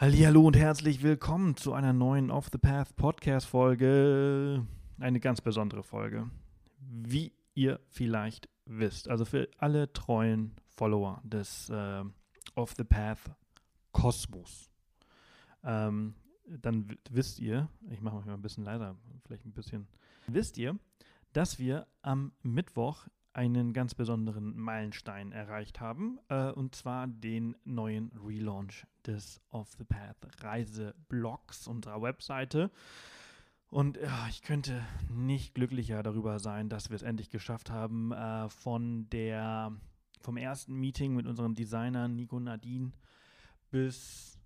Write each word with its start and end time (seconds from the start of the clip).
Hallo 0.00 0.46
und 0.46 0.56
herzlich 0.56 1.02
willkommen 1.02 1.58
zu 1.58 1.74
einer 1.74 1.92
neuen 1.92 2.30
Off 2.30 2.48
the 2.50 2.56
Path 2.56 2.96
Podcast 2.96 3.46
Folge. 3.46 4.66
Eine 4.98 5.20
ganz 5.20 5.42
besondere 5.42 5.82
Folge. 5.82 6.30
Wie 6.78 7.34
ihr 7.52 7.80
vielleicht 7.90 8.48
wisst, 8.64 9.10
also 9.10 9.26
für 9.26 9.50
alle 9.58 9.92
treuen 9.92 10.56
Follower 10.74 11.20
des 11.22 11.68
äh, 11.68 12.02
Off 12.54 12.72
the 12.78 12.84
Path 12.84 13.18
Kosmos, 13.92 14.70
ähm, 15.64 16.14
dann 16.46 16.96
wisst 17.10 17.38
ihr, 17.38 17.68
ich 17.90 18.00
mache 18.00 18.24
mal 18.24 18.32
ein 18.32 18.40
bisschen 18.40 18.64
leiser, 18.64 18.96
vielleicht 19.26 19.44
ein 19.44 19.52
bisschen, 19.52 19.86
wisst 20.26 20.56
ihr, 20.56 20.78
dass 21.34 21.58
wir 21.58 21.86
am 22.00 22.32
Mittwoch 22.42 23.06
einen 23.32 23.72
ganz 23.72 23.94
besonderen 23.94 24.56
Meilenstein 24.58 25.32
erreicht 25.32 25.80
haben, 25.80 26.18
äh, 26.28 26.50
und 26.50 26.74
zwar 26.74 27.06
den 27.06 27.56
neuen 27.64 28.10
Relaunch 28.24 28.86
des 29.06 29.40
Off 29.50 29.72
the 29.78 29.84
Path 29.84 30.16
Reiseblogs 30.42 31.68
unserer 31.68 32.02
Webseite. 32.02 32.70
Und 33.68 33.98
ja, 33.98 34.26
ich 34.28 34.42
könnte 34.42 34.84
nicht 35.08 35.54
glücklicher 35.54 36.02
darüber 36.02 36.40
sein, 36.40 36.68
dass 36.68 36.90
wir 36.90 36.96
es 36.96 37.02
endlich 37.02 37.30
geschafft 37.30 37.70
haben, 37.70 38.10
äh, 38.10 38.48
von 38.48 39.08
der, 39.10 39.72
vom 40.20 40.36
ersten 40.36 40.74
Meeting 40.74 41.14
mit 41.14 41.26
unseren 41.26 41.54
Designern 41.54 42.16
Nico 42.16 42.40
Nadine 42.40 42.92
bis 43.70 44.40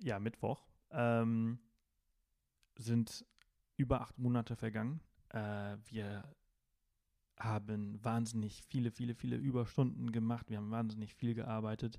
ja, 0.00 0.18
Mittwoch 0.18 0.66
ähm, 0.90 1.58
sind 2.76 3.26
über 3.76 4.00
acht 4.00 4.18
Monate 4.18 4.56
vergangen. 4.56 5.00
Äh, 5.28 5.76
wir 5.90 6.24
haben 7.38 8.02
wahnsinnig 8.02 8.62
viele, 8.68 8.90
viele, 8.90 9.14
viele 9.14 9.36
Überstunden 9.36 10.12
gemacht. 10.12 10.50
Wir 10.50 10.58
haben 10.58 10.70
wahnsinnig 10.70 11.14
viel 11.14 11.34
gearbeitet. 11.34 11.98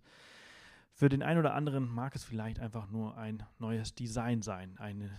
Für 0.93 1.09
den 1.09 1.23
einen 1.23 1.39
oder 1.39 1.53
anderen 1.53 1.87
mag 1.87 2.15
es 2.15 2.23
vielleicht 2.23 2.59
einfach 2.59 2.89
nur 2.89 3.17
ein 3.17 3.43
neues 3.59 3.95
Design 3.95 4.41
sein, 4.41 4.77
eine, 4.77 5.09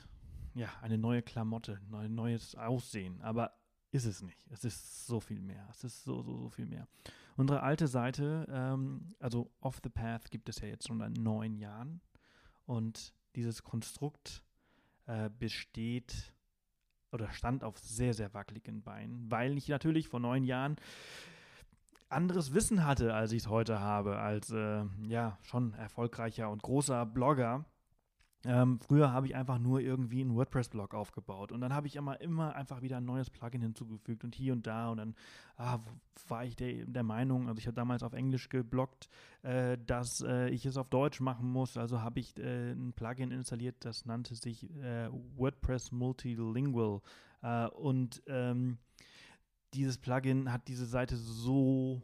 ja, 0.55 0.69
eine 0.81 0.97
neue 0.97 1.23
Klamotte, 1.23 1.81
ein 1.93 2.15
neues 2.15 2.55
Aussehen. 2.55 3.21
Aber 3.21 3.53
ist 3.91 4.07
es 4.07 4.23
nicht. 4.23 4.39
Es 4.51 4.65
ist 4.65 5.07
so 5.07 5.21
viel 5.21 5.41
mehr. 5.41 5.67
Es 5.71 5.85
ist 5.85 6.05
so, 6.05 6.23
so, 6.23 6.39
so 6.39 6.49
viel 6.49 6.67
mehr. 6.67 6.89
Unsere 7.37 7.63
alte 7.63 7.87
Seite, 7.89 8.47
ähm, 8.51 9.15
also 9.21 9.51
Off 9.61 9.81
the 9.83 9.91
Path, 9.91 10.31
gibt 10.31 10.49
es 10.49 10.61
ja 10.61 10.69
jetzt 10.69 10.89
schon 10.89 10.99
seit 10.99 11.17
neun 11.19 11.57
Jahren. 11.57 12.01
Und 12.65 13.15
dieses 13.37 13.63
Konstrukt 13.63 14.43
äh, 15.07 15.31
besteht 15.31 16.33
oder 17.13 17.31
stand 17.33 17.65
auf 17.65 17.79
sehr, 17.79 18.15
sehr 18.15 18.35
wackeligen 18.35 18.83
Beinen, 18.83 19.31
weil 19.31 19.57
ich 19.57 19.69
natürlich 19.69 20.09
vor 20.09 20.21
neun 20.21 20.45
Jahren 20.45 20.77
anderes 22.09 22.55
Wissen 22.55 22.85
hatte, 22.85 23.15
als 23.15 23.33
ich 23.33 23.43
es 23.43 23.49
heute 23.49 23.81
habe, 23.81 24.19
als 24.19 24.51
äh, 24.51 24.85
ja 25.03 25.39
schon 25.43 25.75
erfolgreicher 25.75 26.51
und 26.51 26.63
großer 26.63 27.05
Blogger. 27.07 27.65
Ähm, 28.47 28.79
früher 28.79 29.13
habe 29.13 29.27
ich 29.27 29.35
einfach 29.35 29.59
nur 29.59 29.81
irgendwie 29.81 30.21
einen 30.21 30.37
WordPress-Blog 30.37 30.95
aufgebaut 30.95 31.51
und 31.51 31.61
dann 31.61 31.75
habe 31.75 31.89
ich 31.89 31.97
immer, 31.97 32.21
immer 32.21 32.55
einfach 32.55 32.81
wieder 32.81 32.99
ein 32.99 33.05
neues 33.05 33.29
Plugin 33.29 33.61
hinzugefügt 33.61 34.23
und 34.23 34.37
hier 34.37 34.53
und 34.53 34.69
da 34.69 34.91
und 34.91 34.99
dann 34.99 35.17
ah, 35.57 35.81
war 36.29 36.45
ich 36.45 36.55
der, 36.55 36.87
der 36.87 37.03
Meinung, 37.03 37.49
also 37.49 37.59
ich 37.59 37.67
habe 37.67 37.75
damals 37.75 38.05
auf 38.05 38.13
Englisch 38.13 38.49
gebloggt, 38.49 39.09
äh, 39.43 39.77
dass 39.85 40.21
äh, 40.21 40.49
ich 40.51 40.65
es 40.65 40.77
auf 40.77 40.89
Deutsch 40.89 41.21
machen 41.21 41.51
muss, 41.51 41.77
also 41.77 42.03
habe 42.03 42.21
ich 42.21 42.39
äh, 42.39 42.71
ein 42.71 42.93
Plugin 42.93 43.33
installiert, 43.33 43.77
das 43.81 44.07
nannte 44.07 44.37
sich 44.37 44.71
äh, 44.77 45.09
WordPress 45.37 45.91
Multilingual. 45.91 47.01
Äh, 47.43 47.67
und 47.71 48.23
ähm, 48.29 48.79
dieses 49.75 49.99
Plugin 49.99 50.53
hat 50.53 50.69
diese 50.69 50.87
Seite 50.87 51.17
so 51.17 52.01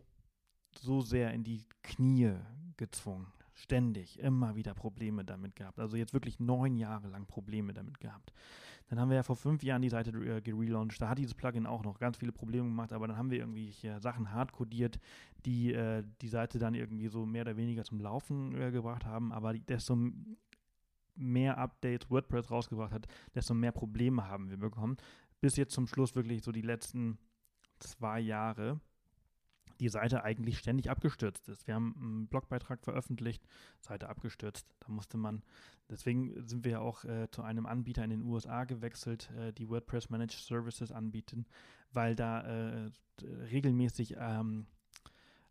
so 0.80 1.02
sehr 1.02 1.32
in 1.32 1.44
die 1.44 1.66
Knie 1.82 2.34
gezwungen 2.77 3.32
ständig 3.62 4.18
immer 4.18 4.56
wieder 4.56 4.74
Probleme 4.74 5.24
damit 5.24 5.56
gehabt. 5.56 5.78
Also 5.78 5.96
jetzt 5.96 6.12
wirklich 6.12 6.41
neun 6.41 6.77
Jahre 6.77 7.08
lang 7.08 7.27
Probleme 7.27 7.72
damit 7.72 8.00
gehabt. 8.00 8.32
Dann 8.88 8.98
haben 9.00 9.08
wir 9.08 9.16
ja 9.16 9.22
vor 9.22 9.36
fünf 9.36 9.62
Jahren 9.62 9.80
die 9.80 9.88
Seite 9.88 10.10
äh, 10.10 10.41
gelauncht. 10.42 11.00
Da 11.00 11.08
hat 11.08 11.18
dieses 11.18 11.34
Plugin 11.34 11.66
auch 11.66 11.84
noch 11.84 11.98
ganz 11.98 12.18
viele 12.18 12.33
Probleme 12.33 12.68
gemacht, 12.68 12.92
aber 12.92 13.06
dann 13.06 13.17
haben 13.17 13.30
wir 13.30 13.39
irgendwie 13.39 13.70
hier 13.70 14.00
Sachen 14.00 14.33
hardcodiert, 14.33 14.98
die 15.46 15.73
äh, 15.73 16.02
die 16.20 16.28
Seite 16.28 16.58
dann 16.58 16.74
irgendwie 16.74 17.08
so 17.08 17.24
mehr 17.24 17.42
oder 17.42 17.56
weniger 17.56 17.84
zum 17.84 18.00
Laufen 18.00 18.55
äh, 18.61 18.70
gebracht 18.70 19.06
haben. 19.06 19.33
Aber 19.33 19.55
desto 19.55 19.96
mehr 21.14 21.58
Updates 21.58 22.11
WordPress 22.11 22.50
rausgebracht 22.50 22.92
hat, 22.92 23.06
desto 23.34 23.55
mehr 23.55 23.73
Probleme 23.73 24.27
haben 24.27 24.50
wir 24.50 24.58
bekommen. 24.58 24.96
Bis 25.40 25.56
jetzt 25.56 25.73
zum 25.73 25.86
Schluss 25.86 26.14
wirklich 26.14 26.42
so 26.42 26.52
die 26.52 26.62
letzten 26.62 27.18
zwei 27.79 28.20
Jahre 28.20 28.80
die 29.82 29.88
Seite 29.88 30.22
eigentlich 30.22 30.58
ständig 30.58 30.88
abgestürzt 30.90 31.48
ist. 31.48 31.66
Wir 31.66 31.74
haben 31.74 31.94
einen 32.00 32.26
Blogbeitrag 32.28 32.84
veröffentlicht, 32.84 33.44
Seite 33.80 34.08
abgestürzt. 34.08 34.66
Da 34.78 34.92
musste 34.92 35.16
man, 35.16 35.42
deswegen 35.90 36.46
sind 36.46 36.64
wir 36.64 36.72
ja 36.72 36.78
auch 36.78 37.04
äh, 37.04 37.28
zu 37.32 37.42
einem 37.42 37.66
Anbieter 37.66 38.04
in 38.04 38.10
den 38.10 38.22
USA 38.22 38.62
gewechselt, 38.62 39.30
äh, 39.36 39.52
die 39.52 39.68
WordPress 39.68 40.08
Managed 40.08 40.38
Services 40.38 40.92
anbieten, 40.92 41.46
weil 41.92 42.14
da 42.14 42.42
äh, 42.42 42.90
regelmäßig 43.50 44.14
ähm, 44.18 44.66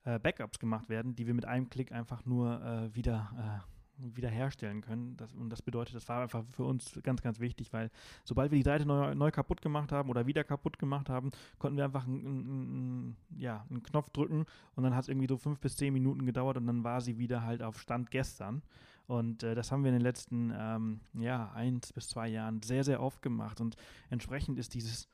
äh, 0.05 0.17
Backups 0.17 0.59
gemacht 0.59 0.87
werden, 0.87 1.13
die 1.13 1.27
wir 1.27 1.33
mit 1.33 1.45
einem 1.45 1.69
Klick 1.69 1.91
einfach 1.91 2.25
nur 2.25 2.63
äh, 2.63 2.95
wieder 2.95 3.63
äh, 3.67 3.80
wiederherstellen 4.15 4.81
können. 4.81 5.17
Das, 5.17 5.33
und 5.33 5.49
das 5.49 5.61
bedeutet, 5.61 5.95
das 5.95 6.07
war 6.09 6.21
einfach 6.21 6.43
für 6.49 6.63
uns 6.63 6.99
ganz, 7.03 7.21
ganz 7.21 7.39
wichtig, 7.39 7.73
weil 7.73 7.89
sobald 8.23 8.51
wir 8.51 8.57
die 8.57 8.63
Seite 8.63 8.85
neu, 8.85 9.15
neu 9.15 9.31
kaputt 9.31 9.61
gemacht 9.61 9.91
haben 9.91 10.09
oder 10.09 10.27
wieder 10.27 10.43
kaputt 10.43 10.79
gemacht 10.79 11.09
haben, 11.09 11.31
konnten 11.59 11.77
wir 11.77 11.85
einfach 11.85 12.05
einen, 12.05 13.15
ja, 13.37 13.65
einen 13.69 13.83
Knopf 13.83 14.09
drücken 14.09 14.45
und 14.75 14.83
dann 14.83 14.95
hat 14.95 15.03
es 15.03 15.09
irgendwie 15.09 15.27
so 15.27 15.37
fünf 15.37 15.59
bis 15.59 15.75
zehn 15.75 15.93
Minuten 15.93 16.25
gedauert 16.25 16.57
und 16.57 16.67
dann 16.67 16.83
war 16.83 17.01
sie 17.01 17.17
wieder 17.17 17.43
halt 17.43 17.61
auf 17.61 17.79
Stand 17.79 18.11
gestern. 18.11 18.61
Und 19.07 19.43
äh, 19.43 19.55
das 19.55 19.71
haben 19.71 19.83
wir 19.83 19.89
in 19.89 19.95
den 19.95 20.03
letzten 20.03 20.53
ähm, 20.55 21.01
ja, 21.13 21.51
eins 21.51 21.91
bis 21.91 22.07
zwei 22.07 22.29
Jahren 22.29 22.61
sehr, 22.61 22.83
sehr 22.83 23.01
oft 23.01 23.21
gemacht. 23.21 23.59
Und 23.59 23.75
entsprechend 24.09 24.57
ist 24.57 24.73
dieses 24.73 25.09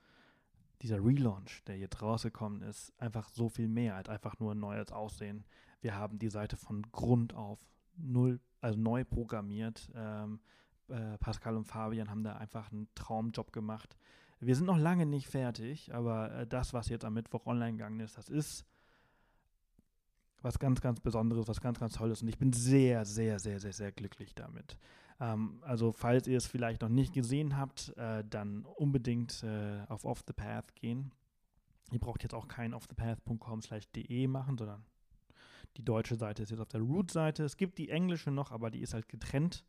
dieser 0.82 1.04
Relaunch, 1.04 1.64
der 1.66 1.78
jetzt 1.78 2.02
rausgekommen 2.02 2.62
ist, 2.62 2.94
einfach 3.00 3.30
so 3.30 3.50
viel 3.50 3.68
mehr 3.68 3.96
als 3.96 4.10
einfach 4.10 4.40
nur 4.40 4.54
ein 4.54 4.60
neues 4.60 4.92
Aussehen. 4.92 5.44
Wir 5.82 5.96
haben 5.96 6.20
die 6.20 6.30
Seite 6.30 6.58
von 6.58 6.84
Grund 6.92 7.34
auf 7.34 7.60
null 7.96 8.40
also 8.62 8.80
neu 8.80 9.04
programmiert. 9.04 9.90
Ähm, 9.96 10.40
äh, 10.90 11.18
Pascal 11.18 11.58
und 11.58 11.66
Fabian 11.66 12.10
haben 12.10 12.24
da 12.24 12.38
einfach 12.38 12.72
einen 12.72 12.88
Traumjob 12.96 13.52
gemacht. 13.52 13.98
Wir 14.40 14.56
sind 14.56 14.66
noch 14.66 14.78
lange 14.78 15.06
nicht 15.06 15.28
fertig, 15.28 15.94
aber 15.94 16.32
äh, 16.32 16.48
das, 16.48 16.74
was 16.74 16.90
jetzt 16.90 17.06
am 17.06 17.16
Mittwoch 17.16 17.46
online 17.46 17.74
gegangen 17.74 18.00
ist, 18.00 18.18
das 18.18 18.30
ist 18.30 18.66
was 20.42 20.60
ganz, 20.60 20.82
ganz 20.82 21.00
Besonderes, 21.00 21.48
was 21.48 21.62
ganz, 21.62 21.80
ganz 21.80 21.94
Tolles. 21.94 22.22
Und 22.22 22.28
ich 22.28 22.38
bin 22.38 22.54
sehr, 22.54 23.06
sehr, 23.06 23.40
sehr, 23.40 23.60
sehr, 23.60 23.74
sehr 23.74 23.92
glücklich 23.92 24.36
damit. 24.36 24.78
Ähm, 25.20 25.60
also, 25.62 25.92
falls 25.92 26.28
ihr 26.28 26.38
es 26.38 26.46
vielleicht 26.46 26.82
noch 26.82 26.90
nicht 26.90 27.14
gesehen 27.14 27.58
habt, 27.58 27.96
äh, 27.98 28.24
dann 28.30 28.64
unbedingt 28.66 29.44
äh, 29.44 29.82
auf 29.88 30.06
Off 30.06 30.24
the 30.28 30.34
Path 30.34 30.76
gehen. 30.76 31.12
Ihr 31.92 32.00
braucht 32.00 32.24
jetzt 32.24 32.34
auch 32.34 32.48
kein 32.48 32.74
offthepath.com/de 32.74 34.28
machen, 34.28 34.58
sondern 34.58 34.86
die 35.76 35.84
deutsche 35.84 36.16
Seite 36.16 36.44
ist 36.44 36.50
jetzt 36.50 36.60
auf 36.60 36.70
der 36.70 36.82
Root-Seite. 36.82 37.44
Es 37.44 37.58
gibt 37.58 37.78
die 37.78 37.90
englische 37.90 38.32
noch, 38.32 38.52
aber 38.52 38.72
die 38.72 38.82
ist 38.82 38.94
halt 38.94 39.10
getrennt. 39.10 39.66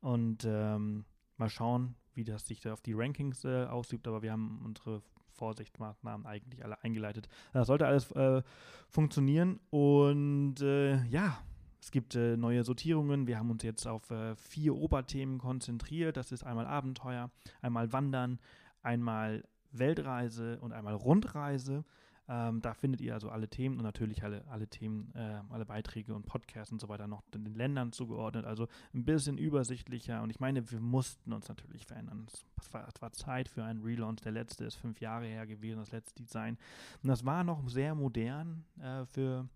Und 0.00 0.44
ähm, 0.44 1.04
mal 1.36 1.48
schauen, 1.48 1.94
wie 2.14 2.24
das 2.24 2.46
sich 2.46 2.60
da 2.60 2.72
auf 2.72 2.82
die 2.82 2.92
Rankings 2.92 3.44
äh, 3.44 3.64
ausübt. 3.64 4.06
Aber 4.06 4.22
wir 4.22 4.32
haben 4.32 4.60
unsere 4.64 5.02
Vorsichtsmaßnahmen 5.38 6.26
eigentlich 6.26 6.64
alle 6.64 6.82
eingeleitet. 6.82 7.28
Das 7.52 7.68
sollte 7.68 7.86
alles 7.86 8.10
äh, 8.12 8.42
funktionieren. 8.88 9.60
Und 9.70 10.60
äh, 10.60 11.02
ja, 11.06 11.38
es 11.80 11.90
gibt 11.90 12.14
äh, 12.16 12.36
neue 12.36 12.64
Sortierungen. 12.64 13.26
Wir 13.26 13.38
haben 13.38 13.50
uns 13.50 13.62
jetzt 13.62 13.86
auf 13.86 14.10
äh, 14.10 14.34
vier 14.36 14.74
Oberthemen 14.74 15.38
konzentriert. 15.38 16.16
Das 16.16 16.32
ist 16.32 16.44
einmal 16.44 16.66
Abenteuer, 16.66 17.30
einmal 17.62 17.92
Wandern, 17.92 18.40
einmal 18.82 19.44
Weltreise 19.70 20.58
und 20.60 20.72
einmal 20.72 20.94
Rundreise. 20.94 21.84
Ähm, 22.28 22.60
da 22.60 22.74
findet 22.74 23.00
ihr 23.00 23.14
also 23.14 23.30
alle 23.30 23.48
Themen 23.48 23.78
und 23.78 23.84
natürlich 23.84 24.22
alle, 24.22 24.46
alle 24.48 24.68
Themen, 24.68 25.12
äh, 25.14 25.40
alle 25.48 25.64
Beiträge 25.64 26.14
und 26.14 26.26
Podcasts 26.26 26.70
und 26.70 26.80
so 26.80 26.88
weiter 26.88 27.06
noch 27.06 27.22
den 27.30 27.46
Ländern 27.54 27.90
zugeordnet. 27.92 28.44
Also 28.44 28.68
ein 28.92 29.04
bisschen 29.04 29.38
übersichtlicher. 29.38 30.22
Und 30.22 30.28
ich 30.28 30.38
meine, 30.38 30.70
wir 30.70 30.80
mussten 30.80 31.32
uns 31.32 31.48
natürlich 31.48 31.86
verändern. 31.86 32.26
Es 32.60 32.72
war, 32.72 32.86
es 32.86 33.00
war 33.00 33.12
Zeit 33.12 33.48
für 33.48 33.64
einen 33.64 33.82
Relaunch. 33.82 34.20
Der 34.20 34.32
letzte 34.32 34.66
ist 34.66 34.74
fünf 34.74 35.00
Jahre 35.00 35.26
her 35.26 35.46
gewesen, 35.46 35.78
das 35.78 35.92
letzte 35.92 36.22
Design. 36.22 36.58
Und 37.02 37.08
das 37.08 37.24
war 37.24 37.44
noch 37.44 37.66
sehr 37.68 37.94
modern 37.94 38.64
äh, 38.78 39.06
für 39.06 39.48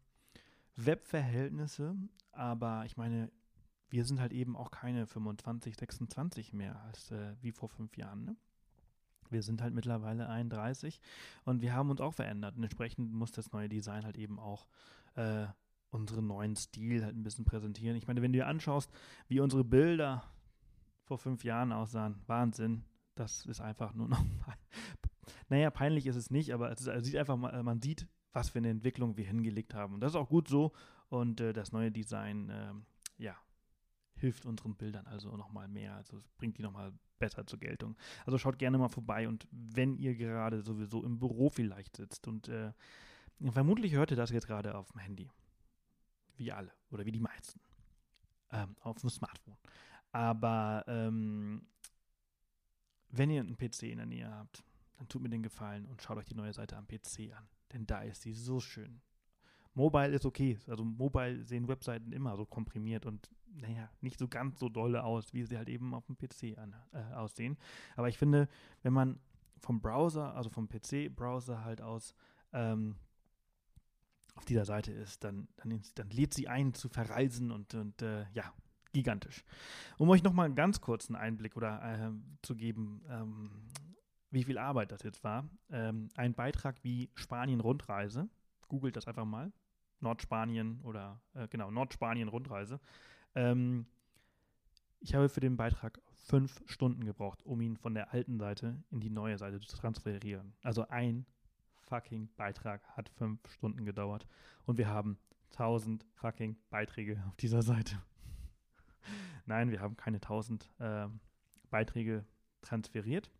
Webverhältnisse. 0.76 1.94
Aber 2.32 2.84
ich 2.86 2.96
meine, 2.96 3.30
wir 3.90 4.06
sind 4.06 4.18
halt 4.18 4.32
eben 4.32 4.56
auch 4.56 4.70
keine 4.70 5.06
25, 5.06 5.76
26 5.76 6.54
mehr 6.54 6.80
als 6.84 7.10
äh, 7.10 7.34
wie 7.42 7.52
vor 7.52 7.68
fünf 7.68 7.98
Jahren. 7.98 8.24
Ne? 8.24 8.36
Wir 9.32 9.42
sind 9.42 9.62
halt 9.62 9.74
mittlerweile 9.74 10.28
31 10.28 11.00
und 11.44 11.62
wir 11.62 11.74
haben 11.74 11.90
uns 11.90 12.00
auch 12.00 12.14
verändert. 12.14 12.56
Und 12.56 12.62
entsprechend 12.62 13.12
muss 13.12 13.32
das 13.32 13.52
neue 13.52 13.68
Design 13.68 14.04
halt 14.04 14.18
eben 14.18 14.38
auch 14.38 14.66
äh, 15.14 15.46
unseren 15.90 16.26
neuen 16.26 16.56
Stil 16.56 17.04
halt 17.04 17.16
ein 17.16 17.22
bisschen 17.22 17.44
präsentieren. 17.44 17.96
Ich 17.96 18.06
meine, 18.06 18.22
wenn 18.22 18.32
du 18.32 18.38
dir 18.38 18.46
anschaust, 18.46 18.90
wie 19.28 19.40
unsere 19.40 19.64
Bilder 19.64 20.22
vor 21.04 21.18
fünf 21.18 21.44
Jahren 21.44 21.72
aussahen, 21.72 22.20
Wahnsinn. 22.26 22.84
Das 23.14 23.44
ist 23.46 23.60
einfach 23.60 23.94
nur 23.94 24.08
noch. 24.08 24.24
naja, 25.48 25.70
peinlich 25.70 26.06
ist 26.06 26.16
es 26.16 26.30
nicht, 26.30 26.54
aber 26.54 26.70
es, 26.70 26.80
ist, 26.80 26.86
es 26.86 27.04
sieht 27.04 27.16
einfach 27.16 27.36
mal, 27.36 27.62
man 27.62 27.82
sieht, 27.82 28.06
was 28.32 28.48
für 28.48 28.58
eine 28.58 28.70
Entwicklung 28.70 29.16
wir 29.16 29.26
hingelegt 29.26 29.74
haben. 29.74 29.94
Und 29.94 30.00
das 30.00 30.12
ist 30.12 30.16
auch 30.16 30.28
gut 30.28 30.48
so. 30.48 30.72
Und 31.08 31.40
äh, 31.40 31.52
das 31.52 31.72
neue 31.72 31.92
Design, 31.92 32.48
äh, 32.48 32.72
ja, 33.18 33.36
hilft 34.22 34.46
unseren 34.46 34.74
Bildern 34.74 35.06
also 35.06 35.36
nochmal 35.36 35.68
mehr, 35.68 35.96
also 35.96 36.22
bringt 36.38 36.56
die 36.56 36.62
nochmal 36.62 36.92
besser 37.18 37.46
zur 37.46 37.58
Geltung. 37.58 37.96
Also 38.24 38.38
schaut 38.38 38.58
gerne 38.58 38.78
mal 38.78 38.88
vorbei 38.88 39.28
und 39.28 39.46
wenn 39.50 39.96
ihr 39.96 40.14
gerade 40.14 40.62
sowieso 40.62 41.04
im 41.04 41.18
Büro 41.18 41.50
vielleicht 41.50 41.96
sitzt 41.96 42.26
und 42.26 42.48
äh, 42.48 42.72
vermutlich 43.50 43.92
hört 43.92 44.10
ihr 44.12 44.16
das 44.16 44.30
jetzt 44.30 44.46
gerade 44.46 44.76
auf 44.76 44.92
dem 44.92 45.00
Handy. 45.00 45.30
Wie 46.36 46.52
alle 46.52 46.72
oder 46.90 47.04
wie 47.04 47.12
die 47.12 47.20
meisten. 47.20 47.60
Ähm, 48.50 48.76
auf 48.80 48.98
dem 48.98 49.10
Smartphone. 49.10 49.58
Aber 50.12 50.84
ähm, 50.86 51.66
wenn 53.10 53.30
ihr 53.30 53.40
einen 53.40 53.56
PC 53.56 53.84
in 53.84 53.98
der 53.98 54.06
Nähe 54.06 54.30
habt, 54.30 54.64
dann 54.98 55.08
tut 55.08 55.22
mir 55.22 55.30
den 55.30 55.42
Gefallen 55.42 55.86
und 55.86 56.00
schaut 56.00 56.18
euch 56.18 56.26
die 56.26 56.34
neue 56.34 56.52
Seite 56.52 56.76
am 56.76 56.86
PC 56.86 57.34
an. 57.36 57.48
Denn 57.72 57.86
da 57.86 58.02
ist 58.02 58.22
sie 58.22 58.32
so 58.32 58.60
schön. 58.60 59.00
Mobile 59.74 60.14
ist 60.14 60.26
okay. 60.26 60.58
Also 60.66 60.84
Mobile 60.84 61.44
sehen 61.44 61.68
Webseiten 61.68 62.12
immer 62.12 62.36
so 62.36 62.44
komprimiert 62.44 63.06
und 63.06 63.30
naja, 63.54 63.90
nicht 64.00 64.18
so 64.18 64.28
ganz 64.28 64.58
so 64.58 64.68
dolle 64.68 65.04
aus, 65.04 65.32
wie 65.32 65.44
sie 65.44 65.56
halt 65.56 65.68
eben 65.68 65.94
auf 65.94 66.06
dem 66.06 66.16
PC 66.16 66.58
an, 66.58 66.74
äh, 66.92 67.14
aussehen. 67.14 67.58
Aber 67.96 68.08
ich 68.08 68.18
finde, 68.18 68.48
wenn 68.82 68.92
man 68.92 69.20
vom 69.58 69.80
Browser, 69.80 70.34
also 70.34 70.50
vom 70.50 70.68
PC-Browser 70.68 71.64
halt 71.64 71.80
aus 71.80 72.14
ähm, 72.52 72.96
auf 74.34 74.44
dieser 74.44 74.64
Seite 74.64 74.92
ist, 74.92 75.24
dann, 75.24 75.48
dann, 75.56 75.82
dann 75.94 76.10
lädt 76.10 76.34
sie 76.34 76.48
ein 76.48 76.74
zu 76.74 76.88
verreisen 76.88 77.50
und, 77.50 77.74
und 77.74 78.00
äh, 78.02 78.24
ja, 78.32 78.52
gigantisch. 78.92 79.44
Um 79.98 80.08
euch 80.08 80.22
nochmal 80.22 80.46
einen 80.46 80.54
ganz 80.54 80.80
kurzen 80.80 81.16
Einblick 81.16 81.56
oder 81.56 81.82
äh, 81.82 82.10
zu 82.42 82.56
geben, 82.56 83.02
ähm, 83.08 83.50
wie 84.30 84.44
viel 84.44 84.58
Arbeit 84.58 84.92
das 84.92 85.02
jetzt 85.02 85.22
war. 85.24 85.48
Ähm, 85.70 86.08
ein 86.16 86.34
Beitrag 86.34 86.82
wie 86.82 87.10
Spanien-Rundreise, 87.14 88.28
googelt 88.68 88.96
das 88.96 89.06
einfach 89.06 89.26
mal, 89.26 89.52
Nordspanien 90.00 90.80
oder 90.82 91.20
äh, 91.34 91.48
genau, 91.48 91.70
Nordspanien-Rundreise. 91.70 92.80
Ähm, 93.34 93.86
ich 95.00 95.14
habe 95.14 95.28
für 95.28 95.40
den 95.40 95.56
Beitrag 95.56 96.00
fünf 96.16 96.62
Stunden 96.66 97.04
gebraucht, 97.04 97.44
um 97.44 97.60
ihn 97.60 97.76
von 97.76 97.94
der 97.94 98.12
alten 98.12 98.38
Seite 98.38 98.82
in 98.90 99.00
die 99.00 99.10
neue 99.10 99.38
Seite 99.38 99.60
zu 99.60 99.76
transferieren. 99.76 100.54
Also 100.62 100.86
ein 100.88 101.26
fucking 101.80 102.28
Beitrag 102.36 102.86
hat 102.96 103.08
fünf 103.08 103.40
Stunden 103.50 103.84
gedauert 103.84 104.26
und 104.64 104.78
wir 104.78 104.88
haben 104.88 105.18
tausend 105.50 106.06
fucking 106.14 106.56
Beiträge 106.70 107.22
auf 107.28 107.36
dieser 107.36 107.62
Seite. 107.62 108.00
Nein, 109.46 109.70
wir 109.70 109.80
haben 109.80 109.96
keine 109.96 110.20
tausend 110.20 110.70
äh, 110.78 111.08
Beiträge 111.70 112.24
transferiert. 112.62 113.30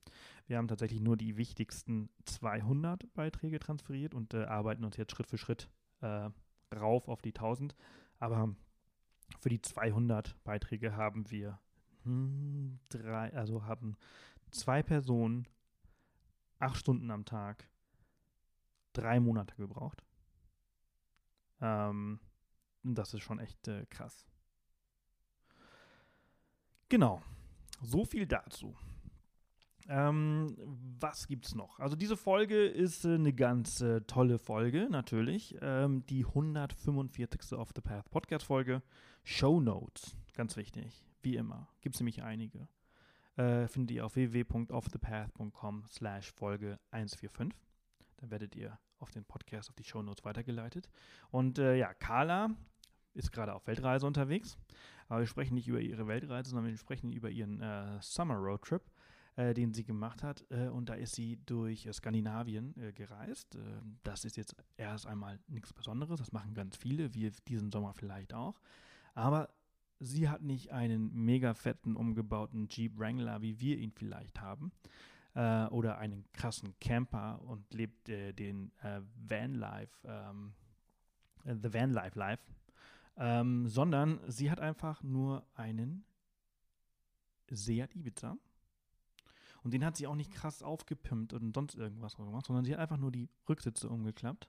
Wir 0.46 0.58
haben 0.58 0.68
tatsächlich 0.68 1.00
nur 1.00 1.16
die 1.16 1.36
wichtigsten 1.36 2.10
200 2.24 3.14
Beiträge 3.14 3.58
transferiert 3.58 4.14
und 4.14 4.34
äh, 4.34 4.44
arbeiten 4.44 4.84
uns 4.84 4.96
jetzt 4.96 5.12
Schritt 5.12 5.28
für 5.28 5.38
Schritt 5.38 5.68
äh, 6.00 6.28
rauf 6.74 7.08
auf 7.08 7.22
die 7.22 7.30
1000. 7.30 7.74
Aber 8.18 8.54
für 9.40 9.49
die 9.49 9.62
200 9.62 10.37
Beiträge 10.44 10.96
haben 10.96 11.31
wir 11.31 11.58
hm, 12.05 12.79
drei, 12.88 13.32
also 13.34 13.64
haben 13.64 13.96
zwei 14.50 14.82
Personen 14.82 15.46
acht 16.58 16.79
Stunden 16.79 17.11
am 17.11 17.25
Tag 17.25 17.69
drei 18.93 19.20
Monate 19.20 19.55
gebraucht. 19.56 20.05
Ähm, 21.61 22.20
das 22.82 23.14
ist 23.14 23.23
schon 23.23 23.38
echt 23.38 23.67
äh, 23.69 23.87
krass. 23.87 24.26
Genau, 26.88 27.23
so 27.81 28.05
viel 28.05 28.26
dazu. 28.26 28.76
Ähm, 29.88 30.56
was 31.00 31.26
gibt's 31.26 31.55
noch? 31.55 31.79
Also 31.79 31.96
diese 31.96 32.17
Folge 32.17 32.67
ist 32.67 33.05
äh, 33.05 33.14
eine 33.14 33.32
ganz 33.32 33.81
äh, 33.81 34.00
tolle 34.02 34.38
Folge, 34.38 34.88
natürlich. 34.90 35.56
Ähm, 35.61 36.05
die 36.06 36.25
145. 36.25 37.52
Off 37.52 37.70
the 37.75 37.81
Path 37.81 38.11
Podcast 38.11 38.44
Folge. 38.46 38.82
Show 39.25 39.61
Notes, 39.61 40.17
ganz 40.34 40.56
wichtig, 40.56 41.05
wie 41.23 41.37
immer. 41.37 41.69
Gibt 41.81 41.94
es 41.94 42.00
nämlich 42.00 42.23
einige. 42.23 42.69
Äh, 43.37 43.69
findet 43.69 43.96
ihr 43.96 44.05
auf 44.05 44.17
www.offthepath.com 44.17 45.84
slash 45.88 46.32
Folge 46.32 46.79
145. 46.90 47.56
Dann 48.19 48.31
werdet 48.31 48.55
ihr 48.56 48.79
auf 48.99 49.11
den 49.11 49.25
Podcast, 49.25 49.69
auf 49.69 49.76
die 49.76 49.84
Show 49.84 50.02
Notes 50.02 50.25
weitergeleitet. 50.25 50.88
Und 51.31 51.58
äh, 51.58 51.76
ja, 51.76 51.94
Carla 51.94 52.50
ist 53.14 53.32
gerade 53.32 53.55
auf 53.55 53.67
Weltreise 53.67 54.06
unterwegs. 54.06 54.56
Aber 55.08 55.20
wir 55.20 55.26
sprechen 55.26 55.55
nicht 55.55 55.69
über 55.69 55.81
ihre 55.81 56.06
Weltreise, 56.06 56.50
sondern 56.50 56.70
wir 56.70 56.79
sprechen 56.79 57.12
über 57.12 57.31
ihren 57.31 57.61
äh, 57.61 57.99
Summer 58.00 58.37
Road 58.37 58.62
Trip 58.62 58.82
äh, 59.37 59.55
den 59.55 59.73
sie 59.73 59.84
gemacht 59.84 60.23
hat. 60.23 60.44
Äh, 60.50 60.69
und 60.69 60.88
da 60.88 60.94
ist 60.94 61.14
sie 61.14 61.38
durch 61.46 61.87
äh, 61.87 61.93
Skandinavien 61.93 62.76
äh, 62.76 62.93
gereist. 62.93 63.55
Ähm, 63.55 63.99
das 64.02 64.25
ist 64.25 64.37
jetzt 64.37 64.55
erst 64.76 65.06
einmal 65.06 65.38
nichts 65.46 65.73
Besonderes. 65.73 66.19
Das 66.19 66.32
machen 66.32 66.55
ganz 66.55 66.76
viele, 66.76 67.14
wie 67.14 67.31
diesen 67.49 67.73
Sommer 67.73 67.94
vielleicht 67.94 68.34
auch. 68.34 68.61
Aber 69.14 69.49
sie 70.00 70.29
hat 70.29 70.43
nicht 70.43 70.73
einen 70.73 71.12
mega 71.14 71.55
fetten, 71.55 71.96
umgebauten 71.96 72.69
Jeep 72.69 72.99
Wrangler, 72.99 73.40
wie 73.40 73.58
wir 73.58 73.79
ihn 73.79 73.93
vielleicht 73.93 74.40
haben. 74.40 74.73
Äh, 75.34 75.67
oder 75.69 75.96
einen 75.96 76.31
krassen 76.32 76.75
Camper 76.79 77.40
und 77.43 77.73
lebt 77.73 78.08
den 78.08 78.70
Vanlife, 79.14 79.96
ähm, 80.05 80.52
The 81.44 81.73
Vanlife 81.73 82.19
Life. 82.19 82.43
Ähm, 83.17 83.67
sondern 83.67 84.20
sie 84.26 84.50
hat 84.50 84.61
einfach 84.61 85.02
nur 85.02 85.46
einen 85.55 86.05
Seat 87.50 87.94
Ibiza 87.94 88.37
und 89.62 89.72
den 89.72 89.84
hat 89.84 89.96
sie 89.96 90.06
auch 90.06 90.14
nicht 90.14 90.32
krass 90.32 90.62
aufgepimpt 90.62 91.32
und 91.32 91.54
sonst 91.54 91.74
irgendwas 91.74 92.16
gemacht, 92.16 92.46
sondern 92.46 92.64
sie 92.64 92.72
hat 92.72 92.80
einfach 92.80 92.98
nur 92.98 93.12
die 93.12 93.28
Rücksitze 93.48 93.88
umgeklappt, 93.88 94.48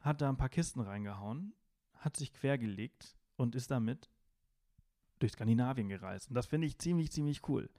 hat 0.00 0.20
da 0.20 0.28
ein 0.28 0.36
paar 0.36 0.48
Kisten 0.48 0.80
reingehauen, 0.80 1.54
hat 1.94 2.16
sich 2.16 2.32
quergelegt 2.32 3.16
und 3.36 3.54
ist 3.54 3.70
damit 3.70 4.08
durch 5.18 5.32
Skandinavien 5.32 5.88
gereist. 5.88 6.28
Und 6.28 6.34
das 6.34 6.46
finde 6.46 6.66
ich 6.66 6.78
ziemlich, 6.78 7.10
ziemlich 7.10 7.48
cool. 7.48 7.70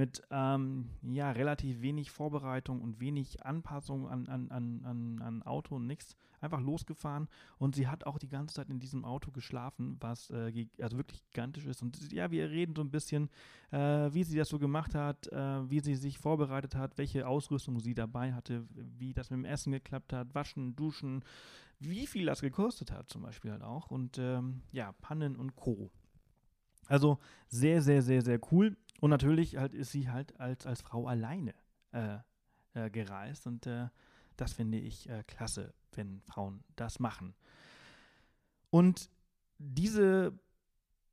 Mit 0.00 0.22
ähm, 0.30 0.88
ja, 1.02 1.30
relativ 1.30 1.82
wenig 1.82 2.10
Vorbereitung 2.10 2.80
und 2.80 3.00
wenig 3.00 3.44
Anpassung 3.44 4.08
an, 4.08 4.28
an, 4.28 4.50
an, 4.50 5.20
an, 5.20 5.42
Auto 5.42 5.76
und 5.76 5.86
nichts. 5.86 6.16
Einfach 6.40 6.62
losgefahren 6.62 7.28
und 7.58 7.74
sie 7.74 7.86
hat 7.86 8.06
auch 8.06 8.18
die 8.18 8.30
ganze 8.30 8.54
Zeit 8.54 8.70
in 8.70 8.80
diesem 8.80 9.04
Auto 9.04 9.30
geschlafen, 9.30 9.98
was 10.00 10.30
äh, 10.30 10.66
also 10.80 10.96
wirklich 10.96 11.22
gigantisch 11.26 11.66
ist. 11.66 11.82
Und 11.82 12.10
ja, 12.14 12.30
wir 12.30 12.48
reden 12.48 12.74
so 12.74 12.80
ein 12.80 12.90
bisschen, 12.90 13.28
äh, 13.72 13.78
wie 13.78 14.24
sie 14.24 14.38
das 14.38 14.48
so 14.48 14.58
gemacht 14.58 14.94
hat, 14.94 15.26
äh, 15.26 15.68
wie 15.68 15.80
sie 15.80 15.96
sich 15.96 16.18
vorbereitet 16.18 16.74
hat, 16.74 16.96
welche 16.96 17.28
Ausrüstung 17.28 17.78
sie 17.78 17.92
dabei 17.92 18.32
hatte, 18.32 18.66
wie 18.72 19.12
das 19.12 19.28
mit 19.28 19.40
dem 19.40 19.44
Essen 19.44 19.72
geklappt 19.72 20.14
hat, 20.14 20.34
Waschen, 20.34 20.76
Duschen, 20.76 21.22
wie 21.78 22.06
viel 22.06 22.24
das 22.24 22.40
gekostet 22.40 22.90
hat 22.90 23.10
zum 23.10 23.20
Beispiel 23.20 23.50
halt 23.50 23.62
auch. 23.62 23.90
Und 23.90 24.16
ähm, 24.16 24.62
ja, 24.72 24.92
Pannen 25.02 25.36
und 25.36 25.56
Co. 25.56 25.90
Also 26.90 27.18
sehr, 27.46 27.80
sehr, 27.82 28.02
sehr, 28.02 28.20
sehr 28.20 28.40
cool. 28.50 28.76
Und 29.00 29.10
natürlich 29.10 29.56
halt 29.56 29.74
ist 29.74 29.92
sie 29.92 30.10
halt 30.10 30.38
als, 30.40 30.66
als 30.66 30.82
Frau 30.82 31.06
alleine 31.06 31.54
äh, 31.92 32.18
äh, 32.74 32.90
gereist. 32.90 33.46
Und 33.46 33.66
äh, 33.66 33.88
das 34.36 34.52
finde 34.52 34.78
ich 34.78 35.08
äh, 35.08 35.22
klasse, 35.26 35.72
wenn 35.92 36.20
Frauen 36.22 36.64
das 36.74 36.98
machen. 36.98 37.34
Und 38.70 39.08
diese 39.58 40.32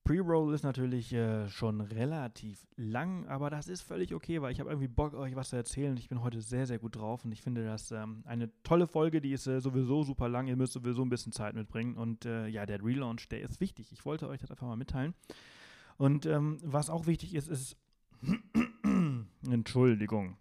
Pre-Roll 0.04 0.54
ist 0.54 0.64
natürlich 0.64 1.14
äh, 1.14 1.48
schon 1.50 1.82
relativ 1.82 2.66
lang, 2.76 3.28
aber 3.28 3.50
das 3.50 3.68
ist 3.68 3.82
völlig 3.82 4.16
okay, 4.16 4.42
weil 4.42 4.54
ich 4.54 4.60
habe 4.62 4.70
irgendwie 4.70 4.88
Bock, 4.88 5.14
euch 5.14 5.36
was 5.36 5.50
zu 5.50 5.58
erzählen. 5.58 5.96
Ich 5.98 6.08
bin 6.10 6.24
heute 6.24 6.42
sehr, 6.42 6.66
sehr 6.66 6.80
gut 6.80 6.96
drauf 6.96 7.26
und 7.26 7.32
ich 7.34 7.42
finde 7.42 7.66
das 7.66 7.92
ähm, 7.92 8.24
eine 8.26 8.50
tolle 8.64 8.88
Folge, 8.88 9.22
die 9.22 9.34
ist 9.34 9.46
äh, 9.48 9.60
sowieso 9.60 10.04
super 10.04 10.30
lang. 10.30 10.48
Ihr 10.48 10.56
müsst 10.56 10.74
sowieso 10.74 11.04
ein 11.04 11.10
bisschen 11.10 11.34
Zeit 11.34 11.56
mitbringen. 11.56 11.98
Und 11.98 12.26
äh, 12.26 12.48
ja, 12.48 12.66
der 12.66 12.84
Relaunch, 12.84 13.28
der 13.30 13.42
ist 13.42 13.60
wichtig. 13.60 13.92
Ich 13.92 14.06
wollte 14.06 14.28
euch 14.28 14.40
das 14.40 14.50
einfach 14.50 14.66
mal 14.66 14.78
mitteilen. 14.78 15.14
Und 15.98 16.26
ähm, 16.26 16.60
was 16.64 16.90
auch 16.90 17.08
wichtig 17.08 17.34
ist, 17.34 17.48
ist, 17.48 17.78
Entschuldigung, 19.50 20.38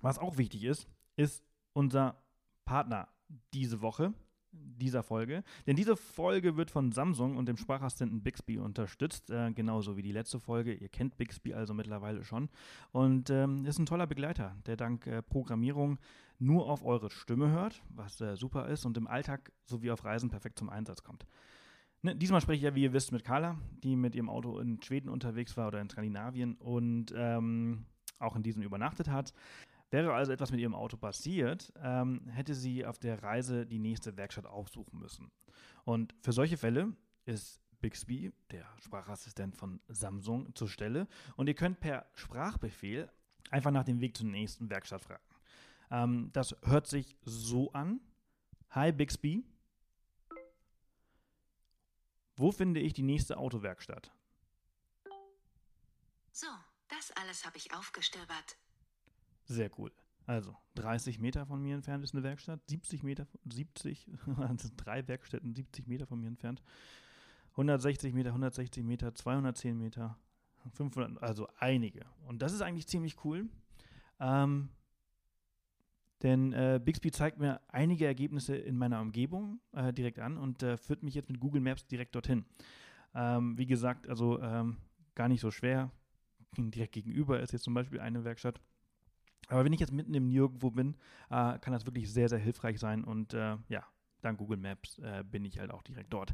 was 0.00 0.18
auch 0.18 0.38
wichtig 0.38 0.64
ist, 0.64 0.88
ist 1.16 1.44
unser 1.72 2.16
Partner 2.64 3.08
diese 3.52 3.80
Woche, 3.80 4.14
dieser 4.52 5.02
Folge. 5.02 5.42
Denn 5.66 5.76
diese 5.76 5.96
Folge 5.96 6.56
wird 6.56 6.70
von 6.70 6.92
Samsung 6.92 7.36
und 7.36 7.46
dem 7.46 7.56
Sprachassistenten 7.56 8.22
Bixby 8.22 8.58
unterstützt, 8.58 9.30
äh, 9.30 9.52
genauso 9.52 9.96
wie 9.96 10.02
die 10.02 10.12
letzte 10.12 10.38
Folge. 10.38 10.74
Ihr 10.74 10.88
kennt 10.88 11.16
Bixby 11.16 11.54
also 11.54 11.74
mittlerweile 11.74 12.24
schon. 12.24 12.48
Und 12.92 13.30
ähm, 13.30 13.64
ist 13.64 13.78
ein 13.78 13.86
toller 13.86 14.06
Begleiter, 14.06 14.56
der 14.66 14.76
dank 14.76 15.06
äh, 15.06 15.22
Programmierung 15.22 15.98
nur 16.38 16.68
auf 16.68 16.84
eure 16.84 17.10
Stimme 17.10 17.50
hört, 17.50 17.82
was 17.88 18.20
äh, 18.20 18.36
super 18.36 18.68
ist 18.68 18.84
und 18.84 18.96
im 18.96 19.06
Alltag 19.06 19.52
sowie 19.66 19.90
auf 19.90 20.04
Reisen 20.04 20.30
perfekt 20.30 20.58
zum 20.58 20.68
Einsatz 20.68 21.02
kommt. 21.02 21.26
Ne, 22.04 22.14
diesmal 22.14 22.42
spreche 22.42 22.58
ich 22.58 22.62
ja, 22.64 22.74
wie 22.74 22.82
ihr 22.82 22.92
wisst, 22.92 23.12
mit 23.12 23.24
Carla, 23.24 23.58
die 23.82 23.96
mit 23.96 24.14
ihrem 24.14 24.28
Auto 24.28 24.58
in 24.58 24.80
Schweden 24.82 25.08
unterwegs 25.08 25.56
war 25.56 25.68
oder 25.68 25.80
in 25.80 25.88
Skandinavien 25.88 26.54
und 26.56 27.14
ähm, 27.16 27.86
auch 28.18 28.36
in 28.36 28.42
diesem 28.42 28.62
übernachtet 28.62 29.08
hat. 29.08 29.32
Wäre 29.90 30.12
also 30.12 30.30
etwas 30.30 30.50
mit 30.50 30.60
ihrem 30.60 30.74
Auto 30.74 30.98
passiert, 30.98 31.72
ähm, 31.82 32.28
hätte 32.28 32.54
sie 32.54 32.84
auf 32.84 32.98
der 32.98 33.22
Reise 33.22 33.64
die 33.64 33.78
nächste 33.78 34.18
Werkstatt 34.18 34.44
aufsuchen 34.44 34.98
müssen. 34.98 35.30
Und 35.84 36.14
für 36.20 36.32
solche 36.32 36.58
Fälle 36.58 36.94
ist 37.24 37.62
Bixby, 37.80 38.34
der 38.50 38.66
Sprachassistent 38.80 39.56
von 39.56 39.80
Samsung, 39.88 40.54
zur 40.54 40.68
Stelle 40.68 41.08
und 41.36 41.48
ihr 41.48 41.54
könnt 41.54 41.80
per 41.80 42.04
Sprachbefehl 42.12 43.10
einfach 43.50 43.70
nach 43.70 43.84
dem 43.84 44.02
Weg 44.02 44.14
zur 44.14 44.26
nächsten 44.26 44.68
Werkstatt 44.68 45.00
fragen. 45.00 45.24
Ähm, 45.90 46.28
das 46.34 46.54
hört 46.64 46.86
sich 46.86 47.16
so 47.22 47.72
an. 47.72 48.00
Hi 48.72 48.92
Bixby, 48.92 49.42
wo 52.36 52.52
finde 52.52 52.80
ich 52.80 52.92
die 52.92 53.02
nächste 53.02 53.36
Autowerkstatt? 53.36 54.12
So, 56.32 56.48
das 56.88 57.12
alles 57.12 57.44
habe 57.44 57.56
ich 57.56 57.72
aufgestöbert. 57.72 58.56
Sehr 59.44 59.70
cool. 59.78 59.92
Also 60.26 60.56
30 60.76 61.18
Meter 61.18 61.46
von 61.46 61.60
mir 61.60 61.74
entfernt 61.74 62.02
ist 62.02 62.14
eine 62.14 62.22
Werkstatt, 62.22 62.60
70 62.68 63.02
Meter, 63.02 63.26
70, 63.44 64.10
also 64.38 64.68
drei 64.76 65.06
Werkstätten 65.06 65.54
70 65.54 65.86
Meter 65.86 66.06
von 66.06 66.18
mir 66.18 66.28
entfernt, 66.28 66.62
160 67.52 68.14
Meter, 68.14 68.30
160 68.30 68.82
Meter, 68.84 69.14
210 69.14 69.76
Meter, 69.78 70.18
500, 70.72 71.22
also 71.22 71.48
einige. 71.58 72.06
Und 72.26 72.40
das 72.40 72.52
ist 72.52 72.62
eigentlich 72.62 72.88
ziemlich 72.88 73.22
cool, 73.24 73.48
ähm, 74.18 74.70
denn 76.22 76.52
äh, 76.52 76.80
Bixby 76.82 77.10
zeigt 77.10 77.38
mir 77.38 77.60
einige 77.68 78.06
Ergebnisse 78.06 78.56
in 78.56 78.76
meiner 78.76 79.00
Umgebung 79.00 79.60
äh, 79.72 79.92
direkt 79.92 80.18
an 80.18 80.36
und 80.36 80.62
äh, 80.62 80.76
führt 80.76 81.02
mich 81.02 81.14
jetzt 81.14 81.28
mit 81.28 81.40
Google 81.40 81.60
Maps 81.60 81.86
direkt 81.86 82.14
dorthin. 82.14 82.44
Ähm, 83.14 83.58
wie 83.58 83.66
gesagt, 83.66 84.08
also 84.08 84.40
ähm, 84.40 84.78
gar 85.14 85.28
nicht 85.28 85.40
so 85.40 85.50
schwer. 85.50 85.90
Direkt 86.56 86.92
gegenüber 86.92 87.40
ist 87.40 87.52
jetzt 87.52 87.64
zum 87.64 87.74
Beispiel 87.74 88.00
eine 88.00 88.24
Werkstatt. 88.24 88.60
Aber 89.48 89.64
wenn 89.64 89.72
ich 89.72 89.80
jetzt 89.80 89.92
mitten 89.92 90.14
im 90.14 90.28
Nirgendwo 90.28 90.70
bin, 90.70 90.96
äh, 91.30 91.58
kann 91.58 91.72
das 91.72 91.84
wirklich 91.84 92.12
sehr, 92.12 92.28
sehr 92.28 92.38
hilfreich 92.38 92.78
sein. 92.78 93.04
Und 93.04 93.34
äh, 93.34 93.56
ja, 93.68 93.84
dank 94.22 94.38
Google 94.38 94.56
Maps 94.56 94.98
äh, 94.98 95.24
bin 95.24 95.44
ich 95.44 95.58
halt 95.58 95.70
auch 95.70 95.82
direkt 95.82 96.12
dort. 96.12 96.32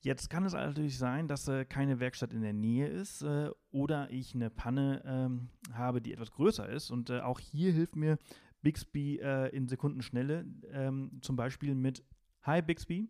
Jetzt 0.00 0.30
kann 0.30 0.44
es 0.44 0.52
natürlich 0.52 0.98
sein, 0.98 1.28
dass 1.28 1.46
äh, 1.46 1.64
keine 1.64 2.00
Werkstatt 2.00 2.32
in 2.32 2.42
der 2.42 2.52
Nähe 2.52 2.88
ist 2.88 3.22
äh, 3.22 3.50
oder 3.70 4.10
ich 4.10 4.34
eine 4.34 4.50
Panne 4.50 5.00
ähm, 5.06 5.48
habe, 5.72 6.02
die 6.02 6.12
etwas 6.12 6.32
größer 6.32 6.68
ist. 6.68 6.90
Und 6.90 7.10
äh, 7.10 7.20
auch 7.20 7.38
hier 7.38 7.72
hilft 7.72 7.94
mir 7.94 8.18
Bixby 8.62 9.16
in 9.52 9.68
Sekundenschnelle, 9.68 10.46
ähm, 10.70 11.18
zum 11.20 11.36
Beispiel 11.36 11.74
mit 11.74 12.04
Hi 12.42 12.62
Bixby, 12.62 13.08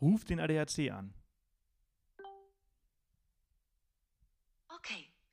ruf 0.00 0.24
den 0.24 0.40
ADAC 0.40 0.90
an. 0.90 1.14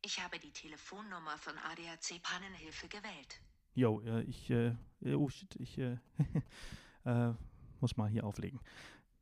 Ich 0.06 0.22
habe 0.22 0.38
die 0.38 0.52
Telefonnummer 0.52 1.38
von 1.38 1.54
ADAC 1.58 2.22
Pannenhilfe 2.22 2.90
gewählt. 2.90 3.42
Jo, 3.74 4.02
äh, 4.02 4.24
ich, 4.24 4.50
äh, 4.50 4.76
oh 5.16 5.30
shit, 5.30 5.56
ich 5.56 5.78
äh, 5.78 5.98
äh, 7.06 7.34
muss 7.80 7.96
mal 7.96 8.10
hier 8.10 8.26
auflegen. 8.26 8.60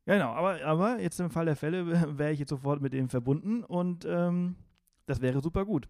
Genau, 0.06 0.32
aber, 0.32 0.60
aber 0.66 1.00
jetzt 1.00 1.20
im 1.20 1.30
Fall 1.30 1.46
der 1.46 1.56
Fälle 1.56 1.86
wäre 2.18 2.32
ich 2.32 2.40
jetzt 2.40 2.50
sofort 2.50 2.82
mit 2.82 2.94
dem 2.94 3.10
verbunden 3.10 3.64
und 3.64 4.06
ähm, 4.06 4.56
das 5.06 5.22
wäre 5.22 5.40
super 5.40 5.64
gut. 5.66 5.88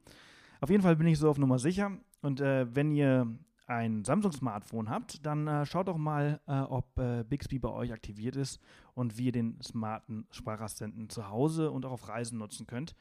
Auf 0.59 0.69
jeden 0.69 0.83
Fall 0.83 0.97
bin 0.97 1.07
ich 1.07 1.17
so 1.17 1.29
auf 1.29 1.37
Nummer 1.37 1.57
sicher 1.57 1.97
und 2.21 2.41
äh, 2.41 2.75
wenn 2.75 2.91
ihr 2.91 3.27
ein 3.67 4.03
Samsung-Smartphone 4.03 4.89
habt, 4.89 5.25
dann 5.25 5.47
äh, 5.47 5.65
schaut 5.65 5.87
doch 5.87 5.97
mal, 5.97 6.41
äh, 6.47 6.59
ob 6.59 6.99
äh, 6.99 7.23
Bixby 7.23 7.59
bei 7.59 7.69
euch 7.69 7.93
aktiviert 7.93 8.35
ist 8.35 8.59
und 8.93 9.17
wie 9.17 9.27
ihr 9.27 9.31
den 9.31 9.61
smarten 9.61 10.27
Sprachassistenten 10.31 11.09
zu 11.09 11.29
Hause 11.29 11.71
und 11.71 11.85
auch 11.85 11.91
auf 11.91 12.09
Reisen 12.09 12.37
nutzen 12.37 12.67
könnt 12.67 12.95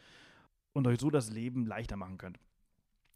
und 0.73 0.87
euch 0.87 1.01
so 1.01 1.11
das 1.11 1.31
Leben 1.31 1.67
leichter 1.67 1.97
machen 1.97 2.19
könnt. 2.19 2.39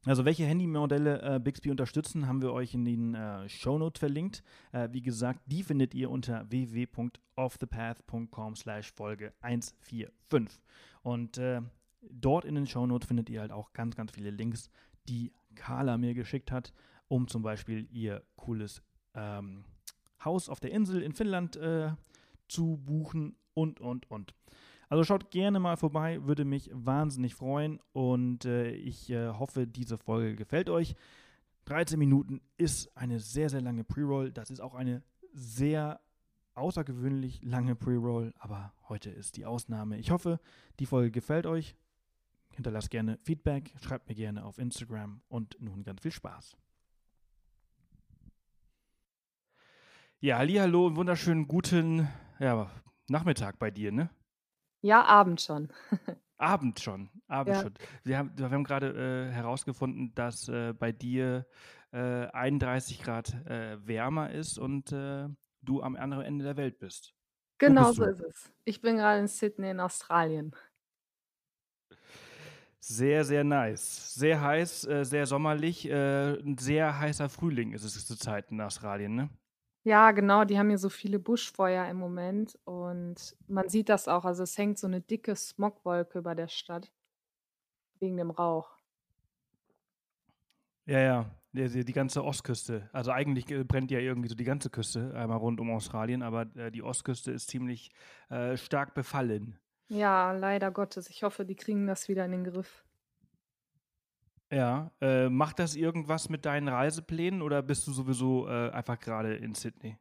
Also 0.06 0.26
welche 0.26 0.44
Handymodelle 0.44 1.22
äh, 1.22 1.38
Bixby 1.38 1.70
unterstützen, 1.70 2.26
haben 2.26 2.42
wir 2.42 2.52
euch 2.52 2.74
in 2.74 2.84
den 2.84 3.14
äh, 3.14 3.48
Shownotes 3.48 4.00
verlinkt. 4.00 4.42
Äh, 4.72 4.90
wie 4.92 5.00
gesagt, 5.00 5.40
die 5.46 5.62
findet 5.62 5.94
ihr 5.94 6.10
unter 6.10 6.44
www.offthepath.com 6.50 8.56
slash 8.56 8.92
Folge 8.92 9.32
145. 9.40 10.60
Und 11.02 11.38
äh, 11.38 11.62
dort 12.02 12.44
in 12.44 12.54
den 12.54 12.66
Shownotes 12.66 13.08
findet 13.08 13.30
ihr 13.30 13.40
halt 13.40 13.52
auch 13.52 13.72
ganz, 13.72 13.96
ganz 13.96 14.12
viele 14.12 14.30
Links, 14.30 14.68
die 15.08 15.32
Carla 15.54 15.98
mir 15.98 16.14
geschickt 16.14 16.50
hat, 16.52 16.72
um 17.08 17.28
zum 17.28 17.42
Beispiel 17.42 17.88
ihr 17.90 18.22
cooles 18.36 18.82
ähm, 19.14 19.64
Haus 20.24 20.48
auf 20.48 20.60
der 20.60 20.72
Insel 20.72 21.02
in 21.02 21.12
Finnland 21.12 21.56
äh, 21.56 21.92
zu 22.48 22.78
buchen 22.84 23.36
und, 23.54 23.80
und, 23.80 24.10
und. 24.10 24.34
Also 24.88 25.04
schaut 25.04 25.30
gerne 25.30 25.60
mal 25.60 25.76
vorbei, 25.76 26.24
würde 26.24 26.44
mich 26.44 26.70
wahnsinnig 26.72 27.34
freuen 27.34 27.80
und 27.92 28.44
äh, 28.44 28.70
ich 28.70 29.10
äh, 29.10 29.28
hoffe, 29.30 29.66
diese 29.66 29.98
Folge 29.98 30.36
gefällt 30.36 30.68
euch. 30.68 30.94
13 31.66 31.98
Minuten 31.98 32.40
ist 32.58 32.94
eine 32.96 33.20
sehr, 33.20 33.48
sehr 33.48 33.62
lange 33.62 33.84
Pre-Roll. 33.84 34.30
Das 34.30 34.50
ist 34.50 34.60
auch 34.60 34.74
eine 34.74 35.02
sehr 35.32 36.00
außergewöhnlich 36.54 37.42
lange 37.42 37.74
Pre-Roll, 37.74 38.34
aber 38.38 38.72
heute 38.88 39.10
ist 39.10 39.36
die 39.36 39.46
Ausnahme. 39.46 39.98
Ich 39.98 40.10
hoffe, 40.10 40.38
die 40.78 40.86
Folge 40.86 41.10
gefällt 41.10 41.46
euch. 41.46 41.74
Hinterlasst 42.54 42.90
gerne 42.90 43.18
Feedback, 43.24 43.72
schreibt 43.82 44.08
mir 44.08 44.14
gerne 44.14 44.44
auf 44.44 44.58
Instagram 44.58 45.20
und 45.28 45.56
nun 45.60 45.82
ganz 45.82 46.02
viel 46.02 46.12
Spaß. 46.12 46.56
Ja, 50.20 50.38
hallo 50.38 50.86
und 50.86 50.96
wunderschönen 50.96 51.48
guten 51.48 52.08
ja, 52.38 52.70
Nachmittag 53.08 53.58
bei 53.58 53.70
dir, 53.70 53.90
ne? 53.90 54.08
Ja, 54.82 55.04
Abend 55.04 55.40
schon. 55.40 55.72
Abend 56.38 56.78
schon, 56.78 57.10
Abend 57.26 57.56
Ja. 57.56 57.62
schon. 57.62 57.74
Wir 58.04 58.18
haben, 58.18 58.32
wir 58.36 58.50
haben 58.50 58.64
gerade 58.64 59.28
äh, 59.28 59.32
herausgefunden, 59.32 60.14
dass 60.14 60.48
äh, 60.48 60.72
bei 60.72 60.92
dir 60.92 61.46
äh, 61.92 62.26
31 62.28 63.02
Grad 63.02 63.34
äh, 63.46 63.84
wärmer 63.86 64.30
ist 64.30 64.58
und 64.58 64.92
äh, 64.92 65.28
du 65.62 65.82
am 65.82 65.96
anderen 65.96 66.24
Ende 66.24 66.44
der 66.44 66.56
Welt 66.56 66.78
bist. 66.78 67.14
Genau 67.58 67.92
so 67.92 68.04
ist 68.04 68.20
es. 68.20 68.52
Ich 68.64 68.80
bin 68.80 68.96
gerade 68.96 69.20
in 69.20 69.28
Sydney 69.28 69.70
in 69.70 69.80
Australien. 69.80 70.54
Sehr, 72.86 73.24
sehr 73.24 73.44
nice. 73.44 74.14
Sehr 74.14 74.40
heiß, 74.42 74.84
äh, 74.86 75.04
sehr 75.04 75.26
sommerlich. 75.26 75.86
äh, 75.88 76.34
ein 76.38 76.58
sehr 76.58 76.98
heißer 76.98 77.28
Frühling 77.30 77.72
ist 77.72 77.82
es 77.84 78.06
zurzeit 78.06 78.50
in 78.50 78.60
Australien, 78.60 79.14
ne? 79.14 79.30
Ja, 79.86 80.12
genau, 80.12 80.44
die 80.44 80.58
haben 80.58 80.68
hier 80.70 80.78
so 80.78 80.88
viele 80.88 81.18
Buschfeuer 81.18 81.86
im 81.88 81.98
Moment 81.98 82.58
und 82.64 83.36
man 83.48 83.68
sieht 83.68 83.88
das 83.90 84.08
auch. 84.08 84.24
Also 84.24 84.42
es 84.42 84.56
hängt 84.56 84.78
so 84.78 84.86
eine 84.86 85.00
dicke 85.02 85.36
Smogwolke 85.36 86.18
über 86.18 86.34
der 86.34 86.48
Stadt 86.48 86.90
wegen 87.98 88.16
dem 88.16 88.30
Rauch. 88.30 88.78
Ja, 90.86 90.98
ja, 91.00 91.30
die, 91.52 91.84
die 91.84 91.92
ganze 91.92 92.24
Ostküste. 92.24 92.90
Also 92.92 93.10
eigentlich 93.10 93.50
äh, 93.50 93.64
brennt 93.64 93.90
ja 93.90 93.98
irgendwie 94.00 94.28
so 94.28 94.34
die 94.34 94.44
ganze 94.44 94.68
Küste 94.70 95.14
einmal 95.14 95.38
rund 95.38 95.60
um 95.60 95.70
Australien, 95.70 96.22
aber 96.22 96.54
äh, 96.56 96.70
die 96.70 96.82
Ostküste 96.82 97.32
ist 97.32 97.48
ziemlich 97.48 97.90
stark 98.56 98.94
befallen. 98.94 99.58
Ja, 99.88 100.32
leider 100.32 100.70
Gottes. 100.70 101.08
Ich 101.10 101.22
hoffe, 101.22 101.44
die 101.44 101.56
kriegen 101.56 101.86
das 101.86 102.08
wieder 102.08 102.24
in 102.24 102.32
den 102.32 102.44
Griff. 102.44 102.84
Ja, 104.50 104.90
äh, 105.00 105.28
macht 105.28 105.58
das 105.58 105.74
irgendwas 105.74 106.28
mit 106.28 106.44
deinen 106.44 106.68
Reiseplänen 106.68 107.42
oder 107.42 107.62
bist 107.62 107.86
du 107.86 107.92
sowieso 107.92 108.46
äh, 108.48 108.70
einfach 108.70 108.98
gerade 108.98 109.34
in 109.36 109.54
Sydney? 109.54 109.98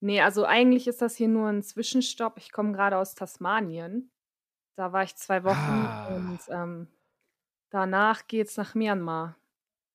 Nee, 0.00 0.20
also 0.20 0.44
eigentlich 0.44 0.86
ist 0.88 1.00
das 1.02 1.14
hier 1.16 1.28
nur 1.28 1.48
ein 1.48 1.62
Zwischenstopp. 1.62 2.36
Ich 2.38 2.52
komme 2.52 2.72
gerade 2.72 2.98
aus 2.98 3.14
Tasmanien. 3.14 4.10
Da 4.76 4.92
war 4.92 5.02
ich 5.04 5.14
zwei 5.16 5.44
Wochen 5.44 5.54
Ah. 5.56 6.08
und 6.08 6.40
ähm, 6.48 6.88
danach 7.70 8.26
geht's 8.26 8.56
nach 8.56 8.74
Myanmar. 8.74 9.36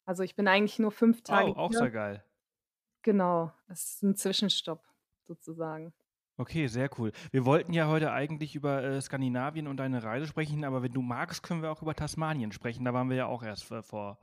Also 0.06 0.24
ich 0.24 0.36
bin 0.36 0.48
eigentlich 0.48 0.80
nur 0.80 0.92
fünf 0.92 1.22
Tage 1.22 1.52
Oh, 1.52 1.56
auch 1.56 1.74
sehr 1.74 1.92
geil. 1.92 2.24
Genau, 3.02 3.52
es 3.68 3.86
ist 3.96 4.04
ein 4.04 4.16
Zwischenstopp 4.16 4.84
sozusagen. 5.28 5.94
Okay, 6.40 6.68
sehr 6.68 6.90
cool. 6.98 7.12
Wir 7.32 7.44
wollten 7.44 7.74
ja 7.74 7.90
heute 7.90 8.14
eigentlich 8.14 8.56
über 8.56 8.82
äh, 8.82 9.02
Skandinavien 9.02 9.68
und 9.68 9.76
deine 9.76 10.02
Reise 10.02 10.26
sprechen, 10.26 10.64
aber 10.64 10.82
wenn 10.82 10.94
du 10.94 11.02
magst, 11.02 11.44
können 11.44 11.62
wir 11.62 11.70
auch 11.70 11.82
über 11.82 11.94
Tasmanien 11.94 12.54
sprechen. 12.54 12.86
Da 12.86 12.94
waren 12.94 13.10
wir 13.10 13.18
ja 13.18 13.26
auch 13.26 13.44
erst 13.44 13.66
vor, 13.66 13.84
vor 13.84 14.18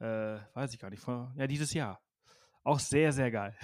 äh, 0.00 0.38
weiß 0.54 0.74
ich 0.74 0.80
gar 0.80 0.90
nicht, 0.90 1.00
vor, 1.00 1.32
ja, 1.36 1.46
dieses 1.46 1.72
Jahr. 1.72 2.00
Auch 2.64 2.80
sehr, 2.80 3.12
sehr 3.12 3.30
geil. 3.30 3.54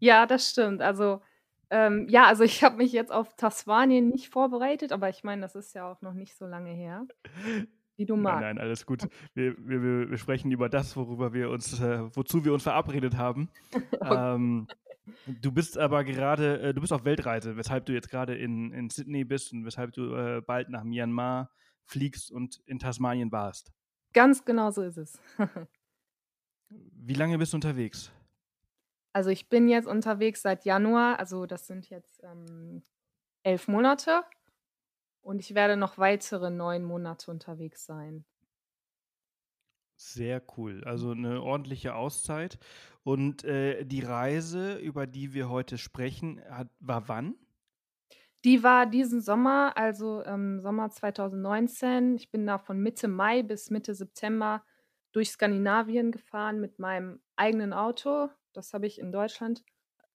Ja, 0.00 0.26
das 0.26 0.50
stimmt. 0.50 0.82
Also, 0.82 1.22
ähm, 1.70 2.06
ja, 2.10 2.26
also 2.26 2.44
ich 2.44 2.62
habe 2.62 2.76
mich 2.76 2.92
jetzt 2.92 3.10
auf 3.10 3.34
Tasmanien 3.36 4.08
nicht 4.10 4.28
vorbereitet, 4.28 4.92
aber 4.92 5.08
ich 5.08 5.24
meine, 5.24 5.40
das 5.40 5.54
ist 5.54 5.74
ja 5.74 5.90
auch 5.90 6.02
noch 6.02 6.12
nicht 6.12 6.36
so 6.36 6.44
lange 6.44 6.72
her. 6.72 7.06
Wie 7.96 8.04
du 8.04 8.16
magst. 8.16 8.42
Nein, 8.42 8.56
nein, 8.56 8.64
alles 8.64 8.84
gut. 8.84 9.08
Wir, 9.32 9.54
wir, 9.58 10.10
wir 10.10 10.18
sprechen 10.18 10.50
über 10.50 10.68
das, 10.68 10.94
worüber 10.94 11.32
wir 11.32 11.48
uns, 11.48 11.80
äh, 11.80 12.14
wozu 12.14 12.44
wir 12.44 12.52
uns 12.52 12.64
verabredet 12.64 13.16
haben. 13.16 13.48
okay. 14.00 14.34
ähm, 14.34 14.66
Du 15.26 15.52
bist 15.52 15.76
aber 15.76 16.04
gerade, 16.04 16.60
äh, 16.60 16.74
du 16.74 16.80
bist 16.80 16.92
auf 16.92 17.04
Weltreise, 17.04 17.56
weshalb 17.56 17.86
du 17.86 17.92
jetzt 17.92 18.10
gerade 18.10 18.34
in, 18.36 18.72
in 18.72 18.88
Sydney 18.90 19.24
bist 19.24 19.52
und 19.52 19.64
weshalb 19.64 19.92
du 19.92 20.14
äh, 20.14 20.40
bald 20.40 20.70
nach 20.70 20.84
Myanmar 20.84 21.50
fliegst 21.84 22.30
und 22.30 22.62
in 22.66 22.78
Tasmanien 22.78 23.30
warst. 23.30 23.72
Ganz 24.12 24.44
genau 24.44 24.70
so 24.70 24.82
ist 24.82 24.96
es. 24.96 25.20
Wie 26.68 27.14
lange 27.14 27.38
bist 27.38 27.52
du 27.52 27.58
unterwegs? 27.58 28.10
Also 29.12 29.30
ich 29.30 29.48
bin 29.48 29.68
jetzt 29.68 29.86
unterwegs 29.86 30.42
seit 30.42 30.64
Januar, 30.64 31.18
also 31.18 31.46
das 31.46 31.66
sind 31.66 31.88
jetzt 31.90 32.22
ähm, 32.24 32.82
elf 33.42 33.68
Monate 33.68 34.24
und 35.20 35.38
ich 35.38 35.54
werde 35.54 35.76
noch 35.76 35.98
weitere 35.98 36.50
neun 36.50 36.82
Monate 36.82 37.30
unterwegs 37.30 37.84
sein. 37.84 38.24
Sehr 39.96 40.42
cool. 40.56 40.82
Also 40.84 41.10
eine 41.12 41.42
ordentliche 41.42 41.94
Auszeit. 41.94 42.58
Und 43.02 43.44
äh, 43.44 43.84
die 43.84 44.00
Reise, 44.00 44.76
über 44.76 45.06
die 45.06 45.34
wir 45.34 45.48
heute 45.48 45.78
sprechen, 45.78 46.40
hat, 46.48 46.68
war 46.80 47.08
wann? 47.08 47.34
Die 48.44 48.62
war 48.62 48.86
diesen 48.86 49.20
Sommer, 49.22 49.76
also 49.76 50.22
ähm, 50.24 50.60
Sommer 50.60 50.90
2019. 50.90 52.16
Ich 52.16 52.30
bin 52.30 52.46
da 52.46 52.58
von 52.58 52.78
Mitte 52.80 53.08
Mai 53.08 53.42
bis 53.42 53.70
Mitte 53.70 53.94
September 53.94 54.64
durch 55.12 55.30
Skandinavien 55.30 56.12
gefahren 56.12 56.60
mit 56.60 56.78
meinem 56.78 57.22
eigenen 57.36 57.72
Auto. 57.72 58.28
Das 58.52 58.74
habe 58.74 58.86
ich 58.86 58.98
in 58.98 59.12
Deutschland 59.12 59.64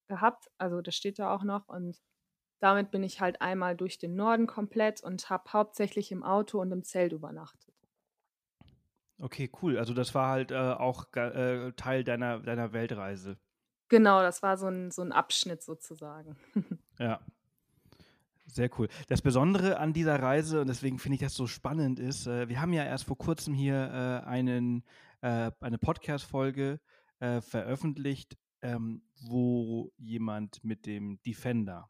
gehabt. 0.08 0.48
Also 0.58 0.80
das 0.82 0.94
steht 0.94 1.18
da 1.18 1.34
auch 1.34 1.42
noch. 1.42 1.68
Und 1.68 2.00
damit 2.60 2.90
bin 2.92 3.02
ich 3.02 3.20
halt 3.20 3.40
einmal 3.42 3.76
durch 3.76 3.98
den 3.98 4.14
Norden 4.14 4.46
komplett 4.46 5.02
und 5.02 5.30
habe 5.30 5.52
hauptsächlich 5.52 6.12
im 6.12 6.22
Auto 6.22 6.60
und 6.60 6.72
im 6.72 6.84
Zelt 6.84 7.12
übernachtet. 7.12 7.69
Okay, 9.20 9.50
cool. 9.60 9.78
Also 9.78 9.92
das 9.92 10.14
war 10.14 10.30
halt 10.30 10.50
äh, 10.50 10.56
auch 10.56 11.12
äh, 11.14 11.72
Teil 11.72 12.04
deiner, 12.04 12.40
deiner 12.40 12.72
Weltreise. 12.72 13.36
Genau, 13.88 14.22
das 14.22 14.42
war 14.42 14.56
so 14.56 14.68
ein, 14.68 14.90
so 14.90 15.02
ein 15.02 15.12
Abschnitt 15.12 15.62
sozusagen. 15.62 16.36
Ja. 16.98 17.18
Sehr 18.44 18.68
cool. 18.78 18.88
Das 19.08 19.22
Besondere 19.22 19.78
an 19.78 19.94
dieser 19.94 20.20
Reise, 20.20 20.60
und 20.60 20.66
deswegen 20.66 20.98
finde 20.98 21.14
ich 21.14 21.20
das 21.22 21.34
so 21.34 21.46
spannend, 21.46 21.98
ist, 21.98 22.26
äh, 22.26 22.48
wir 22.48 22.60
haben 22.60 22.74
ja 22.74 22.84
erst 22.84 23.04
vor 23.04 23.16
kurzem 23.16 23.54
hier 23.54 23.74
äh, 23.74 24.26
einen, 24.26 24.84
äh, 25.22 25.50
eine 25.60 25.78
Podcast-Folge 25.78 26.78
äh, 27.20 27.40
veröffentlicht, 27.40 28.36
ähm, 28.60 29.02
wo 29.22 29.92
jemand 29.96 30.62
mit 30.62 30.84
dem 30.84 31.22
Defender 31.22 31.88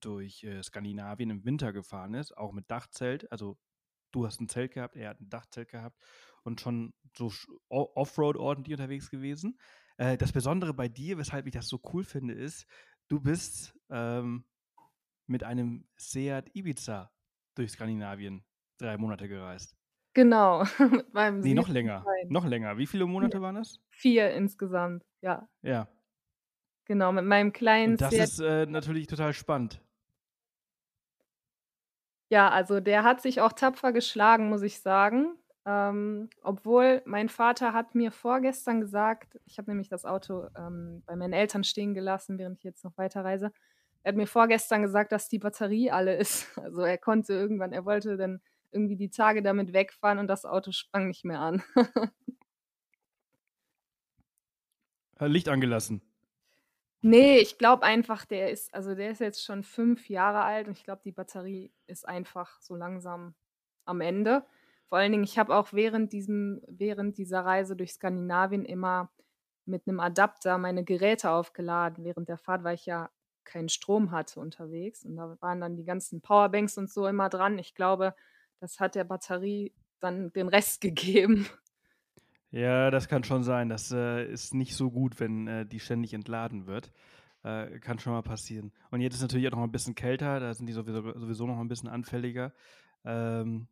durch 0.00 0.46
Skandinavien 0.62 1.30
im 1.30 1.44
Winter 1.44 1.72
gefahren 1.72 2.14
ist, 2.14 2.36
auch 2.36 2.52
mit 2.52 2.70
Dachzelt. 2.70 3.30
Also 3.30 3.58
du 4.12 4.24
hast 4.24 4.40
ein 4.40 4.48
Zelt 4.48 4.72
gehabt, 4.72 4.96
er 4.96 5.10
hat 5.10 5.20
ein 5.20 5.28
Dachzelt 5.28 5.68
gehabt 5.68 5.98
und 6.48 6.60
schon 6.60 6.92
so 7.16 7.30
Offroad 7.68 8.36
ordentlich 8.36 8.74
unterwegs 8.74 9.10
gewesen. 9.10 9.58
Äh, 9.96 10.16
das 10.16 10.32
Besondere 10.32 10.74
bei 10.74 10.88
dir, 10.88 11.18
weshalb 11.18 11.46
ich 11.46 11.52
das 11.52 11.68
so 11.68 11.80
cool 11.92 12.02
finde, 12.02 12.34
ist, 12.34 12.66
du 13.08 13.20
bist 13.20 13.78
ähm, 13.90 14.44
mit 15.26 15.44
einem 15.44 15.86
Seat 15.96 16.50
Ibiza 16.54 17.12
durch 17.54 17.72
Skandinavien 17.72 18.44
drei 18.78 18.96
Monate 18.96 19.28
gereist. 19.28 19.76
Genau, 20.14 20.64
mit 20.90 21.12
meinem 21.12 21.40
Nee, 21.40 21.54
noch 21.54 21.68
länger. 21.68 22.04
Noch 22.28 22.46
länger. 22.46 22.78
Wie 22.78 22.86
viele 22.86 23.06
Monate 23.06 23.40
waren 23.40 23.56
das? 23.56 23.80
Vier 23.90 24.32
insgesamt, 24.32 25.04
ja. 25.20 25.48
Ja. 25.62 25.88
Genau, 26.86 27.12
mit 27.12 27.24
meinem 27.24 27.52
kleinen 27.52 27.92
Und 27.92 28.00
das 28.00 28.10
Seat 28.10 28.24
ist 28.24 28.40
äh, 28.40 28.66
natürlich 28.66 29.06
total 29.06 29.32
spannend. 29.32 29.80
Ja, 32.30 32.50
also 32.50 32.80
der 32.80 33.04
hat 33.04 33.22
sich 33.22 33.40
auch 33.40 33.52
tapfer 33.52 33.92
geschlagen, 33.92 34.48
muss 34.48 34.62
ich 34.62 34.80
sagen. 34.80 35.38
Ähm, 35.70 36.30
obwohl 36.42 37.02
mein 37.04 37.28
Vater 37.28 37.74
hat 37.74 37.94
mir 37.94 38.10
vorgestern 38.10 38.80
gesagt, 38.80 39.38
ich 39.44 39.58
habe 39.58 39.70
nämlich 39.70 39.90
das 39.90 40.06
Auto 40.06 40.46
ähm, 40.56 41.02
bei 41.04 41.14
meinen 41.14 41.34
Eltern 41.34 41.62
stehen 41.62 41.92
gelassen, 41.92 42.38
während 42.38 42.56
ich 42.56 42.64
jetzt 42.64 42.84
noch 42.84 42.96
weiterreise. 42.96 43.52
Er 44.02 44.12
hat 44.12 44.16
mir 44.16 44.26
vorgestern 44.26 44.80
gesagt, 44.80 45.12
dass 45.12 45.28
die 45.28 45.38
Batterie 45.38 45.90
alle 45.90 46.16
ist. 46.16 46.46
Also 46.58 46.80
er 46.80 46.96
konnte 46.96 47.34
irgendwann, 47.34 47.74
er 47.74 47.84
wollte 47.84 48.16
dann 48.16 48.40
irgendwie 48.72 48.96
die 48.96 49.10
Tage 49.10 49.42
damit 49.42 49.74
wegfahren 49.74 50.18
und 50.18 50.26
das 50.26 50.46
Auto 50.46 50.72
sprang 50.72 51.08
nicht 51.08 51.26
mehr 51.26 51.40
an. 51.40 51.62
Licht 55.20 55.50
angelassen. 55.50 56.00
Nee, 57.02 57.40
ich 57.40 57.58
glaube 57.58 57.82
einfach, 57.82 58.24
der 58.24 58.50
ist, 58.50 58.72
also 58.72 58.94
der 58.94 59.10
ist 59.10 59.20
jetzt 59.20 59.44
schon 59.44 59.64
fünf 59.64 60.08
Jahre 60.08 60.44
alt 60.44 60.66
und 60.66 60.78
ich 60.78 60.84
glaube, 60.84 61.02
die 61.04 61.12
Batterie 61.12 61.74
ist 61.86 62.08
einfach 62.08 62.58
so 62.62 62.74
langsam 62.74 63.34
am 63.84 64.00
Ende. 64.00 64.46
Vor 64.88 64.98
allen 64.98 65.12
Dingen, 65.12 65.24
ich 65.24 65.38
habe 65.38 65.54
auch 65.54 65.72
während 65.72 66.12
diesem, 66.12 66.62
während 66.66 67.18
dieser 67.18 67.44
Reise 67.44 67.76
durch 67.76 67.92
Skandinavien 67.92 68.64
immer 68.64 69.10
mit 69.66 69.86
einem 69.86 70.00
Adapter 70.00 70.56
meine 70.58 70.82
Geräte 70.82 71.30
aufgeladen 71.30 72.04
während 72.04 72.28
der 72.28 72.38
Fahrt, 72.38 72.64
weil 72.64 72.74
ich 72.74 72.86
ja 72.86 73.10
keinen 73.44 73.68
Strom 73.68 74.10
hatte 74.10 74.40
unterwegs. 74.40 75.04
Und 75.04 75.16
da 75.16 75.36
waren 75.40 75.60
dann 75.60 75.76
die 75.76 75.84
ganzen 75.84 76.20
Powerbanks 76.20 76.78
und 76.78 76.90
so 76.90 77.06
immer 77.06 77.28
dran. 77.28 77.58
Ich 77.58 77.74
glaube, 77.74 78.14
das 78.60 78.80
hat 78.80 78.94
der 78.94 79.04
Batterie 79.04 79.74
dann 80.00 80.32
den 80.32 80.48
Rest 80.48 80.80
gegeben. 80.80 81.46
Ja, 82.50 82.90
das 82.90 83.08
kann 83.08 83.24
schon 83.24 83.42
sein. 83.42 83.68
Das 83.68 83.92
äh, 83.92 84.24
ist 84.24 84.54
nicht 84.54 84.74
so 84.74 84.90
gut, 84.90 85.20
wenn 85.20 85.46
äh, 85.48 85.66
die 85.66 85.80
ständig 85.80 86.14
entladen 86.14 86.66
wird. 86.66 86.92
Äh, 87.42 87.78
kann 87.80 87.98
schon 87.98 88.14
mal 88.14 88.22
passieren. 88.22 88.72
Und 88.90 89.00
jetzt 89.00 89.14
ist 89.14 89.22
natürlich 89.22 89.46
auch 89.48 89.52
noch 89.52 89.62
ein 89.62 89.70
bisschen 89.72 89.94
kälter, 89.94 90.40
da 90.40 90.54
sind 90.54 90.66
die 90.66 90.72
sowieso, 90.72 91.18
sowieso 91.18 91.46
noch 91.46 91.58
ein 91.60 91.68
bisschen 91.68 91.88
anfälliger. 91.88 92.52
Ähm, 93.04 93.68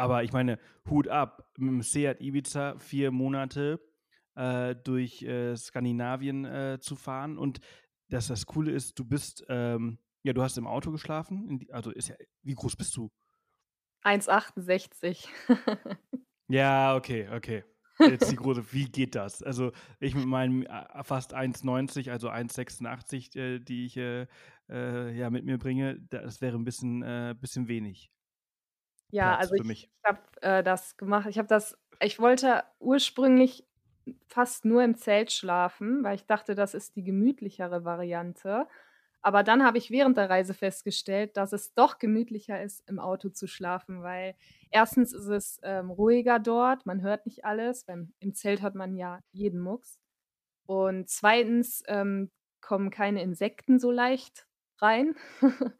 aber 0.00 0.24
ich 0.24 0.32
meine, 0.32 0.58
Hut 0.88 1.08
ab, 1.08 1.46
mit 1.58 1.68
dem 1.68 1.82
Seat 1.82 2.20
Ibiza 2.20 2.78
vier 2.78 3.10
Monate 3.10 3.78
äh, 4.34 4.74
durch 4.74 5.22
äh, 5.22 5.54
Skandinavien 5.54 6.46
äh, 6.46 6.78
zu 6.80 6.96
fahren. 6.96 7.36
Und 7.36 7.60
dass 8.08 8.28
das 8.28 8.46
Coole 8.46 8.72
ist, 8.72 8.98
du 8.98 9.04
bist, 9.04 9.44
ähm, 9.48 9.98
ja, 10.22 10.32
du 10.32 10.42
hast 10.42 10.56
im 10.56 10.66
Auto 10.66 10.90
geschlafen. 10.90 11.66
also 11.70 11.90
ist 11.90 12.08
ja, 12.08 12.16
wie 12.42 12.54
groß 12.54 12.76
bist 12.76 12.96
du? 12.96 13.10
1,68. 14.04 15.28
Ja, 16.52 16.96
okay, 16.96 17.28
okay. 17.32 17.62
Jetzt 18.00 18.32
die 18.32 18.34
große, 18.34 18.72
wie 18.72 18.86
geht 18.86 19.14
das? 19.14 19.40
Also 19.40 19.70
ich 20.00 20.16
mit 20.16 20.26
meinen 20.26 20.66
äh, 20.66 21.04
fast 21.04 21.32
1,90, 21.32 22.10
also 22.10 22.28
1,86, 22.28 23.38
äh, 23.38 23.58
die 23.60 23.86
ich 23.86 23.96
äh, 23.96 24.26
ja 24.68 25.30
mit 25.30 25.44
mir 25.44 25.58
bringe, 25.58 26.00
das 26.10 26.40
wäre 26.40 26.56
ein 26.56 26.64
bisschen, 26.64 27.00
bisschen 27.40 27.68
wenig. 27.68 28.10
Ja, 29.10 29.36
Platz 29.36 29.52
also 29.52 29.54
ich, 29.64 29.70
ich 29.70 29.90
habe 30.04 30.20
äh, 30.42 30.62
das 30.62 30.96
gemacht. 30.96 31.28
Ich 31.28 31.38
habe 31.38 31.48
das, 31.48 31.78
ich 32.00 32.18
wollte 32.18 32.64
ursprünglich 32.78 33.66
fast 34.26 34.64
nur 34.64 34.82
im 34.82 34.96
Zelt 34.96 35.32
schlafen, 35.32 36.02
weil 36.02 36.16
ich 36.16 36.26
dachte, 36.26 36.54
das 36.54 36.74
ist 36.74 36.96
die 36.96 37.04
gemütlichere 37.04 37.84
Variante. 37.84 38.66
Aber 39.22 39.42
dann 39.42 39.62
habe 39.64 39.78
ich 39.78 39.90
während 39.90 40.16
der 40.16 40.30
Reise 40.30 40.54
festgestellt, 40.54 41.36
dass 41.36 41.52
es 41.52 41.74
doch 41.74 41.98
gemütlicher 41.98 42.62
ist, 42.62 42.88
im 42.88 42.98
Auto 42.98 43.28
zu 43.28 43.46
schlafen, 43.46 44.02
weil 44.02 44.34
erstens 44.70 45.12
ist 45.12 45.26
es 45.26 45.60
ähm, 45.62 45.90
ruhiger 45.90 46.38
dort, 46.38 46.86
man 46.86 47.02
hört 47.02 47.26
nicht 47.26 47.44
alles, 47.44 47.84
beim, 47.84 48.14
im 48.20 48.34
Zelt 48.34 48.62
hört 48.62 48.74
man 48.74 48.96
ja 48.96 49.20
jeden 49.32 49.60
Mucks. 49.60 49.98
Und 50.64 51.10
zweitens 51.10 51.82
ähm, 51.86 52.30
kommen 52.60 52.90
keine 52.90 53.22
Insekten 53.22 53.78
so 53.78 53.90
leicht 53.90 54.46
rein. 54.78 55.14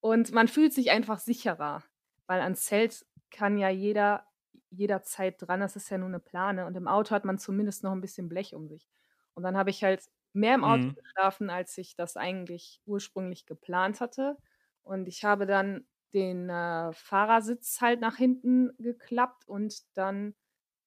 und 0.00 0.32
man 0.32 0.48
fühlt 0.48 0.74
sich 0.74 0.90
einfach 0.90 1.20
sicherer, 1.20 1.82
weil 2.28 2.42
ans 2.42 2.66
Zelt 2.66 3.06
kann 3.32 3.58
ja 3.58 3.70
jeder 3.70 4.26
jederzeit 4.70 5.36
dran, 5.40 5.60
das 5.60 5.76
ist 5.76 5.90
ja 5.90 5.98
nur 5.98 6.08
eine 6.08 6.20
Plane. 6.20 6.66
Und 6.66 6.76
im 6.76 6.88
Auto 6.88 7.12
hat 7.14 7.24
man 7.24 7.38
zumindest 7.38 7.84
noch 7.84 7.92
ein 7.92 8.02
bisschen 8.02 8.28
Blech 8.28 8.54
um 8.54 8.68
sich. 8.68 8.88
Und 9.34 9.42
dann 9.44 9.56
habe 9.56 9.70
ich 9.70 9.82
halt 9.84 10.04
mehr 10.34 10.54
im 10.54 10.64
Auto 10.64 10.84
Mhm. 10.86 10.94
geschlafen, 10.94 11.50
als 11.50 11.78
ich 11.78 11.96
das 11.96 12.16
eigentlich 12.18 12.82
ursprünglich 12.86 13.46
geplant 13.46 14.00
hatte. 14.00 14.38
Und 14.82 15.08
ich 15.08 15.24
habe 15.24 15.46
dann 15.46 15.86
den, 16.14 16.48
äh, 16.50 16.92
Fahrersitz 16.92 17.80
halt 17.80 18.00
nach 18.00 18.16
hinten 18.16 18.72
geklappt 18.78 19.46
und 19.48 19.82
dann 19.96 20.34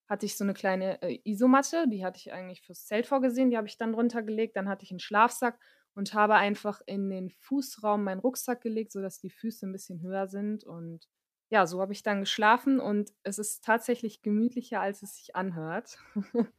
hatte 0.07 0.25
ich 0.25 0.37
so 0.37 0.43
eine 0.43 0.53
kleine, 0.53 1.01
äh, 1.01 1.19
Isomatte, 1.23 1.87
die 1.87 2.03
hatte 2.05 2.17
ich 2.19 2.33
eigentlich 2.33 2.61
fürs 2.61 2.85
Zelt 2.85 3.07
vorgesehen, 3.07 3.49
die 3.49 3.57
habe 3.57 3.67
ich 3.67 3.77
dann 3.77 3.93
drunter 3.93 4.21
gelegt. 4.23 4.57
Dann 4.57 4.67
hatte 4.69 4.83
ich 4.83 4.91
einen 4.91 4.99
Schlafsack 4.99 5.59
und 5.95 6.13
habe 6.13 6.35
einfach 6.35 6.81
in 6.85 7.09
den 7.09 7.29
Fußraum 7.29 8.03
meinen 8.03 8.19
Rucksack 8.19 8.61
gelegt, 8.61 8.91
sodass 8.91 9.19
die 9.19 9.29
Füße 9.29 9.65
ein 9.67 9.71
bisschen 9.71 10.01
höher 10.01 10.27
sind. 10.27 10.63
Und 10.65 11.07
ja, 11.51 11.67
so 11.67 11.81
habe 11.81 11.93
ich 11.93 12.01
dann 12.01 12.21
geschlafen 12.21 12.79
und 12.79 13.11
es 13.23 13.37
ist 13.37 13.63
tatsächlich 13.63 14.21
gemütlicher, 14.21 14.79
als 14.79 15.03
es 15.03 15.15
sich 15.15 15.35
anhört. 15.35 15.97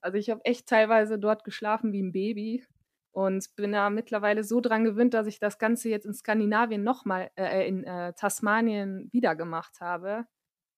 Also 0.00 0.18
ich 0.18 0.28
habe 0.28 0.44
echt 0.44 0.66
teilweise 0.68 1.20
dort 1.20 1.44
geschlafen 1.44 1.92
wie 1.92 2.02
ein 2.02 2.12
Baby 2.12 2.66
und 3.12 3.54
bin 3.54 3.72
da 3.72 3.90
mittlerweile 3.90 4.42
so 4.42 4.60
dran 4.60 4.84
gewöhnt, 4.84 5.14
dass 5.14 5.28
ich 5.28 5.38
das 5.38 5.58
Ganze 5.58 5.88
jetzt 5.88 6.04
in 6.04 6.12
Skandinavien 6.12 6.82
nochmal, 6.82 7.30
äh, 7.36 7.66
in 7.68 7.84
äh, 7.84 8.12
Tasmanien 8.12 9.08
wieder 9.12 9.36
gemacht 9.36 9.80
habe. 9.80 10.26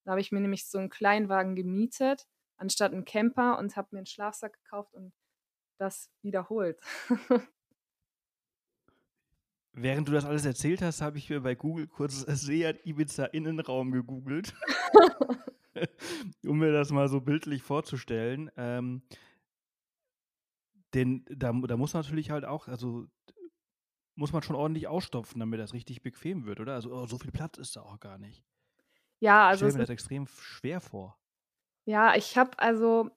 Da 0.05 0.13
habe 0.13 0.21
ich 0.21 0.33
mir 0.33 0.41
nämlich 0.41 0.69
so 0.69 0.79
einen 0.79 0.91
Kleinwagen 0.91 1.57
gemietet, 1.57 2.27
anstatt 2.59 2.93
einen 2.93 3.07
Camper 3.07 3.59
und 3.59 3.77
habe 3.77 3.89
mir 3.93 4.01
einen 4.01 4.07
Schlafsack 4.07 4.63
gekauft 4.63 4.95
und 4.95 5.13
das 5.79 6.11
wiederholt. 6.23 6.79
Während 9.79 10.09
du 10.09 10.13
das 10.13 10.25
alles 10.25 10.47
erzählt 10.47 10.81
hast, 10.81 11.03
habe 11.03 11.19
ich 11.19 11.29
mir 11.29 11.41
bei 11.41 11.55
Google 11.55 11.87
kurz 11.87 12.21
Seat 12.27 12.85
Ibiza 12.85 13.27
Innenraum 13.27 13.93
gegoogelt. 13.93 14.55
um 16.47 16.59
mir 16.59 16.73
das 16.73 16.91
mal 16.91 17.09
so 17.09 17.21
bildlich 17.21 17.63
vorzustellen. 17.63 18.51
Ähm, 18.57 19.03
denn 20.95 21.25
da, 21.29 21.53
da 21.53 21.77
muss 21.77 21.95
natürlich 21.95 22.31
halt 22.31 22.45
auch, 22.45 22.69
also 22.69 23.07
muss 24.15 24.33
man 24.33 24.43
schon 24.43 24.57
ordentlich 24.57 24.89
ausstopfen, 24.89 25.41
damit 25.41 25.61
das 25.61 25.75
richtig 25.75 26.03
bequem 26.03 26.47
wird, 26.47 26.61
oder? 26.61 26.75
Also 26.75 26.93
oh, 26.93 27.07
so 27.07 27.19
viel 27.19 27.33
Platz 27.33 27.59
ist 27.59 27.77
da 27.77 27.83
auch 27.83 28.01
gar 28.01 28.19
nicht. 28.19 28.45
Ja, 29.21 29.49
also. 29.49 29.67
Ich 29.67 29.73
stelle 29.73 29.83
mir 29.83 29.87
das 29.87 29.93
extrem 29.93 30.27
schwer 30.27 30.81
vor. 30.81 31.19
Ja, 31.85 32.17
ich 32.17 32.37
habe 32.39 32.59
also, 32.59 33.11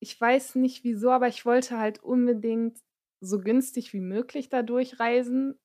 ich 0.00 0.20
weiß 0.20 0.54
nicht 0.54 0.84
wieso, 0.84 1.10
aber 1.10 1.28
ich 1.28 1.44
wollte 1.44 1.78
halt 1.78 2.02
unbedingt 2.02 2.78
so 3.20 3.40
günstig 3.40 3.92
wie 3.92 4.00
möglich 4.00 4.48
da 4.48 4.62
durchreisen, 4.62 5.58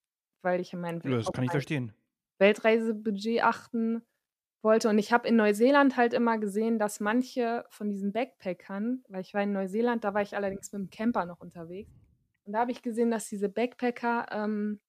weil 0.45 0.62
ich 0.62 0.71
in 0.71 0.79
meinem 0.79 1.01
ja, 1.03 1.17
das 1.17 1.34
kann 1.34 1.43
ich 1.43 1.51
verstehen. 1.51 1.93
Weltreisebudget 2.38 3.43
achten 3.43 4.01
wollte. 4.62 4.89
Und 4.89 4.97
ich 4.97 5.12
habe 5.12 5.27
in 5.27 5.36
Neuseeland 5.36 5.97
halt 5.97 6.13
immer 6.13 6.38
gesehen, 6.38 6.79
dass 6.79 6.99
manche 6.99 7.65
von 7.69 7.89
diesen 7.89 8.13
Backpackern, 8.13 9.03
weil 9.10 9.21
ich 9.21 9.34
war 9.34 9.43
in 9.43 9.51
Neuseeland, 9.51 10.03
da 10.03 10.13
war 10.13 10.21
ich 10.21 10.36
allerdings 10.36 10.71
mit 10.71 10.81
dem 10.81 10.89
Camper 10.89 11.25
noch 11.25 11.41
unterwegs. 11.41 11.91
Und 12.45 12.53
da 12.53 12.60
habe 12.60 12.71
ich 12.71 12.81
gesehen, 12.81 13.12
dass 13.12 13.27
diese 13.27 13.49
Backpacker 13.49 14.27
ähm, 14.31 14.79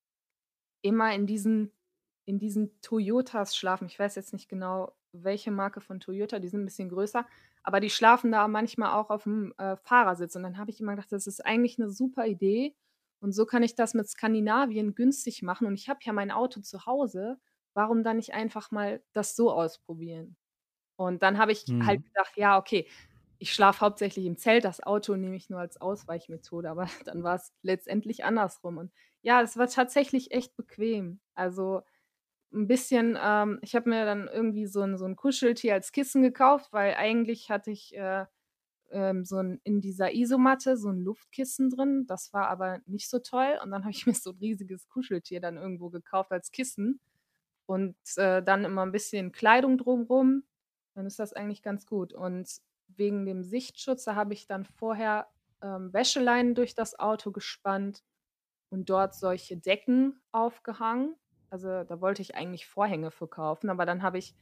immer 0.83 1.15
in 1.15 1.27
diesen, 1.27 1.73
in 2.25 2.39
diesen 2.39 2.81
Toyotas 2.81 3.57
schlafen. 3.57 3.87
Ich 3.87 3.99
weiß 3.99 4.15
jetzt 4.15 4.33
nicht 4.33 4.49
genau, 4.49 4.95
welche 5.13 5.51
Marke 5.51 5.81
von 5.81 6.01
Toyota, 6.01 6.39
die 6.39 6.49
sind 6.49 6.63
ein 6.63 6.67
bisschen 6.67 6.89
größer, 6.89 7.27
aber 7.63 7.81
die 7.81 7.91
schlafen 7.91 8.33
da 8.33 8.47
manchmal 8.49 8.93
auch 8.93 9.11
auf 9.11 9.23
dem 9.23 9.55
äh, 9.59 9.77
Fahrersitz. 9.77 10.37
Und 10.37 10.43
dann 10.43 10.59
habe 10.59 10.71
ich 10.71 10.81
immer 10.81 10.93
gedacht, 10.93 11.13
das 11.13 11.27
ist 11.27 11.45
eigentlich 11.45 11.79
eine 11.79 11.91
super 11.91 12.27
Idee. 12.27 12.75
Und 13.23 13.33
so 13.33 13.47
kann 13.47 13.63
ich 13.63 13.75
das 13.75 13.95
mit 13.95 14.09
Skandinavien 14.09 14.95
günstig 14.95 15.43
machen 15.43 15.67
und 15.67 15.75
ich 15.75 15.89
habe 15.89 16.01
ja 16.03 16.13
mein 16.13 16.31
Auto 16.31 16.61
zu 16.61 16.87
Hause. 16.87 17.39
Warum 17.75 18.03
dann 18.05 18.17
nicht 18.17 18.35
einfach 18.35 18.71
mal 18.71 19.03
das 19.13 19.37
so 19.37 19.53
ausprobieren? 19.53 20.37
Und 20.97 21.23
dann 21.23 21.39
habe 21.39 21.53
ich 21.53 21.67
halt 21.83 22.01
Mhm. 22.01 22.05
gedacht: 22.05 22.37
„Ja, 22.37 22.59
okay, 22.59 22.89
ich 23.39 23.53
schlafe 23.55 23.81
hauptsächlich 23.83 24.27
im 24.27 24.39
Zelt, 24.39 24.65
das 24.65 24.83
Auto 24.83 25.17
nehme 25.17 25.37
ich 25.37 25.51
nur 25.51 25.61
als 25.61 25.81
Ausweichmethode“, 25.81 26.71
aber 26.71 26.87
dann 27.07 27.23
war's 27.25 27.53
letztendlich 27.63 28.25
andersrum. 28.25 28.79
Und 28.79 28.93
ja, 29.23 29.43
es 29.43 29.57
war 29.59 29.69
tatsächlich 29.69 30.33
echt 30.33 30.57
bequem. 30.57 31.21
Also 31.35 31.83
'n 32.53 32.67
bisschen 32.69 33.19
ähm, 33.23 33.59
ich 33.63 33.75
habe 33.77 33.91
mir 33.91 34.05
dann 34.05 34.29
irgendwie 34.29 34.67
so 34.67 34.83
'n 34.83 34.99
so 34.99 35.05
'n 35.07 35.17
Kuscheltier 35.17 35.75
als 35.75 35.93
Kissen 35.93 36.23
gekauft, 36.23 36.73
weil 36.73 36.95
eigentlich 36.95 37.51
hatte 37.51 37.71
ich, 37.73 37.95
äh, 37.97 38.27
ähm, 38.91 39.25
so 39.25 39.39
'n 39.39 39.61
in 39.65 39.81
dieser 39.81 40.15
Isomatte 40.15 40.77
so 40.77 40.89
'n 40.91 41.01
Luftkissen 41.01 41.71
drin. 41.71 42.07
Das 42.07 42.33
war 42.33 42.49
aber 42.49 42.81
nicht 42.87 43.11
so 43.11 43.19
toll. 43.21 43.59
Und 43.63 43.71
dann 43.73 43.83
habe 43.85 43.93
ich 43.93 44.07
mir 44.07 44.15
so 44.15 44.31
'n 44.31 44.39
riesiges 44.41 44.89
Kuscheltier 44.89 45.41
dann 45.41 45.57
irgendwo 45.57 45.91
gekauft 45.91 46.33
als 46.33 46.53
Kissen 46.53 47.01
und, 47.67 47.97
äh, 48.17 48.43
dann 48.43 48.65
immer 48.65 48.83
'n 48.85 48.93
bisschen 48.93 49.33
Kleidung 49.33 49.79
drum 49.79 50.03
rum. 50.05 50.45
Dann 50.95 51.07
ist 51.07 51.19
das 51.19 51.33
eigentlich 51.33 51.63
ganz 51.63 51.87
gut. 51.87 52.13
Und 52.15 52.49
wegen 52.89 53.27
dem 53.27 53.43
Sichtschutz, 53.45 54.05
da 54.05 54.15
habe 54.15 54.35
ich 54.35 54.47
dann 54.47 54.65
vorher, 54.65 55.29
ähm, 55.63 55.93
Wäscheleinen 55.93 56.55
durch 56.55 56.75
das 56.75 56.99
Auto 56.99 57.33
gespannt 57.33 58.05
und 58.71 58.91
dort 58.91 59.15
solche 59.15 59.57
Decken 59.57 60.21
aufgehangen. 60.33 61.17
Also, 61.51 61.85
da 61.85 62.01
wollte 62.01 62.23
ich 62.23 62.35
eigentlich 62.37 62.67
Vorhänge 62.67 63.11
für 63.13 63.29
kaufen, 63.29 63.71
aber 63.71 63.87
dann 63.87 64.03
habe 64.03 64.19
ich 64.19 64.35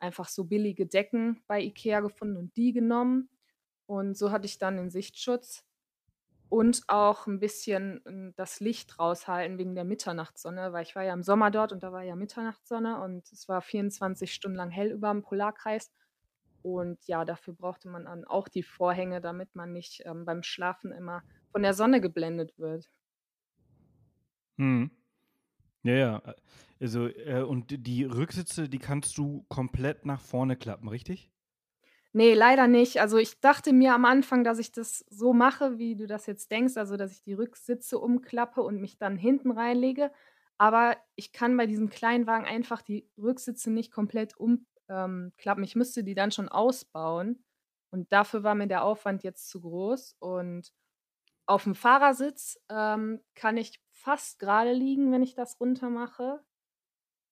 einfach 0.00 0.28
so 0.28 0.44
billige 0.44 0.86
Decken 0.86 1.42
bei 1.48 1.62
IKEA 1.62 2.00
gefunden 2.00 2.36
und 2.38 2.56
die 2.56 2.72
genommen. 2.72 3.28
Und 3.86 4.16
so 4.18 4.30
hatte 4.32 4.46
ich 4.46 4.58
dann 4.58 4.76
den 4.76 4.90
Sichtschutz 4.90 5.64
und 6.48 6.82
auch 6.88 7.26
'n 7.26 7.40
bisschen, 7.40 8.00
hm, 8.06 8.34
das 8.36 8.60
Licht 8.60 8.98
raushalten 8.98 9.58
wegen 9.58 9.74
der 9.74 9.84
Mitternachtssonne, 9.84 10.72
weil 10.72 10.84
ich 10.84 10.96
war 10.96 11.04
ja 11.04 11.14
im 11.14 11.22
Sommer 11.24 11.50
dort 11.50 11.72
und 11.72 11.82
da 11.82 11.92
war 11.92 12.02
ja 12.02 12.16
Mitternachtssonne 12.16 13.00
und 13.02 13.30
es 13.32 13.48
war 13.48 13.62
24 13.62 14.32
Stunden 14.34 14.56
lang 14.56 14.70
hell 14.70 14.92
überm 14.92 15.22
Polarkreis. 15.22 15.92
Und 16.62 17.06
ja, 17.08 17.24
dafür 17.24 17.54
brauchte 17.54 17.88
man 17.88 18.04
dann 18.06 18.24
auch 18.26 18.48
die 18.48 18.62
Vorhänge, 18.64 19.20
damit 19.20 19.54
man 19.54 19.72
nicht, 19.72 20.02
ähm, 20.06 20.24
beim 20.26 20.42
Schlafen 20.42 20.92
immer 20.92 21.24
von 21.52 21.62
der 21.62 21.74
Sonne 21.74 22.00
geblendet 22.00 22.58
wird. 22.58 22.90
Mhm. 24.58 24.90
Ja, 25.84 25.94
ja. 25.94 26.18
Äh, 26.26 26.34
also, 26.80 27.08
äh, 27.08 27.42
und 27.42 27.86
die 27.86 28.04
Rücksitze, 28.04 28.68
die 28.68 28.78
kannst 28.78 29.18
du 29.18 29.44
komplett 29.48 30.06
nach 30.06 30.20
vorne 30.22 30.56
klappen, 30.56 30.88
richtig? 30.88 31.30
Ne, 32.16 32.32
leider 32.32 32.66
nicht. 32.66 32.98
Also, 33.02 33.18
ich 33.18 33.40
dachte 33.40 33.74
mir 33.74 33.92
am 33.94 34.06
Anfang, 34.06 34.42
dass 34.42 34.58
ich 34.58 34.72
das 34.72 35.04
so 35.10 35.34
mache, 35.34 35.76
wie 35.76 35.96
du 35.96 36.06
das 36.06 36.24
jetzt 36.24 36.50
denkst, 36.50 36.78
also, 36.78 36.96
dass 36.96 37.12
ich 37.12 37.22
die 37.22 37.34
Rücksitze 37.34 37.98
umklappe 37.98 38.62
und 38.62 38.80
mich 38.80 38.96
dann 38.96 39.18
hinten 39.18 39.50
reinlege. 39.50 40.10
Aber 40.56 40.96
ich 41.14 41.32
kann 41.32 41.58
bei 41.58 41.66
diesem 41.66 41.90
Kleinwagen 41.90 42.46
einfach 42.46 42.80
die 42.80 43.06
Rücksitze 43.18 43.70
nicht 43.70 43.92
komplett 43.92 44.34
um 44.38 44.66
ähm. 44.88 45.32
Ich 45.62 45.76
müsste 45.76 46.04
die 46.04 46.14
dann 46.14 46.30
schon 46.32 46.48
ausbauen 46.48 47.44
und 47.90 48.10
dafür 48.10 48.42
war 48.42 48.54
mir 48.54 48.66
der 48.66 48.82
Aufwand 48.82 49.22
jetzt 49.22 49.50
zu 49.50 49.60
groß. 49.60 50.16
Und 50.18 50.72
aufm 51.46 51.74
Fahrersitz, 51.74 52.58
ähm, 52.70 53.20
kann 53.34 53.58
ich 53.58 53.80
fast 53.90 54.38
grade 54.38 54.72
liegen, 54.72 55.12
wenn 55.12 55.22
ich 55.22 55.34
das 55.34 55.60
runter 55.60 55.90
mache. 55.90 56.40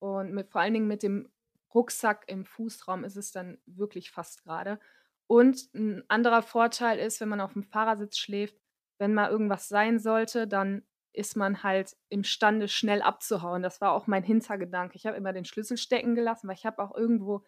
Und 0.01 0.33
mit 0.35 0.51
vor 0.51 0.61
allen 0.63 0.75
Dingen 0.75 0.89
mit 0.89 1.03
dem 1.03 1.31
Rucksack 1.75 2.25
im 2.29 2.45
Fußraum 2.45 3.05
ist 3.05 3.17
es 3.17 3.33
dann 3.33 3.59
wirklich 3.67 4.11
fast 4.11 4.43
grade. 4.45 4.79
Und 5.27 5.69
'n 5.75 6.03
anderer 6.09 6.43
Vorteil 6.43 6.99
ist, 6.99 7.21
wenn 7.21 7.29
man 7.29 7.41
aufm 7.41 7.63
Fahrersitz 7.65 8.19
schläft, 8.19 8.57
wenn 8.99 9.15
mal 9.15 9.31
irgendwas 9.31 9.69
sein 9.69 9.99
sollte, 9.99 10.47
dann 10.47 10.83
ist 11.13 11.37
man 11.37 11.63
halt 11.63 11.97
imstande, 12.09 12.69
schnell 12.69 13.03
abzuhauen. 13.03 13.63
Das 13.63 13.81
war 13.81 13.93
auch 13.93 14.07
mein 14.07 14.23
Hintergedanke. 14.25 14.97
Ich 14.97 15.07
habe 15.07 15.17
immer 15.17 15.33
den 15.33 15.45
Schlüssel 15.45 15.77
stecken 15.79 16.15
gelassen, 16.15 16.49
weil 16.49 16.57
ich 16.57 16.67
habe 16.67 16.83
auch 16.83 16.95
irgendwo 16.97 17.45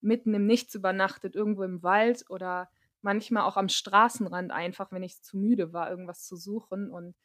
mitten 0.00 0.34
im 0.34 0.46
Nichts 0.46 0.74
übernachtet, 0.74 1.34
irgendwo 1.34 1.62
im 1.64 1.82
Wald 1.82 2.24
oder 2.30 2.70
manchmal 3.02 3.44
auch 3.44 3.56
am 3.56 3.68
Straßenrand 3.68 4.52
einfach, 4.52 4.92
wenn 4.92 5.02
ich 5.02 5.22
zu 5.22 5.36
müde 5.38 5.72
war, 5.72 5.90
irgendwas 5.90 6.24
zu 6.26 6.36
suchen. 6.36 6.90
Und 6.90 7.16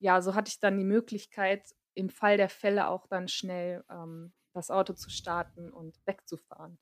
ja, 0.00 0.20
so 0.22 0.34
hatte 0.34 0.50
ich 0.50 0.60
dann 0.60 0.78
die 0.78 0.84
Möglichkeit, 0.84 1.74
im 1.94 2.10
Fall 2.10 2.36
der 2.36 2.48
Fälle 2.48 2.88
auch 2.88 3.06
dann 3.08 3.28
schnell, 3.28 3.84
ähm, 3.90 4.32
das 4.58 4.70
Auto 4.70 4.94
zu 4.94 5.10
starten 5.10 5.72
und 5.72 6.00
wegzufahren. 6.06 6.78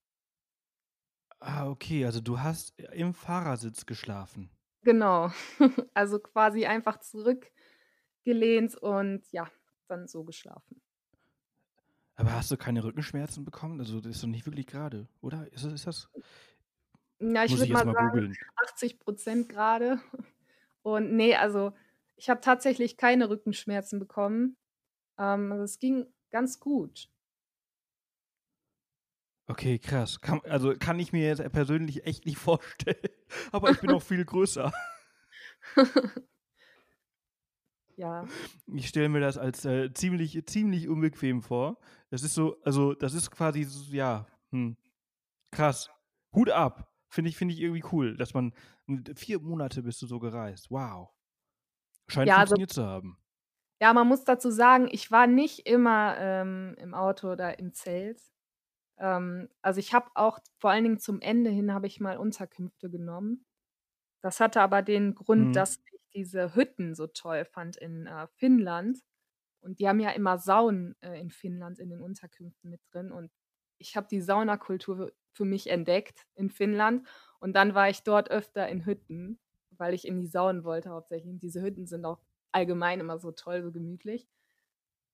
Ah, 1.41 1.67
okay, 1.69 2.05
also, 2.05 2.21
du 2.21 2.41
hast 2.41 2.79
im 2.79 3.15
Fahrersitz 3.15 3.87
geschlafen? 3.87 4.51
Genau. 4.85 5.31
Also, 5.95 6.19
quasi 6.21 6.67
einfach 6.67 6.99
zurückgelehnt 7.01 8.77
und 8.81 9.23
ja, 9.33 9.51
dann 9.89 10.09
so 10.09 10.25
geschlafen. 10.25 10.81
Aber 12.19 12.33
hast 12.33 12.51
du 12.51 12.57
keine 12.57 12.83
Rückenschmerzen 12.85 13.45
bekommen? 13.45 13.79
Also, 13.81 14.01
das 14.01 14.17
ist 14.17 14.23
doch 14.23 14.29
nicht 14.29 14.47
wirklich 14.47 14.67
gerade, 14.67 15.09
oder? 15.21 15.51
Ist 15.53 15.65
das 15.65 15.73
ist 15.73 15.87
das 15.87 16.09
Na, 17.21 17.45
ich 17.45 17.59
würde 17.59 17.73
mal 17.73 17.85
mal 17.85 17.95
sagen, 17.95 17.95
googeln. 17.95 18.39
80 18.57 18.99
% 19.01 19.49
grade. 19.49 20.01
Und 20.83 21.12
ne, 21.17 21.37
also, 21.37 21.73
ich 22.17 22.31
habe 22.31 22.41
tatsächlich 22.41 22.97
keine 22.97 23.29
Rückenschmerzen 23.31 23.99
bekommen. 24.01 24.57
Ähm, 25.19 25.53
also, 25.53 25.65
es 25.65 25.79
ging 25.81 26.12
ganz 26.31 26.61
gut. 26.61 27.11
Okay, 29.48 29.78
krass. 29.78 30.20
Kann 30.20 30.40
also, 30.44 30.74
kann 30.76 30.98
ich 30.98 31.12
mir 31.12 31.24
jetzt 31.26 31.42
persönlich 31.52 32.04
echt 32.04 32.26
nicht 32.26 32.38
vorstellen, 32.38 32.96
aber 33.52 33.70
ich 33.70 33.78
bin 33.80 33.90
auch 33.92 34.02
viel 34.02 34.24
größer. 34.24 34.72
Ja. 37.96 38.28
Ich 38.74 38.88
stelle 38.88 39.09
mir 39.09 39.20
das 39.20 39.38
als, 39.38 39.64
äh, 39.64 39.92
ziemlich 39.92 40.44
ziemlich 40.46 40.88
unbequem 40.88 41.40
vor. 41.42 41.78
Das 42.11 42.22
ist 42.22 42.35
so 42.35 42.61
also, 42.62 42.94
das 42.94 43.14
ist 43.14 43.30
quasi 43.30 43.62
s 43.62 43.88
ja, 43.92 44.26
hm, 44.50 44.76
krass. 45.52 45.90
Hut 46.35 46.50
ab. 46.50 46.92
Finde 47.11 47.30
ich 47.30 47.37
finde 47.38 47.54
ich 47.54 47.61
irgendwie 47.62 47.85
cool, 47.92 48.16
dass 48.16 48.35
man 48.35 48.54
4 49.16 49.40
Monate 49.40 49.82
bist 49.85 50.02
du 50.02 50.06
so 50.06 50.20
gereist. 50.20 50.70
Wow. 50.70 51.11
Scheint 52.09 52.28
Ja, 52.28 52.37
also 52.38 52.56
funktioniert 52.56 52.72
zu 52.72 52.85
haben. 52.87 53.18
Ja, 53.80 53.92
man 53.92 54.09
muss 54.09 54.24
dazu 54.24 54.50
sagen, 54.50 54.88
ich 54.90 55.11
war 55.11 55.26
nicht 55.26 55.66
immer, 55.68 56.16
ähm, 56.18 56.74
im 56.78 56.94
Auto 56.94 57.30
oder 57.32 57.59
im 57.59 57.72
Zelt. 57.74 58.20
Ähm, 58.98 59.48
also, 59.62 59.80
ich 59.80 59.94
habe 59.94 60.11
auch 60.14 60.38
vor 60.59 60.70
allen 60.70 60.85
Dingen 60.85 60.98
zum 61.00 61.20
Ende 61.20 61.50
hin 61.50 61.72
habe 61.74 61.87
ich 61.87 62.00
mal 62.00 62.16
Unterkünfte 62.18 62.90
genommen. 62.90 63.46
Das 64.22 64.40
hatte 64.40 64.61
aber 64.62 64.82
den 64.82 65.14
Grund, 65.14 65.54
Mhm. 65.54 65.56
dass 65.56 65.78
ich 65.92 66.00
diese 66.14 66.54
Hütten 66.54 66.94
so 66.94 67.06
toll 67.06 67.44
fand 67.44 67.76
in, 67.76 68.06
äh, 68.06 68.26
Finnland. 68.37 69.00
Und 69.61 69.80
die 69.80 69.88
haben 69.88 70.00
ja 70.00 70.11
immer 70.11 70.38
Saunen, 70.38 70.96
äh, 71.02 71.20
in 71.20 71.30
Finnland 71.30 71.78
in 71.78 71.90
den 71.90 72.00
Unterkünften 72.02 72.70
mit 72.70 72.80
drin. 72.92 73.12
Und 73.12 73.32
ich 73.78 73.96
habe 73.96 74.09
die 74.11 74.20
Saunakultur 74.22 75.12
für 75.32 75.44
mich 75.44 75.68
entdeckt 75.70 76.26
in 76.35 76.50
Finnland. 76.50 77.06
Und 77.40 77.54
dann 77.56 77.74
war 77.74 77.88
ich 77.90 78.02
dort 78.04 78.30
öfter 78.30 78.68
in 78.68 78.87
Hütten, 78.87 79.40
weil 79.70 79.94
ich 79.94 80.06
in 80.06 80.20
die 80.20 80.26
Saunen 80.28 80.64
wollte 80.64 80.90
hauptsächlich. 80.90 81.30
Und 81.32 81.40
diese 81.42 81.62
Hütten 81.62 81.87
sind 81.87 82.04
auch 82.04 82.20
allgemein 82.52 83.00
immer 83.00 83.18
so 83.18 83.32
toll, 83.32 83.62
so 83.62 83.72
gemütlich. 83.72 84.28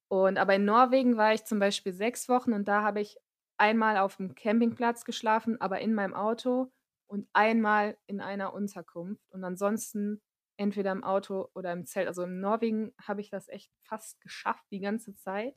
Und 0.08 0.38
aber 0.38 0.54
in 0.56 0.64
Norwegen 0.64 1.16
war 1.16 1.32
ich 1.34 1.44
zum 1.44 1.58
Beispiel 1.58 1.92
6 1.92 2.28
Wochen 2.28 2.52
und 2.52 2.68
da 2.68 2.82
habe 2.82 3.00
ich 3.00 3.16
einmal 3.62 3.98
aufm 3.98 4.34
Campingplatz 4.34 5.04
geschlafen, 5.06 5.60
aber 5.60 5.80
in 5.80 5.94
meinem 5.94 6.14
Auto 6.14 6.72
und 7.08 7.28
einmal 7.34 7.98
in 8.06 8.20
einer 8.20 8.52
Unterkunft 8.54 9.30
und 9.30 9.44
ansonsten 9.44 10.20
entweder 10.58 10.92
im 10.92 11.04
Auto 11.04 11.48
oder 11.54 11.72
im 11.72 11.86
Zelt. 11.86 12.08
Also, 12.08 12.24
in 12.24 12.40
Norwegen 12.40 12.92
habe 13.00 13.20
ich 13.22 13.30
das 13.30 13.48
echt 13.48 13.72
fast 13.84 14.20
geschafft 14.20 14.64
die 14.72 14.80
ganze 14.80 15.14
Zeit. 15.16 15.56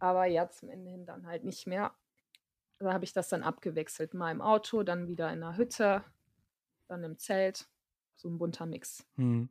Aber 0.00 0.26
ja, 0.26 0.48
zum 0.50 0.68
Ende 0.70 0.90
hin 0.90 1.06
dann 1.06 1.26
halt 1.26 1.44
nicht 1.44 1.66
mehr. 1.66 1.96
Da 2.80 2.92
habe 2.94 3.04
ich 3.04 3.12
das 3.14 3.28
dann 3.30 3.42
abgewechselt, 3.44 4.14
mal 4.14 4.32
im 4.32 4.42
Auto, 4.42 4.82
dann 4.84 5.08
wieder 5.08 5.32
in 5.32 5.40
'ner 5.40 5.56
Hütte, 5.56 6.04
dann 6.88 7.04
im 7.04 7.18
Zelt, 7.18 7.68
so 8.16 8.28
'n 8.28 8.38
bunter 8.38 8.66
Mix. 8.66 9.04
Mhm. 9.18 9.48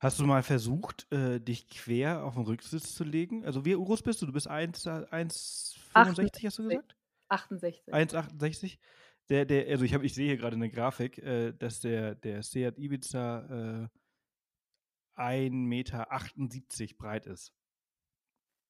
Hast 0.00 0.20
du 0.20 0.26
mal 0.26 0.42
versucht, 0.42 1.10
äh, 1.12 1.40
dich 1.40 1.68
quer 1.68 2.24
auf 2.24 2.36
'n 2.36 2.44
Rücksitz 2.44 2.94
zu 2.94 3.04
legen? 3.04 3.44
Also, 3.44 3.64
wie 3.64 3.72
groß 3.74 4.02
bist 4.02 4.22
du? 4.22 4.26
Du 4.26 4.32
bist 4.32 4.48
1, 4.48 4.86
äh, 4.86 5.06
1,65 5.94 6.46
hast 6.46 6.58
du 6.58 6.62
68. 6.64 6.64
gesagt? 6.64 6.96
68. 7.28 7.94
1,68? 7.94 8.78
Der 9.28 9.44
der 9.44 9.68
also, 9.68 9.84
ich 9.84 9.92
ich 9.94 10.14
sehe 10.14 10.26
hier 10.26 10.36
grade 10.38 10.56
'ne 10.56 10.70
Grafik, 10.70 11.18
äh, 11.18 11.52
dass 11.52 11.80
der 11.80 12.14
der 12.14 12.42
Seat 12.42 12.78
Ibiza, 12.78 13.86
äh 13.86 13.90
1,78 15.16 16.92
m 16.92 16.96
breit 16.96 17.26
ist. 17.26 17.50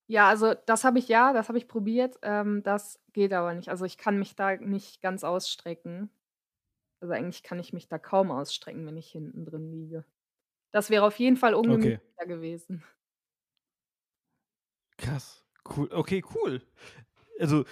Ja, 0.09 0.27
also, 0.29 0.53
das 0.65 0.83
habe 0.83 0.99
ich 0.99 1.07
ja, 1.07 1.31
das 1.33 1.47
habe 1.47 1.57
ich 1.57 1.67
probiert. 1.67 2.17
Ähm, 2.21 2.63
das 2.63 2.99
geht 3.13 3.31
aber 3.33 3.53
nicht. 3.53 3.69
Also, 3.69 3.85
ich 3.85 3.97
kann 3.97 4.17
mich 4.19 4.35
da 4.35 4.55
nicht 4.57 5.01
ganz 5.01 5.23
ausstrecken. 5.23 6.09
Also, 7.01 7.13
eigentlich 7.13 7.43
kann 7.43 7.59
ich 7.59 7.73
mich 7.73 7.87
da 7.89 7.99
kaum 7.99 8.31
ausstrecken, 8.31 8.85
wenn 8.87 8.97
ich 8.97 9.11
hinten 9.11 9.45
drin 9.45 9.71
liege. 9.71 10.05
Das 10.71 10.89
wäre 10.89 11.05
auf 11.05 11.19
jeden 11.19 11.37
Fall 11.37 11.55
Okay. 11.69 11.99
ungemütlicher 12.15 12.27
gewesen. 12.27 12.83
Krass, 14.97 15.43
cool. 15.65 15.89
Okay, 15.91 16.21
cool. 16.35 16.61
Also, 17.41 17.65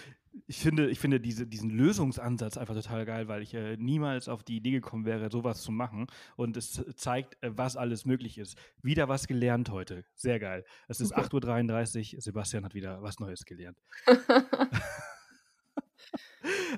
Ich 0.47 0.59
finde, 0.59 0.89
ich 0.89 0.99
finde 0.99 1.19
diese, 1.19 1.47
diesen 1.47 1.69
Lösungsansatz 1.71 2.57
einfach 2.57 2.75
total 2.75 3.05
geil, 3.05 3.27
weil 3.27 3.41
ich 3.41 3.53
äh, 3.53 3.77
niemals 3.77 4.29
auf 4.29 4.43
die 4.43 4.57
Idee 4.57 4.71
gekommen 4.71 5.05
wäre, 5.05 5.29
sowas 5.31 5.61
zu 5.63 5.71
machen. 5.71 6.07
Und 6.37 6.55
es 6.57 6.83
zeigt, 6.95 7.41
äh, 7.43 7.51
was 7.57 7.75
alles 7.77 8.05
möglich 8.05 8.37
ist. 8.37 8.57
Wieder 8.83 9.09
was 9.09 9.27
gelernt 9.27 9.71
heute. 9.71 10.05
Sehr 10.15 10.39
geil. 10.39 10.65
Es 10.87 11.01
ist 11.01 11.13
8.33 11.17 12.15
Uhr. 12.15 12.21
Sebastian 12.21 12.63
hat 12.65 12.75
wieder 12.75 13.01
was 13.01 13.19
Neues 13.19 13.45
gelernt. 13.45 13.77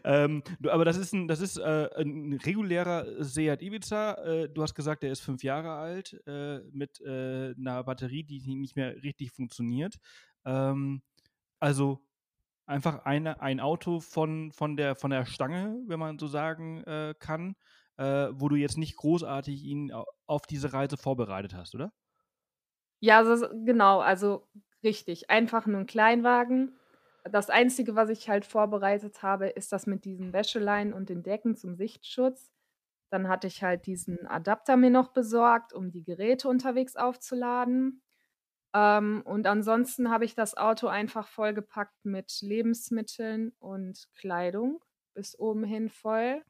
ähm, 0.03 0.43
du, 0.59 0.71
aber 0.71 0.85
das 0.85 0.97
ist 0.97 1.13
ein, 1.13 1.27
das 1.27 1.41
ist 1.41 1.57
äh, 1.57 1.89
ein 1.97 2.33
regulärer 2.33 3.23
Seat 3.23 3.61
Ibiza. 3.61 4.13
Äh, 4.23 4.49
du 4.49 4.61
hast 4.63 4.75
gesagt, 4.75 5.03
der 5.03 5.11
ist 5.11 5.21
fünf 5.21 5.43
Jahre 5.43 5.71
alt 5.71 6.19
äh, 6.25 6.59
mit 6.71 6.99
äh, 7.01 7.53
einer 7.57 7.83
Batterie, 7.83 8.23
die 8.23 8.55
nicht 8.55 8.75
mehr 8.75 9.01
richtig 9.03 9.31
funktioniert. 9.31 9.95
Ähm, 10.45 11.01
also 11.59 12.01
einfach 12.71 13.05
eine, 13.05 13.41
ein 13.41 13.59
Auto 13.59 13.99
von, 13.99 14.51
von, 14.51 14.75
der, 14.75 14.95
von 14.95 15.11
der 15.11 15.25
Stange, 15.25 15.79
wenn 15.85 15.99
man 15.99 16.17
so 16.17 16.27
sagen 16.27 16.83
äh, 16.85 17.13
kann, 17.19 17.55
äh, 17.97 18.29
wo 18.31 18.49
du 18.49 18.55
jetzt 18.55 18.77
nicht 18.77 18.95
großartig 18.95 19.63
ihn 19.63 19.91
auf 20.25 20.47
diese 20.47 20.73
Reise 20.73 20.97
vorbereitet 20.97 21.53
hast, 21.53 21.75
oder? 21.75 21.91
Ja, 22.99 23.19
also, 23.19 23.47
genau, 23.65 23.99
also 23.99 24.47
richtig. 24.83 25.29
Einfach 25.29 25.65
nur 25.65 25.81
ein 25.81 25.85
Kleinwagen. 25.87 26.77
Das 27.23 27.49
Einzige, 27.49 27.95
was 27.95 28.09
ich 28.09 28.29
halt 28.29 28.45
vorbereitet 28.45 29.21
habe, 29.21 29.47
ist 29.47 29.71
das 29.71 29.85
mit 29.85 30.05
diesen 30.05 30.33
Wäscheleinen 30.33 30.93
und 30.93 31.09
den 31.09 31.21
Decken 31.21 31.55
zum 31.55 31.75
Sichtschutz. 31.75 32.51
Dann 33.11 33.27
hatte 33.27 33.47
ich 33.47 33.61
halt 33.61 33.85
diesen 33.85 34.25
Adapter 34.27 34.77
mir 34.77 34.89
noch 34.89 35.09
besorgt, 35.09 35.73
um 35.73 35.91
die 35.91 36.03
Geräte 36.03 36.47
unterwegs 36.47 36.95
aufzuladen. 36.95 38.01
Ähm, 38.73 39.21
und 39.25 39.47
ansonsten 39.47 40.09
habe 40.11 40.25
ich 40.25 40.35
das 40.35 40.55
Auto 40.57 40.87
einfach 40.87 41.27
vollgepackt 41.27 42.05
mit 42.05 42.39
Lebensmitteln 42.41 43.53
und 43.59 44.07
Kleidung, 44.15 44.83
bis 45.13 45.37
oben 45.37 45.63
hin 45.65 45.89
voll. 45.89 46.43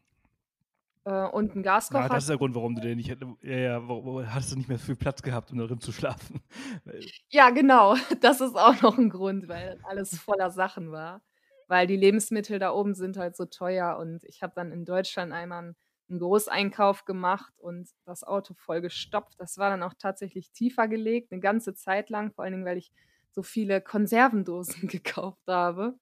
Äh, 1.08 1.26
und 1.28 1.56
'n 1.56 1.64
Gaskocher. 1.64 1.92
Ja, 1.94 2.08
das 2.10 2.24
ist 2.24 2.30
der 2.30 2.38
Grund, 2.38 2.56
warum 2.56 2.74
du 2.76 2.82
den 2.82 2.98
nicht 2.98 3.10
ja, 3.10 3.18
ja, 3.58 3.88
wo 3.88 4.24
hattest 4.26 4.54
du 4.54 4.56
nicht 4.58 4.70
mehr 4.70 4.78
so 4.78 4.86
viel 4.86 4.96
Platz 4.96 5.22
gehabt, 5.22 5.52
um 5.52 5.58
darin 5.58 5.82
zu 5.82 5.92
schlafen? 5.92 6.40
Ja, 7.34 7.50
genau. 7.50 7.96
Das 8.22 8.42
ist 8.42 8.56
auch 8.58 8.82
noch 8.82 8.98
ein 8.98 9.10
Grund, 9.10 9.48
weil 9.48 9.78
alles 9.84 10.18
voller 10.18 10.52
Sachen 10.52 10.92
war. 10.92 11.24
Weil 11.68 11.88
die 11.88 11.96
Lebensmittel 11.96 12.60
da 12.60 12.72
oben 12.74 12.94
sind 12.94 13.16
halt 13.16 13.38
so 13.38 13.46
teuer 13.46 13.98
und 13.98 14.26
ich 14.26 14.44
habe 14.44 14.52
dann 14.54 14.74
in 14.74 14.84
Deutschland 14.84 15.32
einmal 15.32 15.64
'n 15.70 15.76
'n 16.12 16.20
Großeinkauf 16.20 17.06
gemacht 17.06 17.54
und 17.60 17.90
das 18.06 18.24
Auto 18.24 18.54
voll 18.56 18.82
gestopft. 18.82 19.36
Das 19.40 19.58
war 19.58 19.70
dann 19.72 19.84
auch 19.84 19.94
tatsächlich 19.98 20.52
tiefer 20.52 20.88
gelegt, 20.88 21.32
'ne 21.32 21.40
ganze 21.40 21.74
Zeit 21.76 22.10
lang, 22.10 22.34
vor 22.34 22.44
allen 22.46 22.54
Dingen, 22.54 22.66
weil 22.66 22.78
ich 22.78 22.92
so 23.32 23.44
viele 23.44 23.82
Konservendosen 23.82 24.88
gekauft 24.90 25.44
habe. 25.48 25.96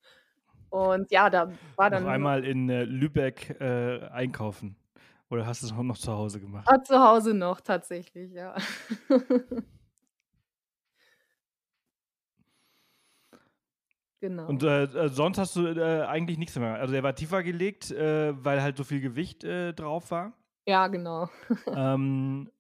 Und 0.70 1.12
ja, 1.12 1.30
da 1.30 1.60
war 1.78 1.90
dann 1.92 2.04
Noch 2.04 2.06
einmal 2.06 2.46
in, 2.46 2.70
äh, 2.70 2.84
Lübeck, 2.84 3.58
äh, 3.60 4.00
einkaufen. 4.10 4.76
Oder 5.30 5.46
hast 5.46 5.62
du 5.64 5.68
es 5.68 5.74
auch 5.74 5.84
noch 5.84 5.98
zu 5.98 6.12
Hause 6.14 6.40
gemacht? 6.40 6.72
Ah, 6.72 6.78
zu 6.84 7.00
Hause 7.00 7.34
noch 7.34 7.62
tatsächlich, 7.62 8.32
ja. 8.32 8.56
Genau. 14.22 14.60
Und, 14.60 14.64
äh, 14.64 14.84
äh, 14.84 15.10
sonst 15.10 15.38
hast 15.38 15.56
du, 15.56 15.68
äh, 15.68 16.04
eigentlich 16.06 16.38
nichts 16.38 16.58
mehr 16.58 16.76
also, 16.76 16.94
der 16.94 17.04
war 17.04 17.16
tiefer 17.16 17.44
gelegt, 17.44 17.92
äh, 17.92 18.34
weil 18.44 18.62
halt 18.62 18.78
so 18.78 18.84
viel 18.84 19.02
Gewicht, 19.02 19.44
äh, 19.44 19.74
drauf 19.74 20.12
war? 20.12 20.34
Ja, 20.68 20.88
genau. 20.88 21.30
Ähm 21.74 22.52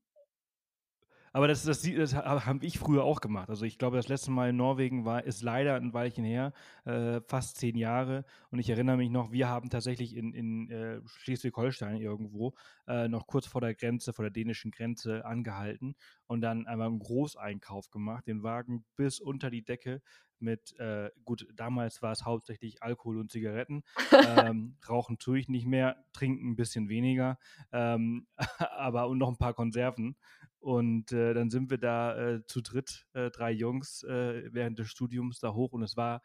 aber 1.34 1.48
das 1.48 1.64
das 1.64 1.82
das 1.84 2.16
ha 2.16 2.46
habe 2.46 2.66
ich 2.66 2.80
früher 2.80 3.04
auch 3.04 3.22
gemacht. 3.22 3.50
Also, 3.50 3.66
ich 3.66 3.78
glaube, 3.78 3.98
das 3.98 4.08
letzte 4.08 4.32
Mal 4.32 4.50
in 4.50 4.58
Norwegen 4.58 5.06
war 5.06 5.24
ist 5.24 5.42
leider 5.44 5.76
ein 5.76 5.94
Weilchen 5.94 6.24
her, 6.24 6.54
äh, 6.86 7.22
fast 7.28 7.58
10 7.58 7.76
Jahre. 7.78 8.26
Und 8.52 8.60
ich 8.60 8.70
erinnere 8.70 8.98
mich 8.98 9.10
noch, 9.10 9.32
wir 9.32 9.48
haben 9.48 9.70
tatsächlich 9.70 10.16
in 10.16 10.34
in, 10.34 10.70
äh, 10.72 11.02
Schleswig-Holstein 11.06 11.98
irgendwo, 11.98 12.54
äh, 12.88 13.08
noch 13.08 13.28
kurz 13.28 13.46
vor 13.46 13.62
der 13.62 13.76
Grenze 13.76 14.14
vor 14.14 14.24
der 14.26 14.32
dänischen 14.32 14.72
Grenze 14.72 15.24
angehalten 15.26 15.96
und 16.28 16.42
dann 16.42 16.66
einmal 16.68 16.88
'n 16.90 17.00
Großeinkauf 17.00 17.90
gemacht, 17.92 18.26
den 18.28 18.42
Wagen 18.44 18.86
bis 18.96 19.20
unter 19.20 19.50
die 19.52 19.64
Decke 19.64 20.02
mit, 20.42 20.78
äh 20.80 21.12
gut, 21.26 21.48
damals 21.54 22.02
war 22.02 22.12
es 22.12 22.26
hauptsächlich 22.26 22.84
Alkohol 22.84 23.18
und 23.20 23.32
Zigaretten. 23.32 23.84
Ähm, 24.22 24.78
rauchen 24.88 25.18
tue 25.20 25.40
ich 25.40 25.50
nicht 25.50 25.66
mehr, 25.68 26.06
trinken 26.14 26.52
'n 26.54 26.56
bisschen 26.56 26.90
weniger, 26.90 27.38
ähm, 27.72 28.28
aber 28.60 29.08
und 29.08 29.18
noch 29.20 29.30
'n 29.30 29.38
paar 29.38 29.54
Konserven. 29.54 30.18
Und, 30.60 31.12
äh, 31.14 31.34
dann 31.34 31.50
sind 31.50 31.70
wir 31.70 31.78
da, 31.78 32.18
äh, 32.36 32.46
zu 32.46 32.62
dritt, 32.62 33.08
äh, 33.14 33.30
3 33.32 33.52
Jungs, 33.52 34.04
äh, 34.04 34.50
während 34.54 34.78
des 34.80 34.90
Studiums 34.90 35.40
da 35.40 35.54
hoch 35.54 35.72
und 35.74 35.84
es 35.84 35.96
war 35.98 36.22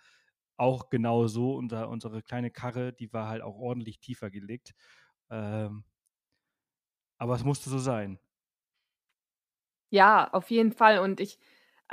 auch 0.56 0.90
genau 0.90 1.26
so. 1.26 1.54
Unser 1.56 1.88
unsere 1.88 2.22
kleine 2.22 2.50
Karre, 2.50 2.92
die 2.92 3.12
war 3.12 3.28
halt 3.28 3.42
auch 3.42 3.56
ordentlich 3.56 4.00
tiefer 4.00 4.30
gelegt. 4.30 4.74
Ähm 5.30 5.84
aber 7.20 7.34
es 7.34 7.44
musste 7.44 7.70
so 7.70 7.78
sein. 7.78 8.18
Ja, 9.92 10.28
auf 10.32 10.50
jeden 10.50 10.72
Fall. 10.72 10.98
Und 10.98 11.20
ich 11.20 11.38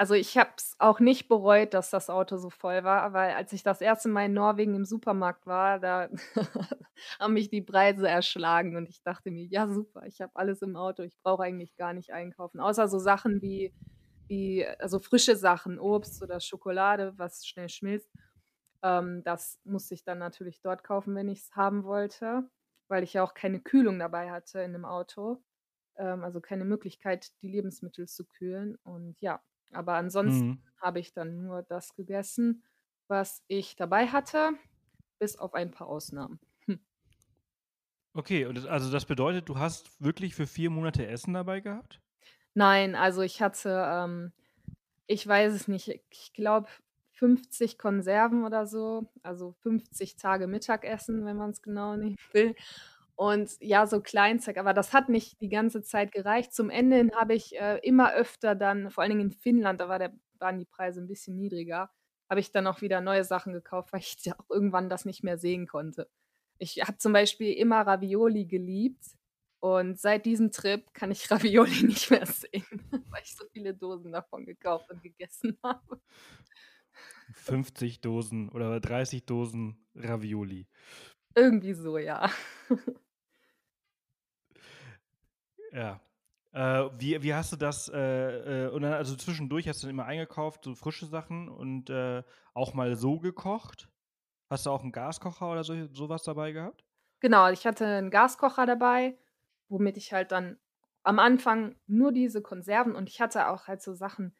also, 0.01 0.15
ich 0.15 0.37
habe 0.37 0.49
es 0.57 0.75
auch 0.79 0.99
nicht 0.99 1.27
bereut, 1.27 1.73
dass 1.75 1.91
das 1.91 2.09
Auto 2.09 2.37
so 2.37 2.49
voll 2.49 2.83
war, 2.83 3.13
weil 3.13 3.33
als 3.35 3.53
ich 3.53 3.61
das 3.63 3.81
erste 3.81 4.09
Mal 4.09 4.25
in 4.25 4.33
Norwegen 4.33 4.73
im 4.75 4.85
Supermarkt 4.85 5.45
war, 5.45 5.79
da 5.79 6.09
haben 7.19 7.33
mich 7.33 7.49
die 7.51 7.61
Preise 7.61 8.07
erschlagen 8.07 8.75
und 8.77 8.89
ich 8.89 9.03
dachte 9.03 9.29
mir: 9.31 9.45
„Ja 9.45 9.67
super, 9.67 10.03
ich 10.07 10.19
habe 10.21 10.31
alles 10.35 10.61
im 10.63 10.75
Auto, 10.75 11.03
ich 11.03 11.17
brauche 11.21 11.43
eigentlich 11.43 11.75
gar 11.77 11.93
nicht 11.93 12.11
einkaufen.“ 12.13 12.59
Außer 12.59 12.87
so 12.87 12.99
Sachen 12.99 13.41
wie 13.41 13.73
wie 14.29 14.65
also, 14.79 14.99
frische 14.99 15.35
Sachen, 15.37 15.79
Obst 15.79 16.21
oder 16.23 16.39
Schokolade, 16.41 17.13
was 17.17 17.45
schnell 17.47 17.69
schmilzt. 17.69 18.09
Ähm, 18.83 19.23
das 19.25 19.59
musste 19.65 19.93
ich 19.95 20.03
dann 20.05 20.19
natürlich 20.19 20.61
dort 20.61 20.83
kaufen, 20.83 21.15
wenn 21.15 21.29
ich's 21.29 21.51
haben 21.55 21.83
wollte, 21.85 22.49
weil 22.89 23.03
ich 23.03 23.13
ja 23.13 23.23
auch 23.23 23.33
keine 23.35 23.61
Kühlung 23.61 23.99
dabei 23.99 24.31
hatte 24.31 24.61
in 24.61 24.73
dem 24.73 24.85
Auto. 24.85 25.43
Ähm, 25.97 26.23
also, 26.23 26.41
keine 26.41 26.65
Möglichkeit, 26.65 27.31
die 27.43 27.49
Lebensmittel 27.49 28.07
zu 28.07 28.25
kühlen 28.27 28.77
und 28.83 29.19
ja. 29.21 29.41
Aber 29.73 29.93
ansonsten 29.95 30.47
Mhm. 30.47 30.61
habe 30.81 30.99
ich 30.99 31.13
dann 31.13 31.43
nur 31.43 31.63
das 31.63 31.95
gegessen, 31.95 32.63
was 33.07 33.43
ich 33.47 33.75
dabei 33.75 34.07
hatte, 34.07 34.53
bis 35.19 35.37
auf 35.37 35.53
ein 35.53 35.71
paar 35.71 35.87
Ausnahmen. 35.87 36.39
Hm. 36.65 36.79
Okay, 38.13 38.45
und 38.45 38.55
das 38.55 38.65
also, 38.65 38.89
das 38.91 39.05
bedeutet, 39.05 39.47
du 39.49 39.57
hast 39.57 39.89
wirklich 40.01 40.33
für 40.35 40.47
4 40.47 40.69
Monate 40.69 41.05
Essen 41.07 41.33
dabei 41.33 41.59
gehabt? 41.61 42.01
Nein, 42.53 42.95
also, 42.95 43.21
ich 43.21 43.41
hatte, 43.41 43.69
ähm 43.89 44.33
ich 45.07 45.27
weiß 45.27 45.53
es 45.53 45.67
nicht, 45.69 45.89
ich 46.11 46.33
glaube 46.33 46.69
50 47.11 47.77
Konserven 47.79 48.45
oder 48.45 48.67
so, 48.67 49.11
also, 49.23 49.53
50 49.61 50.17
Tage 50.17 50.47
Mittagessen, 50.47 51.25
wenn 51.25 51.37
man's 51.37 51.61
genau 51.63 51.95
nehmen 51.97 52.17
will. 52.33 52.55
Und 53.21 53.51
ja, 53.59 53.85
so 53.85 54.01
Kleinzeug, 54.01 54.57
aber 54.57 54.73
das 54.73 54.93
hat 54.93 55.07
nicht 55.07 55.39
die 55.41 55.49
ganze 55.49 55.83
Zeit 55.83 56.11
gereicht. 56.11 56.53
Zum 56.55 56.71
Ende 56.71 56.95
hin 56.95 57.11
habe 57.15 57.35
ich, 57.35 57.55
äh, 57.55 57.77
immer 57.83 58.13
öfter 58.15 58.55
dann 58.55 58.89
vor 58.89 59.03
allen 59.03 59.11
Dingen 59.11 59.27
in 59.29 59.31
Finnland, 59.31 59.79
da 59.79 59.87
war 59.89 59.99
der 59.99 60.11
waren 60.39 60.57
die 60.57 60.65
Preise 60.65 61.01
'n 61.01 61.07
bisschen 61.07 61.35
niedriger, 61.37 61.91
habe 62.31 62.39
ich 62.39 62.51
dann 62.51 62.65
auch 62.65 62.81
wieder 62.81 62.99
neue 62.99 63.23
Sachen 63.23 63.53
gekauft, 63.53 63.93
weil 63.93 63.99
ich 63.99 64.15
ja 64.25 64.33
auch 64.39 64.49
irgendwann 64.49 64.89
das 64.89 65.05
nicht 65.05 65.23
mehr 65.23 65.37
sehen 65.37 65.67
konnte. 65.67 66.09
Ich 66.57 66.81
habe 66.81 66.97
zum 66.97 67.13
Beispiel 67.13 67.53
immer 67.53 67.81
Ravioli 67.85 68.45
geliebt 68.47 69.05
und 69.59 69.99
seit 69.99 70.25
diesem 70.25 70.49
Trip 70.51 70.91
kann 70.95 71.11
ich 71.11 71.29
Ravioli 71.31 71.83
nicht 71.85 72.09
mehr 72.09 72.25
sehen, 72.25 72.65
weil 73.11 73.21
ich 73.23 73.35
so 73.35 73.45
viele 73.53 73.75
Dosen 73.75 74.11
davon 74.13 74.47
gekauft 74.47 74.89
und 74.89 75.03
gegessen 75.03 75.59
habe. 75.63 76.01
50 77.33 78.01
Dosen 78.01 78.49
oder 78.49 78.79
30 78.79 79.25
Dosen 79.25 79.85
Ravioli. 79.95 80.67
Irgendwie 81.35 81.73
so, 81.73 81.97
ja. 81.97 82.29
Ja. 85.73 86.01
Äh, 86.53 86.89
wie 86.99 87.23
wie 87.23 87.33
hast 87.33 87.53
du 87.53 87.55
das, 87.55 87.87
äh, 87.89 88.65
äh 88.67 88.69
und 88.69 88.81
dann 88.81 88.91
also, 88.93 89.15
zwischendurch 89.15 89.67
hast 89.69 89.81
du 89.83 89.87
dann 89.87 89.95
immer 89.95 90.05
eingekauft, 90.05 90.65
so 90.65 90.75
frische 90.75 91.05
Sachen 91.05 91.47
und, 91.49 91.89
äh, 91.89 92.23
auch 92.53 92.73
mal 92.73 92.95
so 92.97 93.19
gekocht? 93.19 93.89
Hast 94.49 94.65
du 94.67 94.71
auch 94.71 94.83
'n 94.83 94.91
Gaskocher 94.93 95.51
oder 95.51 95.63
so 95.65 96.09
was 96.09 96.23
dabei 96.23 96.51
gehabt? 96.53 96.83
Genau, 97.23 97.49
ich 97.51 97.67
hatte 97.67 97.85
'n 97.85 98.09
Gaskocher 98.09 98.65
dabei, 98.65 99.15
womit 99.69 99.95
ich 99.95 100.11
halt 100.11 100.31
dann 100.31 100.57
am 101.03 101.19
Anfang 101.19 101.75
nur 101.85 102.11
diese 102.11 102.41
Konserven 102.41 102.95
und 102.95 103.09
ich 103.09 103.21
hatte 103.21 103.47
auch 103.49 103.67
halt 103.67 103.81
so 103.83 103.93
Sachen 103.93 104.35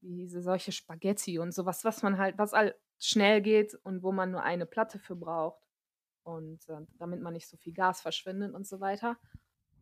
wie 0.00 0.16
diese 0.16 0.42
solche 0.42 0.72
Spaghetti 0.72 1.38
und 1.38 1.52
so 1.54 1.64
was, 1.64 1.84
man 2.02 2.18
halt 2.18 2.36
was 2.36 2.52
halt 2.52 2.74
schnell 2.98 3.40
geht 3.40 3.74
und 3.84 4.02
wo 4.02 4.10
man 4.10 4.32
nur 4.32 4.42
eine 4.42 4.66
Platte 4.66 4.98
für 4.98 5.14
braucht 5.14 5.62
und, 6.24 6.68
äh, 6.68 6.80
damit 6.98 7.20
man 7.22 7.34
nicht 7.34 7.48
so 7.48 7.56
viel 7.56 7.72
Gas 7.74 8.00
verschwendet 8.02 8.52
und 8.54 8.66
so 8.66 8.80
weiter. 8.80 9.18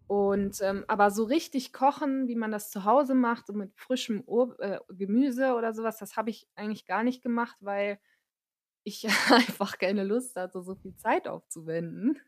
Und, 0.07 0.61
ähm 0.63 0.85
aber 0.89 1.11
so 1.11 1.25
richtig 1.25 1.73
kochen, 1.73 2.29
wie 2.29 2.37
man 2.37 2.53
das 2.53 2.71
zu 2.71 2.85
Hause 2.85 3.15
macht, 3.15 3.47
so 3.47 3.55
mit 3.55 3.73
frischem 3.77 4.23
Ob 4.27 4.59
äh, 4.61 4.79
Gemüse 4.91 5.55
oder 5.55 5.73
so 5.75 5.83
was, 5.85 5.99
das 5.99 6.17
habe 6.17 6.31
ich 6.31 6.49
eigentlich 6.55 6.87
gar 6.87 7.03
nicht 7.05 7.23
gemacht, 7.23 7.57
weil 7.61 7.99
ich 8.85 9.07
einfach 9.31 9.79
keine 9.79 10.05
Lust 10.05 10.37
hatte, 10.37 10.63
so 10.63 10.75
viel 10.77 10.97
Zeit 10.97 11.29
aufzuwenden. 11.29 12.19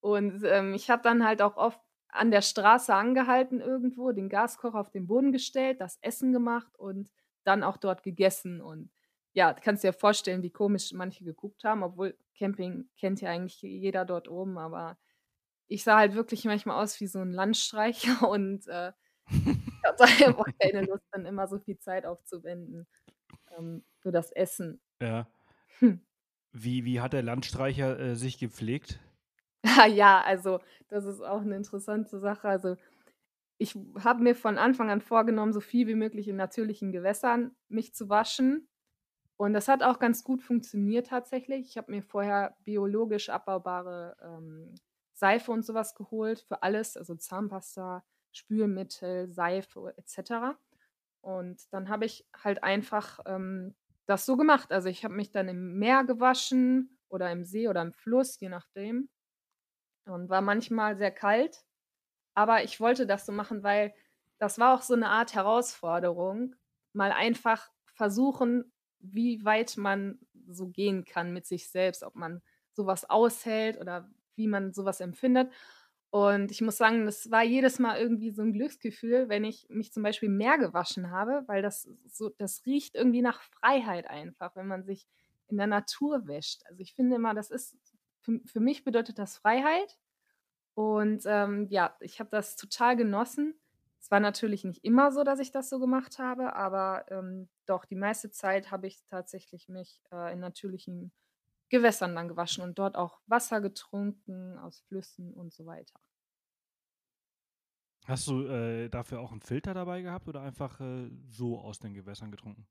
Und, 0.00 0.42
ähm, 0.44 0.74
ich 0.74 0.90
habe 0.90 1.02
dann 1.02 1.24
halt 1.26 1.42
auch 1.42 1.56
oft 1.56 1.80
an 2.08 2.30
der 2.30 2.42
Straße 2.42 2.94
angehalten 2.94 3.60
irgendwo, 3.60 4.12
den 4.12 4.28
Gaskocher 4.28 4.78
auf 4.80 4.90
den 4.90 5.06
Boden 5.06 5.32
gestellt, 5.32 5.80
das 5.80 5.98
Essen 6.02 6.32
gemacht 6.32 6.76
und 6.78 7.10
dann 7.44 7.62
auch 7.62 7.76
dort 7.76 8.02
gegessen. 8.02 8.60
Und 8.60 8.90
ja, 9.32 9.52
kannst 9.54 9.84
dir 9.84 9.92
vorstellen, 9.92 10.42
wie 10.42 10.50
komisch 10.50 10.92
manche 10.94 11.24
geguckt 11.24 11.64
haben, 11.64 11.82
obwohl 11.82 12.16
Camping 12.38 12.88
kennt 12.98 13.20
ja 13.20 13.30
eigentlich 13.30 13.60
jeder 13.62 14.04
dort 14.04 14.28
oben, 14.28 14.58
aber 14.58 14.98
ich 15.68 15.84
sah 15.84 15.98
halt 15.98 16.14
wirklich 16.14 16.44
manchmal 16.44 16.82
aus 16.82 17.00
wie 17.00 17.06
so 17.08 17.20
ein 17.20 17.32
Landstreicher 17.32 18.28
und, 18.30 18.66
äh, 18.68 18.92
ich 19.84 19.88
hatte 19.88 20.04
einfach 20.26 20.46
keine 20.60 20.82
Lust, 20.82 21.04
dann 21.12 21.26
immer 21.26 21.48
so 21.48 21.58
viel 21.60 21.78
Zeit 21.78 22.06
aufzuwenden, 22.06 22.88
ähm, 23.58 23.84
für 24.00 24.12
das 24.12 24.32
Essen. 24.32 24.80
Ja. 25.00 25.26
Hm. 25.80 25.96
Wie 26.52 26.84
wie 26.84 27.00
hat 27.00 27.12
der 27.12 27.22
Landstreicher, 27.22 28.00
äh, 28.00 28.16
sich 28.16 28.38
gepflegt? 28.38 28.98
Ah 29.64 29.86
ja, 29.86 30.20
also, 30.22 30.60
das 30.88 31.04
ist 31.04 31.20
auch 31.20 31.42
'ne 31.42 31.56
interessante 31.56 32.18
Sache. 32.20 32.48
Also, 32.48 32.76
ich 33.58 33.76
habe 34.04 34.22
mir 34.22 34.34
von 34.34 34.58
Anfang 34.58 34.90
an 34.90 35.00
vorgenommen, 35.02 35.52
so 35.52 35.60
viel 35.60 35.86
wie 35.88 35.94
möglich 35.96 36.28
in 36.28 36.36
natürlichen 36.36 36.92
Gewässern 36.92 37.56
mich 37.68 37.94
zu 37.94 38.08
waschen. 38.10 38.68
Und 39.38 39.54
das 39.54 39.68
hat 39.68 39.82
auch 39.82 39.98
ganz 40.00 40.24
gut 40.24 40.42
funktioniert 40.42 41.08
tatsächlich. 41.08 41.68
Ich 41.68 41.76
habe 41.78 41.92
mir 41.92 42.02
vorher 42.02 42.56
biologisch 42.64 43.30
abbaubare, 43.30 44.16
ähm, 44.22 44.74
Seife 45.16 45.52
und 45.52 45.64
so 45.66 45.74
was 45.74 45.94
geholt 45.96 46.40
für 46.48 46.62
alles, 46.64 46.96
also 46.98 47.16
Zahnpasta, 47.16 48.04
Spülmittel, 48.32 49.30
Seife 49.32 49.94
et 49.98 50.08
cetera. 50.08 50.58
Und 51.22 51.62
dann 51.72 51.88
habe 51.90 52.06
ich 52.06 52.26
halt 52.44 52.64
einfach, 52.64 53.20
ähm, 53.26 53.74
das 54.06 54.26
so 54.26 54.36
gemacht. 54.38 54.72
Also, 54.72 54.88
ich 54.90 55.04
habe 55.04 55.14
mich 55.14 55.32
dann 55.32 55.48
im 55.48 55.78
Meer 55.78 56.04
gewaschen 56.04 56.98
oder 57.10 57.30
im 57.32 57.44
See 57.44 57.68
oder 57.68 57.82
im 57.82 57.92
Fluss, 57.94 58.40
je 58.40 58.48
nachdem. 58.50 59.08
Und 60.06 60.28
war 60.30 60.40
manchmal 60.42 60.96
sehr 60.96 61.10
kalt, 61.12 61.64
aber 62.34 62.64
ich 62.64 62.80
wollte 62.80 63.06
das 63.06 63.26
so 63.26 63.32
machen, 63.32 63.62
weil 63.64 63.94
das 64.38 64.58
war 64.60 64.74
auch 64.76 64.82
so 64.82 64.96
'ne 64.96 65.08
Art 65.10 65.34
Herausforderung, 65.34 66.56
mal 66.94 67.12
einfach 67.12 67.70
versuchen, 67.94 68.72
wie 69.00 69.44
weit 69.44 69.76
man 69.78 70.20
so 70.48 70.68
gehen 70.68 71.04
kann 71.06 71.32
mit 71.34 71.46
sich 71.46 71.70
selbst, 71.70 72.02
ob 72.04 72.16
man 72.16 72.42
so 72.74 72.86
was 72.86 73.08
aushält 73.10 73.80
oder 73.80 74.10
wie 74.36 74.48
man 74.48 74.72
so 74.72 74.84
was 74.84 75.00
empfindet. 75.00 75.52
Und 76.10 76.50
ich 76.52 76.60
muss 76.62 76.76
sagen, 76.78 77.04
das 77.06 77.30
war 77.30 77.42
jedes 77.44 77.78
Mal 77.78 77.98
irgendwie 78.00 78.30
so 78.30 78.42
'n 78.42 78.52
Glücksgefühl, 78.52 79.28
wenn 79.28 79.44
ich 79.44 79.66
mich 79.68 79.92
zum 79.92 80.02
Beispiel 80.02 80.28
im 80.30 80.36
Meer 80.38 80.58
gewaschen 80.58 81.10
habe, 81.10 81.44
weil 81.46 81.62
das 81.62 81.88
so 82.06 82.30
das 82.38 82.64
riecht 82.66 82.94
irgendwie 82.94 83.22
nach 83.22 83.42
Freiheit 83.42 84.06
einfach, 84.08 84.56
wenn 84.56 84.66
man 84.68 84.84
sich 84.84 85.06
in 85.48 85.58
der 85.58 85.66
Natur 85.66 86.26
wäscht. 86.28 86.62
Also, 86.66 86.80
ich 86.80 86.94
finde 86.94 87.16
immer, 87.16 87.34
das 87.34 87.50
ist 87.50 87.76
für 88.20 88.40
für 88.46 88.60
mich 88.60 88.84
bedeutet 88.84 89.18
das 89.18 89.36
Freiheit. 89.38 89.98
Und, 90.74 91.22
ähm, 91.26 91.66
ja, 91.70 91.96
ich 92.00 92.20
habe 92.20 92.30
das 92.30 92.56
total 92.56 92.96
genossen. 92.96 93.54
Es 94.00 94.10
war 94.10 94.20
natürlich 94.20 94.64
nicht 94.64 94.84
immer 94.84 95.10
so, 95.12 95.24
dass 95.24 95.40
ich 95.40 95.50
das 95.52 95.68
so 95.70 95.78
gemacht 95.80 96.18
habe, 96.18 96.54
aber, 96.54 97.06
ähm, 97.10 97.48
doch, 97.66 97.84
die 97.86 97.96
meiste 97.96 98.30
Zeit 98.30 98.70
habe 98.70 98.86
ich 98.86 99.02
tatsächlich 99.06 99.68
mich, 99.68 100.02
äh, 100.12 100.32
in 100.34 100.40
natürlichen 100.40 101.12
Gewässern 101.70 102.14
dann 102.14 102.28
gewaschen 102.28 102.62
und 102.64 102.78
dort 102.78 102.96
auch 102.96 103.20
Wasser 103.26 103.60
getrunken 103.60 104.58
aus 104.58 104.80
Flüssen 104.88 105.34
und 105.34 105.52
so 105.52 105.66
weiter. 105.66 105.98
Hast 108.04 108.28
du, 108.28 108.46
äh, 108.46 108.88
dafür 108.88 109.20
auch 109.20 109.32
'n 109.32 109.40
Filter 109.40 109.74
dabei 109.74 110.02
gehabt 110.02 110.28
oder 110.28 110.40
einfach, 110.42 110.80
äh, 110.80 111.10
so 111.26 111.58
aus 111.60 111.78
den 111.80 111.94
Gewässern 111.94 112.30
getrunken? 112.30 112.66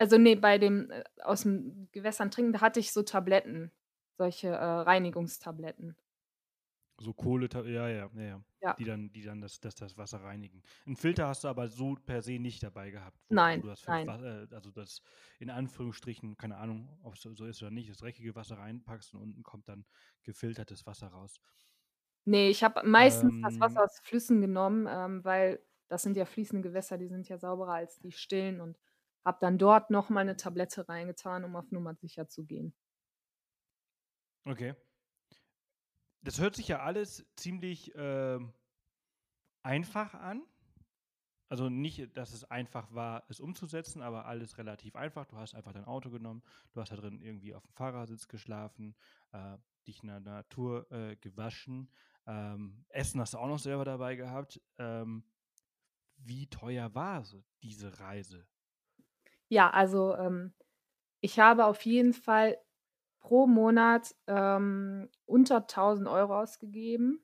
Also, 0.00 0.16
ne, 0.16 0.34
bei 0.34 0.56
dem, 0.56 0.90
äh, 0.90 1.04
aus'm 1.22 1.88
Gewässern 1.92 2.30
trinken, 2.30 2.54
da 2.54 2.62
hatte 2.62 2.80
ich 2.80 2.90
so 2.92 3.02
Tabletten, 3.02 3.70
solche, 4.16 4.48
äh, 4.48 4.54
Reinigungstabletten. 4.64 5.94
So 7.00 7.14
Kohletab 7.14 7.64
ja, 7.66 7.88
ja, 7.88 8.10
ja, 8.14 8.22
ja. 8.22 8.44
Die 8.78 8.84
dann 8.84 9.10
die 9.10 9.22
dann 9.22 9.40
das 9.40 9.58
das 9.60 9.74
das 9.74 9.96
Wasser 9.96 10.20
reinigen. 10.22 10.62
'N 10.86 10.96
Filter 10.96 11.28
hast 11.28 11.44
du 11.44 11.48
aber 11.48 11.66
so 11.68 11.94
per 11.94 12.20
se 12.22 12.38
nicht 12.38 12.62
dabei 12.62 12.90
gehabt, 12.90 13.18
Nein, 13.32 13.62
du 13.62 13.66
das 13.66 13.86
nein. 13.86 14.04
Wa 14.04 14.22
äh, 14.22 14.46
also 14.54 14.70
das 14.70 15.00
in 15.38 15.48
Anführungsstrichen, 15.48 16.36
keine 16.36 16.58
Ahnung, 16.58 16.98
ob's 17.02 17.22
so 17.22 17.34
so 17.34 17.46
ist 17.46 17.62
oder 17.62 17.70
nicht, 17.70 17.88
das 17.90 17.98
dreckige 17.98 18.34
Wasser 18.34 18.58
reinpackst 18.58 19.14
und 19.14 19.22
unten 19.22 19.42
kommt 19.42 19.68
dann 19.68 19.86
gefiltertes 20.24 20.84
Wasser 20.86 21.08
raus. 21.08 21.38
Ne, 22.26 22.48
ich 22.50 22.62
habe 22.62 22.86
meistens 22.86 23.32
das 23.40 23.54
Ähm 23.54 23.60
Wasser 23.60 23.82
aus 23.84 23.98
Flüssen 24.02 24.40
genommen, 24.40 24.86
ähm, 24.88 25.24
weil 25.24 25.64
das 25.88 26.02
sind 26.02 26.16
ja 26.16 26.24
fließende 26.26 26.68
Gewässer, 26.68 26.98
die 26.98 27.08
sind 27.08 27.28
ja 27.28 27.38
sauberer 27.38 27.72
als 27.74 27.98
die 27.98 28.12
stillen 28.12 28.60
und 28.60 28.78
habe 29.24 29.38
dann 29.40 29.58
dort 29.58 29.90
noch 29.90 30.10
mal 30.10 30.24
'ne 30.24 30.36
Tablette 30.36 30.88
reingetan, 30.88 31.44
um 31.44 31.56
auf 31.56 31.70
Nummer 31.72 31.94
sicher 31.94 32.28
zu 32.28 32.44
gehen. 32.44 32.74
Okay. 34.46 34.74
Das 36.22 36.38
hört 36.38 36.54
sich 36.54 36.68
ja 36.68 36.80
alles 36.80 37.26
ziemlich, 37.36 37.92
ähm, 37.94 38.52
einfach 39.64 40.14
an. 40.14 40.42
Also, 41.48 41.68
nicht, 41.68 42.16
dass 42.16 42.32
es 42.32 42.44
einfach 42.48 42.94
war, 42.94 43.24
es 43.28 43.40
umzusetzen, 43.40 44.02
aber 44.02 44.26
alles 44.26 44.56
relativ 44.56 44.94
einfach. 44.94 45.26
Du 45.26 45.36
hast 45.36 45.54
einfach 45.56 45.72
dein 45.72 45.84
Auto 45.84 46.08
genommen, 46.08 46.42
du 46.72 46.80
hast 46.80 46.92
da 46.92 46.96
drin 46.96 47.20
irgendwie 47.20 47.56
auf'm 47.56 47.72
Fahrersitz 47.72 48.28
geschlafen, 48.28 48.94
äh, 49.32 49.58
dich 49.86 50.02
in 50.02 50.08
der 50.08 50.20
Natur, 50.20 50.90
äh, 50.92 51.16
gewaschen. 51.16 51.90
Ähm, 52.26 52.84
Essen 52.88 53.20
hast 53.20 53.34
du 53.34 53.38
auch 53.38 53.48
noch 53.48 53.58
selber 53.58 53.84
dabei 53.84 54.14
gehabt. 54.14 54.62
Ähm, 54.78 55.24
wie 56.18 56.48
teuer 56.48 56.94
war 56.94 57.24
so 57.24 57.44
diese 57.62 58.00
Reise? 58.00 58.46
Ja, 59.48 59.68
also, 59.70 60.14
ähm, 60.16 60.54
ich 61.20 61.40
habe 61.40 61.66
auf 61.66 61.84
jeden 61.86 62.14
Fall 62.14 62.58
pro 63.20 63.46
Monat, 63.46 64.14
ähm, 64.26 65.08
unter 65.26 65.66
1.000 65.66 66.08
€ 66.08 66.40
ausgegeben. 66.42 67.20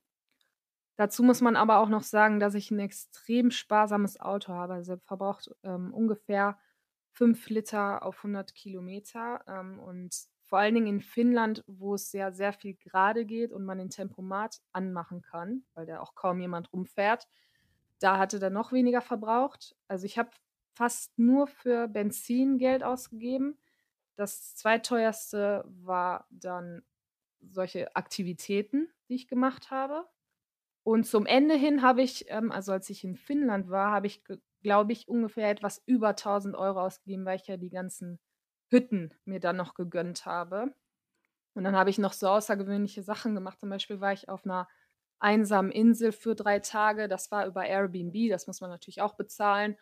Dazu 0.99 1.23
muss 1.23 1.43
man 1.43 1.57
aber 1.57 1.79
auch 1.79 1.89
noch 1.91 2.03
sagen, 2.03 2.41
dass 2.41 2.55
ich 2.55 2.71
'n 2.71 2.79
extrem 2.81 3.51
sparsames 3.51 4.19
Auto 4.19 4.53
habe. 4.55 4.75
Also, 4.75 4.97
verbraucht, 5.05 5.51
ähm, 5.63 5.93
ungefähr 5.93 6.59
5 7.13 7.49
Liter 7.51 8.03
auf 8.05 8.23
100 8.23 8.55
Kilometer, 8.55 9.43
ähm, 9.47 9.79
und 9.79 10.15
vor 10.47 10.59
allen 10.59 10.75
Dingen 10.75 10.87
in 10.87 11.01
Finnland, 11.03 11.65
wo 11.67 11.95
es 11.95 12.11
sehr, 12.11 12.33
sehr 12.33 12.53
viel 12.55 12.75
gerade 12.77 13.27
geht 13.27 13.53
und 13.53 13.65
man 13.65 13.79
den 13.79 13.91
Tempomat 13.91 14.61
anmachen 14.73 15.21
kann, 15.23 15.65
weil 15.75 15.87
da 15.87 16.01
auch 16.01 16.15
kaum 16.15 16.41
jemand 16.41 16.73
rumfährt, 16.73 17.27
da 18.01 18.19
hat 18.19 18.33
er 18.35 18.41
dann 18.41 18.53
noch 18.55 18.73
weniger 18.73 19.03
verbraucht. 19.03 19.77
Also, 19.89 20.07
ich 20.07 20.19
habe 20.19 20.31
fast 20.75 21.19
nur 21.19 21.47
für 21.47 21.89
Benzin 21.89 22.59
Geld 22.59 22.83
ausgegeben. 22.85 23.59
Das 24.19 24.55
Zweitteuerste 24.55 25.63
war 25.67 26.27
dann 26.31 26.83
solche 27.41 27.95
Aktivitäten, 27.97 28.89
die 29.09 29.15
ich 29.17 29.29
gemacht 29.29 29.71
habe. 29.71 30.07
Und 30.85 31.07
zum 31.07 31.27
Ende 31.27 31.57
hin 31.57 31.83
habe 31.83 32.03
ich, 32.03 32.27
ähm 32.31 32.53
also, 32.53 32.73
als 32.73 32.91
ich 32.91 33.05
in 33.05 33.17
Finnland 33.17 33.71
war, 33.71 33.93
habe 33.93 34.07
ich, 34.09 34.25
glaube 34.63 34.93
ich, 34.93 35.09
ungefähr 35.09 35.51
etwas 35.51 35.83
über 35.87 36.17
1.000 36.17 36.57
€ 36.57 36.81
ausgegeben, 36.83 37.27
weil 37.27 37.37
ich 37.39 37.47
ja 37.49 37.57
die 37.59 37.71
ganzen 37.71 38.21
Hütten 38.71 39.15
mir 39.27 39.41
dann 39.41 39.57
noch 39.57 39.75
gegönnt 39.75 40.27
habe. 40.27 40.75
Und 41.55 41.65
dann 41.65 41.77
habe 41.77 41.91
ich 41.91 41.99
noch 41.99 42.13
so 42.15 42.29
außergewöhnliche 42.29 43.03
Sachen 43.05 43.35
gemacht. 43.35 43.61
Zum 43.61 43.71
Beispiel 43.71 44.01
war 44.01 44.13
ich 44.15 44.29
auf 44.31 44.45
'ner 44.47 44.69
einsamen 45.21 45.73
Insel 45.73 46.13
für 46.13 46.35
3 46.37 46.61
Tage. 46.61 47.09
Das 47.09 47.31
war 47.33 47.47
über 47.47 47.67
Airbnb, 47.67 48.31
das 48.31 48.47
muss 48.49 48.61
man 48.63 48.71
natürlich 48.71 49.03
auch 49.03 49.15
bezahlen. 49.17 49.77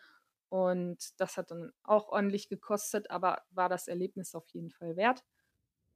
Und 0.49 1.19
das 1.19 1.37
hat 1.37 1.51
dann 1.51 1.71
auch 1.83 2.09
ordentlich 2.09 2.49
gekostet, 2.49 3.09
aber 3.11 3.43
war 3.51 3.69
das 3.69 3.87
Erlebnis 3.87 4.35
auf 4.35 4.47
jeden 4.49 4.71
Fall 4.71 4.95
wert. 4.97 5.23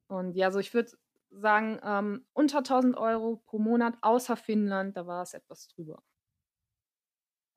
Und 0.08 0.36
ja, 0.36 0.48
also, 0.48 0.60
ich 0.60 0.74
würde 0.74 0.92
sagen, 1.32 1.80
ähm, 1.84 2.28
unter 2.34 2.64
1.000 2.64 2.98
€ 2.98 3.38
pro 3.46 3.60
Monat, 3.60 3.96
außer 4.04 4.38
Finnland, 4.38 4.98
da 4.98 5.08
war 5.08 5.24
es 5.24 5.34
etwas 5.36 5.68
drüber. 5.70 6.02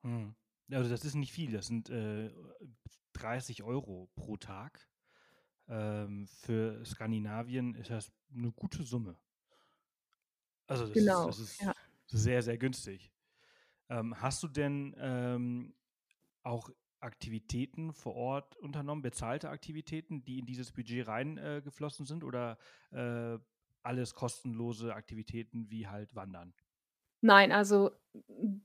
Mhm. 0.03 0.35
Also, 0.71 0.89
das 0.89 1.05
ist 1.05 1.15
nicht 1.15 1.31
viel. 1.33 1.51
Das 1.51 1.67
sind, 1.67 1.89
äh, 1.89 2.31
30 3.13 3.63
€ 3.63 4.09
pro 4.15 4.37
Tag. 4.37 4.89
Ähm, 5.67 6.27
für 6.27 6.85
Skandinavien 6.85 7.75
ist 7.75 7.89
das 7.91 8.13
'ne 8.29 8.51
gute 8.53 8.83
Summe. 8.83 9.17
Also, 10.69 10.87
das 10.87 11.05
ist 11.07 11.25
Genau, 11.25 11.25
das 11.25 11.39
ja. 11.59 11.73
ist 11.73 11.73
sehr, 12.07 12.41
sehr 12.41 12.57
günstig. 12.57 13.11
Ähm, 13.89 14.21
hast 14.21 14.43
du 14.43 14.49
denn, 14.49 14.95
ähm, 14.99 15.75
auch 16.43 16.69
Aktivitäten 17.03 17.93
vor 17.93 18.15
Ort 18.15 18.55
unternommen, 18.57 19.01
bezahlte 19.01 19.49
Aktivitäten, 19.49 20.23
die 20.25 20.39
in 20.39 20.45
dieses 20.45 20.71
Budget 20.71 21.07
rein, 21.07 21.37
äh, 21.37 21.61
sind 22.05 22.23
oder, 22.23 22.57
äh, 22.91 23.37
alles 23.83 24.13
kostenlose 24.15 24.95
Aktivitäten 24.95 25.69
wie 25.69 25.87
halt 25.87 26.15
Wandern? 26.15 26.53
Nein, 27.21 27.51
also, 27.53 27.91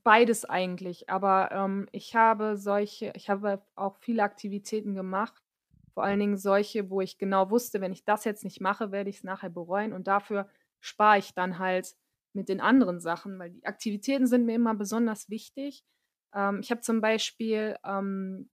beides 0.03 0.43
eigentlich, 0.45 1.09
aber, 1.09 1.49
ähm, 1.53 1.87
ich 1.93 2.13
habe 2.15 2.57
solche 2.57 3.13
ich 3.15 3.29
habe 3.29 3.63
auch 3.75 3.95
viele 3.95 4.21
Aktivitäten 4.23 4.95
gemacht, 4.95 5.41
vor 5.93 6.03
allen 6.03 6.19
Dingen 6.19 6.37
solche, 6.37 6.89
wo 6.89 6.99
ich 7.01 7.17
genau 7.17 7.49
wusste, 7.51 7.79
wenn 7.81 7.93
ich 7.93 8.03
das 8.03 8.25
jetzt 8.25 8.43
nicht 8.43 8.59
mache, 8.59 8.91
werde 8.91 9.09
ich's 9.09 9.23
nachher 9.23 9.49
bereuen 9.49 9.93
und 9.93 10.07
dafür 10.07 10.49
spare 10.81 11.19
ich 11.19 11.33
dann 11.33 11.57
halt 11.57 11.95
mit 12.33 12.49
den 12.49 12.59
anderen 12.59 12.99
Sachen, 12.99 13.39
weil 13.39 13.51
die 13.51 13.65
Aktivitäten 13.65 14.27
sind 14.27 14.45
mir 14.45 14.55
immer 14.55 14.75
besonders 14.75 15.29
wichtig. 15.29 15.85
Ähm, 16.33 16.59
ich 16.61 16.71
habe 16.71 16.81
zum 16.81 17.01
Beispiel, 17.01 17.77
ähm, 17.85 18.49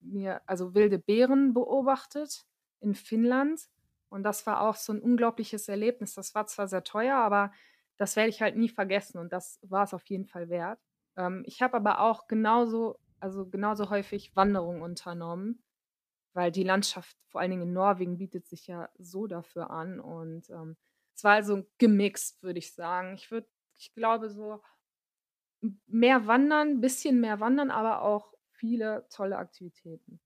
mir 0.00 0.40
also, 0.46 0.74
wilde 0.74 0.98
Bären 0.98 1.52
beobachtet 1.54 2.44
in 2.80 2.94
Finnland 2.94 3.60
und 4.08 4.22
das 4.24 4.46
war 4.46 4.62
auch 4.62 4.76
so 4.76 4.92
'n 4.92 5.00
unglaubliches 5.00 5.68
Erlebnis. 5.68 6.14
Das 6.14 6.34
war 6.34 6.46
zwar 6.46 6.68
sehr 6.68 6.84
teuer, 6.84 7.16
aber 7.16 7.52
das 7.98 8.16
werde 8.16 8.30
ich 8.30 8.40
halt 8.42 8.56
nie 8.56 8.68
vergessen 8.70 9.18
und 9.18 9.32
das 9.32 9.58
war's 9.62 9.92
auf 9.94 10.06
jeden 10.08 10.24
Fall 10.26 10.48
wert. 10.48 10.80
Ähm, 11.16 11.42
ich 11.46 11.60
habe 11.62 11.76
aber 11.76 12.00
auch 12.00 12.26
genauso 12.28 12.98
also, 13.22 13.44
genauso 13.46 13.90
häufig 13.90 14.34
Wanderungen 14.34 14.80
unternommen. 14.82 15.62
weil 16.32 16.52
die 16.52 16.62
Landschaft, 16.64 17.16
vor 17.28 17.40
allen 17.40 17.50
Dingen 17.50 17.62
in 17.64 17.72
Norwegen, 17.72 18.18
bietet 18.18 18.46
sich 18.46 18.66
ja 18.66 18.88
so 18.98 19.26
dafür 19.26 19.70
an. 19.70 20.00
Und 20.00 20.48
ähm, 20.50 20.76
es 21.14 21.24
war 21.24 21.32
also 21.34 21.64
gemixt, 21.78 22.42
würde 22.42 22.58
ich 22.58 22.74
sagen. 22.74 23.14
Ich 23.14 23.30
würde, 23.30 23.48
ich 23.78 23.92
glaube, 23.94 24.30
so 24.30 24.62
mehr 25.86 26.26
wandern, 26.26 26.68
ein 26.68 26.80
bisschen 26.80 27.20
mehr 27.20 27.40
wandern, 27.40 27.70
aber 27.70 28.02
auch 28.02 28.34
viele 28.50 29.06
tolle 29.10 29.36
Aktivitäten. 29.36 30.20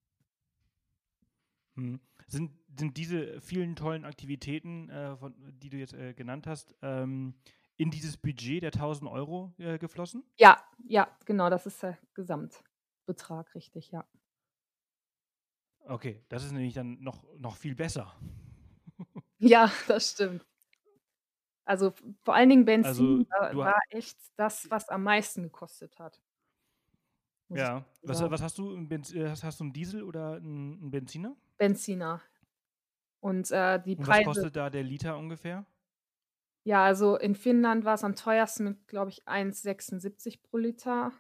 Hm. 1.77 2.01
Sind, 2.27 2.53
sind 2.79 2.97
diese 2.97 3.41
vielen 3.41 3.77
tollen 3.77 4.05
Aktivitäten, 4.05 4.89
äh, 4.89 5.17
von, 5.17 5.35
die 5.61 5.71
du 5.71 5.77
jetzt 5.77 5.95
äh, 5.95 6.15
genannt 6.15 6.47
hast, 6.47 6.75
ähm, 6.83 7.35
in 7.77 7.91
dieses 7.91 8.17
Budget 8.17 8.63
der 8.63 8.73
1000 8.73 9.11
Euro 9.11 9.53
äh, 9.59 9.79
geflossen? 9.79 10.25
Ja, 10.37 10.63
ja, 10.87 11.09
genau, 11.27 11.51
das 11.51 11.67
ist 11.67 11.83
der 11.83 11.99
Gesamtbetrag, 12.15 13.55
richtig, 13.55 13.91
ja. 13.91 14.07
Okay, 15.87 16.25
das 16.29 16.45
ist 16.45 16.53
nämlich 16.53 16.75
dann 16.75 17.01
noch, 17.01 17.25
noch 17.39 17.57
viel 17.57 17.75
besser. 17.75 18.15
Ja, 19.39 19.71
das 19.89 20.13
stimmt. 20.13 20.47
Also 21.65 21.93
vor 22.23 22.35
allen 22.35 22.51
Dingen 22.51 22.69
Also 22.83 23.25
Benzin 23.25 23.27
war, 23.31 23.51
du 23.51 23.59
war 23.59 23.79
echt 23.91 24.19
das, 24.37 24.71
was 24.71 24.89
am 24.89 25.03
meisten 25.03 25.43
gekostet 25.45 25.99
hat, 25.99 26.21
ja, 27.49 27.85
was, 28.03 28.21
was 28.21 28.43
hast 28.43 28.59
du? 28.59 28.75
Äh, 28.77 29.29
hast, 29.29 29.45
hast 29.45 29.61
du 29.61 29.65
einen 29.65 29.73
Diesel 29.73 30.03
oder 30.03 30.35
einen, 30.37 30.91
Benziner? 30.91 31.37
Benziner. 31.59 32.23
Und 33.21 33.51
äh, 33.51 33.81
die 33.83 33.97
Und 33.97 34.07
was 34.07 34.07
Preise, 34.07 34.25
kostet 34.25 34.57
da 34.57 34.71
der 34.71 34.83
Liter 34.83 35.17
ungefähr? 35.17 35.67
ja, 36.67 36.85
also 36.85 37.17
in 37.17 37.35
Finnland 37.35 37.85
war 37.85 37.95
es 37.95 38.05
am 38.05 38.17
teuersten 38.17 38.65
mit, 38.65 38.89
glaube 38.89 39.11
ich, 39.11 39.27
1,76 39.27 40.41
pro 40.43 40.57
Liter. 40.59 41.13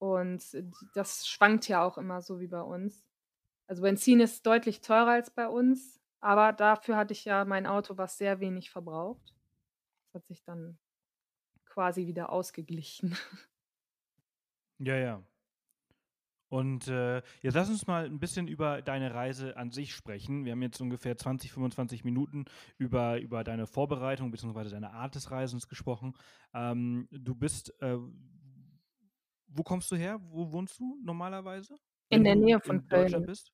Und 0.00 0.44
das 0.94 1.26
schwankt 1.26 1.66
ja 1.68 1.82
auch 1.84 1.98
immer 1.98 2.22
so 2.22 2.38
wie 2.40 2.46
bei 2.46 2.62
uns. 2.62 3.04
Also 3.68 3.82
Benzin 3.82 4.20
ist 4.20 4.46
deutlich 4.46 4.80
teurer 4.80 5.10
als 5.10 5.30
bei 5.30 5.48
uns, 5.48 6.00
aber 6.20 6.52
dafür 6.52 6.96
hatte 6.96 7.12
ich 7.12 7.24
ja 7.24 7.44
mein 7.44 7.66
Auto, 7.66 7.96
was 7.96 8.18
sehr 8.18 8.40
wenig 8.40 8.70
verbraucht. 8.70 9.34
Das 10.06 10.22
hat 10.22 10.26
sich 10.26 10.42
dann 10.44 10.78
quasi 11.64 12.06
wieder 12.06 12.30
ausgeglichen. 12.30 13.16
Ja, 14.80 14.94
ja. 14.96 15.22
Und 16.50 16.88
äh, 16.88 17.16
jetzt 17.42 17.54
lass 17.54 17.68
uns 17.68 17.86
mal 17.86 18.06
ein 18.06 18.20
bisschen 18.20 18.48
über 18.48 18.80
deine 18.80 19.12
Reise 19.12 19.56
an 19.56 19.70
sich 19.70 19.92
sprechen. 19.92 20.44
Wir 20.44 20.52
haben 20.52 20.62
jetzt 20.62 20.80
ungefähr 20.80 21.16
20, 21.16 21.52
25 21.52 22.04
Minuten 22.04 22.46
über, 22.78 23.20
über 23.20 23.44
deine 23.44 23.66
Vorbereitung 23.66 24.30
bzw. 24.30 24.70
deine 24.70 24.92
Art 24.92 25.14
des 25.14 25.30
Reisens 25.30 25.68
gesprochen. 25.68 26.14
Ähm, 26.54 27.06
du 27.10 27.34
bist, 27.34 27.74
äh, 27.82 27.98
wo 29.48 29.62
kommst 29.62 29.90
du 29.90 29.96
her? 29.96 30.20
Wo 30.22 30.50
wohnst 30.52 30.78
du 30.78 30.98
normalerweise, 31.04 31.76
In 32.08 32.24
der 32.24 32.36
Nähe 32.36 32.60
von 32.60 32.80
in 32.80 32.88
Deutschland 32.88 33.26
bist? 33.26 33.52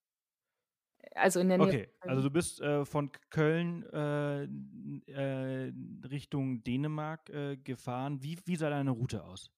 Also 1.14 1.40
in 1.40 1.48
der 1.48 1.58
Nähe 1.58 1.68
Okay, 1.68 1.88
also 2.00 2.22
du 2.22 2.30
bist 2.30 2.60
äh, 2.60 2.84
von 2.84 3.10
Köln 3.30 3.84
äh, 3.92 4.44
äh, 4.44 5.72
Richtung 6.10 6.62
Dänemark 6.62 7.30
äh, 7.30 7.56
gefahren. 7.56 8.22
Wie, 8.22 8.38
wie 8.44 8.56
sah 8.56 8.70
deine 8.70 8.90
Route 8.90 9.24
aus? 9.24 9.50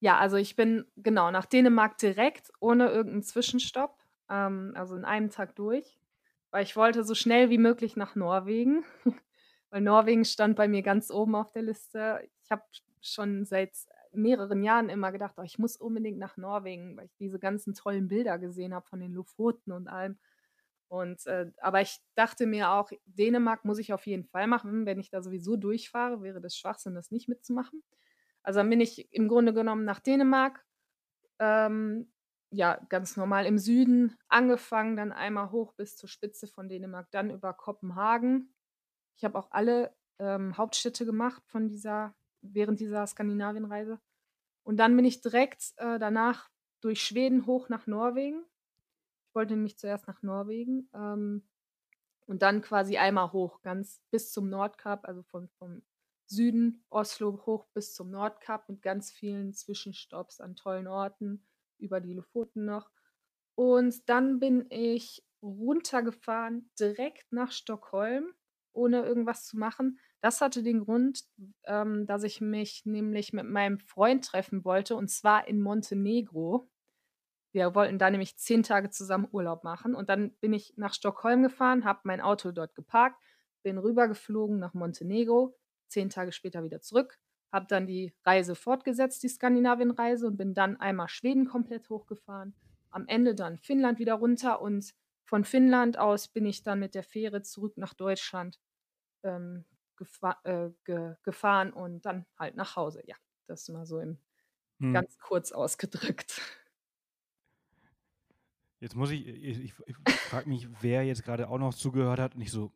Ja, 0.00 0.18
also 0.18 0.36
ich 0.36 0.56
bin 0.56 0.86
genau 0.96 1.30
nach 1.30 1.46
Dänemark 1.46 1.98
direkt, 1.98 2.50
ohne 2.58 2.88
irgendeinen 2.88 3.22
Zwischenstopp, 3.22 3.98
ähm, 4.30 4.72
also 4.74 4.96
in 4.96 5.04
einem 5.04 5.28
Tag 5.30 5.54
durch, 5.56 5.98
weil 6.50 6.62
ich 6.62 6.74
wollte 6.74 7.04
so 7.04 7.14
schnell 7.14 7.50
wie 7.50 7.58
möglich 7.58 7.96
nach 7.96 8.16
Norwegen, 8.16 8.84
weil 9.70 9.82
Norwegen 9.82 10.24
stand 10.24 10.56
bei 10.56 10.68
mir 10.68 10.82
ganz 10.82 11.10
oben 11.10 11.34
auf 11.34 11.52
der 11.52 11.62
Liste. 11.62 12.26
Ich 12.42 12.50
habe 12.50 12.62
schon 13.02 13.44
seit 13.44 13.72
mehreren 14.12 14.62
Jahren 14.62 14.88
immer 14.88 15.12
gedacht, 15.12 15.34
oh, 15.38 15.42
ich 15.42 15.58
muss 15.58 15.76
unbedingt 15.76 16.18
nach 16.18 16.36
Norwegen, 16.36 16.96
weil 16.96 17.06
ich 17.06 17.16
diese 17.16 17.38
ganzen 17.38 17.74
tollen 17.74 18.08
Bilder 18.08 18.38
gesehen 18.38 18.74
habe 18.74 18.86
von 18.86 19.00
den 19.00 19.12
Lofoten 19.12 19.72
und 19.72 19.86
allem. 19.88 20.18
Und 20.90 21.24
äh, 21.28 21.52
aber 21.60 21.80
ich 21.82 22.00
dachte 22.16 22.46
mir 22.46 22.72
auch, 22.72 22.90
Dänemark 23.06 23.64
muss 23.64 23.78
ich 23.78 23.92
auf 23.92 24.06
jeden 24.06 24.24
Fall 24.24 24.48
machen. 24.48 24.86
Wenn 24.86 24.98
ich 24.98 25.08
da 25.08 25.22
sowieso 25.22 25.56
durchfahre, 25.56 26.22
wäre 26.22 26.40
das 26.40 26.56
Schwachsinn, 26.56 26.96
das 26.96 27.12
nicht 27.12 27.28
mitzumachen. 27.28 27.84
Also 28.42 28.58
dann 28.58 28.70
bin 28.70 28.80
ich 28.80 29.12
im 29.12 29.28
Grunde 29.28 29.54
genommen 29.54 29.84
nach 29.84 30.00
Dänemark, 30.00 30.64
ähm, 31.38 32.12
ja, 32.50 32.80
ganz 32.88 33.16
normal 33.16 33.46
im 33.46 33.58
Süden 33.58 34.16
angefangen, 34.28 34.96
dann 34.96 35.12
einmal 35.12 35.52
hoch 35.52 35.74
bis 35.74 35.96
zur 35.96 36.08
Spitze 36.08 36.48
von 36.48 36.68
Dänemark, 36.68 37.08
dann 37.12 37.30
über 37.30 37.54
Kopenhagen. 37.54 38.52
Ich 39.16 39.24
habe 39.24 39.38
auch 39.38 39.52
alle 39.52 39.94
ähm, 40.18 40.56
Hauptstädte 40.58 41.06
gemacht 41.06 41.42
von 41.46 41.68
dieser, 41.68 42.14
während 42.42 42.80
dieser 42.80 43.06
Skandinavienreise. 43.06 44.00
Und 44.64 44.78
dann 44.78 44.96
bin 44.96 45.04
ich 45.04 45.20
direkt 45.20 45.72
äh, 45.76 45.98
danach 46.00 46.50
durch 46.80 47.02
Schweden 47.02 47.46
hoch 47.46 47.68
nach 47.68 47.86
Norwegen. 47.86 48.44
Ich 49.30 49.34
wollte 49.36 49.54
nämlich 49.54 49.78
zuerst 49.78 50.08
nach 50.08 50.22
Norwegen 50.22 50.90
ähm, 50.92 51.48
und 52.26 52.42
dann 52.42 52.62
quasi 52.62 52.96
einmal 52.96 53.30
hoch, 53.30 53.62
ganz 53.62 54.02
bis 54.10 54.32
zum 54.32 54.48
Nordkap, 54.48 55.06
also 55.06 55.22
von, 55.22 55.48
vom 55.50 55.82
Süden 56.26 56.84
Oslo 56.90 57.40
hoch 57.46 57.68
bis 57.72 57.94
zum 57.94 58.10
Nordkap 58.10 58.68
mit 58.68 58.82
ganz 58.82 59.12
vielen 59.12 59.52
Zwischenstopps 59.52 60.40
an 60.40 60.56
tollen 60.56 60.88
Orten, 60.88 61.46
über 61.78 62.00
die 62.00 62.12
Lofoten 62.12 62.64
noch. 62.64 62.90
Und 63.54 64.08
dann 64.08 64.40
bin 64.40 64.66
ich 64.68 65.24
runtergefahren 65.42 66.68
direkt 66.78 67.32
nach 67.32 67.52
Stockholm, 67.52 68.34
ohne 68.72 69.04
irgendwas 69.04 69.46
zu 69.46 69.56
machen. 69.56 70.00
Das 70.20 70.40
hatte 70.40 70.64
den 70.64 70.80
Grund, 70.80 71.24
ähm, 71.66 72.04
dass 72.04 72.24
ich 72.24 72.40
mich 72.40 72.84
nämlich 72.84 73.32
mit 73.32 73.46
meinem 73.46 73.78
Freund 73.78 74.24
treffen 74.24 74.64
wollte, 74.64 74.96
und 74.96 75.08
zwar 75.08 75.46
in 75.46 75.60
Montenegro. 75.60 76.68
Wir 77.52 77.74
wollten 77.74 77.98
da 77.98 78.10
nämlich 78.10 78.36
zehn 78.38 78.62
Tage 78.62 78.90
zusammen 78.90 79.28
Urlaub 79.32 79.64
machen. 79.64 79.94
Und 79.94 80.08
dann 80.08 80.32
bin 80.40 80.52
ich 80.52 80.74
nach 80.76 80.94
Stockholm 80.94 81.42
gefahren, 81.42 81.84
habe 81.84 82.00
mein 82.04 82.20
Auto 82.20 82.52
dort 82.52 82.74
geparkt, 82.74 83.20
bin 83.62 83.78
rübergeflogen 83.78 84.58
nach 84.58 84.74
Montenegro, 84.74 85.58
zehn 85.88 86.10
Tage 86.10 86.32
später 86.32 86.62
wieder 86.64 86.80
zurück, 86.80 87.18
habe 87.52 87.66
dann 87.68 87.86
die 87.86 88.14
Reise 88.24 88.54
fortgesetzt, 88.54 89.22
die 89.22 89.28
Skandinavien-Reise, 89.28 90.26
und 90.28 90.36
bin 90.36 90.54
dann 90.54 90.78
einmal 90.78 91.08
Schweden 91.08 91.46
komplett 91.46 91.88
hochgefahren, 91.90 92.54
am 92.90 93.06
Ende 93.08 93.34
dann 93.34 93.58
Finnland 93.58 93.98
wieder 93.98 94.14
runter 94.14 94.60
und 94.62 94.94
von 95.24 95.44
Finnland 95.44 95.98
aus 95.98 96.28
bin 96.28 96.46
ich 96.46 96.62
dann 96.62 96.80
mit 96.80 96.94
der 96.94 97.02
Fähre 97.04 97.42
zurück 97.42 97.76
nach 97.76 97.94
Deutschland 97.94 98.58
ähm, 99.22 99.64
gefa 99.96 100.38
äh, 100.44 100.70
ge 100.84 101.16
gefahren 101.22 101.72
und 101.72 102.06
dann 102.06 102.26
halt 102.38 102.56
nach 102.56 102.76
Hause. 102.76 103.02
Ja, 103.06 103.16
das 103.46 103.68
mal 103.68 103.86
so 103.86 104.00
im 104.00 104.18
Hm. 104.80 105.00
ganz 105.00 105.18
kurz 105.18 105.52
ausgedrückt. 105.52 106.40
Jetzt 108.80 108.96
muss 108.96 109.10
ich, 109.10 109.26
ich, 109.26 109.58
ich, 109.58 109.74
ich 109.86 109.96
frage 110.20 110.48
mich, 110.48 110.66
wer 110.80 111.04
jetzt 111.04 111.22
gerade 111.22 111.50
auch 111.50 111.58
noch 111.58 111.74
zugehört 111.74 112.18
hat 112.18 112.34
und 112.34 112.40
ich 112.40 112.50
so, 112.50 112.72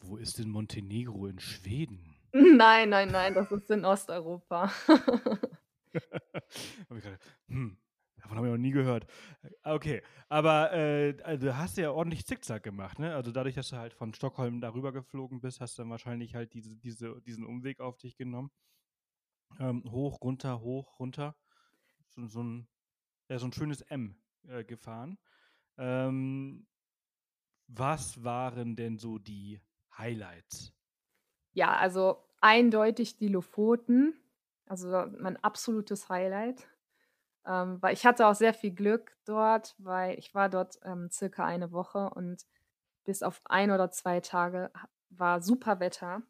wo 0.00 0.16
ist 0.16 0.38
denn 0.38 0.48
Montenegro 0.48 1.26
in 1.26 1.38
Schweden? 1.38 2.16
Nein, 2.32 2.88
nein, 2.88 3.10
nein, 3.10 3.34
das 3.34 3.52
ist 3.52 3.70
in 3.70 3.84
Osteuropa. 3.84 4.72
Hab 4.88 5.42
ich 6.96 7.02
gerade, 7.02 7.18
hm, 7.48 7.76
davon 8.16 8.38
habe 8.38 8.46
ich 8.46 8.52
noch 8.52 8.58
nie 8.58 8.70
gehört. 8.70 9.06
Okay, 9.62 10.02
aber 10.30 10.72
äh, 10.72 11.14
also 11.24 11.48
du 11.48 11.58
hast 11.58 11.76
ja 11.76 11.90
ordentlich 11.90 12.24
Zickzack 12.24 12.62
gemacht, 12.62 12.98
ne? 12.98 13.14
Also 13.14 13.32
dadurch, 13.32 13.54
dass 13.54 13.68
du 13.68 13.76
halt 13.76 13.92
von 13.92 14.14
Stockholm 14.14 14.62
darüber 14.62 14.92
geflogen 14.92 15.42
bist, 15.42 15.60
hast 15.60 15.76
du 15.76 15.82
dann 15.82 15.90
wahrscheinlich 15.90 16.34
halt 16.34 16.54
diese, 16.54 16.74
diese, 16.74 17.20
diesen 17.20 17.44
Umweg 17.44 17.80
auf 17.80 17.98
dich 17.98 18.16
genommen. 18.16 18.50
Ähm, 19.60 19.84
hoch, 19.90 20.22
runter, 20.22 20.62
hoch, 20.62 20.98
runter. 20.98 21.36
So, 22.08 22.26
so, 22.28 22.42
ein, 22.42 22.66
ja, 23.28 23.38
so 23.38 23.44
ein 23.44 23.52
schönes 23.52 23.82
M 23.82 24.21
äh, 24.48 24.64
gefahren. 24.64 25.18
Ähm, 25.78 26.66
was 27.68 28.22
waren 28.22 28.76
denn 28.76 28.98
so 28.98 29.18
die 29.18 29.60
Highlights? 29.96 30.72
Ja, 31.52 31.76
also 31.76 32.24
eindeutig 32.40 33.16
die 33.16 33.28
Lofoten, 33.28 34.14
also 34.66 35.06
mein 35.18 35.36
absolutes 35.42 36.08
Highlight. 36.08 36.68
Ähm, 37.46 37.82
weil 37.82 37.94
ich 37.94 38.06
hatte 38.06 38.26
auch 38.26 38.34
sehr 38.34 38.54
viel 38.54 38.72
Glück 38.72 39.16
dort, 39.24 39.74
weil 39.78 40.18
ich 40.18 40.34
war 40.34 40.48
dort 40.48 40.78
ähm, 40.84 41.10
circa 41.10 41.44
eine 41.44 41.72
Woche 41.72 42.10
und 42.10 42.46
bis 43.04 43.22
auf 43.22 43.40
ein 43.46 43.70
oder 43.72 43.90
zwei 43.90 44.20
Tage 44.20 44.70
war 45.10 45.42
super 45.42 45.80
Wetter. 45.80 46.22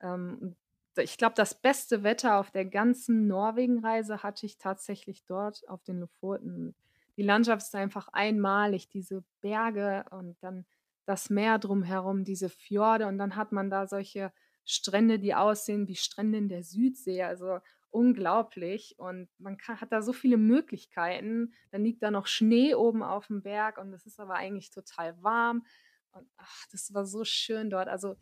Ähm, 0.00 0.56
ich 0.96 1.18
glaube, 1.18 1.34
das 1.36 1.54
beste 1.54 2.02
Wetter 2.02 2.38
auf 2.38 2.50
der 2.50 2.66
ganzen 2.66 3.26
Norwegen-Reise 3.26 4.22
hatte 4.22 4.46
ich 4.46 4.58
tatsächlich 4.58 5.24
dort 5.24 5.68
auf 5.68 5.82
den 5.84 6.00
Lofoten. 6.00 6.74
Die 7.20 7.26
Landschaft 7.26 7.66
ist 7.66 7.74
einfach 7.74 8.08
einmalig, 8.14 8.88
diese 8.88 9.22
Berge 9.42 10.06
und 10.10 10.42
dann 10.42 10.64
das 11.04 11.28
Meer 11.28 11.58
drumherum, 11.58 12.24
diese 12.24 12.48
Fjorde 12.48 13.06
und 13.08 13.18
dann 13.18 13.36
hat 13.36 13.52
man 13.52 13.68
da 13.68 13.86
solche 13.86 14.32
Strände, 14.64 15.18
die 15.18 15.34
aussehen 15.34 15.86
wie 15.86 15.96
Strände 15.96 16.38
in 16.38 16.48
der 16.48 16.62
Südsee, 16.62 17.22
also 17.24 17.58
unglaublich 17.90 18.94
und 18.96 19.28
man 19.36 19.58
kann, 19.58 19.82
hat 19.82 19.92
da 19.92 20.00
so 20.00 20.14
viele 20.14 20.38
Möglichkeiten. 20.38 21.52
Dann 21.72 21.84
liegt 21.84 22.02
da 22.02 22.10
noch 22.10 22.26
Schnee 22.26 22.74
oben 22.74 23.02
auf 23.02 23.26
dem 23.26 23.42
Berg 23.42 23.76
und 23.76 23.92
es 23.92 24.06
ist 24.06 24.18
aber 24.18 24.36
eigentlich 24.36 24.70
total 24.70 25.22
warm 25.22 25.66
und 26.12 26.26
ach, 26.38 26.64
das 26.72 26.94
war 26.94 27.04
so 27.04 27.26
schön 27.26 27.68
dort. 27.68 27.88
Also 27.88 28.16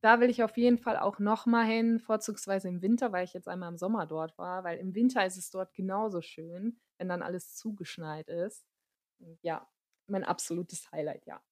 da 0.00 0.18
will 0.18 0.28
ich 0.28 0.42
auf 0.42 0.56
jeden 0.56 0.78
Fall 0.78 0.98
auch 0.98 1.20
noch 1.20 1.46
mal 1.46 1.66
hin, 1.66 2.00
vorzugsweise 2.00 2.66
im 2.66 2.82
Winter, 2.82 3.12
weil 3.12 3.22
ich 3.22 3.32
jetzt 3.32 3.46
einmal 3.46 3.68
im 3.70 3.78
Sommer 3.78 4.06
dort 4.06 4.36
war, 4.38 4.64
weil 4.64 4.78
im 4.80 4.96
Winter 4.96 5.24
ist 5.24 5.36
es 5.36 5.50
dort 5.50 5.72
genauso 5.72 6.20
schön, 6.20 6.80
wenn 7.00 7.08
dann 7.08 7.22
alles 7.22 7.56
zugeschneit 7.56 8.28
ist. 8.28 8.66
Und 9.18 9.42
ja, 9.42 9.66
mein 10.06 10.22
absolutes 10.22 10.92
Highlight, 10.92 11.26
ja. 11.26 11.42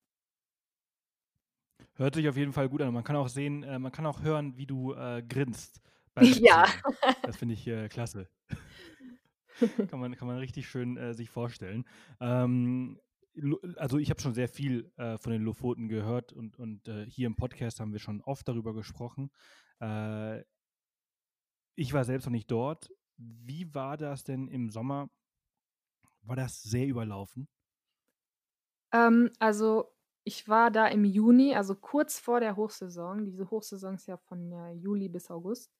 Hört 1.94 2.14
sich 2.14 2.28
auf 2.28 2.36
jeden 2.36 2.53
Fall 2.53 2.68
gut 2.68 2.82
an. 2.82 2.92
Man 2.92 3.03
kann 3.03 3.16
auch 3.16 3.28
sehen, 3.28 3.62
äh, 3.62 3.78
man 3.78 3.90
kann 3.90 4.05
auch 4.05 4.20
hören, 4.20 4.57
wie 4.59 4.66
du 4.66 4.92
äh, 4.94 5.24
grinst. 5.26 5.80
Ja. 6.20 6.66
Das 7.22 7.36
finde 7.36 7.55
ich 7.55 7.64
äh, 7.68 7.88
klasse. 7.88 8.28
kann, 9.88 10.01
man, 10.01 10.16
kann 10.16 10.26
man 10.26 10.38
richtig 10.38 10.68
schön 10.68 10.96
äh, 10.96 11.14
sich 11.14 11.30
vorstellen. 11.30 11.84
Ähm, 12.18 13.01
also 13.76 13.99
ich 13.99 14.11
habe 14.11 14.20
schon 14.20 14.34
sehr 14.34 14.49
viel 14.49 14.90
äh, 14.96 15.16
von 15.16 15.30
den 15.30 15.42
Lofoten 15.42 15.86
gehört 15.86 16.32
und, 16.32 16.59
und 16.59 16.88
äh, 16.88 17.07
hier 17.09 17.28
im 17.28 17.36
Podcast 17.36 17.78
haben 17.78 17.92
wir 17.92 18.01
schon 18.01 18.20
oft 18.22 18.49
darüber 18.49 18.74
gesprochen. 18.74 19.30
Äh, 19.80 20.40
ich 21.76 21.92
war 21.92 22.05
selbst 22.05 22.24
noch 22.24 22.32
nicht 22.32 22.51
dort. 22.51 22.90
Wie 23.16 23.72
war 23.72 23.96
das 23.96 24.24
denn 24.24 24.49
im 24.49 24.70
Sommer? 24.70 25.09
War 26.29 26.37
das 26.37 26.62
sehr 26.62 26.87
überlaufen? 26.87 27.49
Ähm, 28.93 29.31
also 29.39 29.95
ich 30.24 30.49
war 30.49 30.70
da 30.70 30.87
im 30.87 31.05
Juni, 31.05 31.55
also 31.55 31.74
kurz 31.74 32.18
vor 32.18 32.41
der 32.41 32.57
Hochsaison. 32.57 33.24
Diese 33.24 33.51
Hochsaison 33.51 33.95
ist 33.95 34.07
ja 34.07 34.16
von 34.16 34.53
äh, 34.53 34.72
Juli 34.72 35.09
bis 35.09 35.31
August. 35.31 35.72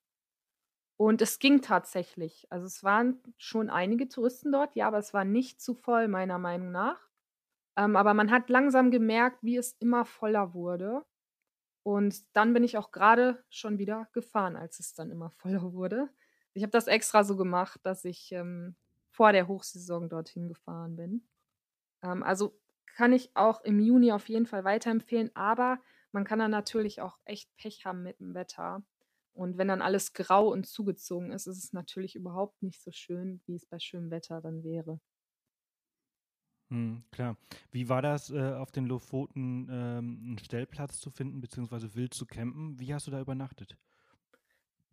Und 0.96 1.22
es 1.22 1.38
ging 1.38 1.62
tatsächlich. 1.62 2.46
Also 2.51 2.66
es 2.66 2.82
waren 2.82 3.22
schon 3.36 3.70
einige 3.70 4.09
Touristen 4.09 4.51
dort, 4.51 4.74
ja, 4.74 4.88
aber 4.88 4.99
es 4.99 5.14
war 5.14 5.24
nicht 5.24 5.61
zu 5.61 5.74
voll, 5.74 6.09
meiner 6.09 6.38
Meinung 6.38 6.72
nach. 6.72 7.09
Ähm, 7.76 7.96
aber 7.96 8.14
man 8.14 8.30
hat 8.30 8.51
langsam 8.51 8.90
gemerkt, 8.90 9.38
wie 9.42 9.57
es 9.57 9.74
immer 9.74 10.05
voller 10.05 10.55
wurde. 10.55 11.05
Und 11.84 12.24
dann 12.36 12.55
bin 12.55 12.64
ich 12.64 12.78
auch 12.78 12.92
gerade 12.92 13.44
schon 13.51 13.78
wieder 13.78 14.09
gefahren, 14.12 14.57
als 14.57 14.80
es 14.80 14.94
dann 14.94 15.11
immer 15.11 15.30
voller 15.38 15.72
wurde. 15.72 16.11
Ich 16.55 16.62
habe 16.62 16.72
das 16.72 16.88
extra 16.88 17.24
so 17.24 17.36
gemacht, 17.36 17.80
dass 17.84 18.05
ich 18.05 18.32
ähm, 18.32 18.76
vor 19.18 19.32
der 19.32 19.48
Hochsaison 19.48 20.08
dorthin 20.08 20.46
gefahren 20.46 20.94
bin. 20.94 21.28
Ähm, 22.04 22.22
also 22.22 22.60
kann 22.96 23.12
ich 23.12 23.36
auch 23.36 23.62
im 23.62 23.80
Juni 23.80 24.12
auf 24.12 24.28
jeden 24.28 24.46
Fall 24.46 24.64
weiterempfehlen, 24.64 25.34
aber 25.34 25.80
man 26.12 26.24
kann 26.24 26.38
dann 26.38 26.52
natürlich 26.52 27.00
auch 27.02 27.18
echt 27.24 27.50
Pech 27.56 27.84
haben 27.84 28.04
mit 28.04 28.20
dem 28.20 28.34
Wetter. 28.34 28.84
Und 29.32 29.58
wenn 29.58 29.66
dann 29.66 29.82
alles 29.82 30.12
grau 30.14 30.52
und 30.52 30.68
zugezogen 30.68 31.32
ist, 31.32 31.48
ist 31.48 31.64
es 31.64 31.72
natürlich 31.72 32.14
überhaupt 32.14 32.62
nicht 32.62 32.80
so 32.80 32.92
schön, 32.92 33.42
wie 33.46 33.56
es 33.56 33.66
bei 33.66 33.80
schönem 33.80 34.12
Wetter 34.12 34.40
dann 34.40 34.62
wäre. 34.62 35.00
Hm, 36.70 37.02
klar. 37.10 37.36
Wie 37.70 37.88
war 37.88 38.02
das, 38.02 38.30
äh, 38.30 38.52
auf 38.54 38.72
den 38.72 38.86
Lofoten 38.86 39.68
ähm, 39.70 40.20
einen 40.26 40.38
Stellplatz 40.38 40.98
zu 41.00 41.10
finden, 41.10 41.40
beziehungsweise 41.40 41.94
wild 41.94 42.12
zu 42.14 42.26
campen? 42.26 42.78
Wie 42.78 42.92
hast 42.92 43.06
du 43.06 43.10
da 43.10 43.20
übernachtet? 43.20 43.78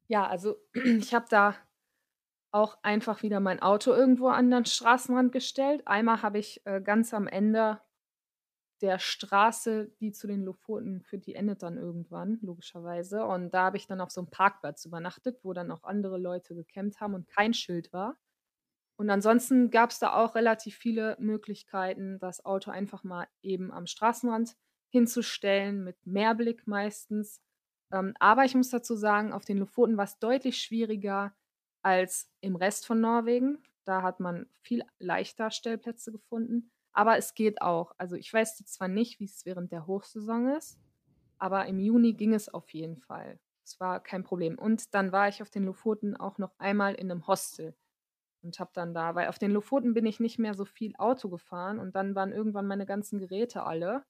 Ja, 0.07 0.27
also 0.27 0.57
ich 0.73 1.13
habe 1.13 1.25
da 1.29 1.55
auch 2.51 2.77
einfach 2.83 3.21
wieder 3.23 3.39
mein 3.39 3.61
Auto 3.61 3.91
irgendwo 3.91 4.27
an 4.27 4.49
den 4.49 4.65
Straßenrand 4.65 5.31
gestellt. 5.31 5.83
Einmal 5.85 6.21
habe 6.21 6.39
ich 6.39 6.61
äh, 6.65 6.81
ganz 6.81 7.13
am 7.13 7.27
Ende 7.27 7.81
der 8.81 8.99
Straße, 8.99 9.91
die 9.99 10.11
zu 10.11 10.27
den 10.27 10.43
Lofoten 10.43 11.01
führt, 11.01 11.25
die 11.25 11.35
endet 11.35 11.63
dann 11.63 11.77
irgendwann, 11.77 12.39
logischerweise. 12.41 13.25
Und 13.25 13.53
da 13.53 13.65
habe 13.65 13.77
ich 13.77 13.87
dann 13.87 14.01
auf 14.01 14.11
so 14.11 14.21
einem 14.21 14.29
Parkplatz 14.29 14.85
übernachtet, 14.85 15.39
wo 15.43 15.53
dann 15.53 15.71
auch 15.71 15.83
andere 15.83 16.17
Leute 16.17 16.55
gecampt 16.55 16.99
haben 16.99 17.13
und 17.13 17.27
kein 17.27 17.53
Schild 17.53 17.93
war. 17.93 18.17
Und 18.97 19.09
ansonsten 19.09 19.71
gab 19.71 19.91
es 19.91 19.99
da 19.99 20.13
auch 20.13 20.35
relativ 20.35 20.77
viele 20.77 21.17
Möglichkeiten, 21.19 22.19
das 22.19 22.45
Auto 22.45 22.71
einfach 22.71 23.03
mal 23.03 23.27
eben 23.41 23.71
am 23.71 23.87
Straßenrand 23.87 24.55
hinzustellen, 24.89 25.83
mit 25.83 26.05
Mehrblick 26.05 26.67
meistens. 26.67 27.41
Ähm, 27.91 28.13
aber 28.19 28.45
ich 28.45 28.55
muss 28.55 28.69
dazu 28.69 28.95
sagen, 28.95 29.33
auf 29.33 29.43
den 29.43 29.57
Lofoten 29.57 29.97
war 29.97 30.05
es 30.05 30.19
deutlich 30.19 30.61
schwieriger 30.61 31.35
als 31.85 32.27
im 32.41 32.55
Rest 32.55 32.87
von 32.87 32.99
Norwegen. 32.99 33.61
Da 33.85 34.01
hat 34.01 34.19
man 34.19 34.49
viel 34.61 34.83
leichter 34.97 35.51
Stellplätze 35.51 36.11
gefunden. 36.11 36.71
Aber 36.93 37.17
es 37.17 37.35
geht 37.35 37.61
auch. 37.61 37.91
Also 37.99 38.15
ich 38.15 38.33
weiß 38.33 38.57
zwar 38.65 38.87
nicht, 38.87 39.19
wie 39.19 39.25
es 39.25 39.45
während 39.45 39.71
der 39.71 39.85
Hochsaison 39.85 40.55
ist, 40.55 40.79
aber 41.37 41.67
im 41.67 41.79
Juni 41.79 42.13
ging 42.13 42.33
es 42.33 42.51
auf 42.51 42.73
jeden 42.73 42.97
Fall. 42.97 43.39
Es 43.63 43.79
war 43.79 43.99
kein 44.01 44.23
Problem. 44.23 44.57
Und 44.57 44.95
dann 44.95 45.11
war 45.11 45.27
ich 45.27 45.43
auf 45.43 45.51
den 45.51 45.63
Lofoten 45.65 46.17
auch 46.17 46.39
noch 46.39 46.57
einmal 46.57 46.95
in 46.95 47.11
einem 47.11 47.27
Hostel 47.27 47.75
und 48.41 48.59
habe 48.59 48.71
dann 48.73 48.95
da, 48.95 49.13
weil 49.13 49.27
auf 49.27 49.37
den 49.37 49.51
Lofoten 49.51 49.93
bin 49.93 50.07
ich 50.07 50.19
nicht 50.19 50.39
mehr 50.39 50.55
so 50.55 50.65
viel 50.65 50.95
Auto 50.97 51.29
gefahren 51.29 51.77
und 51.77 51.95
dann 51.95 52.15
waren 52.15 52.31
irgendwann 52.31 52.65
meine 52.65 52.87
ganzen 52.87 53.19
Geräte 53.19 53.63
alle. 53.63 54.03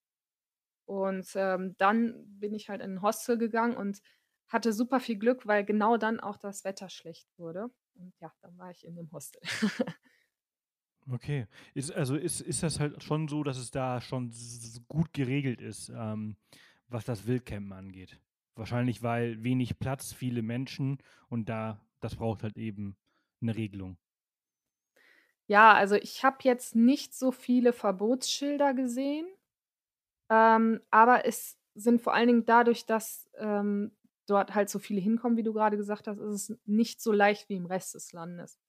Und 0.85 1.27
ähm, 1.35 1.75
dann 1.77 2.23
bin 2.39 2.53
ich 2.53 2.69
halt 2.69 2.81
in 2.81 2.95
ein 2.95 3.01
Hostel 3.01 3.37
gegangen 3.37 3.75
und 3.75 4.01
hatte 4.47 4.73
super 4.73 4.99
viel 4.99 5.17
Glück, 5.17 5.47
weil 5.47 5.65
genau 5.65 5.97
dann 5.97 6.19
auch 6.19 6.37
das 6.37 6.63
Wetter 6.63 6.89
schlecht 6.89 7.27
wurde. 7.37 7.69
Und 7.95 8.13
ja, 8.19 8.31
dann 8.41 8.57
war 8.57 8.71
ich 8.71 8.85
in 8.85 8.95
dem 8.95 9.11
Hostel. 9.11 9.41
Okay. 11.11 11.47
Ist, 11.73 11.91
also 11.91 12.15
ist, 12.15 12.41
ist 12.41 12.63
das 12.63 12.79
halt 12.79 13.03
schon 13.03 13.27
so, 13.27 13.43
dass 13.43 13.57
es 13.57 13.71
da 13.71 14.01
schon 14.01 14.31
gut 14.87 15.13
geregelt 15.13 15.61
ist, 15.61 15.89
ähm, 15.89 16.35
was 16.87 17.05
das 17.05 17.27
Wildcampen 17.27 17.73
angeht? 17.73 18.19
Wahrscheinlich, 18.55 19.03
weil 19.03 19.43
wenig 19.43 19.77
Platz, 19.79 20.13
viele 20.13 20.41
Menschen 20.41 20.97
und 21.29 21.49
da, 21.49 21.79
das 21.99 22.15
braucht 22.15 22.41
halt 22.41 22.57
eben 22.57 22.95
eine 23.41 23.55
Regelung. 23.55 23.97
Ja, 25.47 25.73
also 25.73 25.95
ich 25.95 26.23
habe 26.23 26.37
jetzt 26.41 26.75
nicht 26.75 27.13
so 27.13 27.31
viele 27.31 27.71
Verbotsschilder 27.71 28.73
gesehen, 28.73 29.27
ähm, 30.29 30.81
aber 30.89 31.25
es 31.25 31.59
sind 31.75 32.01
vor 32.01 32.15
allen 32.15 32.27
Dingen 32.27 32.45
dadurch, 32.45 32.85
dass 32.87 33.29
ähm, 33.37 33.91
dort 34.25 34.55
halt 34.55 34.69
so 34.69 34.79
viele 34.79 35.01
hinkommen, 35.01 35.37
wie 35.37 35.43
du 35.43 35.53
gerade 35.53 35.77
gesagt 35.77 36.07
hast, 36.07 36.19
ist 36.19 36.49
es 36.49 36.59
nicht 36.65 37.01
so 37.01 37.11
leicht 37.11 37.49
wie 37.49 37.55
im 37.55 37.65
Rest 37.65 37.95
des 37.95 38.11
Landes. 38.13 38.59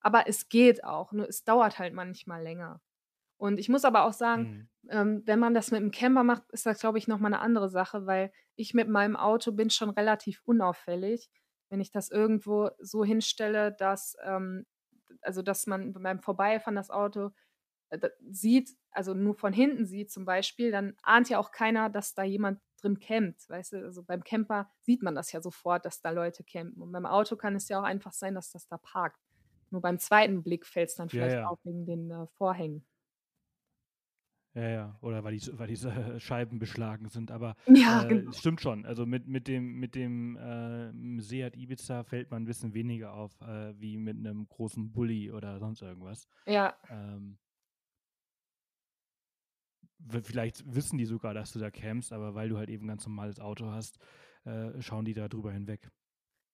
Aber 0.00 0.28
es 0.28 0.48
geht 0.48 0.84
auch, 0.84 1.12
nur 1.12 1.28
es 1.28 1.44
dauert 1.44 1.78
halt 1.78 1.94
manchmal 1.94 2.42
länger. 2.42 2.80
Und 3.36 3.58
ich 3.58 3.68
muss 3.68 3.84
aber 3.84 4.04
auch 4.04 4.12
sagen, 4.12 4.68
mhm. 4.82 4.90
ähm, 4.90 5.22
wenn 5.24 5.38
man 5.38 5.54
das 5.54 5.70
mit 5.70 5.80
dem 5.80 5.92
Camper 5.92 6.24
macht, 6.24 6.42
ist 6.50 6.66
das, 6.66 6.80
glaube 6.80 6.98
ich, 6.98 7.06
nochmal 7.06 7.32
eine 7.32 7.42
andere 7.42 7.68
Sache, 7.68 8.04
weil 8.04 8.32
ich 8.56 8.74
mit 8.74 8.88
meinem 8.88 9.16
Auto 9.16 9.52
bin 9.52 9.70
schon 9.70 9.90
relativ 9.90 10.42
unauffällig. 10.44 11.30
Wenn 11.70 11.80
ich 11.80 11.92
das 11.92 12.10
irgendwo 12.10 12.70
so 12.80 13.04
hinstelle, 13.04 13.72
dass, 13.72 14.16
ähm, 14.24 14.66
also 15.22 15.42
dass 15.42 15.66
man 15.66 15.92
beim 15.92 16.20
Vorbeifahren 16.20 16.74
das 16.74 16.90
Auto 16.90 17.30
äh, 17.90 18.08
sieht, 18.28 18.70
also 18.90 19.14
nur 19.14 19.34
von 19.34 19.52
hinten 19.52 19.86
sieht 19.86 20.10
zum 20.10 20.24
Beispiel, 20.24 20.72
dann 20.72 20.96
ahnt 21.02 21.28
ja 21.28 21.38
auch 21.38 21.52
keiner, 21.52 21.90
dass 21.90 22.14
da 22.14 22.24
jemand 22.24 22.60
drin 22.80 22.98
campt. 22.98 23.48
Weißt 23.48 23.72
du, 23.72 23.84
also 23.84 24.02
beim 24.02 24.24
Camper 24.24 24.70
sieht 24.80 25.02
man 25.02 25.14
das 25.14 25.32
ja 25.32 25.40
sofort, 25.40 25.84
dass 25.84 26.00
da 26.00 26.10
Leute 26.10 26.44
campen. 26.44 26.82
Und 26.82 26.92
beim 26.92 27.06
Auto 27.06 27.36
kann 27.36 27.54
es 27.54 27.68
ja 27.68 27.80
auch 27.80 27.84
einfach 27.84 28.12
sein, 28.12 28.34
dass 28.34 28.50
das 28.50 28.66
da 28.68 28.78
parkt. 28.78 29.18
Nur 29.70 29.82
beim 29.82 29.98
zweiten 29.98 30.42
Blick 30.42 30.66
fällt 30.66 30.90
es 30.90 30.96
dann 30.96 31.08
vielleicht 31.08 31.34
ja, 31.34 31.40
ja. 31.40 31.48
auf 31.48 31.58
wegen 31.64 31.84
den 31.84 32.10
äh, 32.10 32.26
Vorhängen. 32.38 32.84
Ja, 34.54 34.68
ja, 34.68 34.98
oder 35.02 35.22
weil 35.24 35.36
die, 35.36 35.46
weil 35.58 35.68
diese 35.68 36.18
Scheiben 36.18 36.58
beschlagen 36.58 37.08
sind. 37.08 37.30
Aber 37.30 37.54
ja, 37.66 38.04
äh, 38.04 38.08
genau. 38.08 38.32
stimmt 38.32 38.60
schon. 38.60 38.86
Also 38.86 39.06
mit, 39.06 39.28
mit 39.28 39.46
dem, 39.46 39.78
mit 39.78 39.94
dem 39.94 40.36
äh, 40.36 41.20
Seat 41.20 41.56
Ibiza 41.56 42.04
fällt 42.04 42.30
man 42.30 42.42
ein 42.42 42.46
bisschen 42.46 42.74
weniger 42.74 43.14
auf, 43.14 43.40
äh, 43.40 43.78
wie 43.78 43.98
mit 43.98 44.16
einem 44.16 44.48
großen 44.48 44.90
Bulli 44.90 45.30
oder 45.30 45.58
sonst 45.58 45.82
irgendwas. 45.82 46.26
Ja. 46.46 46.74
Ähm, 46.90 47.38
vielleicht 50.22 50.62
wissen 50.74 50.98
die 50.98 51.06
sogar, 51.06 51.34
dass 51.34 51.52
du 51.52 51.58
da 51.58 51.70
campst, 51.70 52.12
aber 52.12 52.34
weil 52.34 52.48
du 52.48 52.56
halt 52.56 52.70
eben 52.70 52.86
ganz 52.86 53.06
normales 53.06 53.40
Auto 53.40 53.70
hast, 53.70 53.98
äh, 54.44 54.80
schauen 54.80 55.04
die 55.04 55.14
da 55.14 55.28
drüber 55.28 55.52
hinweg. 55.52 55.90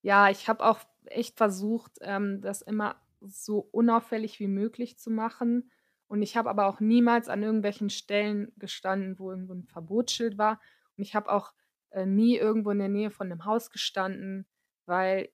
Ja, 0.01 0.29
ich 0.29 0.47
habe 0.49 0.63
auch 0.63 0.79
echt 1.05 1.37
versucht, 1.37 1.97
ähm, 2.01 2.41
das 2.41 2.61
immer 2.61 3.01
so 3.21 3.59
unauffällig 3.71 4.39
wie 4.39 4.47
möglich 4.47 4.97
zu 4.97 5.09
machen. 5.09 5.71
Und 6.07 6.21
ich 6.21 6.37
habe 6.37 6.49
aber 6.49 6.67
auch 6.67 6.79
niemals 6.79 7.29
an 7.29 7.41
irgendwelchen 7.41 7.89
Stellen 7.89 8.51
gestanden, 8.57 9.17
wo 9.17 9.31
irgendwo 9.31 9.53
ein 9.53 9.63
Verbotsschild 9.63 10.37
war. 10.37 10.61
Und 10.97 11.03
ich 11.03 11.15
habe 11.15 11.31
auch 11.31 11.53
äh, 11.89 12.05
nie 12.05 12.37
irgendwo 12.37 12.71
in 12.71 12.79
der 12.79 12.89
Nähe 12.89 13.09
von 13.09 13.31
einem 13.31 13.45
Haus 13.45 13.71
gestanden, 13.71 14.45
weil 14.85 15.29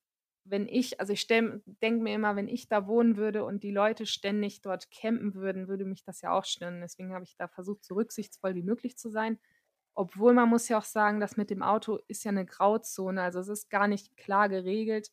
wenn 0.52 0.68
ich, 0.68 0.99
also 0.99 1.14
ich 1.14 1.26
denke 1.28 2.04
mir 2.04 2.14
immer, 2.14 2.36
wenn 2.36 2.49
ich 2.49 2.68
da 2.68 2.86
wohnen 2.86 3.16
würde 3.16 3.45
und 3.45 3.64
die 3.64 3.72
Leute 3.72 4.06
ständig 4.06 4.62
dort 4.62 4.91
campen 4.91 5.34
würden, 5.34 5.68
würde 5.70 5.86
mich 5.86 6.04
das 6.04 6.22
ja 6.22 6.32
auch 6.32 6.45
stören. 6.45 6.82
Deswegen 6.82 7.14
habe 7.14 7.24
ich 7.24 7.38
da 7.38 7.47
versucht, 7.47 7.86
so 7.86 7.95
rücksichtsvoll 7.95 8.54
wie 8.56 8.64
möglich 8.64 8.97
zu 8.97 9.10
sein. 9.10 9.39
Obwohl 9.93 10.34
man 10.34 10.49
muss 10.49 10.68
ja 10.68 10.78
auch 10.78 10.84
sagen, 10.84 11.20
das 11.22 11.38
mit 11.38 11.49
dem 11.49 11.64
Auto 11.64 11.99
ist 12.08 12.26
ja 12.26 12.30
eine 12.30 12.45
Grauzone. 12.45 13.22
Also 13.22 13.39
es 13.39 13.47
ist 13.47 13.70
gar 13.70 13.88
nicht 13.88 14.16
klar 14.18 14.49
geregelt, 14.49 15.12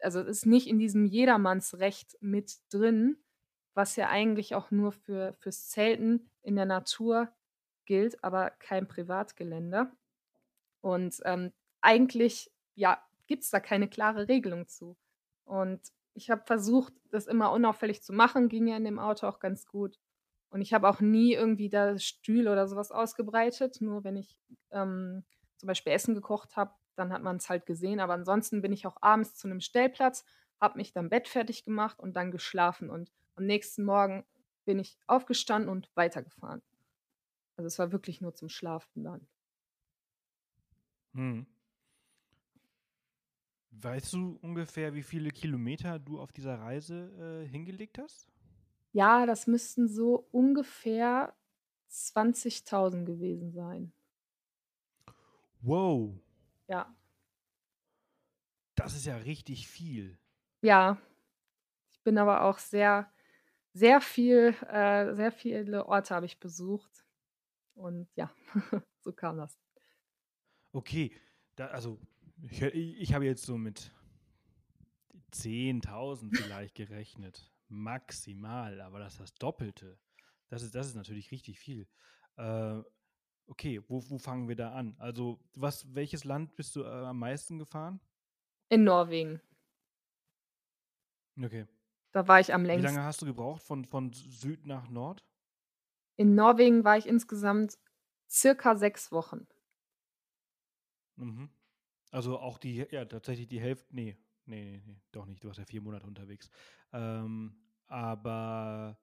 also 0.00 0.20
es 0.20 0.28
ist 0.28 0.46
nicht 0.46 0.66
in 0.66 0.78
diesem 0.78 1.04
Jedermannsrecht 1.04 2.16
mit 2.20 2.58
drin, 2.72 3.16
was 3.74 3.96
ja 3.96 4.08
eigentlich 4.08 4.54
auch 4.54 4.70
nur 4.70 4.92
für, 4.92 5.32
fürs 5.34 5.68
Zelten 5.68 6.30
in 6.42 6.56
der 6.56 6.66
Natur 6.66 7.32
gilt, 7.84 8.22
aber 8.22 8.50
kein 8.50 8.86
Privatgelände. 8.86 9.90
Und 10.80 11.20
ähm, 11.24 11.52
eigentlich, 11.80 12.50
ja, 12.74 13.02
gibt 13.32 13.44
es 13.44 13.50
da 13.50 13.60
keine 13.60 13.88
klare 13.88 14.28
Regelung 14.28 14.68
zu. 14.68 14.94
Und 15.44 15.80
ich 16.12 16.28
habe 16.30 16.42
versucht, 16.44 16.92
das 17.10 17.26
immer 17.26 17.50
unauffällig 17.50 18.02
zu 18.02 18.12
machen, 18.12 18.50
ging 18.50 18.66
ja 18.66 18.76
in 18.76 18.84
dem 18.84 18.98
Auto 18.98 19.26
auch 19.26 19.38
ganz 19.38 19.66
gut. 19.66 19.98
Und 20.50 20.60
ich 20.60 20.74
habe 20.74 20.86
auch 20.86 21.00
nie 21.00 21.32
irgendwie 21.32 21.70
da 21.70 21.98
Stühle 21.98 22.52
oder 22.52 22.68
sowas 22.68 22.90
ausgebreitet, 22.92 23.80
nur 23.80 24.04
wenn 24.04 24.18
ich 24.18 24.36
ähm, 24.70 25.24
zum 25.56 25.66
Beispiel 25.66 25.94
Essen 25.94 26.14
gekocht 26.14 26.56
habe, 26.56 26.74
dann 26.94 27.10
hat 27.10 27.22
man 27.22 27.36
es 27.36 27.48
halt 27.48 27.64
gesehen. 27.64 28.00
Aber 28.00 28.12
ansonsten 28.12 28.60
bin 28.60 28.70
ich 28.70 28.86
auch 28.86 28.98
abends 29.00 29.34
zu 29.34 29.48
einem 29.48 29.60
Stellplatz, 29.60 30.26
habe 30.60 30.76
mich 30.76 30.92
dann 30.92 31.08
Bett 31.08 31.26
fertig 31.26 31.64
gemacht 31.64 31.98
und 31.98 32.14
dann 32.14 32.32
geschlafen. 32.32 32.90
Und 32.90 33.10
am 33.34 33.46
nächsten 33.46 33.82
Morgen 33.82 34.26
bin 34.66 34.78
ich 34.78 34.98
aufgestanden 35.06 35.70
und 35.70 35.90
weitergefahren. 35.94 36.60
Also, 37.56 37.66
es 37.66 37.78
war 37.78 37.92
wirklich 37.92 38.20
nur 38.20 38.34
zum 38.34 38.50
Schlafen 38.50 39.04
dann. 39.04 39.26
Mhm. 41.14 41.51
Weißt 43.74 44.12
du 44.12 44.38
ungefähr, 44.42 44.94
wie 44.94 45.02
viele 45.02 45.30
Kilometer 45.30 45.98
du 45.98 46.20
auf 46.20 46.30
dieser 46.30 46.60
Reise, 46.60 47.42
äh, 47.44 47.48
hingelegt 47.48 47.98
hast? 47.98 48.28
Ja, 48.94 49.24
das 49.26 49.46
müssten 49.46 49.88
so 49.88 50.28
ungefähr 50.32 51.34
20.000 51.88 53.06
gewesen 53.06 53.50
sein. 53.52 53.92
Wow. 55.62 56.20
Ja. 56.68 56.94
Das 58.74 58.94
ist 58.94 59.06
ja 59.06 59.16
richtig 59.16 59.66
viel. 59.68 60.18
Ja. 60.64 60.98
Ich 61.92 62.02
bin 62.02 62.18
aber 62.18 62.42
auch 62.44 62.58
sehr 62.58 63.12
sehr 63.74 64.00
viel 64.02 64.54
äh, 64.68 65.14
sehr 65.14 65.32
viele 65.32 65.86
Orte 65.86 66.14
habe 66.14 66.26
ich 66.26 66.40
besucht 66.40 67.06
und 67.74 68.08
ja, 68.16 68.30
so 69.02 69.12
kam 69.12 69.38
das. 69.38 69.58
Okay, 70.74 71.12
da 71.56 71.66
also, 71.68 71.98
ich 72.50 72.62
ich 72.62 73.14
habe 73.14 73.24
jetzt 73.24 73.44
so 73.44 73.56
mit 73.56 73.92
10.000 75.30 76.34
vielleicht 76.34 76.74
gerechnet, 76.74 77.52
maximal, 77.68 78.80
aber 78.80 78.98
das 78.98 79.14
ist 79.14 79.20
das 79.20 79.34
Doppelte. 79.34 79.98
Das 80.48 80.62
ist 80.62 80.74
das 80.74 80.88
ist 80.88 80.96
natürlich 80.96 81.30
richtig 81.30 81.58
viel. 81.58 81.88
Äh, 82.36 82.82
okay, 83.46 83.82
wo 83.88 84.02
wo 84.10 84.18
fangen 84.18 84.48
wir 84.48 84.56
da 84.56 84.72
an? 84.74 84.96
Also, 84.98 85.40
was 85.54 85.94
welches 85.94 86.24
Land 86.24 86.56
bist 86.56 86.76
du, 86.76 86.82
äh, 86.84 86.86
am 86.88 87.18
meisten 87.18 87.58
gefahren? 87.58 88.00
In 88.70 88.82
Norwegen. 88.82 89.40
Okay. 91.42 91.66
Da 92.12 92.26
war 92.26 92.40
ich 92.40 92.54
am 92.54 92.64
Wie 92.72 92.80
längsten. 92.80 92.82
lange 92.82 93.02
hast 93.04 93.22
du 93.22 93.26
gebraucht 93.26 93.62
von 93.62 93.84
von 93.84 94.12
Süd 94.12 94.66
nach 94.66 94.88
Nord? 94.88 95.24
In 96.16 96.34
Norwegen 96.34 96.84
war 96.84 96.96
ich 96.96 97.06
insgesamt 97.06 97.78
circa 98.30 98.76
6 98.76 99.12
Wochen. 99.12 99.46
Mhm. 101.16 101.48
Also, 102.12 102.38
auch 102.38 102.58
die 102.58 102.86
ja, 102.90 103.04
tatsächlich 103.06 103.48
die 103.48 103.60
Hälfte 103.60 103.94
ne, 103.96 104.18
ne, 104.44 104.64
ne, 104.64 104.82
ne, 104.86 105.02
doch 105.12 105.24
nicht. 105.24 105.42
Du 105.42 105.48
warst 105.48 105.58
ja 105.58 105.64
4 105.64 105.80
Monate 105.80 106.06
unterwegs. 106.06 106.50
Ähm, 106.92 107.56
aber, 107.86 108.98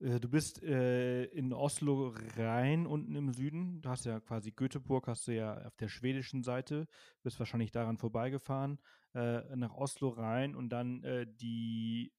äh, 0.00 0.20
du 0.20 0.28
bist, 0.30 0.62
äh, 0.62 1.24
in 1.26 1.52
Oslo 1.52 2.14
rein 2.36 2.86
unten 2.86 3.14
im 3.16 3.32
Süden. 3.34 3.82
Du 3.82 3.90
hast 3.90 4.06
ja 4.06 4.20
quasi 4.20 4.52
Göteborg 4.52 5.08
hast 5.08 5.28
du 5.28 5.34
ja 5.34 5.66
auf 5.66 5.76
der 5.76 5.88
schwedischen 5.88 6.42
Seite, 6.42 6.86
bist 7.22 7.38
wahrscheinlich 7.38 7.70
daran 7.72 7.98
vorbeigefahren, 7.98 8.80
äh, 9.14 9.56
nach 9.56 9.74
Oslo 9.74 10.08
rein 10.08 10.54
und 10.56 10.70
dann, 10.70 11.04
äh, 11.04 11.26
die 11.28 12.12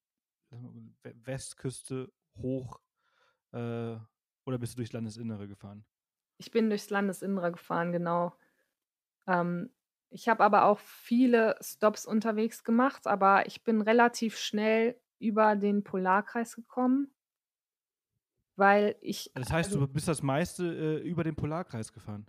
We 0.52 1.16
Westküste 1.26 2.12
hoch, 2.38 2.82
äh, 3.54 3.98
oder 4.46 4.58
bist 4.60 4.74
du 4.74 4.78
durchs 4.78 4.94
Landesinnere 4.94 5.48
gefahren? 5.48 5.86
Ich 6.38 6.52
bin 6.52 6.70
durchs 6.70 6.90
Landesinnere 6.90 7.52
gefahren, 7.52 7.92
genau. 7.92 8.34
Ähm, 9.28 9.72
ich 10.12 10.28
habe 10.30 10.44
aber 10.44 10.66
auch 10.66 10.80
viele 10.80 11.56
Stops 11.62 12.06
unterwegs 12.06 12.64
gemacht, 12.64 13.08
aber 13.08 13.46
ich 13.48 13.64
bin 13.64 13.82
relativ 13.82 14.38
schnell 14.38 15.00
über 15.20 15.56
den 15.56 15.84
Polarkreis 15.84 16.56
gekommen 16.56 17.14
weil 18.56 18.96
ich 19.02 19.32
Das 19.34 19.52
heißt, 19.52 19.74
also 19.74 19.76
du 19.76 19.88
bist 19.88 20.08
das 20.08 20.22
meiste, 20.22 20.64
äh, 20.66 21.08
über 21.08 21.24
den 21.24 21.36
Polarkreis 21.36 21.94
gefahren? 21.94 22.28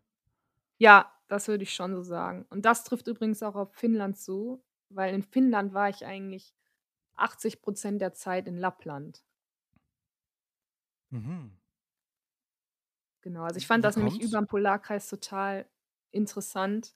Ja, 0.79 1.13
das 1.29 1.47
würde 1.49 1.63
ich 1.65 1.75
schon 1.75 1.95
so 1.95 2.03
sagen. 2.03 2.47
Und 2.51 2.65
das 2.65 2.85
trifft 2.85 3.07
übrigens 3.07 3.43
auch 3.43 3.55
auf 3.55 3.73
Finnland 3.75 4.19
zu, 4.19 4.65
weil 4.89 5.15
in 5.15 5.23
Finnland 5.23 5.75
war 5.75 5.89
ich 5.89 6.05
eigentlich 6.07 6.55
80% 7.15 8.01
der 8.01 8.15
Zeit 8.15 8.49
in 8.49 8.57
Lappland. 8.59 9.23
Mhm. 11.11 11.61
Genau, 13.23 13.43
also 13.45 13.59
ich 13.59 13.67
fand 13.67 13.85
Wie 13.85 13.91
das 13.91 13.97
nämlich 13.97 14.19
kommt's? 14.19 14.21
überm 14.21 14.47
Polarkreis 14.47 15.09
total 15.09 15.69
interessant, 16.11 16.95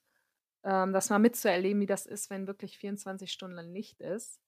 ähm, 0.65 0.93
das 0.93 1.11
mal 1.11 1.19
mitzuerleben, 1.19 1.81
wie 1.83 1.87
das 1.87 2.07
ist, 2.07 2.31
wenn 2.31 2.47
wirklich 2.47 2.79
24 2.79 3.33
Stunden 3.33 3.73
Licht 3.73 4.01
ist. 4.01 4.41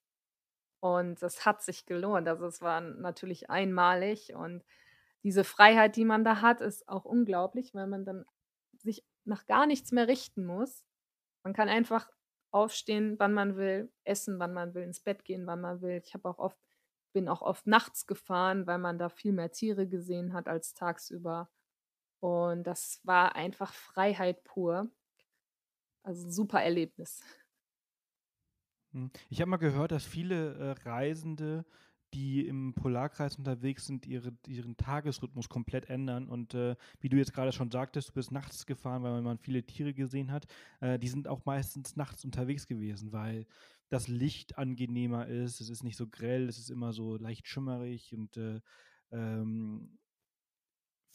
Und 0.79 1.21
das 1.21 1.45
hat 1.45 1.61
sich 1.63 1.85
gelohnt. 1.85 2.27
Also, 2.27 2.45
es 2.47 2.61
war 2.61 2.81
natürlich 2.81 3.49
einmalig 3.49 4.33
und 4.35 4.63
diese 5.23 5.43
Freiheit, 5.43 5.95
die 5.95 6.05
man 6.05 6.23
da 6.23 6.41
hat, 6.41 6.61
ist 6.61 6.87
auch 6.89 7.05
unglaublich, 7.05 7.73
weil 7.73 7.87
man 7.87 8.05
dann 8.05 8.25
sich 8.77 9.05
nach 9.25 9.45
gar 9.47 9.65
nichts 9.65 9.91
mehr 9.91 10.07
richten 10.07 10.45
muss. 10.45 10.85
Man 11.43 11.53
kann 11.53 11.69
einfach 11.69 12.09
aufstehen, 12.51 13.15
wann 13.19 13.33
man 13.33 13.57
will, 13.57 13.91
essen, 14.03 14.39
wann 14.39 14.53
man 14.53 14.73
will, 14.73 14.83
ins 14.83 15.01
Bett 15.01 15.25
gehen, 15.25 15.47
wann 15.47 15.61
man 15.61 15.81
will. 15.81 16.01
Ich 16.05 16.13
habe 16.13 16.29
auch 16.29 16.39
oft 16.39 16.57
bin 17.13 17.29
auch 17.29 17.41
oft 17.41 17.65
nachts 17.67 18.05
gefahren, 18.05 18.67
weil 18.67 18.77
man 18.77 18.99
da 18.99 19.09
viel 19.09 19.31
mehr 19.33 19.51
Tiere 19.51 19.87
gesehen 19.87 20.33
hat 20.33 20.47
als 20.47 20.73
tagsüber. 20.75 21.49
Und 22.19 22.63
das 22.63 23.01
war 23.03 23.35
einfach 23.35 23.73
Freiheit 23.73 24.43
pur. 24.43 24.89
Also, 26.07 26.25
'n 26.25 26.31
super 26.31 26.61
Erlebnis. 26.63 27.19
Mhm. 28.93 29.11
Ich 29.29 29.41
habe 29.41 29.49
mal 29.51 29.57
gehört, 29.57 29.91
dass 29.91 30.05
viele, 30.05 30.53
äh, 30.55 30.71
Reisende, 30.87 31.65
die 32.13 32.47
im 32.47 32.73
Polarkreis 32.73 33.35
unterwegs 33.37 33.85
sind, 33.85 34.05
ihre 34.07 34.31
ihren 34.47 34.77
Tagesrhythmus 34.77 35.49
komplett 35.49 35.89
ändern 35.89 36.29
und, 36.29 36.53
äh, 36.53 36.75
wie 37.01 37.09
du 37.09 37.17
jetzt 37.17 37.33
grade 37.33 37.51
schon 37.51 37.69
sagtest, 37.69 38.09
du 38.09 38.13
bist 38.13 38.31
nachts 38.31 38.65
gefahren, 38.65 39.03
weil 39.03 39.21
man 39.21 39.37
viele 39.39 39.65
Tiere 39.65 39.93
gesehen 39.93 40.31
hat. 40.31 40.45
Äh, 40.79 40.99
die 40.99 41.09
sind 41.09 41.27
auch 41.27 41.43
meistens 41.45 41.97
nachts 41.97 42.23
unterwegs 42.23 42.65
gewesen, 42.65 43.11
weil 43.11 43.45
das 43.89 44.07
Licht 44.07 44.57
angenehmer 44.57 45.27
ist. 45.27 45.59
Es 45.59 45.69
ist 45.69 45.83
nicht 45.83 45.97
so 45.97 46.07
grell, 46.07 46.47
es 46.47 46.57
ist 46.57 46.69
immer 46.69 46.93
so 46.93 47.17
leicht 47.17 47.47
schimmerig 47.47 48.13
und, 48.15 48.37
äh, 48.37 48.61
ähm 49.11 49.99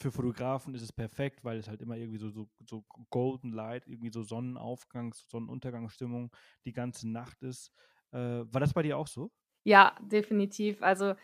für 0.03 0.13
Fotografen 0.13 0.75
ist 0.75 0.83
es 0.83 0.93
perfekt, 0.93 1.45
weil 1.45 1.59
es 1.59 1.69
halt 1.69 1.81
immer 1.83 1.97
irgendwie 1.97 2.19
so 2.19 2.31
so 2.31 2.49
so 2.69 2.85
Golden 3.11 3.53
Light, 3.53 3.87
irgendwie 3.87 4.11
so 4.13 4.23
Sonnenaufgangs 4.23 5.29
Sonnenuntergangsstimmung 5.31 6.31
die 6.65 6.73
ganze 6.73 7.09
Nacht 7.11 7.43
ist. 7.43 7.73
Äh, 8.13 8.19
war 8.19 8.61
das 8.61 8.75
bei 8.75 8.83
dir 8.83 8.99
auch 8.99 9.07
so? 9.09 9.31
Ja, 9.67 9.95
definitiv. 10.01 10.83
Also, 10.83 11.15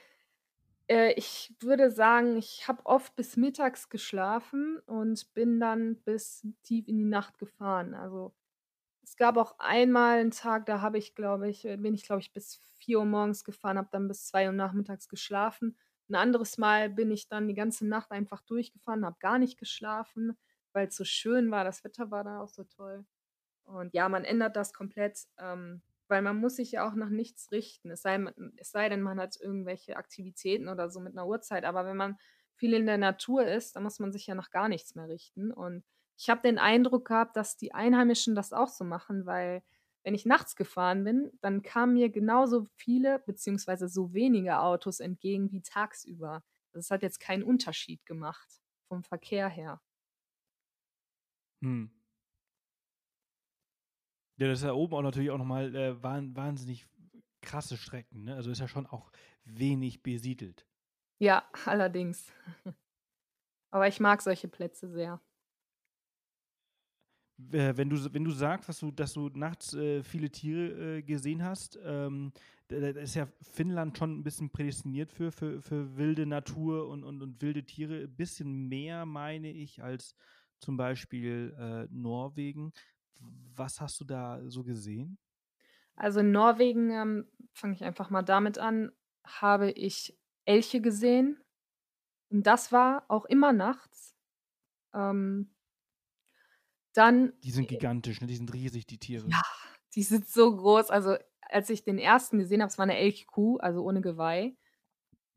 äh, 0.88 1.12
ich 1.14 1.54
würde 1.60 1.90
sagen, 1.90 2.36
ich 2.36 2.68
habe 2.68 2.86
oft 2.86 3.16
bis 3.16 3.36
mittags 3.36 3.90
geschlafen 3.90 4.80
und 4.86 5.34
bin 5.34 5.60
dann 5.60 6.02
bis 6.04 6.46
tief 6.64 6.88
in 6.88 6.98
die 6.98 7.04
Nacht 7.04 7.38
gefahren. 7.38 7.94
Also, 7.94 8.34
es 9.02 9.16
gab 9.16 9.36
auch 9.38 9.58
einmal 9.60 10.20
'n 10.20 10.32
Tag, 10.32 10.66
da 10.66 10.80
habe 10.82 10.98
ich, 10.98 11.14
glaube 11.16 11.48
ich 11.50 11.64
äh, 11.66 11.76
bin 11.78 11.94
ich, 11.94 12.04
glaube 12.04 12.22
ich, 12.22 12.32
bis 12.32 12.56
4:00 12.78 13.04
morgens 13.06 13.44
gefahren, 13.44 13.78
habe 13.78 13.88
dann 13.92 14.08
bis 14.08 14.26
2:00 14.28 14.52
nachmittags 14.52 15.08
geschlafen. 15.08 15.76
'N 16.11 16.14
anderes 16.16 16.59
Mal 16.59 16.90
bin 16.90 17.11
ich 17.11 17.28
dann 17.28 17.48
die 17.48 17.54
ganze 17.54 17.86
Nacht 17.86 18.11
einfach 18.12 18.42
durchgefahren, 18.42 19.04
habe 19.04 19.18
gar 19.20 19.38
nicht 19.38 19.59
geschlafen, 19.59 20.36
weil's 20.72 20.96
so 20.96 21.04
schön 21.04 21.50
war. 21.50 21.64
Das 21.64 21.84
Wetter 21.84 22.11
war 22.11 22.24
da 22.24 22.40
auch 22.40 22.48
so 22.48 22.64
toll. 22.64 23.04
Und 23.64 23.94
ja, 23.94 24.09
man 24.09 24.24
ändert 24.24 24.56
das 24.56 24.72
komplett, 24.74 25.20
ähm, 25.38 25.82
weil 26.09 26.22
man 26.22 26.38
muss 26.38 26.56
sich 26.56 26.72
ja 26.72 26.88
auch 26.88 26.94
nach 26.94 27.11
nichts 27.11 27.52
richten. 27.52 27.90
Es 27.90 28.02
sei 28.02 28.18
es 28.59 28.70
sei 28.72 28.88
denn, 28.90 29.02
man 29.02 29.20
hat 29.20 29.36
irgendwelche 29.40 29.96
Aktivitäten 29.96 30.68
oder 30.68 30.90
so 30.90 31.00
mit 31.00 31.14
'ner 31.14 31.26
Uhrzeit. 31.28 31.64
Aber 31.64 31.86
wenn 31.86 31.96
man 31.98 32.18
viel 32.56 32.74
in 32.74 32.86
der 32.86 32.98
Natur 32.98 33.46
ist, 33.46 33.76
dann 33.76 33.84
muss 33.84 33.98
man 34.00 34.12
sich 34.12 34.26
ja 34.26 34.34
nach 34.34 34.50
gar 34.50 34.68
nichts 34.68 34.94
mehr 34.96 35.09
richten. 35.09 35.52
Und 35.52 35.84
ich 36.18 36.30
habe 36.30 36.42
den 36.42 36.59
Eindruck 36.59 37.06
gehabt, 37.09 37.36
dass 37.36 37.56
die 37.59 37.74
Einheimischen 37.74 38.34
das 38.36 38.52
auch 38.52 38.68
so 38.68 38.84
machen, 38.84 39.26
weil 39.26 39.62
wenn 40.05 40.14
ich 40.14 40.26
nachts 40.26 40.57
gefahren 40.57 41.05
bin, 41.05 41.30
dann 41.40 41.62
kamen 41.62 41.94
mir 41.94 42.11
genauso 42.11 42.66
viele 42.76 43.18
beziehungsweise 43.20 43.88
so 43.88 44.12
wenige 44.14 44.61
Autos 44.61 45.01
entgegen 45.01 45.51
wie 45.53 45.62
tagsüber. 45.62 46.42
Das 46.72 46.90
hat 46.90 47.03
jetzt 47.03 47.20
keinen 47.20 47.42
Unterschied 47.42 48.05
gemacht 48.07 48.49
vom 48.88 49.03
Verkehr 49.05 49.49
her. 49.49 49.80
Mhm. 51.62 51.88
Ja, 54.38 54.46
das 54.49 54.61
ist 54.61 54.64
ja 54.64 54.72
oben 54.72 54.94
auch 54.94 55.03
natürlich 55.03 55.30
auch 55.30 55.38
noch 55.38 55.44
mal, 55.44 55.74
äh, 55.74 56.03
wahn 56.03 56.34
wahnsinnig 56.36 56.86
krasse 57.42 57.76
Strecken, 57.76 58.24
ne? 58.24 58.34
Also, 58.36 58.51
ist 58.51 58.61
ja 58.61 58.68
schon 58.68 58.86
auch 58.86 59.11
wenig 59.44 60.03
besiedelt. 60.03 60.66
Ja, 61.20 61.49
allerdings. 61.66 62.32
Aber 63.70 63.88
ich 63.88 64.01
mag 64.01 64.22
solche 64.22 64.49
Plätze 64.49 64.88
sehr. 64.90 65.20
Äh, 67.53 67.76
wenn 67.76 67.89
du 67.89 68.12
wenn 68.12 68.24
du 68.24 68.32
sagst, 68.32 68.68
dass 68.68 68.80
du 68.80 68.91
dass 68.91 69.12
du 69.12 69.28
nachts, 69.28 69.72
äh, 69.74 70.03
viele 70.03 70.30
Tiere, 70.30 70.97
äh, 70.99 71.03
gesehen 71.03 71.45
hast, 71.45 71.78
ähm, 71.84 72.32
da 72.66 72.80
da 72.80 72.89
ist 73.01 73.14
ja 73.14 73.28
Finnland 73.43 73.97
schon 73.97 74.11
'n 74.20 74.24
bisschen 74.24 74.51
prädestiniert 74.51 75.12
für 75.12 75.30
für 75.30 75.62
für 75.62 75.97
wilde 75.97 76.26
Natur 76.26 76.89
und 76.89 77.05
und 77.05 77.22
und 77.22 77.41
wilde 77.41 77.64
Tiere. 77.64 78.09
Bisschen 78.09 78.68
mehr, 78.68 79.07
meine 79.07 79.53
ich, 79.53 79.82
als 79.82 80.14
zum 80.59 80.76
Beispiel, 80.76 81.55
äh, 81.57 81.86
Norwegen. 81.95 82.72
Was 83.20 83.80
hast 83.80 84.01
du 84.01 84.05
da 84.05 84.41
so 84.49 84.64
gesehen? 84.64 85.18
Also, 85.97 86.20
in 86.20 86.30
Norwegen, 86.30 86.91
ähm, 86.91 87.28
fange 87.53 87.74
ich 87.74 87.82
einfach 87.84 88.09
mal 88.11 88.22
damit 88.22 88.57
an, 88.59 88.93
habe 89.26 89.70
ich 89.72 90.16
Elche 90.45 90.80
gesehen 90.80 91.43
und 92.30 92.47
das 92.47 92.72
war 92.72 93.05
auch 93.09 93.26
immer 93.26 93.53
nachts. 93.53 94.16
Ähm 94.95 95.51
dann 96.97 97.32
Die 97.45 97.53
sind 97.53 97.68
gigantisch, 97.68 98.20
ne? 98.20 98.26
Die 98.26 98.34
sind 98.36 98.53
riesig, 98.53 98.86
die 98.86 98.99
Tiere. 98.99 99.32
Ja, 99.32 99.43
die 99.95 100.03
sind 100.03 100.26
so 100.28 100.55
groß. 100.57 100.91
Also, 100.91 101.16
als 101.43 101.70
ich 101.70 101.82
den 101.84 101.99
1. 101.99 102.39
gesehen 102.39 102.61
habe, 102.62 102.70
es 102.70 102.78
war 102.78 102.86
'ne 102.86 102.97
Elchkuh, 102.99 103.59
also 103.59 103.82
ohne 103.84 104.01
Geweih. 104.01 104.57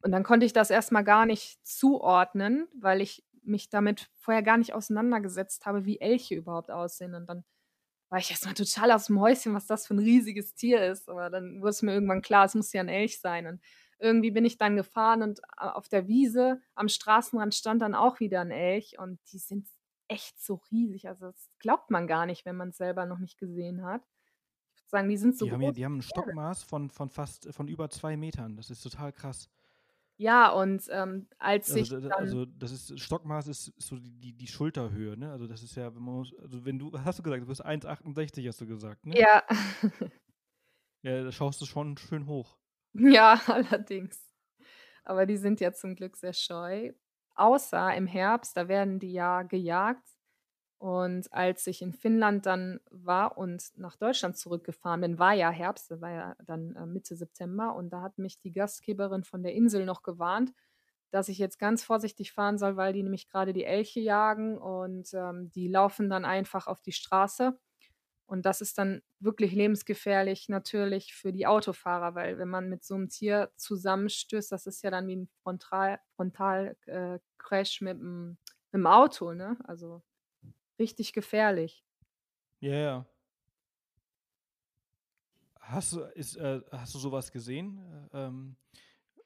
Und 0.03 0.11
dann 0.13 0.23
konnte 0.23 0.45
ich 0.45 0.53
das 0.53 0.71
erst 0.71 0.91
mal 0.91 1.03
gar 1.03 1.25
nicht 1.27 1.59
zuordnen, 1.67 2.67
weil 2.79 3.01
ich 3.01 3.25
mich 3.43 3.69
damit 3.69 4.09
vorher 4.15 4.43
gar 4.43 4.57
nicht 4.57 4.73
auseinandergesetzt 4.75 5.65
habe, 5.65 5.85
wie 5.85 5.99
Elche 6.01 6.35
überhaupt 6.35 6.71
aussehen. 6.71 7.15
Und 7.15 7.27
dann 7.27 7.45
war 8.09 8.19
ich 8.19 8.31
erst 8.31 8.45
mal 8.45 8.53
total 8.55 8.91
aus 8.91 9.07
dem 9.07 9.19
Häuschen, 9.21 9.53
was 9.55 9.67
das 9.67 9.87
für 9.87 9.95
ein 9.95 9.99
riesiges 9.99 10.55
Tier 10.55 10.85
ist. 10.85 11.09
Aber 11.09 11.29
dann 11.31 11.61
wurde 11.61 11.71
es 11.71 11.81
mir 11.83 11.93
irgendwann 11.93 12.21
klar, 12.23 12.45
es 12.45 12.55
muss 12.55 12.73
ja 12.73 12.81
ein 12.81 12.89
Elch 12.89 13.19
sein. 13.21 13.47
Und 13.47 13.61
irgendwie 13.99 14.31
bin 14.31 14.45
ich 14.45 14.57
dann 14.57 14.75
gefahren 14.77 15.23
und 15.23 15.41
auf 15.57 15.89
der 15.89 16.07
Wiese 16.07 16.61
am 16.75 16.89
Straßenrand 16.89 17.55
stand 17.55 17.81
dann 17.81 17.95
auch 17.95 18.19
wieder 18.21 18.41
ein 18.41 18.51
Elch 18.51 18.99
und 18.99 19.19
die 19.33 19.39
sind 19.39 19.67
echt 20.11 20.39
so 20.39 20.61
riesig. 20.71 21.07
Also 21.07 21.27
das 21.27 21.49
glaubt 21.59 21.89
man 21.91 22.07
gar 22.07 22.25
nicht, 22.25 22.45
wenn 22.45 22.57
man 22.57 22.69
es 22.69 22.77
selber 22.77 23.05
noch 23.05 23.19
nicht 23.19 23.37
gesehen 23.37 23.83
hat. 23.83 24.01
Ich 24.75 24.81
würde 24.83 24.89
sagen, 24.89 25.09
die 25.09 25.17
sind 25.17 25.37
so 25.37 25.45
Die 25.45 25.51
haben, 25.51 25.59
groß. 25.61 25.67
ja, 25.67 25.71
die 25.73 25.85
haben 25.85 25.97
ein 25.97 26.01
Stockmaß 26.01 26.63
von, 26.63 26.89
von 26.89 27.09
fast 27.09 27.53
von 27.53 27.67
über 27.67 27.89
zwei 27.89 28.17
Metern. 28.17 28.57
Das 28.57 28.69
ist 28.69 28.81
total 28.81 29.13
krass. 29.13 29.49
Ja, 30.17 30.49
und 30.51 30.83
ähm, 30.91 31.27
als 31.39 31.73
ich 31.73 31.91
Also, 31.91 32.09
also 32.09 32.45
das 32.45 32.71
ist 32.71 32.99
Stockmaß 32.99 33.47
ist 33.47 33.73
so 33.77 33.97
die, 33.97 34.11
die, 34.19 34.33
die 34.33 34.47
Schulterhöhe, 34.47 35.17
ne? 35.17 35.31
Also 35.31 35.47
das 35.47 35.63
ist 35.63 35.75
ja, 35.75 35.95
wenn 35.95 36.03
man 36.03 36.15
muss, 36.15 36.35
also 36.37 36.63
wenn 36.63 36.77
du, 36.77 36.91
hast 37.05 37.19
du 37.19 37.23
gesagt, 37.23 37.41
du 37.41 37.47
bist 37.47 37.65
1,68, 37.65 38.47
hast 38.47 38.61
du 38.61 38.67
gesagt, 38.67 39.05
ne? 39.05 39.17
ja, 39.17 39.43
Ja, 41.03 41.23
da 41.23 41.31
schaust 41.31 41.59
du 41.61 41.65
schon 41.65 41.97
schön 41.97 42.27
hoch. 42.27 42.57
ja, 42.93 43.41
allerdings. 43.47 44.23
Aber 45.03 45.25
die 45.25 45.37
sind 45.37 45.59
ja 45.59 45.73
zum 45.73 45.95
Glück 45.95 46.15
sehr 46.15 46.33
scheu. 46.33 46.93
Außer 47.41 47.95
im 47.95 48.05
Herbst, 48.05 48.55
da 48.55 48.67
werden 48.67 48.99
die 48.99 49.13
ja 49.13 49.41
gejagt. 49.41 50.07
Und 50.77 51.33
als 51.33 51.65
ich 51.65 51.81
in 51.81 51.91
Finnland 51.91 52.45
dann 52.45 52.79
war 52.91 53.35
und 53.35 53.71
nach 53.77 53.95
Deutschland 53.95 54.37
zurückgefahren 54.37 55.01
bin, 55.01 55.17
war 55.17 55.33
ja 55.33 55.49
Herbst, 55.49 55.89
war 56.01 56.11
ja 56.11 56.35
dann 56.45 56.75
äh, 56.75 56.85
Mitte 56.85 57.15
September. 57.15 57.73
Und 57.73 57.89
da 57.89 58.03
hat 58.03 58.19
mich 58.19 58.37
die 58.37 58.51
Gastgeberin 58.51 59.23
von 59.23 59.41
der 59.41 59.53
Insel 59.55 59.85
noch 59.85 60.03
gewarnt, 60.03 60.53
dass 61.09 61.29
ich 61.29 61.39
jetzt 61.39 61.57
ganz 61.57 61.83
vorsichtig 61.83 62.31
fahren 62.31 62.59
soll, 62.59 62.77
weil 62.77 62.93
die 62.93 63.01
nämlich 63.01 63.27
gerade 63.27 63.53
die 63.53 63.65
Elche 63.65 64.01
jagen 64.01 64.59
und 64.59 65.11
ähm, 65.15 65.51
die 65.51 65.67
laufen 65.67 66.11
dann 66.11 66.25
einfach 66.25 66.67
auf 66.67 66.81
die 66.81 66.91
Straße. 66.91 67.59
Und 68.31 68.45
das 68.45 68.61
ist 68.61 68.77
dann 68.77 69.01
wirklich 69.19 69.51
lebensgefährlich 69.51 70.47
natürlich 70.47 71.13
für 71.13 71.33
die 71.33 71.47
Autofahrer, 71.47 72.15
weil 72.15 72.37
wenn 72.37 72.47
man 72.47 72.69
mit 72.69 72.81
so 72.81 72.95
einem 72.95 73.09
Tier 73.09 73.51
zusammenstößt, 73.57 74.53
das 74.53 74.67
ist 74.67 74.81
ja 74.83 74.89
dann 74.89 75.05
wie 75.09 75.17
ein 75.17 75.29
Frontal, 75.43 75.99
Frontal 76.15 76.77
äh, 76.85 77.19
mit 77.81 77.99
dem, 77.99 78.29
mit 78.29 78.73
dem 78.73 78.87
Auto, 78.87 79.33
ne? 79.33 79.57
Also 79.65 80.01
richtig 80.79 81.11
gefährlich. 81.11 81.83
Ja, 82.61 82.73
ja. 82.73 83.05
Hast 85.59 85.91
du, 85.91 85.99
ist, 85.99 86.37
äh, 86.37 86.61
hast 86.71 86.95
du 86.95 86.99
sowas 86.99 87.33
gesehen? 87.33 87.81
Äh, 88.13 88.27
ähm, 88.27 88.55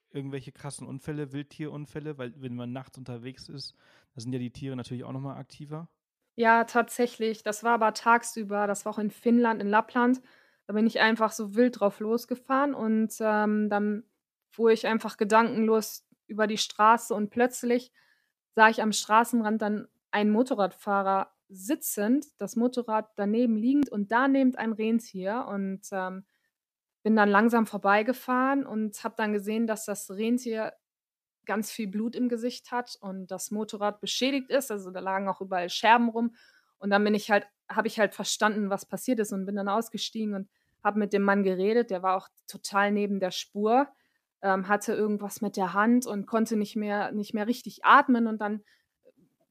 irgendwelche 0.09 0.51
krassen 0.51 0.87
Unfälle, 0.87 1.31
Wildtierunfälle? 1.31 2.17
Weil 2.17 2.33
wenn 2.41 2.55
man 2.55 2.71
nachts 2.71 2.97
unterwegs 2.97 3.49
ist, 3.49 3.75
da 4.15 4.21
sind 4.21 4.33
ja 4.33 4.39
die 4.39 4.51
Tiere 4.51 4.75
natürlich 4.75 5.03
auch 5.03 5.13
nochmal 5.13 5.37
aktiver. 5.37 5.89
Ja, 6.37 6.65
tatsächlich. 6.65 7.43
Das 7.43 7.63
war 7.63 7.73
aber 7.75 7.93
tagsüber. 7.93 8.67
Das 8.67 8.85
war 8.85 8.93
auch 8.93 8.99
in 8.99 9.09
Finnland, 9.11 9.61
in 9.61 9.69
Lappland. 9.69 10.21
Da 10.67 10.73
bin 10.73 10.85
ich 10.85 10.99
einfach 10.99 11.31
so 11.31 11.55
wild 11.55 11.79
drauf 11.79 11.99
losgefahren 11.99 12.73
und 12.73 13.13
ähm, 13.21 13.69
dann 13.69 14.03
fuhr 14.49 14.71
ich 14.71 14.87
einfach 14.87 15.15
gedankenlos 15.17 16.05
über 16.27 16.47
die 16.47 16.57
Straße 16.57 17.13
und 17.13 17.29
plötzlich 17.29 17.91
sah 18.55 18.69
ich 18.69 18.81
am 18.81 18.91
Straßenrand 18.91 19.61
dann 19.61 19.87
einen 20.11 20.31
Motorradfahrer 20.31 21.31
sitzend, 21.49 22.25
das 22.39 22.55
Motorrad 22.55 23.11
daneben 23.15 23.55
liegend 23.57 23.89
und 23.91 24.11
daneben 24.11 24.55
ein 24.55 24.73
Rentier 24.73 25.45
und 25.47 25.81
ähm, 25.91 26.25
bin 27.03 27.15
dann 27.15 27.29
langsam 27.29 27.67
vorbeigefahren 27.67 28.65
und 28.65 29.03
habe 29.03 29.15
dann 29.17 29.33
gesehen, 29.33 29.67
dass 29.67 29.85
das 29.85 30.09
Rentier 30.11 30.73
ganz 31.45 31.71
viel 31.71 31.87
Blut 31.87 32.15
im 32.15 32.29
Gesicht 32.29 32.71
hat 32.71 32.97
und 33.01 33.27
das 33.27 33.51
Motorrad 33.51 34.01
beschädigt 34.01 34.49
ist. 34.49 34.71
Also 34.71 34.91
da 34.91 34.99
lagen 34.99 35.27
auch 35.27 35.41
überall 35.41 35.69
Scherben 35.69 36.09
rum. 36.09 36.35
Und 36.77 36.89
dann 36.89 37.03
bin 37.03 37.15
ich 37.15 37.31
halt, 37.31 37.47
habe 37.69 37.87
ich 37.87 37.99
halt 37.99 38.13
verstanden, 38.13 38.69
was 38.69 38.85
passiert 38.85 39.19
ist 39.19 39.31
und 39.31 39.45
bin 39.45 39.55
dann 39.55 39.69
ausgestiegen 39.69 40.35
und 40.35 40.49
habe 40.83 40.99
mit 40.99 41.13
dem 41.13 41.23
Mann 41.23 41.43
geredet. 41.43 41.89
Der 41.89 42.03
war 42.03 42.15
auch 42.17 42.27
total 42.47 42.91
neben 42.91 43.19
der 43.19 43.31
Spur, 43.31 43.87
ähm, 44.41 44.67
hatte 44.67 44.93
irgendwas 44.93 45.41
mit 45.41 45.57
der 45.57 45.73
Hand 45.73 46.05
und 46.05 46.27
konnte 46.27 46.57
nicht 46.57 46.75
mehr, 46.75 47.11
nicht 47.11 47.33
mehr 47.33 47.47
richtig 47.47 47.85
atmen. 47.85 48.27
Und 48.27 48.39
dann 48.39 48.63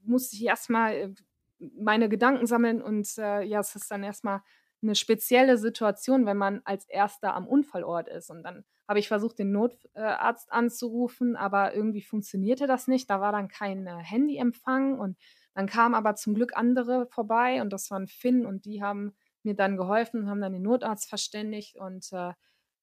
musste 0.03 0.37
ich 0.37 0.45
erstmal 0.45 0.93
äh, 0.93 1.15
meine 1.59 2.09
Gedanken 2.09 2.47
sammeln 2.47 2.83
und 2.83 3.09
äh, 3.19 3.43
ja, 3.43 3.61
es 3.61 3.75
ist 3.75 3.91
dann 3.91 4.03
erstmal 4.03 4.43
eine 4.83 4.95
spezielle 4.95 5.57
Situation, 5.57 6.27
wenn 6.27 6.37
man 6.37 6.61
als 6.65 6.87
Erster 6.87 7.35
am 7.35 7.47
Unfallort 7.47 8.09
ist. 8.09 8.31
Und 8.31 8.43
dann 8.43 8.65
habe 8.89 8.99
ich 8.99 9.09
versucht, 9.09 9.39
den 9.39 9.53
Notarzt 9.53 10.53
anzurufen, 10.53 11.37
aber 11.37 11.75
irgendwie 11.75 12.03
funktionierte 12.03 12.67
das 12.67 12.87
nicht. 12.89 13.09
Da 13.09 13.21
war 13.21 13.33
dann 13.33 13.49
kein 13.49 13.87
äh, 13.87 13.97
Handyempfang 13.97 14.99
und 14.99 15.17
dann 15.55 15.67
kamen 15.67 15.95
aber 15.95 16.17
zum 16.17 16.35
Glück 16.35 16.57
andere 16.57 17.07
vorbei 17.07 17.63
und 17.63 17.73
das 17.73 17.91
waren 17.91 18.09
Finn 18.09 18.45
und 18.45 18.65
die 18.65 18.83
haben 18.83 19.15
mir 19.43 19.55
dann 19.55 19.77
geholfen, 19.77 20.29
haben 20.29 20.41
dann 20.41 20.53
den 20.53 20.63
Notarzt 20.63 21.09
verständigt 21.09 21.77
und 21.77 22.13
äh, 22.13 22.33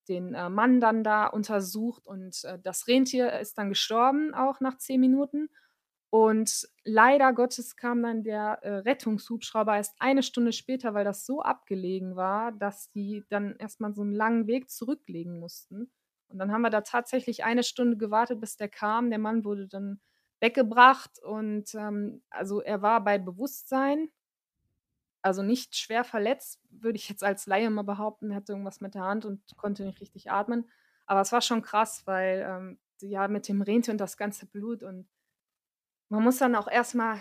den 0.09 0.33
äh, 0.33 0.49
Mann 0.49 0.79
dann 0.79 1.03
da 1.03 1.27
untersucht 1.27 2.05
und 2.05 2.43
äh, 2.45 2.59
das 2.61 2.87
Rentier 2.87 3.39
ist 3.39 3.57
dann 3.57 3.69
gestorben, 3.69 4.33
auch 4.33 4.59
nach 4.59 4.77
zehn 4.77 4.99
Minuten. 4.99 5.49
Und 6.11 6.67
leider 6.83 7.31
Gottes 7.31 7.77
kam 7.77 8.03
dann 8.03 8.23
der 8.23 8.59
äh, 8.63 8.79
Rettungshubschrauber 8.79 9.77
erst 9.77 9.95
eine 9.99 10.23
Stunde 10.23 10.51
später, 10.51 10.93
weil 10.93 11.05
das 11.05 11.25
so 11.25 11.41
abgelegen 11.41 12.17
war, 12.17 12.51
dass 12.51 12.91
die 12.91 13.23
dann 13.29 13.55
erstmal 13.55 13.93
so 13.93 14.01
einen 14.01 14.13
langen 14.13 14.45
Weg 14.45 14.69
zurücklegen 14.69 15.39
mussten. 15.39 15.89
Und 16.27 16.37
dann 16.37 16.51
haben 16.51 16.63
wir 16.63 16.69
da 16.69 16.81
tatsächlich 16.81 17.45
eine 17.45 17.63
Stunde 17.63 17.95
gewartet, 17.95 18.41
bis 18.41 18.57
der 18.57 18.67
kam. 18.67 19.09
Der 19.09 19.19
Mann 19.19 19.45
wurde 19.45 19.69
dann 19.69 20.01
weggebracht 20.41 21.17
und 21.23 21.73
ähm, 21.75 22.21
also 22.29 22.61
er 22.61 22.81
war 22.81 23.01
bei 23.03 23.17
Bewusstsein, 23.17 24.09
also 25.21 25.43
nicht 25.43 25.77
schwer 25.77 26.03
verletzt, 26.03 26.59
würde 26.69 26.97
ich 26.97 27.07
jetzt 27.07 27.23
als 27.23 27.45
Laie 27.45 27.69
mal 27.69 27.83
behaupten. 27.83 28.31
Er 28.31 28.37
hatte 28.37 28.51
irgendwas 28.51 28.81
mit 28.81 28.95
der 28.95 29.03
Hand 29.03 29.23
und 29.23 29.39
konnte 29.55 29.85
nicht 29.85 30.01
richtig 30.01 30.29
atmen. 30.29 30.69
Aber 31.05 31.21
es 31.21 31.31
war 31.31 31.41
schon 31.41 31.61
krass, 31.61 32.05
weil 32.05 32.45
ähm, 32.45 32.79
ja 32.99 33.29
mit 33.29 33.47
dem 33.47 33.61
Rentier 33.61 33.93
und 33.93 34.01
das 34.01 34.17
ganze 34.17 34.45
Blut 34.45 34.83
und 34.83 35.07
man 36.11 36.23
muss 36.23 36.37
dann 36.37 36.55
auch 36.55 36.67
erstmal 36.67 37.19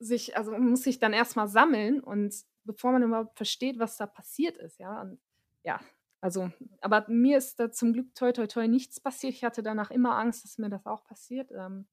sich, 0.00 0.36
also 0.36 0.52
man 0.52 0.70
muss 0.70 0.82
sich 0.82 0.98
dann 0.98 1.12
erstmal 1.12 1.48
sammeln 1.48 2.00
und 2.00 2.34
bevor 2.64 2.92
man 2.92 3.02
überhaupt 3.02 3.36
versteht, 3.36 3.78
was 3.78 3.96
da 3.96 4.06
passiert 4.06 4.58
ist, 4.58 4.78
ja. 4.78 5.00
Und 5.00 5.20
ja, 5.62 5.80
also, 6.20 6.50
aber 6.80 7.06
mir 7.08 7.38
ist 7.38 7.60
da 7.60 7.70
zum 7.70 7.92
Glück 7.92 8.14
toi 8.14 8.32
toi 8.32 8.46
toi 8.46 8.68
nichts 8.68 9.00
passiert. 9.00 9.34
Ich 9.34 9.44
hatte 9.44 9.62
danach 9.62 9.90
immer 9.90 10.16
Angst, 10.16 10.44
dass 10.44 10.58
mir 10.58 10.70
das 10.70 10.86
auch 10.86 11.04
passiert. 11.04 11.52
Ähm, 11.52 11.86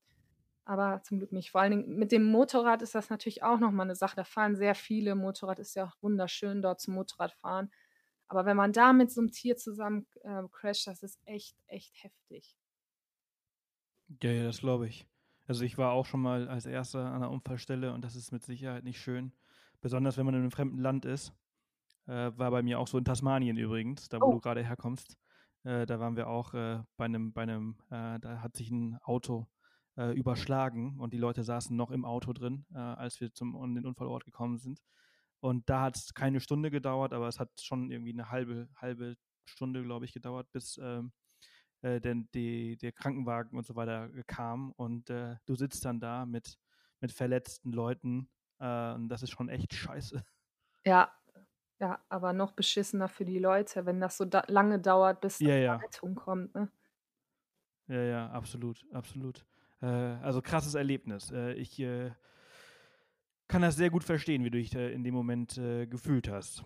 aber 0.66 1.02
zum 1.04 1.20
Glück 1.20 1.32
nicht. 1.32 1.52
Vor 1.52 1.62
allen 1.62 1.72
Dingen 1.72 1.98
mit 1.98 2.12
dem 2.12 2.26
Motorrad 2.26 2.82
ist 2.82 2.96
das 2.96 3.10
natürlich 3.10 3.44
auch 3.44 3.60
nochmal 3.60 3.86
eine 3.88 3.96
Sache. 3.96 4.18
Da 4.18 4.26
fahren 4.26 4.58
sehr 4.58 4.76
viele. 4.76 5.16
Motorrad 5.16 5.60
ist 5.60 5.76
ja 5.76 5.86
auch 5.86 5.96
wunderschön 6.02 6.62
dort 6.62 6.82
zum 6.82 6.96
Motorradfahren. 6.96 7.72
Aber 8.28 8.46
wenn 8.46 8.58
man 8.58 8.74
da 8.74 8.92
mit 8.94 9.12
so 9.12 9.22
einem 9.22 9.32
Tier 9.32 9.56
zusammen 9.58 10.08
äh, 10.24 10.44
crasht, 10.52 10.88
das 10.88 11.04
ist 11.04 11.22
echt, 11.26 11.56
echt 11.68 12.04
heftig. 12.04 12.58
Ja, 14.22 14.32
ja, 14.32 14.44
das 14.44 14.60
glaube 14.60 14.88
ich. 14.88 15.08
Also 15.48 15.64
ich 15.64 15.78
war 15.78 15.92
auch 15.94 16.06
schon 16.06 16.22
mal 16.22 16.48
als 16.48 16.66
Erster 16.66 17.06
an 17.12 17.22
der 17.22 17.30
Unfallstelle 17.32 17.94
und 17.94 18.04
das 18.04 18.16
ist 18.16 18.32
mit 18.32 18.44
Sicherheit 18.44 18.84
nicht 18.84 19.00
schön. 19.02 19.34
Besonders 19.82 20.18
wenn 20.18 20.26
man 20.26 20.36
in 20.36 20.42
einem 20.42 20.52
fremden 20.52 20.80
Land 20.80 21.06
ist. 21.06 21.34
Äh, 22.08 22.32
war 22.38 22.52
bei 22.52 22.64
mir 22.64 22.80
auch 22.80 22.88
so 22.88 22.98
in 22.98 23.06
Tasmanien 23.06 23.58
übrigens, 23.58 24.10
da 24.10 24.20
wo 24.22 24.28
Oh. 24.28 24.32
du 24.34 24.40
gerade 24.42 24.64
herkommst. 24.64 25.18
Äh, 25.64 25.86
da 25.86 26.00
waren 26.00 26.16
wir 26.16 26.28
auch 26.28 26.54
äh, 26.54 26.82
bei 26.98 27.06
einem, 27.06 27.34
bei 27.34 27.44
einem, 27.44 27.78
äh, 27.90 28.20
da 28.20 28.42
hat 28.42 28.56
sich 28.58 28.72
ein 28.72 28.98
Auto 29.04 29.48
äh, 29.98 30.14
überschlagen 30.18 31.00
und 31.00 31.14
die 31.14 31.18
Leute 31.18 31.44
saßen 31.44 31.76
noch 31.76 31.92
im 31.92 32.06
Auto 32.06 32.34
drin, 32.34 32.66
äh, 32.74 32.78
als 32.78 33.20
wir 33.22 33.34
zum 33.34 33.56
an 33.58 33.76
den 33.76 33.86
Unfallort 33.86 34.26
gekommen 34.26 34.58
sind. 34.58 34.82
Und 35.42 35.70
da 35.70 35.82
hat 35.84 35.98
es 35.98 36.14
keine 36.14 36.40
Stunde 36.40 36.72
gedauert, 36.72 37.14
aber 37.14 37.28
es 37.28 37.40
hat 37.40 37.50
schon 37.62 37.92
irgendwie 37.92 38.14
eine 38.14 38.30
halbe, 38.32 38.70
halbe 38.78 39.16
Stunde, 39.46 39.84
glaube 39.84 40.06
ich, 40.06 40.14
gedauert, 40.14 40.52
bis 40.52 40.78
ähm, 40.82 41.12
äh, 41.82 42.00
denn 42.02 42.30
die, 42.34 42.78
der 42.78 42.92
Krankenwagen 42.92 43.58
und 43.58 43.66
so 43.66 43.76
weiter 43.76 44.14
äh, 44.16 44.24
kam 44.26 44.72
und 44.74 45.10
äh, 45.10 45.36
du 45.46 45.56
sitzt 45.56 45.86
dann 45.86 46.00
da 46.00 46.26
mit, 46.26 46.58
mit 47.02 47.12
verletzten 47.12 47.72
Leuten 47.72 48.30
äh, 48.60 48.94
und 48.94 49.10
das 49.10 49.24
ist 49.24 49.32
schon 49.32 49.50
echt 49.50 49.74
scheiße. 49.74 50.24
Ja, 50.86 51.12
ja, 51.80 52.04
aber 52.10 52.34
noch 52.34 52.54
beschissener 52.54 53.08
für 53.10 53.26
die 53.26 53.40
Leute, 53.40 53.86
wenn 53.86 54.02
das 54.02 54.18
so 54.18 54.26
da 54.26 54.44
lange 54.48 54.80
dauert, 54.80 55.22
bis 55.22 55.40
Ja, 55.40 55.56
ja. 55.56 55.84
Rettung 55.84 56.16
kommt, 56.16 56.56
ne? 56.56 56.72
Ja, 57.88 58.02
ja, 58.04 58.30
absolut, 58.32 58.86
absolut. 58.92 59.46
Äh, 59.82 59.86
also 59.86 60.42
krasses 60.42 60.76
Erlebnis. 60.76 61.32
Äh, 61.32 61.54
ich 61.54 61.80
kann 63.48 63.62
das 63.62 63.76
sehr 63.76 63.90
gut 63.90 64.04
verstehen, 64.04 64.44
wie 64.44 64.50
du 64.50 64.58
dich 64.58 64.74
in 64.76 65.04
dem 65.04 65.14
Moment 65.14 65.56
gefühlt 65.56 66.30
hast. 66.30 66.64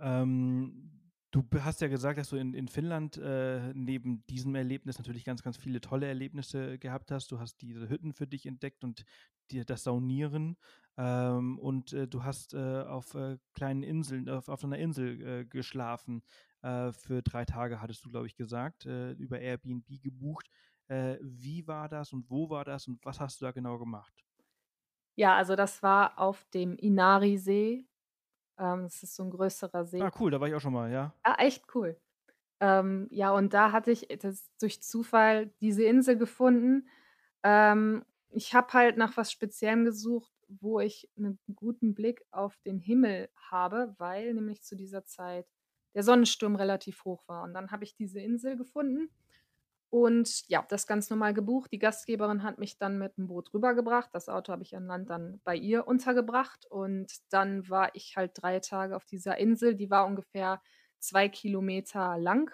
Ähm, 0.00 0.95
du 1.30 1.44
hast 1.60 1.80
ja 1.80 1.88
gesagt, 1.88 2.18
dass 2.18 2.30
du 2.30 2.36
in, 2.36 2.54
in 2.54 2.68
Finnland 2.68 3.16
äh, 3.18 3.72
neben 3.74 4.24
diesem 4.26 4.54
Erlebnis 4.54 4.98
natürlich 4.98 5.24
ganz, 5.24 5.42
ganz 5.42 5.56
viele 5.56 5.80
tolle 5.80 6.06
Erlebnisse 6.06 6.78
gehabt 6.78 7.10
hast. 7.10 7.30
Du 7.30 7.38
hast 7.38 7.60
diese 7.60 7.88
Hütten 7.88 8.12
für 8.12 8.26
dich 8.26 8.46
entdeckt 8.46 8.84
und 8.84 9.04
dir 9.50 9.64
das 9.64 9.84
Saunieren. 9.84 10.56
Ähm, 10.96 11.58
und 11.58 11.92
äh, 11.92 12.08
du 12.08 12.24
hast 12.24 12.54
äh, 12.54 12.82
auf 12.82 13.14
äh, 13.14 13.38
kleinen 13.54 13.82
Inseln, 13.82 14.28
auf, 14.28 14.48
auf 14.48 14.64
einer 14.64 14.78
Insel 14.78 15.22
äh, 15.22 15.44
geschlafen. 15.44 16.22
Äh, 16.62 16.92
für 16.92 17.22
drei 17.22 17.44
Tage 17.44 17.80
hattest 17.80 18.04
du, 18.04 18.10
glaube 18.10 18.26
ich, 18.26 18.36
gesagt, 18.36 18.86
über 18.86 19.40
Airbnb 19.40 19.86
gebucht. 20.02 20.48
Wie 20.88 21.66
war 21.66 21.88
das 21.88 22.12
und 22.12 22.30
wo 22.30 22.48
war 22.48 22.64
das 22.64 22.86
und 22.86 23.04
was 23.04 23.18
hast 23.18 23.40
du 23.40 23.44
da 23.44 23.50
genau 23.50 23.76
gemacht? 23.78 24.24
Ja, 25.18 25.34
also 25.36 25.56
das 25.56 25.82
war 25.82 26.18
auf 26.18 26.44
dem 26.52 26.76
Inari-See. 26.76 27.86
Ähm, 28.58 28.84
das 28.84 29.02
ist 29.02 29.14
so 29.16 29.22
ein 29.22 29.30
größerer 29.30 29.84
See. 29.84 30.00
Ah, 30.00 30.10
cool, 30.18 30.30
da 30.30 30.40
war 30.40 30.48
ich 30.48 30.54
auch 30.54 30.60
schon 30.60 30.72
mal, 30.72 30.90
ja. 30.90 31.12
Ja, 31.24 31.34
echt 31.38 31.64
cool. 31.74 31.96
Ähm, 32.60 33.08
ja, 33.10 33.32
und 33.32 33.52
da 33.52 33.72
hatte 33.72 33.90
ich 33.90 34.08
das 34.20 34.50
durch 34.58 34.82
Zufall 34.82 35.50
diese 35.60 35.84
Insel 35.84 36.16
gefunden. 36.16 36.88
Ähm, 37.42 38.04
ich 38.30 38.54
habe 38.54 38.72
halt 38.72 38.96
nach 38.96 39.16
was 39.16 39.30
Speziellem 39.30 39.84
gesucht, 39.84 40.32
wo 40.48 40.80
ich 40.80 41.10
einen 41.16 41.38
guten 41.54 41.94
Blick 41.94 42.24
auf 42.30 42.56
den 42.64 42.78
Himmel 42.78 43.28
habe, 43.36 43.94
weil 43.98 44.32
nämlich 44.34 44.62
zu 44.62 44.76
dieser 44.76 45.04
Zeit 45.04 45.46
der 45.94 46.02
Sonnensturm 46.02 46.56
relativ 46.56 47.04
hoch 47.04 47.26
war. 47.26 47.42
Und 47.42 47.54
dann 47.54 47.70
habe 47.70 47.84
ich 47.84 47.94
diese 47.94 48.20
Insel 48.20 48.56
gefunden 48.56 49.10
und 49.96 50.46
ja, 50.48 50.62
das 50.68 50.86
ganz 50.86 51.08
normal 51.08 51.32
gebucht. 51.32 51.72
Die 51.72 51.78
Gastgeberin 51.78 52.42
hat 52.42 52.58
mich 52.58 52.76
dann 52.76 52.98
mit 52.98 53.16
dem 53.16 53.28
Boot 53.28 53.54
rübergebracht. 53.54 54.10
Das 54.12 54.28
Auto 54.28 54.52
habe 54.52 54.62
ich 54.62 54.76
an 54.76 54.86
Land 54.86 55.08
dann 55.08 55.40
bei 55.42 55.56
ihr 55.56 55.88
untergebracht. 55.88 56.66
Und 56.66 57.10
dann 57.30 57.66
war 57.70 57.94
ich 57.94 58.14
halt 58.14 58.32
drei 58.34 58.60
Tage 58.60 58.94
auf 58.94 59.06
dieser 59.06 59.38
Insel. 59.38 59.74
Die 59.74 59.88
war 59.88 60.04
ungefähr 60.04 60.60
zwei 60.98 61.30
Kilometer 61.30 62.18
lang. 62.18 62.52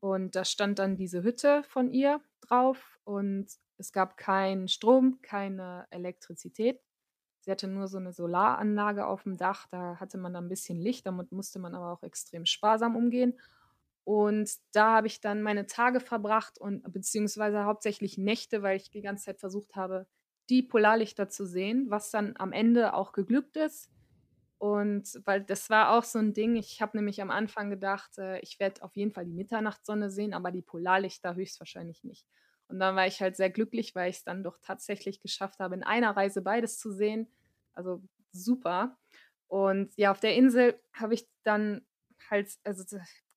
Und 0.00 0.36
da 0.36 0.44
stand 0.44 0.78
dann 0.78 0.94
diese 0.94 1.22
Hütte 1.22 1.62
von 1.62 1.90
ihr 1.90 2.20
drauf. 2.42 2.98
Und 3.04 3.46
es 3.78 3.90
gab 3.90 4.18
keinen 4.18 4.68
Strom, 4.68 5.22
keine 5.22 5.86
Elektrizität. 5.88 6.82
Sie 7.40 7.50
hatte 7.50 7.66
nur 7.66 7.88
so 7.88 7.96
eine 7.96 8.12
Solaranlage 8.12 9.06
auf 9.06 9.22
dem 9.22 9.38
Dach. 9.38 9.68
Da 9.70 9.98
hatte 10.00 10.18
man 10.18 10.34
dann 10.34 10.44
ein 10.44 10.50
bisschen 10.50 10.78
Licht. 10.78 11.06
Damit 11.06 11.32
musste 11.32 11.60
man 11.60 11.74
aber 11.74 11.92
auch 11.92 12.02
extrem 12.02 12.44
sparsam 12.44 12.94
umgehen. 12.94 13.40
Und 14.08 14.50
da 14.72 14.94
habe 14.94 15.06
ich 15.06 15.20
dann 15.20 15.42
meine 15.42 15.66
Tage 15.66 16.00
verbracht 16.00 16.58
und 16.58 16.90
beziehungsweise 16.90 17.64
hauptsächlich 17.64 18.16
Nächte, 18.16 18.62
weil 18.62 18.78
ich 18.78 18.88
die 18.88 19.02
ganze 19.02 19.26
Zeit 19.26 19.38
versucht 19.38 19.76
habe, 19.76 20.06
die 20.48 20.62
Polarlichter 20.62 21.28
zu 21.28 21.44
sehen, 21.44 21.90
was 21.90 22.10
dann 22.10 22.34
am 22.38 22.52
Ende 22.52 22.94
auch 22.94 23.12
geglückt 23.12 23.58
ist. 23.58 23.90
Und 24.56 25.20
weil 25.26 25.42
das 25.44 25.68
war 25.68 25.90
auch 25.90 26.04
so 26.04 26.18
ein 26.20 26.32
Ding, 26.32 26.56
ich 26.56 26.80
habe 26.80 26.96
nämlich 26.96 27.20
am 27.20 27.30
Anfang 27.30 27.68
gedacht, 27.68 28.16
äh, 28.16 28.38
ich 28.40 28.58
werde 28.58 28.82
auf 28.82 28.96
jeden 28.96 29.12
Fall 29.12 29.26
die 29.26 29.34
Mitternachtssonne 29.34 30.10
sehen, 30.10 30.32
aber 30.32 30.52
die 30.52 30.62
Polarlichter 30.62 31.34
höchstwahrscheinlich 31.34 32.02
nicht. 32.02 32.24
Und 32.68 32.78
dann 32.78 32.96
war 32.96 33.06
ich 33.06 33.20
halt 33.20 33.36
sehr 33.36 33.50
glücklich, 33.50 33.94
weil 33.94 34.08
ich 34.08 34.16
es 34.16 34.24
dann 34.24 34.42
doch 34.42 34.56
tatsächlich 34.62 35.20
geschafft 35.20 35.60
habe, 35.60 35.74
in 35.74 35.82
einer 35.82 36.16
Reise 36.16 36.40
beides 36.40 36.78
zu 36.78 36.92
sehen. 36.92 37.30
Also 37.74 38.02
super. 38.32 38.96
Und 39.48 39.94
ja, 39.98 40.12
auf 40.12 40.20
der 40.20 40.34
Insel 40.34 40.80
habe 40.94 41.12
ich 41.12 41.28
dann 41.42 41.86
halt, 42.30 42.56
also 42.64 42.84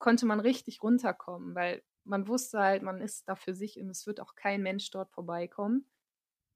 konnte 0.01 0.25
man 0.25 0.41
richtig 0.41 0.83
runterkommen, 0.83 1.55
weil 1.55 1.83
man 2.03 2.27
wusste 2.27 2.59
halt, 2.59 2.83
man 2.83 2.99
ist 2.99 3.29
da 3.29 3.35
für 3.35 3.53
sich 3.53 3.79
und 3.79 3.89
es 3.89 4.05
wird 4.05 4.19
auch 4.19 4.35
kein 4.35 4.61
Mensch 4.61 4.89
dort 4.91 5.11
vorbeikommen. 5.11 5.85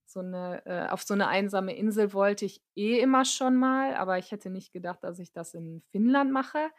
So 0.06 0.20
eine, 0.20 0.66
äh, 0.66 0.88
auf 0.90 1.04
so 1.04 1.14
eine 1.14 1.28
einsame 1.28 1.76
Insel 1.76 2.14
wollte 2.14 2.46
ich 2.46 2.62
eh 2.76 3.00
immer 3.00 3.24
schon 3.24 3.56
mal, 3.56 3.96
aber 3.96 4.18
ich 4.18 4.32
hätte 4.32 4.50
nicht 4.50 4.74
gedacht, 4.74 5.04
dass 5.04 5.20
ich 5.20 5.32
das 5.32 5.54
in 5.54 5.82
Finnland 5.92 6.32
mache. 6.32 6.70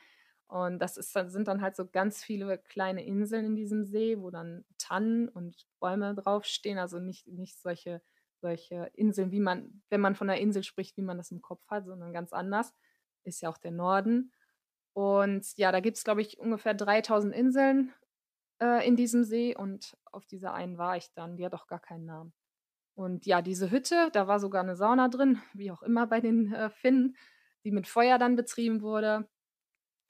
Und 0.48 0.78
das 0.78 0.96
ist, 0.96 1.12
sind 1.12 1.48
dann 1.48 1.60
halt 1.60 1.74
so 1.74 1.86
ganz 1.86 2.22
viele 2.22 2.58
kleine 2.58 3.04
Inseln 3.04 3.46
in 3.46 3.56
diesem 3.56 3.84
See, 3.84 4.18
wo 4.20 4.30
dann 4.30 4.64
Tannen 4.78 5.28
und 5.28 5.66
Bäume 5.80 6.14
draufstehen. 6.14 6.78
Also 6.78 7.00
nicht, 7.00 7.26
nicht 7.26 7.58
solche, 7.60 8.00
solche 8.40 8.90
Inseln, 8.94 9.32
wie 9.32 9.40
man, 9.40 9.82
wenn 9.88 10.00
man 10.00 10.14
von 10.14 10.30
einer 10.30 10.40
Insel 10.40 10.62
spricht, 10.62 10.96
wie 10.96 11.02
man 11.02 11.16
das 11.16 11.32
im 11.32 11.42
Kopf 11.42 11.66
hat, 11.68 11.86
sondern 11.86 12.12
ganz 12.12 12.32
anders. 12.32 12.74
Ist 13.24 13.40
ja 13.40 13.48
auch 13.48 13.58
der 13.58 13.72
Norden. 13.72 14.32
Und 14.96 15.58
ja, 15.58 15.72
da 15.72 15.80
gibt 15.80 15.98
es, 15.98 16.04
glaube 16.04 16.22
ich, 16.22 16.38
ungefähr 16.38 16.72
3000 16.72 17.34
Inseln 17.34 17.92
äh, 18.62 18.88
in 18.88 18.96
diesem 18.96 19.24
See 19.24 19.54
und 19.54 19.94
auf 20.10 20.24
dieser 20.24 20.54
einen 20.54 20.78
war 20.78 20.96
ich 20.96 21.12
dann. 21.12 21.36
Die 21.36 21.44
hat 21.44 21.52
auch 21.52 21.66
gar 21.66 21.80
keinen 21.80 22.06
Namen. 22.06 22.32
Und 22.94 23.26
ja, 23.26 23.42
diese 23.42 23.70
Hütte, 23.70 24.08
da 24.14 24.26
war 24.26 24.40
sogar 24.40 24.62
eine 24.62 24.74
Sauna 24.74 25.08
drin, 25.08 25.42
wie 25.52 25.70
auch 25.70 25.82
immer 25.82 26.06
bei 26.06 26.22
den 26.22 26.50
äh, 26.50 26.70
Finnen, 26.70 27.14
die 27.62 27.72
mit 27.72 27.86
Feuer 27.86 28.16
dann 28.16 28.36
betrieben 28.36 28.80
wurde. 28.80 29.28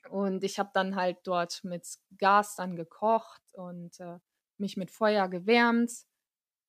Und 0.09 0.45
ich 0.45 0.61
habe 0.61 0.71
dann 0.73 0.95
halt 0.95 1.19
dort 1.25 1.65
mit 1.65 1.85
Gas 2.17 2.55
dann 2.55 2.77
gekocht 2.77 3.43
und 3.55 3.99
äh, 3.99 4.21
mich 4.57 4.77
mit 4.77 4.93
Feuer 4.93 5.27
gewärmt 5.27 5.91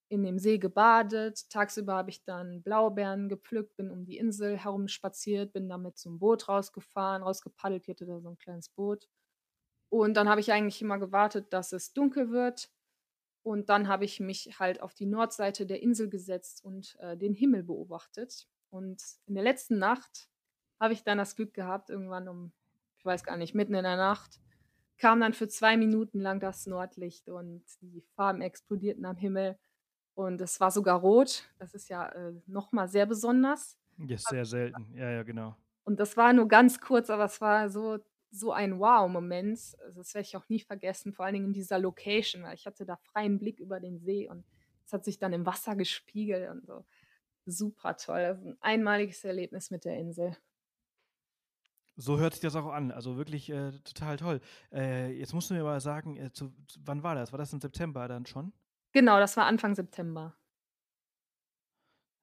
in 0.10 0.24
dem 0.24 0.40
See 0.40 0.58
gebadet. 0.58 1.50
Tagsüber 1.50 1.96
habe 1.96 2.10
ich 2.10 2.24
dann 2.24 2.62
Blaubeeren 2.62 3.30
gepflückt, 3.30 3.76
bin 3.76 3.92
um 3.92 4.06
die 4.06 4.18
Insel 4.18 4.58
herum 4.58 4.88
spaziert, 4.88 5.54
bin 5.54 5.68
damit 5.68 5.98
zum 5.98 6.20
Boot 6.20 6.48
rausgefahren, 6.48 7.24
rausgepaddelt. 7.24 7.86
Hier 7.86 7.94
hatte 7.94 8.06
da 8.06 8.20
so 8.20 8.30
ein 8.30 8.38
kleines 8.38 8.70
Boot. 8.70 9.08
Und 9.90 10.16
dann 10.16 10.30
habe 10.30 10.42
ich 10.42 10.52
eigentlich 10.52 10.82
immer 10.82 10.98
gewartet, 10.98 11.54
dass 11.54 11.72
es 11.74 11.94
dunkel 11.94 12.32
wird. 12.32 12.70
Und 13.44 13.70
dann 13.70 13.88
habe 13.88 14.06
ich 14.06 14.20
mich 14.20 14.60
halt 14.60 14.82
auf 14.82 14.94
die 14.94 15.06
Nordseite 15.06 15.66
der 15.66 15.82
Insel 15.82 16.10
gesetzt 16.10 16.64
und 16.64 16.98
äh, 17.00 17.16
den 17.16 17.34
Himmel 17.34 17.64
beobachtet. 17.64 18.48
Und 18.70 19.02
in 19.26 19.36
der 19.36 19.44
letzten 19.44 19.80
Nacht 19.80 20.30
habe 20.80 20.94
ich 20.94 21.04
dann 21.04 21.18
das 21.18 21.36
Glück 21.36 21.54
gehabt, 21.54 21.90
irgendwann 21.90 22.28
um, 22.28 22.52
ich 22.98 23.06
weiß 23.06 23.24
gar 23.24 23.38
nicht, 23.38 23.56
mitten 23.56 23.74
in 23.74 23.84
der 23.84 23.96
Nacht, 23.96 24.42
kam 24.98 25.22
dann 25.22 25.34
für 25.34 25.48
zwei 25.48 25.78
Minuten 25.78 26.20
lang 26.20 26.40
das 26.40 26.66
Nordlicht 26.66 27.30
und 27.30 27.64
die 27.82 28.02
Farben 28.16 28.42
explodierten 28.42 29.06
am 29.06 29.16
Himmel. 29.16 29.58
Und 30.18 30.42
es 30.42 30.60
war 30.60 30.72
sogar 30.72 31.00
rot. 31.00 31.44
Das 31.60 31.76
ist 31.76 31.90
ja 31.90 32.10
äh, 32.10 32.34
nochmal 32.48 32.90
sehr 32.90 33.06
besonders. 33.06 33.78
Ja, 34.00 34.18
sehr 34.18 34.46
selten. 34.46 34.92
Ja, 34.96 35.12
ja, 35.12 35.22
genau. 35.22 35.56
Und 35.84 36.00
das 36.00 36.18
war 36.18 36.34
nur 36.34 36.48
ganz 36.48 36.82
kurz, 36.82 37.12
aber 37.12 37.26
es 37.26 37.40
war 37.40 37.70
so, 37.70 38.00
so 38.32 38.52
ein 38.52 38.80
Wow-Moment. 38.80 39.78
Also 39.86 40.02
das 40.02 40.16
werde 40.16 40.26
ich 40.26 40.36
auch 40.36 40.50
nie 40.50 40.60
vergessen, 40.60 41.14
vor 41.14 41.26
allen 41.26 41.36
Dingen 41.36 41.46
in 41.46 41.54
dieser 41.54 41.78
Location, 41.78 42.42
weil 42.42 42.56
ich 42.56 42.66
hatte 42.66 42.84
da 42.84 42.96
freien 42.96 43.38
Blick 43.38 43.60
über 43.60 43.80
den 43.80 44.00
See 44.00 44.28
und 44.28 44.44
es 44.88 44.92
hat 44.92 45.06
sich 45.06 45.20
dann 45.20 45.34
im 45.34 45.46
Wasser 45.46 45.76
gespiegelt 45.76 46.50
und 46.50 46.66
so. 46.66 46.84
Super 47.46 47.96
toll. 47.96 48.22
Ist 48.22 48.44
ein 48.44 48.58
einmaliges 48.60 49.24
Erlebnis 49.24 49.70
mit 49.70 49.86
der 49.86 50.00
Insel. 50.00 50.36
So 51.96 52.18
hört 52.18 52.34
sich 52.34 52.42
das 52.42 52.56
auch 52.56 52.74
an. 52.74 52.90
Also 52.90 53.18
wirklich 53.18 53.52
äh, 53.52 53.72
total 53.84 54.18
toll. 54.18 54.42
Äh, 54.72 55.12
jetzt 55.12 55.36
musst 55.36 55.52
du 55.52 55.54
mir 55.54 55.64
mal 55.64 55.80
sagen, 55.80 56.18
äh, 56.18 56.32
zu, 56.32 56.52
wann 56.80 57.04
war 57.04 57.14
das? 57.14 57.32
War 57.32 57.38
das 57.38 57.54
im 57.54 57.62
September 57.62 58.08
dann 58.08 58.26
schon? 58.26 58.52
Genau, 58.92 59.20
das 59.20 59.38
war 59.38 59.46
Anfang 59.46 59.76
September. 59.76 60.36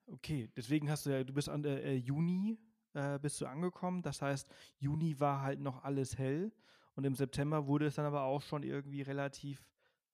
Okay, 0.07 0.49
deswegen 0.55 0.89
hast 0.89 1.05
du 1.05 1.09
ja, 1.11 1.23
du 1.23 1.33
bist 1.33 1.49
an 1.49 1.63
der 1.63 1.83
äh, 1.83 1.95
Juni 1.95 2.59
äh, 2.93 3.17
bist 3.19 3.41
du 3.41 3.47
angekommen. 3.47 4.03
Das 4.03 4.21
heißt, 4.21 4.47
Juni 4.77 5.19
war 5.19 5.41
halt 5.41 5.59
noch 5.59 5.83
alles 5.83 6.17
hell 6.17 6.53
und 6.95 7.05
im 7.05 7.15
September 7.15 7.65
wurde 7.67 7.87
es 7.87 7.95
dann 7.95 8.05
aber 8.05 8.23
auch 8.23 8.41
schon 8.41 8.61
irgendwie 8.63 9.01
relativ 9.01 9.67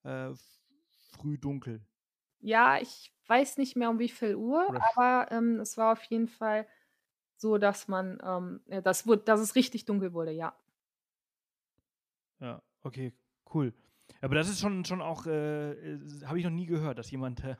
äh, 0.04 0.32
früh 1.12 1.38
dunkel. 1.38 1.86
Ja, 2.40 2.80
ich 2.80 3.14
weiß 3.28 3.58
nicht 3.58 3.76
mehr 3.76 3.90
um 3.90 4.00
wie 4.00 4.10
viel 4.10 4.36
Uhr, 4.36 4.66
Oder 4.68 4.82
aber 4.96 5.32
ähm, 5.32 5.60
es 5.60 5.78
war 5.78 5.92
auf 5.94 6.04
jeden 6.06 6.28
Fall 6.28 6.68
so, 7.38 7.58
dass 7.58 7.88
man, 7.88 8.20
ähm, 8.24 8.62
das 8.84 9.08
wurde, 9.08 9.24
dass 9.24 9.40
es 9.42 9.56
richtig 9.56 9.86
dunkel 9.86 10.14
wurde, 10.14 10.32
ja. 10.32 10.58
Ja, 12.40 12.62
okay, 12.84 13.14
cool. 13.54 13.74
Aber 14.20 14.36
das 14.36 14.50
ist 14.50 14.60
schon, 14.60 14.84
schon 14.86 15.02
auch, 15.02 15.26
äh, 15.26 15.72
äh 15.72 16.00
habe 16.26 16.38
ich 16.38 16.44
noch 16.44 16.52
nie 16.52 16.66
gehört, 16.66 16.98
dass 16.98 17.10
jemand 17.12 17.44
äh, 17.44 17.56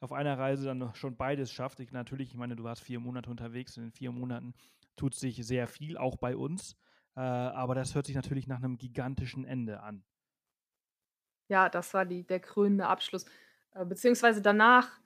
auf 0.00 0.12
einer 0.12 0.38
Reise 0.38 0.66
dann 0.66 0.94
schon 0.94 1.16
beides 1.16 1.52
schafft. 1.52 1.80
Ich, 1.80 1.92
natürlich, 1.92 2.30
ich 2.30 2.36
meine, 2.36 2.56
du 2.56 2.64
warst 2.64 2.82
vier 2.82 3.00
Monate 3.00 3.30
unterwegs 3.30 3.76
und 3.76 3.84
in 3.84 3.92
vier 3.92 4.12
Monaten 4.12 4.54
tut 4.96 5.14
sich 5.14 5.44
sehr 5.46 5.66
viel, 5.66 5.96
auch 5.96 6.16
bei 6.16 6.36
uns. 6.36 6.76
Äh, 7.16 7.20
aber 7.20 7.74
das 7.74 7.94
hört 7.94 8.06
sich 8.06 8.14
natürlich 8.14 8.46
nach 8.46 8.58
einem 8.58 8.78
gigantischen 8.78 9.44
Ende 9.44 9.82
an. 9.82 10.04
Ja, 11.48 11.68
das 11.68 11.94
war 11.94 12.04
die, 12.04 12.24
der 12.24 12.40
krönende 12.40 12.86
Abschluss. 12.86 13.24
Äh, 13.72 13.84
beziehungsweise 13.84 14.42
danach 14.42 15.00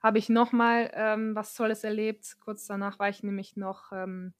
habe 0.00 0.18
ich 0.18 0.28
nochmal 0.28 0.90
ähm, 0.94 1.34
was 1.34 1.54
Tolles 1.54 1.84
erlebt. 1.84 2.36
Kurz 2.40 2.66
danach 2.66 2.98
war 2.98 3.08
ich 3.08 3.22
nämlich 3.22 3.56
noch 3.56 3.92
ähm, 3.92 4.34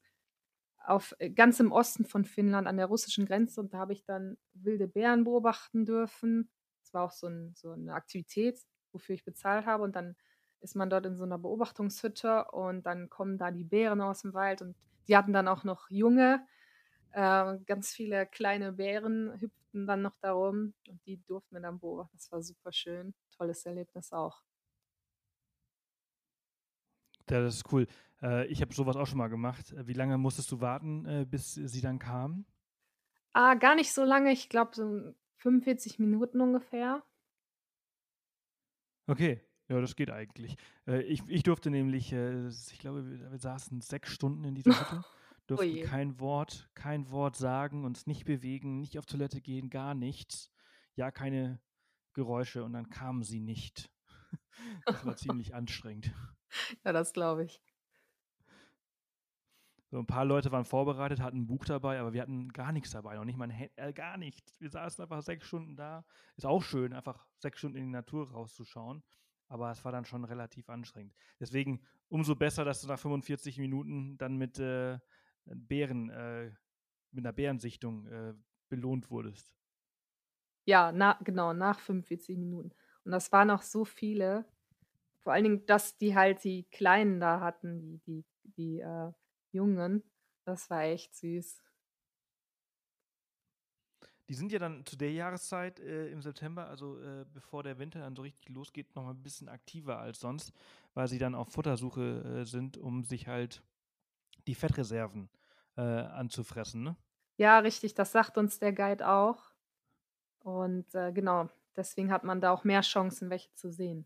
auf 0.83 1.15
äh, 1.19 1.29
ganz 1.29 1.59
im 1.59 1.71
Osten 1.71 2.05
von 2.05 2.25
Finnland 2.25 2.67
an 2.67 2.77
der 2.77 2.87
russischen 2.87 3.25
Grenze 3.25 3.61
und 3.61 3.73
da 3.73 3.79
habe 3.79 3.93
ich 3.93 4.03
dann 4.05 4.37
wilde 4.53 4.87
Bären 4.87 5.23
beobachten 5.23 5.85
dürfen. 5.85 6.49
Das 6.81 6.93
war 6.93 7.03
auch 7.03 7.11
so, 7.11 7.27
ein, 7.27 7.53
so 7.55 7.71
eine 7.71 7.93
Aktivität, 7.93 8.59
wofür 8.91 9.15
ich 9.15 9.25
bezahlt 9.25 9.65
habe 9.65 9.83
und 9.83 9.95
dann 9.95 10.15
ist 10.61 10.75
man 10.75 10.89
dort 10.89 11.05
in 11.05 11.17
so 11.17 11.23
einer 11.23 11.37
Beobachtungshütte 11.37 12.45
und 12.51 12.85
dann 12.85 13.09
kommen 13.09 13.37
da 13.37 13.51
die 13.51 13.65
Bären 13.65 14.01
aus 14.01 14.21
dem 14.21 14.33
Wald 14.33 14.61
und 14.61 14.75
die 15.07 15.17
hatten 15.17 15.33
dann 15.33 15.47
auch 15.47 15.63
noch 15.63 15.89
Junge. 15.89 16.45
Äh, 17.11 17.59
ganz 17.65 17.91
viele 17.93 18.25
kleine 18.25 18.73
Bären 18.73 19.39
hüpften 19.39 19.87
dann 19.87 20.01
noch 20.01 20.17
darum 20.17 20.73
und 20.87 21.05
die 21.05 21.21
durften 21.25 21.55
wir 21.55 21.61
dann 21.61 21.79
beobachten. 21.79 22.17
Das 22.17 22.31
war 22.31 22.41
super 22.41 22.71
schön. 22.71 23.13
Tolles 23.37 23.65
Erlebnis 23.65 24.11
auch. 24.13 24.41
Ja, 27.29 27.41
das 27.41 27.55
ist 27.55 27.71
cool. 27.71 27.87
Äh, 28.21 28.47
ich 28.47 28.61
habe 28.61 28.73
sowas 28.73 28.95
auch 28.95 29.05
schon 29.07 29.17
mal 29.17 29.29
gemacht. 29.29 29.71
Äh, 29.73 29.87
wie 29.87 29.93
lange 29.93 30.17
musstest 30.17 30.51
du 30.51 30.61
warten, 30.61 31.05
äh, 31.05 31.25
bis 31.29 31.53
sie 31.53 31.81
dann 31.81 31.99
kamen? 31.99 32.45
Ah, 33.33 33.55
gar 33.55 33.75
nicht 33.75 33.93
so 33.93 34.03
lange. 34.03 34.31
Ich 34.31 34.49
glaube, 34.49 34.75
so 34.75 35.13
45 35.37 35.99
Minuten 35.99 36.39
ungefähr. 36.39 37.03
Okay, 39.07 39.41
ja, 39.67 39.81
das 39.81 39.95
geht 39.95 40.11
eigentlich. 40.11 40.55
Ich, 40.85 41.23
ich 41.27 41.43
durfte 41.43 41.69
nämlich, 41.69 42.13
ich 42.13 42.79
glaube, 42.79 43.05
wir, 43.05 43.37
saßen 43.37 43.81
sechs 43.81 44.11
Stunden 44.11 44.45
in 44.45 44.55
dieser 44.55 44.79
Hütte, 44.79 45.03
durften 45.47 45.65
Oje. 45.65 45.83
kein 45.83 46.19
Wort, 46.21 46.69
kein 46.73 47.11
Wort 47.11 47.35
sagen, 47.35 47.83
uns 47.83 48.07
nicht 48.07 48.23
bewegen, 48.23 48.79
nicht 48.79 48.97
auf 48.97 49.05
Toilette 49.05 49.41
gehen, 49.41 49.69
gar 49.69 49.93
nichts. 49.93 50.51
Ja, 50.95 51.11
keine 51.11 51.59
Geräusche 52.13 52.63
und 52.63 52.73
dann 52.73 52.89
kamen 52.89 53.23
sie 53.23 53.39
nicht. 53.39 53.89
Das 54.85 55.05
war 55.05 55.15
ziemlich 55.17 55.53
anstrengend. 55.53 56.13
Ja, 56.83 56.91
das 56.91 57.13
glaube 57.13 57.45
ich. 57.45 57.61
So 59.93 59.99
ein 59.99 60.07
paar 60.07 60.25
Leute 60.25 60.51
waren 60.51 60.65
vorbereitet, 60.65 61.19
hatten 61.19 61.41
ein 61.41 61.45
Buch 61.45 61.65
dabei, 61.65 61.99
aber 61.99 62.13
wir 62.13 62.23
hatten 62.23 62.49
gar 62.49 62.71
nichts 62.71 62.89
dabei, 62.89 63.15
noch 63.15 63.25
nicht 63.25 63.37
mal 63.37 63.45
ein 63.45 63.55
Hand, 63.55 63.71
äh, 63.75 63.93
gar 63.93 64.17
nichts. 64.17 64.59
Wir 64.59 64.71
saßen 64.71 65.03
einfach 65.03 65.21
sechs 65.21 65.45
Stunden 65.45 65.75
da. 65.75 66.03
Ist 66.35 66.47
auch 66.47 66.63
schön, 66.63 66.93
einfach 66.93 67.27
sechs 67.37 67.59
Stunden 67.59 67.77
in 67.77 67.83
die 67.85 67.91
Natur 67.91 68.31
rauszuschauen, 68.31 69.03
aber 69.49 69.69
es 69.69 69.85
war 69.85 69.91
dann 69.91 70.05
schon 70.05 70.23
relativ 70.23 70.67
anstrengend. 70.69 71.13
Deswegen 71.39 71.85
umso 72.09 72.35
besser, 72.35 72.65
dass 72.65 72.81
du 72.81 72.87
nach 72.87 72.97
45 72.97 73.59
Minuten 73.59 74.17
dann 74.17 74.37
mit 74.37 74.57
äh, 74.57 74.97
Bären, 75.45 76.09
äh, 76.09 76.51
mit 77.11 77.23
einer 77.23 77.33
Bärensichtung 77.33 78.07
äh, 78.07 78.33
belohnt 78.69 79.11
wurdest. 79.11 79.53
Ja, 80.65 80.91
na, 80.91 81.19
genau, 81.23 81.53
nach 81.53 81.79
45 81.79 82.37
Minuten. 82.37 82.71
Und 83.03 83.11
das 83.11 83.31
waren 83.31 83.51
auch 83.51 83.61
so 83.61 83.85
viele. 83.85 84.45
Vor 85.23 85.33
allen 85.33 85.43
Dingen, 85.45 85.65
dass 85.65 85.97
die 85.97 86.15
halt 86.15 86.43
die 86.43 86.65
Kleinen 86.65 87.19
da 87.19 87.39
hatten, 87.39 87.79
die, 87.79 87.99
die, 88.05 88.25
die 88.43 88.79
äh, 88.79 89.11
Jungen. 89.51 90.03
Das 90.45 90.69
war 90.69 90.83
echt 90.83 91.15
süß. 91.15 91.63
Die 94.29 94.35
sind 94.35 94.51
ja 94.51 94.59
dann 94.59 94.85
zu 94.85 94.97
der 94.97 95.11
Jahreszeit 95.11 95.79
äh, 95.79 96.07
im 96.07 96.21
September, 96.21 96.67
also 96.67 96.99
äh, 96.99 97.25
bevor 97.33 97.63
der 97.63 97.77
Winter 97.77 97.99
dann 97.99 98.15
so 98.15 98.21
richtig 98.21 98.49
losgeht, 98.49 98.95
noch 98.95 99.03
mal 99.03 99.11
ein 99.11 99.21
bisschen 99.21 99.49
aktiver 99.49 99.99
als 99.99 100.19
sonst, 100.19 100.53
weil 100.93 101.07
sie 101.07 101.19
dann 101.19 101.35
auf 101.35 101.49
Futtersuche 101.49 102.41
äh, 102.41 102.45
sind, 102.45 102.77
um 102.77 103.03
sich 103.03 103.27
halt 103.27 103.61
die 104.47 104.55
Fettreserven 104.55 105.29
äh, 105.75 105.81
anzufressen. 105.81 106.83
Ne? 106.83 106.95
Ja, 107.37 107.59
richtig, 107.59 107.95
das 107.95 108.11
sagt 108.11 108.37
uns 108.37 108.59
der 108.59 108.73
Guide 108.73 109.07
auch. 109.07 109.51
Und 110.39 110.93
äh, 110.95 111.11
genau, 111.11 111.49
deswegen 111.75 112.11
hat 112.11 112.23
man 112.23 112.41
da 112.41 112.51
auch 112.51 112.63
mehr 112.63 112.81
Chancen, 112.81 113.29
welche 113.29 113.53
zu 113.53 113.71
sehen. 113.71 114.05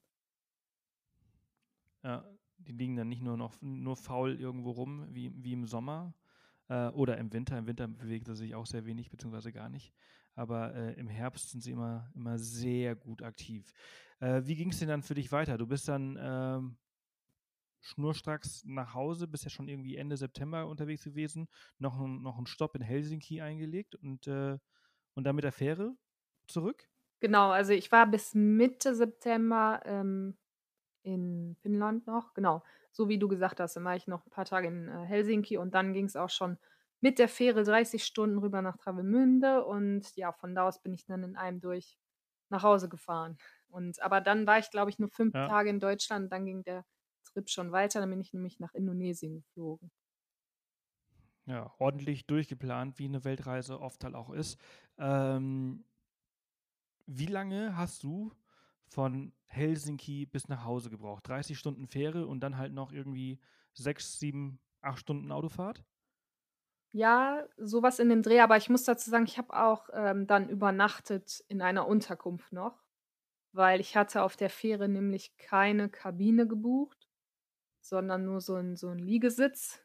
Ja, 2.07 2.23
die 2.59 2.71
liegen 2.71 2.95
dann 2.95 3.09
nicht 3.09 3.21
nur 3.21 3.35
noch 3.35 3.61
nur 3.61 3.97
faul 3.97 4.39
irgendwo 4.39 4.71
rum, 4.71 5.05
wie, 5.09 5.29
wie 5.43 5.51
im 5.51 5.65
Sommer 5.65 6.13
äh, 6.69 6.87
oder 6.87 7.17
im 7.17 7.33
Winter. 7.33 7.57
Im 7.57 7.67
Winter 7.67 7.89
bewegt 7.89 8.29
er 8.29 8.35
sich 8.37 8.55
auch 8.55 8.65
sehr 8.65 8.85
wenig, 8.85 9.11
beziehungsweise 9.11 9.51
gar 9.51 9.67
nicht. 9.67 9.93
Aber 10.33 10.73
äh, 10.73 10.93
im 10.93 11.09
Herbst 11.09 11.49
sind 11.49 11.61
sie 11.61 11.71
immer, 11.71 12.09
immer 12.15 12.39
sehr 12.39 12.95
gut 12.95 13.23
aktiv. 13.23 13.73
Äh, 14.21 14.43
wie 14.45 14.55
ging 14.55 14.69
es 14.69 14.79
denn 14.79 14.87
dann 14.87 15.03
für 15.03 15.15
dich 15.15 15.33
weiter? 15.33 15.57
Du 15.57 15.67
bist 15.67 15.89
dann 15.89 16.17
ähm, 16.17 16.77
schnurstracks 17.81 18.63
nach 18.63 18.93
Hause, 18.93 19.27
bist 19.27 19.43
ja 19.43 19.49
schon 19.49 19.67
irgendwie 19.67 19.97
Ende 19.97 20.15
September 20.15 20.65
unterwegs 20.65 21.03
gewesen, 21.03 21.49
noch, 21.77 21.99
noch 21.99 22.37
einen 22.37 22.47
Stopp 22.47 22.73
in 22.75 22.81
Helsinki 22.81 23.41
eingelegt 23.41 23.95
und, 23.95 24.27
äh, 24.27 24.57
und 25.13 25.25
dann 25.25 25.35
mit 25.35 25.43
der 25.43 25.51
Fähre 25.51 25.93
zurück? 26.47 26.89
Genau, 27.19 27.49
also 27.49 27.73
ich 27.73 27.91
war 27.91 28.09
bis 28.09 28.33
Mitte 28.33 28.95
September 28.95 29.81
ähm, 29.83 30.37
in 31.07 31.55
Finnland 31.61 32.07
noch, 32.07 32.33
genau. 32.33 32.63
So 32.91 33.09
wie 33.09 33.19
du 33.19 33.27
gesagt 33.27 33.59
hast, 33.59 33.75
dann 33.75 33.85
war 33.85 33.95
ich 33.95 34.07
noch 34.07 34.25
ein 34.25 34.29
paar 34.31 34.45
Tage 34.45 34.67
in 34.67 34.87
äh, 34.87 35.05
Helsinki 35.05 35.57
und 35.57 35.73
dann 35.75 35.93
ging 35.93 36.05
es 36.05 36.15
auch 36.15 36.29
schon 36.29 36.57
mit 37.01 37.19
der 37.19 37.29
Fähre 37.29 37.63
30 37.63 38.03
Stunden 38.05 38.37
rüber 38.39 38.61
nach 38.61 38.77
Travemünde 38.77 39.65
und 39.65 40.15
ja, 40.15 40.31
von 40.33 40.55
da 40.55 40.67
aus 40.67 40.81
bin 40.81 40.93
ich 40.93 41.05
dann 41.05 41.23
in 41.23 41.35
einem 41.35 41.61
durch 41.61 41.97
nach 42.49 42.63
Hause 42.63 42.89
gefahren. 42.89 43.37
Und 43.69 44.01
aber 44.01 44.21
dann 44.21 44.47
war 44.47 44.59
ich, 44.59 44.71
glaube 44.71 44.89
ich, 44.91 44.99
nur 44.99 45.09
fünf 45.09 45.33
Ja. 45.33 45.47
Tage 45.47 45.69
in 45.69 45.79
Deutschland, 45.79 46.31
dann 46.31 46.45
ging 46.45 46.63
der 46.63 46.85
Trip 47.25 47.49
schon 47.49 47.71
weiter, 47.71 47.99
dann 47.99 48.09
bin 48.09 48.21
ich 48.21 48.33
nämlich 48.33 48.59
nach 48.59 48.73
Indonesien 48.73 49.35
geflogen. 49.35 49.91
Ja, 51.45 51.73
ordentlich 51.79 52.27
durchgeplant, 52.27 52.99
wie 52.99 53.05
eine 53.05 53.23
Weltreise 53.23 53.79
oft 53.79 54.03
halt 54.03 54.15
auch 54.15 54.29
ist. 54.31 54.59
Ähm, 54.97 55.85
wie 57.05 57.25
lange 57.25 57.75
hast 57.77 58.03
du 58.03 58.31
von 58.85 59.33
Helsinki 59.47 60.25
bis 60.25 60.47
nach 60.47 60.63
Hause 60.65 60.89
gebraucht? 60.89 61.27
30 61.27 61.57
Stunden 61.57 61.87
Fähre 61.87 62.27
und 62.27 62.41
dann 62.41 62.57
halt 62.57 62.73
noch 62.73 62.91
irgendwie 62.91 63.39
sechs, 63.73 64.19
sieben, 64.19 64.59
acht 64.81 64.99
Stunden 64.99 65.31
Autofahrt? 65.31 65.83
Ja, 66.91 67.45
sowas 67.57 67.99
in 67.99 68.09
dem 68.09 68.21
Dreh, 68.23 68.39
aber 68.39 68.57
ich 68.57 68.69
muss 68.69 68.83
dazu 68.85 69.09
sagen, 69.09 69.25
ich 69.25 69.37
habe 69.37 69.53
auch 69.53 69.89
ähm, 69.93 70.25
dann 70.25 70.49
übernachtet 70.49 71.43
in 71.49 71.61
einer 71.61 71.85
Unterkunft 71.87 72.53
noch, 72.53 72.81
weil 73.51 73.81
ich 73.81 73.97
hatte 73.97 74.23
auf 74.23 74.37
der 74.37 74.49
Fähre 74.49 74.87
nämlich 74.87 75.37
keine 75.37 75.89
Kabine 75.89 76.47
gebucht, 76.47 77.09
sondern 77.81 78.25
nur 78.25 78.41
so 78.41 78.55
ein, 78.55 78.75
so 78.77 78.91
Liegesitz. 78.93 79.81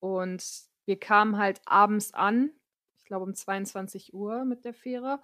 Und 0.00 0.44
wir 0.84 0.98
kamen 0.98 1.38
halt 1.38 1.60
abends 1.64 2.12
an, 2.14 2.50
ich 2.96 3.04
glaube 3.04 3.24
um 3.24 3.34
22 3.34 4.14
Uhr 4.14 4.44
mit 4.44 4.64
der 4.64 4.74
Fähre. 4.74 5.20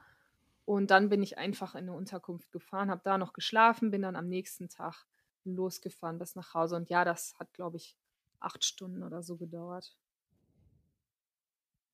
Und 0.64 0.90
dann 0.90 1.08
bin 1.08 1.22
ich 1.22 1.38
einfach 1.38 1.74
in 1.74 1.82
eine 1.82 1.92
Unterkunft 1.92 2.52
gefahren, 2.52 2.90
habe 2.90 3.02
da 3.04 3.18
noch 3.18 3.32
geschlafen, 3.32 3.90
bin 3.90 4.02
dann 4.02 4.16
am 4.16 4.28
nächsten 4.28 4.68
Tag 4.68 5.06
losgefahren 5.44 6.18
bis 6.18 6.36
nach 6.36 6.54
Hause. 6.54 6.76
Und 6.76 6.88
ja, 6.88 7.04
das 7.04 7.34
hat, 7.38 7.52
glaube 7.52 7.76
ich, 7.76 7.96
acht 8.40 8.64
Stunden 8.64 9.02
oder 9.02 9.22
so 9.22 9.36
gedauert. 9.36 9.96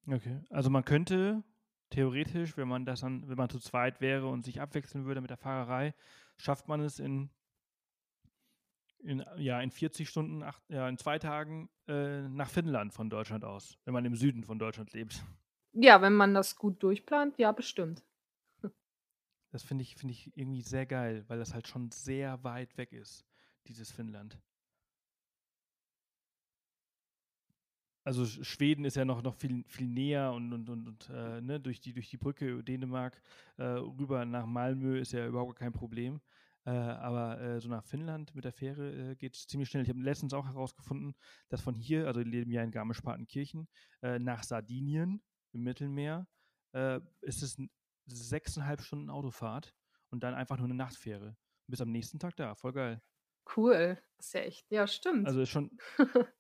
Okay. 0.07 0.41
Also 0.51 0.71
man 0.71 0.85
könnte 0.85 1.43
theoretisch, 1.91 2.57
wenn 2.57 2.69
man 2.69 2.85
das 2.85 3.01
dann, 3.01 3.29
wenn 3.29 3.37
man 3.37 3.51
zu 3.51 3.59
zweit 3.59 4.01
wäre 4.01 4.27
und 4.27 4.45
sich 4.45 4.61
abwechseln 4.61 5.05
würde 5.05 5.21
mit 5.21 5.31
der 5.31 5.37
Fahrerei, 5.37 5.95
schafft 6.37 6.69
man 6.69 6.81
es 6.81 6.99
in, 6.99 7.31
in, 8.99 9.25
ja, 9.37 9.61
in 9.61 9.71
40 9.71 10.09
Stunden, 10.09 10.43
acht, 10.43 10.63
ja, 10.69 10.89
in 10.89 10.99
zwei 10.99 11.19
Tagen 11.19 11.69
äh, 11.87 12.23
nach 12.29 12.49
Finnland 12.49 12.93
von 12.93 13.11
Deutschland 13.11 13.45
aus, 13.45 13.79
wenn 13.85 13.95
man 13.95 14.05
im 14.05 14.15
Süden 14.15 14.45
von 14.45 14.59
Deutschland 14.59 14.93
lebt. 14.93 15.25
Ja, 15.73 16.01
wenn 16.03 16.15
man 16.15 16.35
das 16.35 16.57
gut 16.57 16.83
durchplant, 16.83 17.39
ja, 17.39 17.53
bestimmt. 17.53 18.03
Das 19.51 19.63
finde 19.63 19.83
ich, 19.83 19.95
finde 19.97 20.13
ich 20.13 20.35
irgendwie 20.39 20.63
sehr 20.63 20.87
geil, 20.87 21.25
weil 21.29 21.39
das 21.39 21.53
halt 21.53 21.69
schon 21.69 21.91
sehr 21.91 22.43
weit 22.45 22.77
weg 22.79 22.93
ist, 22.93 23.27
dieses 23.67 23.91
Finnland. 23.93 24.41
Also 28.05 28.23
Sch- 28.25 28.45
Schweden 28.45 28.85
ist 28.85 28.97
ja 28.97 29.05
noch, 29.05 29.23
noch 29.23 29.35
viel, 29.35 29.65
viel 29.69 29.87
näher 29.89 30.33
und, 30.33 30.53
und, 30.53 30.69
und, 30.71 30.89
und 30.89 31.11
äh, 31.11 31.41
ne, 31.41 31.61
durch, 31.61 31.81
die, 31.81 31.93
durch 31.93 32.09
die 32.11 32.17
Brücke 32.17 32.63
Dänemark 32.65 33.21
äh, 33.59 33.65
rüber 33.65 34.25
nach 34.25 34.47
Malmö 34.47 34.99
ist 34.99 35.13
ja 35.13 35.27
überhaupt 35.27 35.57
kein 35.59 35.73
Problem. 35.73 36.21
Äh, 36.65 36.71
aber 36.71 37.41
äh, 37.41 37.61
so 37.61 37.69
nach 37.69 37.85
Finnland 37.85 38.35
mit 38.35 38.45
der 38.45 38.53
Fähre 38.53 39.11
äh, 39.13 39.17
geht 39.17 39.37
es 39.37 39.47
ziemlich 39.47 39.69
schnell. 39.69 39.83
Ich 39.83 39.89
habe 39.91 40.01
letztens 40.01 40.33
auch 40.33 40.47
herausgefunden, 40.47 41.15
dass 41.49 41.61
von 41.61 41.75
hier, 41.75 42.07
also 42.07 42.21
wir 42.21 42.27
leben 42.27 42.51
ja 42.51 42.63
in 42.63 42.71
Garmisch-Partenkirchen, 42.71 43.69
äh, 44.03 44.19
nach 44.19 44.43
Sardinien 44.43 45.23
im 45.53 45.63
Mittelmeer 45.63 46.27
äh, 46.73 47.01
ist 47.21 47.43
es 47.43 47.59
sechseinhalb 48.09 48.83
Stunden 48.83 49.11
Autofahrt 49.11 49.75
und 50.11 50.23
dann 50.23 50.35
einfach 50.35 50.57
nur 50.57 50.67
eine 50.67 50.75
Nachtfähre. 50.75 51.37
Du 51.67 51.71
bist 51.71 51.83
am 51.83 51.91
nächsten 51.93 52.19
Tag 52.19 52.37
da, 52.37 52.55
voll 52.55 52.73
geil. 52.73 53.03
Cool. 53.57 53.99
Das 54.17 54.27
ist 54.27 54.33
ja 54.35 54.41
echt. 54.43 54.71
Ja, 54.71 54.87
stimmt. 54.87 55.29
Also 55.29 55.41
ist 55.43 55.51
schon. 55.51 55.71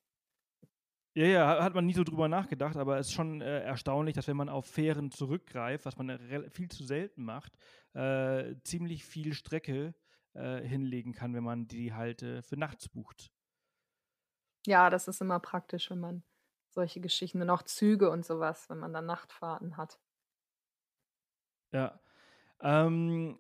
Ja, 1.14 1.24
ja, 1.26 1.46
ha- 1.48 1.62
hat 1.64 1.74
man 1.74 1.86
nie 1.86 1.94
so 1.94 2.04
drüber 2.04 2.28
nachgedacht, 2.28 2.76
aber 2.76 2.98
es 2.98 3.08
ist 3.08 3.12
schon 3.14 3.40
äh, 3.40 3.60
erstaunlich, 3.62 4.14
dass 4.14 4.28
wenn 4.28 4.36
man 4.36 4.48
auf 4.48 4.66
Fähren 4.66 5.10
zurückgreift, 5.10 5.84
was 5.84 5.96
man 5.96 6.18
viel 6.50 6.68
zu 6.70 6.84
selten 6.84 7.24
macht, 7.24 7.54
äh, 7.94 8.54
ziemlich 8.62 9.04
viel 9.04 9.32
Strecke 9.34 9.94
äh, 10.34 10.60
hinlegen 10.62 11.12
kann, 11.12 11.34
wenn 11.34 11.42
man 11.44 11.66
die 11.66 11.92
halt 11.94 12.22
äh, 12.22 12.42
für 12.42 12.56
nachts 12.56 12.88
bucht. 12.88 13.32
ja, 14.66 14.90
das 14.90 15.08
ist 15.08 15.20
immer 15.20 15.40
praktisch, 15.40 15.90
wenn 15.90 16.00
man 16.00 16.22
solche 16.70 17.00
Geschichten 17.00 17.40
und 17.42 17.50
auch 17.50 17.62
Züge 17.62 18.10
und 18.10 18.24
sowas, 18.24 18.68
wenn 18.68 18.78
man 18.78 18.92
dann 18.92 19.06
Nachtfahrten 19.06 19.76
hat. 19.76 19.98
Ja. 21.72 22.00
Ähm, 22.60 23.38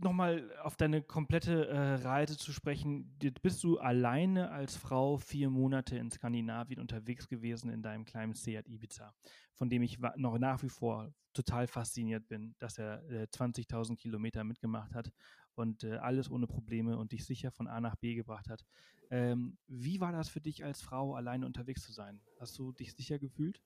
Nochmal 0.00 0.50
auf 0.62 0.76
deine 0.76 1.02
komplette 1.02 1.68
äh, 1.68 1.94
Reise 1.94 2.36
zu 2.36 2.52
sprechen. 2.52 3.16
Bist 3.42 3.62
du 3.62 3.78
alleine 3.78 4.50
als 4.50 4.76
Frau 4.76 5.18
vier 5.18 5.50
Monate 5.50 5.96
in 5.96 6.10
Skandinavien 6.10 6.80
unterwegs 6.80 7.28
gewesen 7.28 7.70
in 7.70 7.82
deinem 7.82 8.04
kleinen 8.04 8.34
Seat 8.34 8.68
Ibiza, 8.68 9.14
von 9.54 9.68
dem 9.68 9.82
ich 9.82 9.98
noch 10.16 10.38
nach 10.38 10.62
wie 10.64 10.68
vor 10.68 11.12
total 11.32 11.68
fasziniert 11.68 12.26
bin, 12.26 12.56
dass 12.58 12.78
er 12.78 13.08
äh, 13.08 13.26
20.000 13.26 13.96
Kilometer 13.96 14.42
mitgemacht 14.42 14.94
hat 14.94 15.12
und 15.54 15.84
äh, 15.84 15.98
alles 15.98 16.28
ohne 16.28 16.48
Probleme 16.48 16.96
und 16.98 17.12
dich 17.12 17.24
sicher 17.24 17.52
von 17.52 17.68
A 17.68 17.80
nach 17.80 17.94
B 17.94 18.14
gebracht 18.16 18.48
hat. 18.48 18.64
Ähm, 19.10 19.58
wie 19.68 20.00
war 20.00 20.10
das 20.10 20.28
für 20.28 20.40
dich 20.40 20.64
als 20.64 20.82
Frau, 20.82 21.14
alleine 21.14 21.46
unterwegs 21.46 21.82
zu 21.82 21.92
sein? 21.92 22.20
Hast 22.40 22.58
du 22.58 22.72
dich 22.72 22.94
sicher 22.94 23.20
gefühlt? 23.20 23.62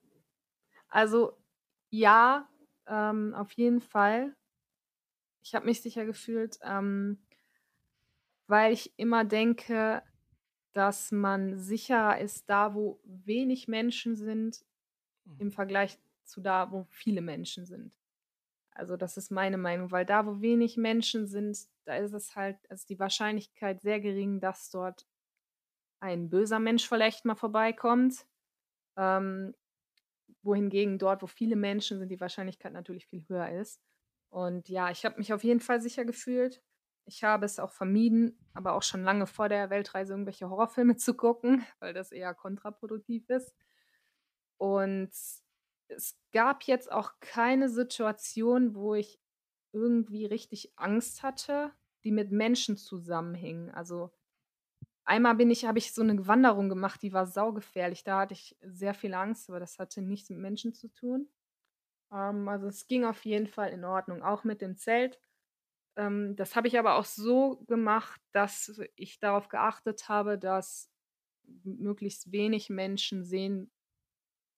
Also 0.89 1.37
ja, 1.89 2.47
ähm, 2.87 3.33
auf 3.35 3.51
jeden 3.53 3.81
Fall. 3.81 4.35
Ich 5.43 5.55
habe 5.55 5.65
mich 5.65 5.81
sicher 5.81 6.05
gefühlt, 6.05 6.57
ähm, 6.63 7.25
weil 8.47 8.73
ich 8.73 8.97
immer 8.97 9.25
denke, 9.25 10.03
dass 10.73 11.11
man 11.11 11.59
sicherer 11.59 12.19
ist 12.19 12.49
da, 12.49 12.73
wo 12.73 12.99
wenig 13.03 13.67
Menschen 13.67 14.15
sind, 14.15 14.65
im 15.37 15.51
Vergleich 15.51 15.99
zu 16.23 16.41
da, 16.41 16.71
wo 16.71 16.85
viele 16.89 17.21
Menschen 17.21 17.65
sind. 17.65 17.93
Also 18.71 18.97
das 18.97 19.17
ist 19.17 19.31
meine 19.31 19.57
Meinung, 19.57 19.91
weil 19.91 20.05
da, 20.05 20.25
wo 20.25 20.41
wenig 20.41 20.77
Menschen 20.77 21.27
sind, 21.27 21.57
da 21.85 21.95
ist 21.97 22.13
es 22.13 22.35
halt, 22.35 22.57
also 22.69 22.85
die 22.87 22.99
Wahrscheinlichkeit 22.99 23.81
sehr 23.81 23.99
gering, 23.99 24.39
dass 24.39 24.71
dort 24.71 25.05
ein 25.99 26.29
böser 26.29 26.59
Mensch 26.59 26.87
vielleicht 26.87 27.23
mal 27.23 27.35
vorbeikommt. 27.35 28.25
Ähm, 28.97 29.53
wohingegen 30.43 30.97
dort, 30.97 31.21
wo 31.21 31.27
viele 31.27 31.55
Menschen 31.55 31.99
sind, 31.99 32.09
die 32.09 32.19
Wahrscheinlichkeit 32.19 32.73
natürlich 32.73 33.07
viel 33.07 33.27
höher 33.27 33.49
ist. 33.49 33.81
Und 34.29 34.69
ja, 34.69 34.89
ich 34.89 35.05
habe 35.05 35.17
mich 35.17 35.33
auf 35.33 35.43
jeden 35.43 35.59
Fall 35.59 35.81
sicher 35.81 36.05
gefühlt. 36.05 36.61
Ich 37.05 37.23
habe 37.23 37.45
es 37.45 37.59
auch 37.59 37.71
vermieden, 37.71 38.39
aber 38.53 38.73
auch 38.73 38.83
schon 38.83 39.03
lange 39.03 39.27
vor 39.27 39.49
der 39.49 39.69
Weltreise 39.69 40.13
irgendwelche 40.13 40.49
Horrorfilme 40.49 40.95
zu 40.97 41.15
gucken, 41.15 41.65
weil 41.79 41.93
das 41.93 42.11
eher 42.11 42.33
kontraproduktiv 42.33 43.29
ist. 43.29 43.53
Und 44.57 45.11
es 45.87 46.17
gab 46.31 46.63
jetzt 46.63 46.91
auch 46.91 47.11
keine 47.19 47.69
Situation, 47.69 48.75
wo 48.75 48.95
ich 48.95 49.19
irgendwie 49.71 50.25
richtig 50.25 50.73
Angst 50.77 51.23
hatte, 51.23 51.71
die 52.03 52.11
mit 52.11 52.31
Menschen 52.31 52.77
zusammenhingen. 52.77 53.71
Also 53.71 54.11
einmal 55.05 55.35
bin 55.35 55.51
ich 55.51 55.65
habe 55.65 55.79
ich 55.79 55.93
so 55.93 56.01
eine 56.01 56.27
Wanderung 56.27 56.69
gemacht, 56.69 57.01
die 57.01 57.13
war 57.13 57.25
saugefährlich. 57.25 58.03
Da 58.03 58.21
hatte 58.21 58.33
ich 58.33 58.57
sehr 58.61 58.93
viel 58.93 59.13
Angst, 59.13 59.49
aber 59.49 59.59
das 59.59 59.79
hatte 59.79 60.01
nichts 60.01 60.29
mit 60.29 60.39
Menschen 60.39 60.73
zu 60.73 60.87
tun. 60.89 61.29
Ähm, 62.11 62.47
also 62.47 62.67
es 62.67 62.87
ging 62.87 63.05
auf 63.05 63.25
jeden 63.25 63.47
Fall 63.47 63.69
in 63.71 63.85
Ordnung, 63.85 64.23
auch 64.23 64.43
mit 64.43 64.61
dem 64.61 64.77
Zelt. 64.77 65.19
Ähm, 65.95 66.35
das 66.35 66.55
habe 66.55 66.67
ich 66.67 66.79
aber 66.79 66.95
auch 66.95 67.05
so 67.05 67.63
gemacht, 67.67 68.21
dass 68.31 68.81
ich 68.95 69.19
darauf 69.19 69.49
geachtet 69.49 70.09
habe, 70.09 70.37
dass 70.37 70.89
möglichst 71.63 72.31
wenig 72.31 72.69
Menschen 72.69 73.25
sehen, 73.25 73.71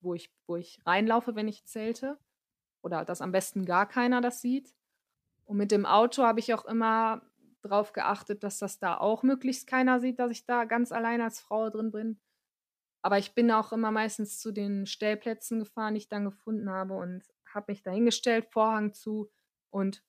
wo 0.02 0.14
ich, 0.14 0.32
wo 0.48 0.56
ich 0.56 0.80
reinlaufe, 0.86 1.36
wenn 1.36 1.48
ich 1.48 1.66
zelte. 1.66 2.20
Oder 2.82 3.04
dass 3.04 3.22
am 3.22 3.32
besten 3.32 3.66
gar 3.66 3.88
keiner 3.88 4.22
das 4.22 4.42
sieht. 4.42 4.76
Und 5.46 5.58
mit 5.58 5.72
dem 5.72 5.86
Auto 5.86 6.24
habe 6.24 6.40
ich 6.40 6.54
auch 6.54 6.66
immer 6.66 7.22
darauf 7.66 7.94
geachtet, 7.94 8.44
dass 8.44 8.60
das 8.60 8.80
da 8.80 8.98
auch 8.98 9.24
möglichst 9.24 9.68
keiner 9.68 10.00
sieht, 10.00 10.20
dass 10.20 10.32
ich 10.32 10.46
da 10.46 10.66
ganz 10.66 10.92
allein 10.92 11.22
als 11.22 11.40
Frau 11.40 11.70
drin 11.70 11.92
bin. 11.92 12.20
Aber 13.02 13.18
ich 13.20 13.36
bin 13.36 13.52
auch 13.52 13.72
immer 13.72 13.92
meistens 13.92 14.40
zu 14.40 14.52
den 14.52 14.88
Stellplätzen 14.88 15.60
gefahren, 15.60 15.94
die 15.94 16.00
ich 16.00 16.10
dann 16.10 16.26
gefunden 16.26 16.70
habe 16.70 16.96
und 16.96 17.24
habe 17.54 17.72
mich 17.72 17.84
dahingestellt, 17.84 18.48
Vorhang 18.52 18.94
zu 18.94 19.32
und 19.70 20.04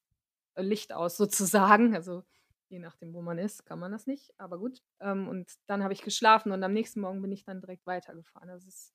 Licht 0.57 0.93
aus 0.93 1.17
sozusagen. 1.19 1.95
Also 1.95 2.25
je 2.69 2.79
nachdem, 2.79 3.15
wo 3.15 3.23
man 3.23 3.39
ist, 3.39 3.65
kann 3.67 3.79
man 3.79 3.93
das 3.93 4.07
nicht, 4.07 4.33
aber 4.39 4.59
gut. 4.59 4.83
Ähm, 5.01 5.29
und 5.29 5.53
dann 5.67 5.83
habe 5.83 5.93
ich 5.93 6.03
geschlafen 6.03 6.53
und 6.53 6.63
am 6.63 6.73
nächsten 6.73 7.01
Morgen 7.01 7.23
bin 7.23 7.33
ich 7.33 7.45
dann 7.45 7.61
direkt 7.61 7.87
weitergefahren. 7.87 8.51
Also 8.51 8.69
es 8.69 8.93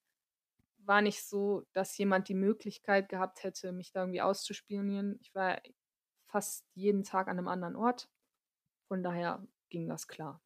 war 0.80 1.01
nicht 1.01 1.24
so, 1.24 1.64
dass 1.74 1.97
jemand 1.97 2.28
die 2.28 2.34
Möglichkeit 2.34 3.09
gehabt 3.09 3.43
hätte, 3.43 3.72
mich 3.72 3.91
da 3.91 4.01
irgendwie 4.01 4.22
auszuspionieren. 4.22 5.18
Ich 5.22 5.34
war 5.36 5.62
fast 6.26 6.66
jeden 6.74 7.03
Tag 7.03 7.28
an 7.28 7.38
einem 7.38 7.47
anderen 7.47 7.76
Ort. 7.76 8.09
Von 8.92 9.04
daher 9.04 9.48
ging 9.70 9.88
das 9.88 10.06
klar. 10.06 10.44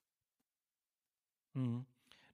Mhm. 1.53 1.85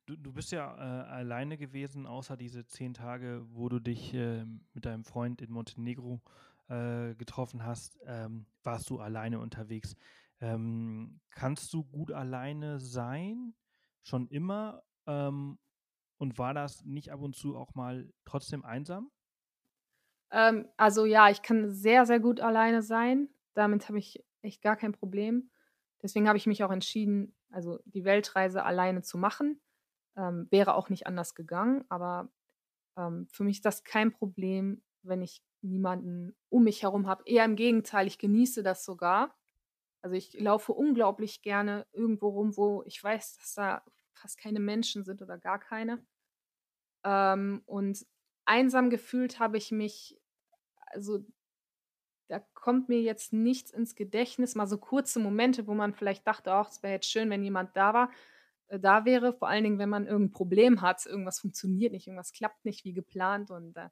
Du, 0.06 0.16
du 0.18 0.34
bist 0.34 0.52
ja 0.52 0.76
äh, 0.76 1.08
alleine 1.10 1.58
gewesen, 1.58 2.08
außer 2.08 2.36
diese 2.38 2.66
zehn 2.66 2.94
Tage, 2.94 3.44
wo 3.52 3.70
du 3.70 3.80
dich 3.80 4.14
äh, 4.14 4.46
mit 4.74 4.86
deinem 4.86 5.04
Freund 5.06 5.42
in 5.42 5.52
Montenegro 5.52 6.22
äh, 6.70 7.14
getroffen 7.16 7.64
hast, 7.66 8.00
ähm, 8.06 8.48
warst 8.64 8.90
du 8.90 9.00
alleine 9.00 9.40
unterwegs. 9.40 9.96
Ähm, 10.40 11.22
kannst 11.30 11.72
du 11.74 11.84
gut 11.86 12.12
alleine 12.12 12.80
sein? 12.80 13.54
Schon 14.04 14.28
immer? 14.28 14.84
Ähm, 15.06 15.60
und 16.18 16.38
war 16.40 16.54
das 16.54 16.84
nicht 16.86 17.12
ab 17.12 17.22
und 17.22 17.36
zu 17.36 17.58
auch 17.58 17.76
mal 17.76 18.12
trotzdem 18.26 18.66
einsam? 18.66 19.12
Ähm, 20.32 20.68
also 20.78 21.06
ja, 21.06 21.30
ich 21.30 21.42
kann 21.42 21.70
sehr, 21.72 22.06
sehr 22.06 22.20
gut 22.20 22.40
alleine 22.40 22.82
sein. 22.82 23.30
Damit 23.54 23.88
habe 23.90 24.00
ich 24.00 24.24
echt 24.42 24.62
gar 24.62 24.76
kein 24.78 24.94
Problem. 24.94 25.52
Deswegen 26.04 26.28
habe 26.28 26.38
ich 26.38 26.48
mich 26.48 26.64
auch 26.64 26.72
entschieden, 26.72 27.36
also 27.52 27.80
die 27.86 28.04
Weltreise 28.04 28.64
alleine 28.64 29.02
zu 29.02 29.18
machen. 29.18 29.62
Ähm, 30.18 30.48
wäre 30.52 30.76
auch 30.76 30.90
nicht 30.90 31.08
anders 31.08 31.36
gegangen, 31.36 31.86
aber 31.90 32.30
ähm, 32.98 33.28
für 33.32 33.44
mich 33.44 33.58
ist 33.58 33.66
das 33.66 33.84
kein 33.84 34.12
Problem, 34.12 34.84
wenn 35.04 35.22
ich 35.22 35.42
niemanden 35.62 36.36
um 36.50 36.64
mich 36.64 36.84
herum 36.84 37.08
habe. 37.08 37.24
Eher 37.26 37.46
im 37.46 37.56
Gegenteil, 37.56 38.08
ich 38.08 38.18
genieße 38.18 38.64
das 38.64 38.84
sogar. 38.84 39.38
Also 40.02 40.16
ich 40.16 40.34
laufe 40.40 40.74
unglaublich 40.74 41.42
gerne 41.42 41.86
irgendwo 41.92 42.30
rum, 42.30 42.58
wo 42.58 42.84
ich 42.86 43.02
weiß, 43.02 43.38
dass 43.38 43.54
da 43.54 43.84
fast 44.14 44.38
keine 44.38 44.60
Menschen 44.60 45.04
sind 45.04 45.22
oder 45.22 45.38
gar 45.38 45.60
keine. 45.60 46.06
Ähm, 47.04 47.62
und 47.66 48.06
einsam 48.46 48.90
gefühlt 48.90 49.40
habe 49.40 49.58
ich 49.58 49.72
mich, 49.72 50.20
also 50.88 51.20
da 52.32 52.40
kommt 52.54 52.88
mir 52.88 53.02
jetzt 53.02 53.34
nichts 53.34 53.72
ins 53.72 53.94
Gedächtnis, 53.94 54.56
mal 54.56 54.66
so 54.66 54.78
kurze 54.78 55.20
Momente, 55.20 55.68
wo 55.68 55.74
man 55.74 55.94
vielleicht 55.94 56.26
dachte, 56.26 56.54
ach, 56.54 56.70
es 56.70 56.82
wäre 56.82 56.94
jetzt 56.94 57.12
schön, 57.12 57.30
wenn 57.30 57.44
jemand 57.44 57.76
da 57.76 57.94
war, 57.94 58.10
äh, 58.68 58.80
da 58.80 59.04
wäre, 59.04 59.34
vor 59.34 59.50
allen 59.50 59.66
Dingen, 59.66 59.80
wenn 59.80 59.90
man 59.90 60.08
irgendein 60.08 60.32
Problem 60.32 60.82
hat, 60.82 61.06
irgendwas 61.06 61.42
funktioniert 61.42 61.92
nicht, 61.92 62.08
irgendwas 62.08 62.32
klappt 62.32 62.64
nicht 62.64 62.86
wie 62.86 62.94
geplant 62.94 63.52
und 63.52 63.76
äh, 63.76 63.90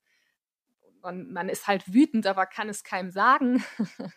man, 1.02 1.30
man, 1.34 1.50
ist 1.50 1.68
halt 1.68 1.94
wütend, 1.94 2.28
aber 2.28 2.46
kann 2.46 2.70
es 2.70 2.86
keinem 2.86 3.12
sagen. 3.12 3.62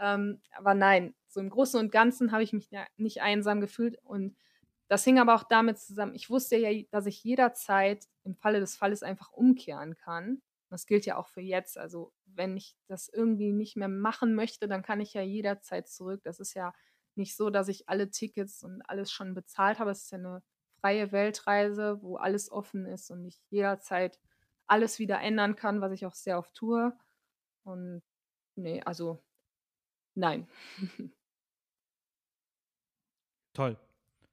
ähm, 0.00 0.40
aber 0.56 0.72
nein, 0.72 1.14
so 1.28 1.40
im 1.40 1.50
Großen 1.50 1.78
und 1.78 1.92
Ganzen 1.92 2.32
habe 2.32 2.42
ich 2.42 2.54
mich 2.54 2.70
nicht 2.96 3.20
einsam 3.20 3.60
gefühlt 3.60 3.98
und 4.02 4.34
das 4.88 5.04
hing 5.04 5.18
aber 5.18 5.34
auch 5.34 5.44
damit 5.44 5.78
zusammen, 5.78 6.14
ich 6.14 6.30
wusste 6.30 6.56
ja, 6.56 6.70
dass 6.90 7.04
ich 7.04 7.22
jederzeit 7.22 8.06
im 8.24 8.34
Falle 8.34 8.60
des 8.60 8.76
Falles 8.76 9.02
einfach 9.02 9.30
umkehren 9.32 9.94
kann. 9.96 10.40
Das 10.72 10.86
gilt 10.86 11.04
ja 11.04 11.16
auch 11.16 11.28
für 11.28 11.42
jetzt. 11.42 11.76
Also 11.76 12.14
wenn 12.36 12.56
ich 12.56 12.76
das 12.88 13.08
irgendwie 13.08 13.52
nicht 13.52 13.76
mehr 13.76 13.88
machen 13.88 14.34
möchte, 14.34 14.68
dann 14.68 14.82
kann 14.82 15.00
ich 15.00 15.14
ja 15.14 15.22
jederzeit 15.22 15.88
zurück. 15.88 16.20
Das 16.24 16.40
ist 16.40 16.54
ja 16.54 16.72
nicht 17.14 17.36
so, 17.36 17.50
dass 17.50 17.68
ich 17.68 17.88
alle 17.88 18.10
Tickets 18.10 18.62
und 18.62 18.82
alles 18.82 19.12
schon 19.12 19.34
bezahlt 19.34 19.78
habe. 19.78 19.90
Es 19.90 20.04
ist 20.04 20.10
ja 20.12 20.18
eine 20.18 20.42
freie 20.80 21.12
Weltreise, 21.12 22.02
wo 22.02 22.16
alles 22.16 22.50
offen 22.50 22.86
ist 22.86 23.10
und 23.10 23.24
ich 23.24 23.40
jederzeit 23.50 24.18
alles 24.66 24.98
wieder 24.98 25.20
ändern 25.20 25.56
kann, 25.56 25.80
was 25.80 25.92
ich 25.92 26.06
auch 26.06 26.14
sehr 26.14 26.38
oft 26.38 26.54
tue. 26.54 26.96
Und 27.64 28.02
nee, 28.56 28.82
also 28.82 29.22
nein. 30.14 30.48
Toll. 33.54 33.78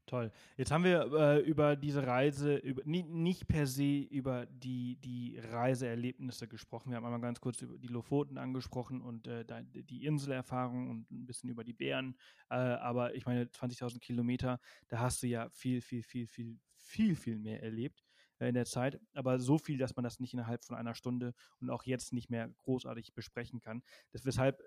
Toll. 0.10 0.32
Jetzt 0.57 0.72
haben 0.72 0.84
wir 0.84 1.01
äh, 1.14 1.39
über 1.41 1.76
diese 1.76 2.07
Reise, 2.07 2.55
über, 2.55 2.82
nie, 2.84 3.03
nicht 3.03 3.47
per 3.47 3.68
se 3.68 3.99
über 4.10 4.47
die, 4.47 4.95
die 4.95 5.38
Reiseerlebnisse 5.38 6.47
gesprochen. 6.47 6.89
Wir 6.89 6.97
haben 6.97 7.05
einmal 7.05 7.22
ganz 7.22 7.39
kurz 7.39 7.62
über 7.62 7.78
die 7.78 7.89
Lofoten 7.89 8.39
angesprochen 8.39 9.03
und 9.03 9.28
äh, 9.28 9.45
die 9.72 10.07
Inselerfahrung 10.07 10.89
und 10.89 11.12
ein 11.12 11.28
bisschen 11.28 11.51
über 11.51 11.64
die 11.64 11.74
Bären. 11.74 12.18
Äh, 12.49 12.55
aber 12.55 13.14
ich 13.14 13.28
meine, 13.28 13.43
20.000 13.43 13.99
Kilometer, 13.99 14.60
da 14.88 14.97
hast 14.97 15.22
du 15.22 15.28
ja 15.28 15.47
viel, 15.49 15.80
viel, 15.80 16.01
viel, 16.01 16.26
viel, 16.26 16.57
viel, 16.76 17.16
viel 17.16 17.38
mehr 17.38 17.62
erlebt 17.62 18.03
äh, 18.39 18.47
in 18.47 18.55
der 18.55 18.66
Zeit. 18.66 18.99
Aber 19.14 19.38
so 19.38 19.60
viel, 19.60 19.78
dass 19.78 19.95
man 19.95 20.03
das 20.03 20.20
nicht 20.20 20.34
innerhalb 20.34 20.66
von 20.66 20.76
einer 20.76 20.95
Stunde 20.95 21.36
und 21.60 21.70
auch 21.70 21.84
jetzt 21.84 22.14
nicht 22.14 22.32
mehr 22.32 22.49
großartig 22.49 23.14
besprechen 23.14 23.60
kann. 23.60 23.84
Das, 24.12 24.26
weshalb 24.26 24.60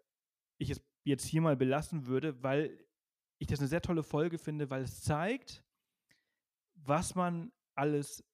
ich 0.59 0.70
es 0.70 0.80
jetzt 1.03 1.24
hier 1.26 1.40
mal 1.40 1.57
belassen 1.57 2.07
würde, 2.07 2.40
weil 2.45 2.78
ich 3.43 3.49
das 3.49 3.59
eine 3.59 3.68
sehr 3.68 3.82
tolle 3.82 4.03
Folge 4.03 4.38
finde, 4.38 4.70
weil 4.70 4.82
es 4.82 5.03
zeigt, 5.03 5.64
was 6.74 7.14
man 7.14 7.53
alles 7.74 8.24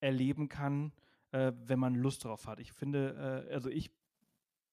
erleben 0.00 0.48
kann, 0.48 0.92
äh, 1.32 1.52
wenn 1.54 1.78
man 1.78 1.94
Lust 1.94 2.24
drauf 2.24 2.46
hat. 2.46 2.60
Ich 2.60 2.72
finde, 2.72 3.46
äh, 3.48 3.52
also 3.54 3.70
ich 3.70 3.90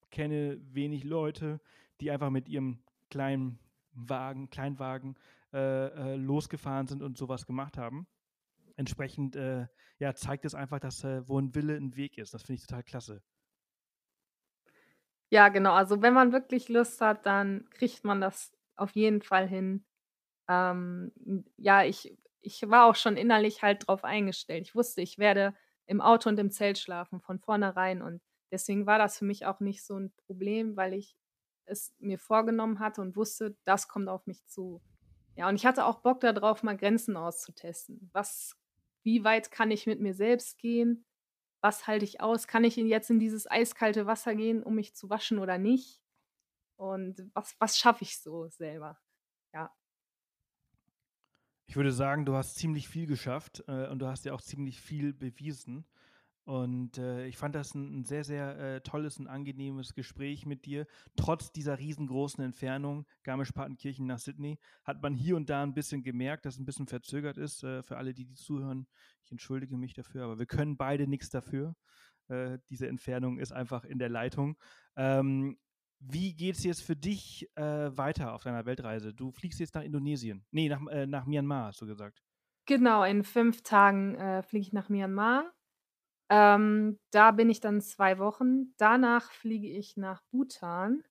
kenne 0.09 0.59
wenig 0.73 1.03
Leute, 1.03 1.59
die 2.01 2.11
einfach 2.11 2.29
mit 2.29 2.49
ihrem 2.49 2.83
kleinen 3.09 3.59
Wagen, 3.91 4.49
Kleinwagen 4.49 5.15
äh, 5.53 5.87
äh 5.87 6.15
losgefahren 6.15 6.87
sind 6.87 7.01
und 7.01 7.17
sowas 7.17 7.45
gemacht 7.45 7.77
haben. 7.77 8.07
Entsprechend 8.75 9.35
äh, 9.35 9.67
ja, 9.99 10.13
zeigt 10.13 10.45
es 10.45 10.55
einfach, 10.55 10.79
dass 10.79 11.03
äh, 11.03 11.27
wo 11.27 11.39
ein 11.39 11.55
Wille 11.55 11.75
ein 11.75 11.95
Weg 11.95 12.17
ist. 12.17 12.33
Das 12.33 12.43
finde 12.43 12.61
ich 12.61 12.67
total 12.67 12.83
klasse. 12.83 13.23
Ja, 15.29 15.49
genau. 15.49 15.73
Also 15.73 16.01
wenn 16.01 16.13
man 16.13 16.31
wirklich 16.31 16.69
Lust 16.69 17.01
hat, 17.01 17.25
dann 17.25 17.69
kriegt 17.71 18.03
man 18.05 18.21
das 18.21 18.56
auf 18.77 18.91
jeden 18.91 19.21
Fall 19.21 19.47
hin. 19.47 19.85
Ähm, 20.49 21.11
ja, 21.57 21.83
ich, 21.83 22.17
ich 22.41 22.69
war 22.69 22.85
auch 22.85 22.95
schon 22.95 23.17
innerlich 23.17 23.61
halt 23.63 23.87
drauf 23.87 24.03
eingestellt. 24.03 24.67
Ich 24.67 24.75
wusste, 24.75 25.01
ich 25.01 25.17
werde 25.17 25.55
im 25.85 26.01
Auto 26.01 26.29
und 26.29 26.39
im 26.39 26.51
Zelt 26.51 26.77
schlafen 26.77 27.21
von 27.21 27.39
vornherein 27.39 28.01
und 28.01 28.21
deswegen 28.51 28.85
war 28.85 28.97
das 28.99 29.17
für 29.17 29.25
mich 29.25 29.45
auch 29.45 29.59
nicht 29.59 29.85
so 29.85 29.97
ein 29.97 30.13
Problem, 30.25 30.77
weil 30.77 30.93
ich 30.93 31.15
es 31.65 31.93
mir 31.99 32.17
vorgenommen 32.19 32.79
hatte 32.79 33.01
und 33.01 33.15
wusste, 33.15 33.57
das 33.65 33.87
kommt 33.87 34.09
auf 34.09 34.25
mich 34.25 34.45
zu. 34.45 34.81
Ja, 35.35 35.49
und 35.49 35.55
ich 35.55 35.65
hatte 35.65 35.85
auch 35.85 36.01
Bock 36.01 36.21
darauf, 36.21 36.63
mal 36.63 36.77
Grenzen 36.77 37.15
auszutesten. 37.17 38.09
Was, 38.13 38.55
wie 39.03 39.23
weit 39.23 39.51
kann 39.51 39.71
ich 39.71 39.85
mit 39.85 39.99
mir 39.99 40.13
selbst 40.13 40.57
gehen? 40.57 41.05
Was 41.61 41.87
halte 41.87 42.05
ich 42.05 42.21
aus? 42.21 42.47
Kann 42.47 42.63
ich 42.63 42.75
jetzt 42.77 43.09
in 43.09 43.19
dieses 43.19 43.49
eiskalte 43.49 44.05
Wasser 44.05 44.35
gehen, 44.35 44.63
um 44.63 44.75
mich 44.75 44.95
zu 44.95 45.09
waschen 45.09 45.39
oder 45.39 45.57
nicht? 45.57 46.01
Und 46.77 47.29
was, 47.33 47.55
was 47.59 47.77
schaffe 47.77 48.03
ich 48.03 48.19
so 48.19 48.47
selber? 48.47 48.97
Ja. 49.53 49.71
Ich 51.65 51.75
würde 51.75 51.91
sagen, 51.91 52.25
du 52.25 52.35
hast 52.35 52.55
ziemlich 52.55 52.87
viel 52.87 53.07
geschafft 53.07 53.63
äh, 53.67 53.87
und 53.87 53.99
du 53.99 54.07
hast 54.07 54.25
ja 54.25 54.33
auch 54.33 54.41
ziemlich 54.41 54.79
viel 54.79 55.13
bewiesen. 55.13 55.85
Und 56.45 56.97
äh, 56.97 57.25
ich 57.27 57.35
fand 57.35 57.55
das 57.55 57.75
ein, 57.75 57.99
ein 57.99 58.05
sehr, 58.05 58.23
sehr 58.23 58.57
äh, 58.57 58.79
tolles 58.79 59.17
und 59.17 59.27
angenehmes 59.27 59.93
Gespräch 59.93 60.45
mit 60.45 60.65
dir. 60.65 60.87
Trotz 61.17 61.51
dieser 61.51 61.77
riesengroßen 61.77 62.41
Entfernung, 62.41 63.05
Garmisch-Partenkirchen 63.23 64.07
nach 64.07 64.19
Sydney, 64.19 64.57
hat 64.85 65.01
man 65.01 65.13
hier 65.13 65.35
und 65.35 65.49
da 65.49 65.61
ein 65.61 65.73
bisschen 65.73 66.03
gemerkt, 66.03 66.45
dass 66.45 66.53
es 66.53 66.61
ein 66.61 66.65
bisschen 66.65 66.87
verzögert 66.87 67.37
ist. 67.37 67.63
Äh, 67.63 67.83
für 67.83 67.97
alle, 67.97 68.13
die, 68.13 68.23
die 68.23 68.35
zuhören, 68.35 68.87
ich 69.25 69.31
entschuldige 69.31 69.75
mich 69.75 69.93
dafür, 69.93 70.23
aber 70.23 70.39
wir 70.39 70.45
können 70.45 70.77
beide 70.77 71.05
nichts 71.05 71.29
dafür. 71.29 71.75
Äh, 72.29 72.59
diese 72.69 72.87
Entfernung 72.87 73.39
ist 73.39 73.51
einfach 73.51 73.83
in 73.83 73.99
der 73.99 74.09
Leitung. 74.09 74.57
Ähm, 74.95 75.57
wie 75.99 76.35
geht 76.35 76.57
es 76.57 76.63
jetzt 76.63 76.83
für 76.83 76.95
dich 76.95 77.49
äh, 77.55 77.97
weiter 77.97 78.33
auf 78.33 78.43
deiner 78.43 78.65
Weltreise? 78.65 79.13
Du 79.13 79.31
fliegst 79.31 79.59
jetzt 79.59 79.75
nach 79.75 79.83
Indonesien. 79.83 80.45
Nee, 80.51 80.69
nach, 80.69 80.85
äh, 80.87 81.05
nach 81.05 81.25
Myanmar, 81.25 81.67
hast 81.67 81.81
du 81.81 81.87
gesagt. 81.87 82.23
Genau, 82.65 83.03
in 83.03 83.23
fünf 83.23 83.63
Tagen 83.63 84.15
äh, 84.15 84.43
fliege 84.43 84.61
ich 84.61 84.73
nach 84.73 84.89
Myanmar. 84.89 85.53
Ähm, 86.29 86.99
da 87.11 87.31
bin 87.31 87.49
ich 87.49 87.61
dann 87.61 87.81
zwei 87.81 88.19
Wochen. 88.19 88.75
Danach 88.77 89.31
fliege 89.31 89.69
ich 89.69 89.97
nach 89.97 90.21
Bhutan. 90.31 91.03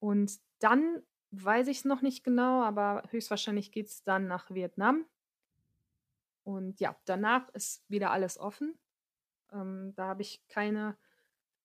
Und 0.00 0.40
dann 0.58 1.02
weiß 1.30 1.68
ich 1.68 1.78
es 1.78 1.84
noch 1.84 2.02
nicht 2.02 2.24
genau, 2.24 2.62
aber 2.62 3.04
höchstwahrscheinlich 3.10 3.72
geht 3.72 3.86
es 3.86 4.02
dann 4.02 4.26
nach 4.26 4.50
Vietnam. 4.50 5.06
Und 6.44 6.80
ja, 6.80 6.96
danach 7.04 7.48
ist 7.50 7.84
wieder 7.88 8.10
alles 8.10 8.38
offen. 8.38 8.76
Ähm, 9.52 9.92
da 9.94 10.08
habe 10.08 10.22
ich 10.22 10.46
keine 10.48 10.98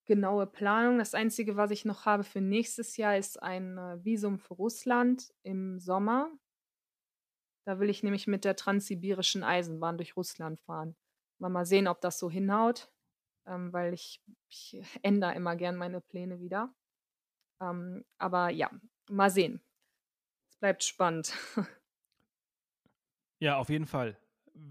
genaue 0.08 0.48
Planung. 0.48 0.98
Das 0.98 1.14
Einzige, 1.14 1.56
was 1.56 1.72
ich 1.72 1.86
noch 1.86 2.06
habe 2.06 2.24
für 2.24 2.42
nächstes 2.42 2.98
Jahr, 2.98 3.18
ist 3.18 3.42
ein 3.42 3.78
äh, 3.78 4.04
Visum 4.04 4.40
für 4.40 4.56
Russland 4.56 5.34
im 5.44 5.80
Sommer. 5.80 6.32
Da 7.66 7.80
will 7.80 7.90
ich 7.90 8.02
nämlich 8.02 8.28
mit 8.28 8.46
der 8.46 8.56
transsibirischen 8.56 9.44
Eisenbahn 9.44 9.98
durch 9.98 10.16
Russland 10.16 10.60
fahren. 10.62 10.96
Mal, 11.40 11.50
mal 11.50 11.66
sehen, 11.66 11.88
ob 11.88 12.02
das 12.02 12.18
so 12.18 12.30
hinhaut, 12.32 12.90
ähm, 13.46 13.72
weil 13.74 13.94
ich, 13.94 14.24
ich 14.50 14.82
ändere 15.04 15.36
immer 15.36 15.56
gern 15.56 15.76
meine 15.76 16.02
Pläne 16.02 16.40
wieder. 16.40 16.74
Ähm, 17.62 18.06
aber 18.18 18.50
ja, 18.50 18.72
mal 19.10 19.30
sehen. 19.30 19.62
Es 20.50 20.58
bleibt 20.58 20.84
spannend. 20.84 21.34
Ja, 23.40 23.58
auf 23.58 23.70
jeden 23.70 23.86
Fall 23.86 24.18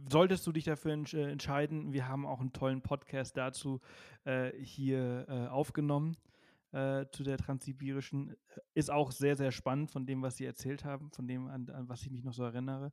solltest 0.09 0.47
du 0.47 0.53
dich 0.53 0.65
dafür 0.65 0.93
äh, 0.93 1.31
entscheiden, 1.31 1.93
wir 1.93 2.09
haben 2.09 2.27
auch 2.27 2.41
einen 2.41 2.53
tollen 2.53 2.83
Podcast 2.83 3.37
dazu 3.37 3.81
äh, 4.25 4.53
hier 4.63 5.27
äh, 5.29 5.47
aufgenommen 5.49 6.17
äh, 6.73 7.07
zu 7.11 7.23
der 7.23 7.39
transsibirischen. 7.39 8.37
Ist 8.75 8.91
auch 8.91 9.11
sehr, 9.11 9.37
sehr 9.37 9.53
spannend 9.53 9.91
von 9.91 10.07
dem, 10.07 10.23
was 10.23 10.37
sie 10.37 10.45
erzählt 10.45 10.85
haben, 10.85 11.11
von 11.11 11.27
dem, 11.27 11.49
an, 11.49 11.69
an 11.71 11.89
was 11.89 12.03
ich 12.03 12.11
mich 12.11 12.25
noch 12.25 12.33
so 12.33 12.45
erinnere. 12.45 12.93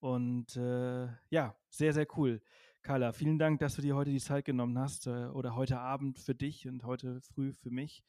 Und 0.00 0.56
äh, 0.56 1.08
ja, 1.30 1.56
sehr, 1.70 1.92
sehr 1.92 2.06
cool. 2.16 2.42
Carla, 2.82 3.12
vielen 3.12 3.38
Dank, 3.38 3.60
dass 3.60 3.76
du 3.76 3.82
dir 3.82 3.96
heute 3.96 4.10
die 4.10 4.20
Zeit 4.20 4.44
genommen 4.44 4.78
hast 4.78 5.06
äh, 5.06 5.26
oder 5.26 5.56
heute 5.56 5.78
Abend 5.78 6.18
für 6.18 6.34
dich 6.34 6.68
und 6.68 6.84
heute 6.84 7.20
früh 7.22 7.52
für 7.52 7.70
mich. 7.70 8.04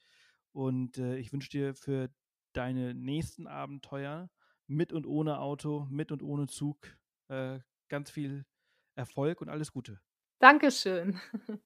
Und 0.52 0.98
ich 0.98 1.34
wünsche 1.34 1.50
dir 1.50 1.76
für 1.76 2.10
deine 2.54 2.94
nächsten 2.94 3.46
Abenteuer 3.46 4.30
mit 4.68 4.94
und 4.94 5.06
ohne 5.06 5.40
Auto, 5.40 5.86
mit 5.90 6.14
und 6.14 6.24
ohne 6.24 6.48
Zug 6.48 6.96
ganz 7.90 8.10
viel 8.10 8.46
Erfolg 8.96 9.42
und 9.42 9.50
alles 9.50 9.72
Gute. 9.72 10.00
Dankeschön. 10.40 11.20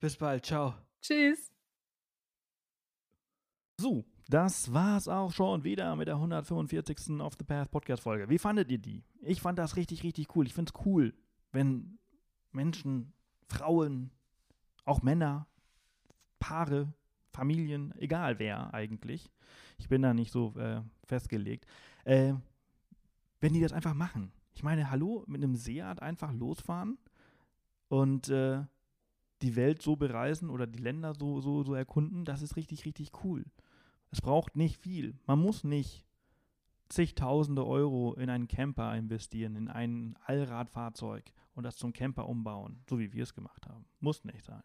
Bis 0.00 0.16
bald. 0.16 0.46
Ciao. 0.46 0.74
Tschüss. 1.00 1.52
So, 3.78 4.04
das 4.28 4.72
war's 4.72 5.08
auch 5.08 5.32
schon 5.32 5.64
wieder 5.64 5.96
mit 5.96 6.08
der 6.08 6.14
145. 6.14 7.20
Off 7.20 7.34
the 7.38 7.44
Path 7.44 7.70
Podcast 7.70 8.02
Folge. 8.02 8.28
Wie 8.28 8.38
fandet 8.38 8.70
ihr 8.70 8.78
die? 8.78 9.04
Ich 9.20 9.40
fand 9.40 9.58
das 9.58 9.76
richtig, 9.76 10.02
richtig 10.02 10.34
cool. 10.36 10.46
Ich 10.46 10.54
find's 10.54 10.72
cool, 10.84 11.14
wenn 11.52 11.98
Menschen, 12.52 13.12
Frauen, 13.48 14.10
auch 14.84 15.02
Männer, 15.02 15.46
Paare, 16.38 16.92
Familien, 17.32 17.94
egal 17.98 18.38
wer 18.38 18.74
eigentlich, 18.74 19.30
ich 19.78 19.88
bin 19.88 20.02
da 20.02 20.14
nicht 20.14 20.30
so 20.32 20.54
äh, 20.58 20.82
festgelegt, 21.04 21.66
äh, 22.04 22.34
wenn 23.40 23.52
die 23.52 23.60
das 23.60 23.72
einfach 23.72 23.94
machen. 23.94 24.32
Ich 24.54 24.62
meine, 24.62 24.90
hallo, 24.90 25.24
mit 25.26 25.42
einem 25.42 25.54
Seat 25.54 26.02
einfach 26.02 26.32
losfahren 26.32 26.98
und 27.88 28.28
äh, 28.28 28.64
die 29.42 29.56
Welt 29.56 29.82
so 29.82 29.96
bereisen 29.96 30.50
oder 30.50 30.66
die 30.66 30.78
Länder 30.78 31.14
so, 31.14 31.40
so, 31.40 31.62
so 31.62 31.74
erkunden, 31.74 32.24
das 32.24 32.42
ist 32.42 32.56
richtig, 32.56 32.84
richtig 32.84 33.10
cool. 33.24 33.44
Es 34.10 34.20
braucht 34.20 34.56
nicht 34.56 34.76
viel. 34.76 35.18
Man 35.26 35.38
muss 35.38 35.64
nicht 35.64 36.04
zigtausende 36.88 37.66
Euro 37.66 38.14
in 38.14 38.28
einen 38.28 38.48
Camper 38.48 38.94
investieren, 38.94 39.56
in 39.56 39.68
ein 39.68 40.16
Allradfahrzeug 40.26 41.32
und 41.54 41.64
das 41.64 41.76
zum 41.76 41.92
Camper 41.92 42.28
umbauen, 42.28 42.82
so 42.88 42.98
wie 42.98 43.12
wir 43.12 43.22
es 43.22 43.34
gemacht 43.34 43.66
haben. 43.66 43.86
Muss 44.00 44.24
nicht 44.24 44.44
sein. 44.44 44.62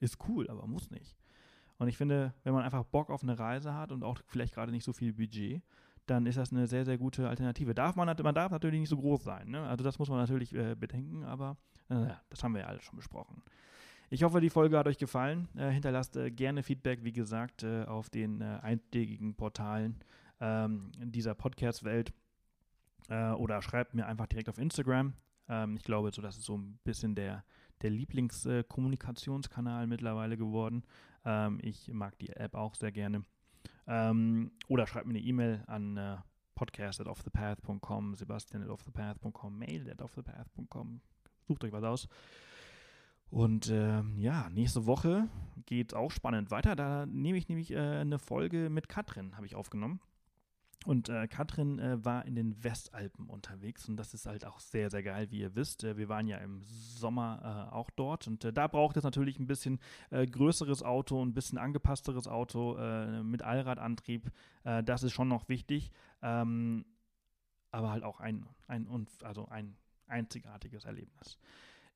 Ist 0.00 0.18
cool, 0.28 0.48
aber 0.48 0.66
muss 0.66 0.90
nicht. 0.90 1.14
Und 1.76 1.88
ich 1.88 1.96
finde, 1.96 2.34
wenn 2.42 2.54
man 2.54 2.64
einfach 2.64 2.84
Bock 2.84 3.10
auf 3.10 3.22
eine 3.22 3.38
Reise 3.38 3.74
hat 3.74 3.92
und 3.92 4.02
auch 4.02 4.18
vielleicht 4.26 4.54
gerade 4.54 4.72
nicht 4.72 4.84
so 4.84 4.92
viel 4.92 5.12
Budget, 5.12 5.62
dann 6.10 6.26
ist 6.26 6.36
das 6.36 6.52
eine 6.52 6.66
sehr, 6.66 6.84
sehr 6.84 6.98
gute 6.98 7.28
Alternative. 7.28 7.74
Darf 7.74 7.94
man, 7.96 8.14
man 8.22 8.34
darf 8.34 8.50
natürlich 8.50 8.80
nicht 8.80 8.88
so 8.88 8.96
groß 8.96 9.22
sein. 9.22 9.50
Ne? 9.50 9.62
Also 9.62 9.84
das 9.84 9.98
muss 9.98 10.08
man 10.08 10.18
natürlich 10.18 10.54
äh, 10.54 10.74
bedenken, 10.74 11.24
aber 11.24 11.56
äh, 11.88 12.08
das 12.28 12.42
haben 12.42 12.54
wir 12.54 12.62
ja 12.62 12.66
alle 12.66 12.80
schon 12.80 12.96
besprochen. 12.96 13.42
Ich 14.10 14.24
hoffe, 14.24 14.40
die 14.40 14.50
Folge 14.50 14.76
hat 14.76 14.88
euch 14.88 14.98
gefallen. 14.98 15.48
Äh, 15.56 15.70
hinterlasst 15.70 16.16
äh, 16.16 16.30
gerne 16.30 16.64
Feedback, 16.64 17.04
wie 17.04 17.12
gesagt, 17.12 17.62
äh, 17.62 17.84
auf 17.84 18.10
den 18.10 18.40
äh, 18.40 18.58
einschlägigen 18.60 19.36
Portalen 19.36 20.00
ähm, 20.40 20.90
dieser 20.98 21.34
Podcast-Welt 21.34 22.12
oder 23.08 23.60
schreibt 23.60 23.94
mir 23.94 24.06
einfach 24.06 24.28
direkt 24.28 24.48
auf 24.48 24.58
Instagram. 24.58 25.14
Ähm, 25.48 25.74
ich 25.74 25.82
glaube, 25.82 26.12
so 26.12 26.22
das 26.22 26.36
ist 26.36 26.44
so 26.44 26.56
ein 26.56 26.78
bisschen 26.84 27.16
der, 27.16 27.42
der 27.82 27.90
Lieblingskommunikationskanal 27.90 29.88
mittlerweile 29.88 30.36
geworden. 30.36 30.84
Ähm, 31.24 31.58
ich 31.60 31.92
mag 31.92 32.16
die 32.20 32.30
App 32.30 32.54
auch 32.54 32.76
sehr 32.76 32.92
gerne. 32.92 33.24
Ähm, 33.90 34.52
oder 34.68 34.86
schreibt 34.86 35.06
mir 35.06 35.14
eine 35.14 35.20
E-Mail 35.20 35.64
an 35.66 35.96
äh, 35.96 36.16
podcast 36.54 37.00
at 37.00 37.08
offthepath.com. 37.08 38.14
Sucht 41.48 41.64
euch 41.64 41.72
was 41.72 41.82
aus. 41.82 42.08
Und 43.30 43.68
äh, 43.68 44.02
ja, 44.16 44.48
nächste 44.50 44.86
Woche 44.86 45.28
geht 45.66 45.94
auch 45.94 46.12
spannend 46.12 46.52
weiter. 46.52 46.76
Da 46.76 47.04
nehme 47.06 47.36
ich 47.36 47.48
nämlich 47.48 47.72
äh, 47.72 47.78
eine 47.78 48.20
Folge 48.20 48.70
mit 48.70 48.88
Katrin, 48.88 49.36
habe 49.36 49.46
ich 49.46 49.56
aufgenommen. 49.56 50.00
Und 50.86 51.10
äh, 51.10 51.28
Katrin 51.28 51.78
äh, 51.78 52.02
war 52.02 52.24
in 52.24 52.34
den 52.34 52.64
Westalpen 52.64 53.28
unterwegs 53.28 53.86
und 53.86 53.98
das 53.98 54.14
ist 54.14 54.24
halt 54.24 54.46
auch 54.46 54.60
sehr, 54.60 54.88
sehr 54.88 55.02
geil, 55.02 55.30
wie 55.30 55.40
ihr 55.40 55.54
wisst. 55.54 55.84
Äh, 55.84 55.98
wir 55.98 56.08
waren 56.08 56.26
ja 56.26 56.38
im 56.38 56.62
Sommer 56.62 57.68
äh, 57.70 57.74
auch 57.74 57.90
dort 57.90 58.26
und 58.26 58.46
äh, 58.46 58.52
da 58.52 58.66
braucht 58.66 58.96
es 58.96 59.04
natürlich 59.04 59.38
ein 59.38 59.46
bisschen 59.46 59.78
äh, 60.08 60.26
größeres 60.26 60.82
Auto, 60.82 61.22
ein 61.22 61.34
bisschen 61.34 61.58
angepassteres 61.58 62.26
Auto 62.26 62.78
mit 63.22 63.42
Allradantrieb. 63.42 64.30
das 64.62 65.02
ist 65.02 65.12
schon 65.12 65.28
noch 65.28 65.48
wichtig, 65.48 65.90
ähm, 66.22 66.84
aber 67.70 67.90
halt 67.90 68.04
auch 68.04 68.20
ein, 68.20 68.46
ein, 68.66 69.06
also 69.22 69.46
ein 69.48 69.76
einzigartiges 70.06 70.84
Erlebnis. 70.84 71.38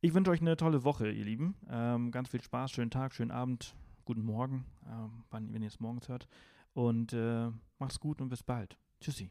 Ich 0.01 0.15
wünsche 0.15 0.31
euch 0.31 0.41
eine 0.41 0.57
tolle 0.57 0.85
Woche, 0.85 1.11
ihr 1.11 1.25
Lieben. 1.25 1.57
Ähm, 1.71 2.11
ganz 2.11 2.29
viel 2.29 2.43
Spaß, 2.43 2.71
schönen 2.71 2.91
Tag, 2.91 3.15
schönen 3.15 3.31
Abend, 3.31 3.75
guten 4.05 4.23
Morgen, 4.23 4.67
ähm, 4.87 5.25
wann, 5.31 5.53
wenn 5.53 5.63
ihr 5.63 5.69
es 5.69 5.81
morgens 5.81 6.09
hört. 6.09 6.29
Und 6.75 7.13
macht's 7.85 8.01
gut 8.01 8.21
und 8.23 8.31
bis 8.31 8.43
bald. 8.43 8.79
Tschüssi. 9.01 9.31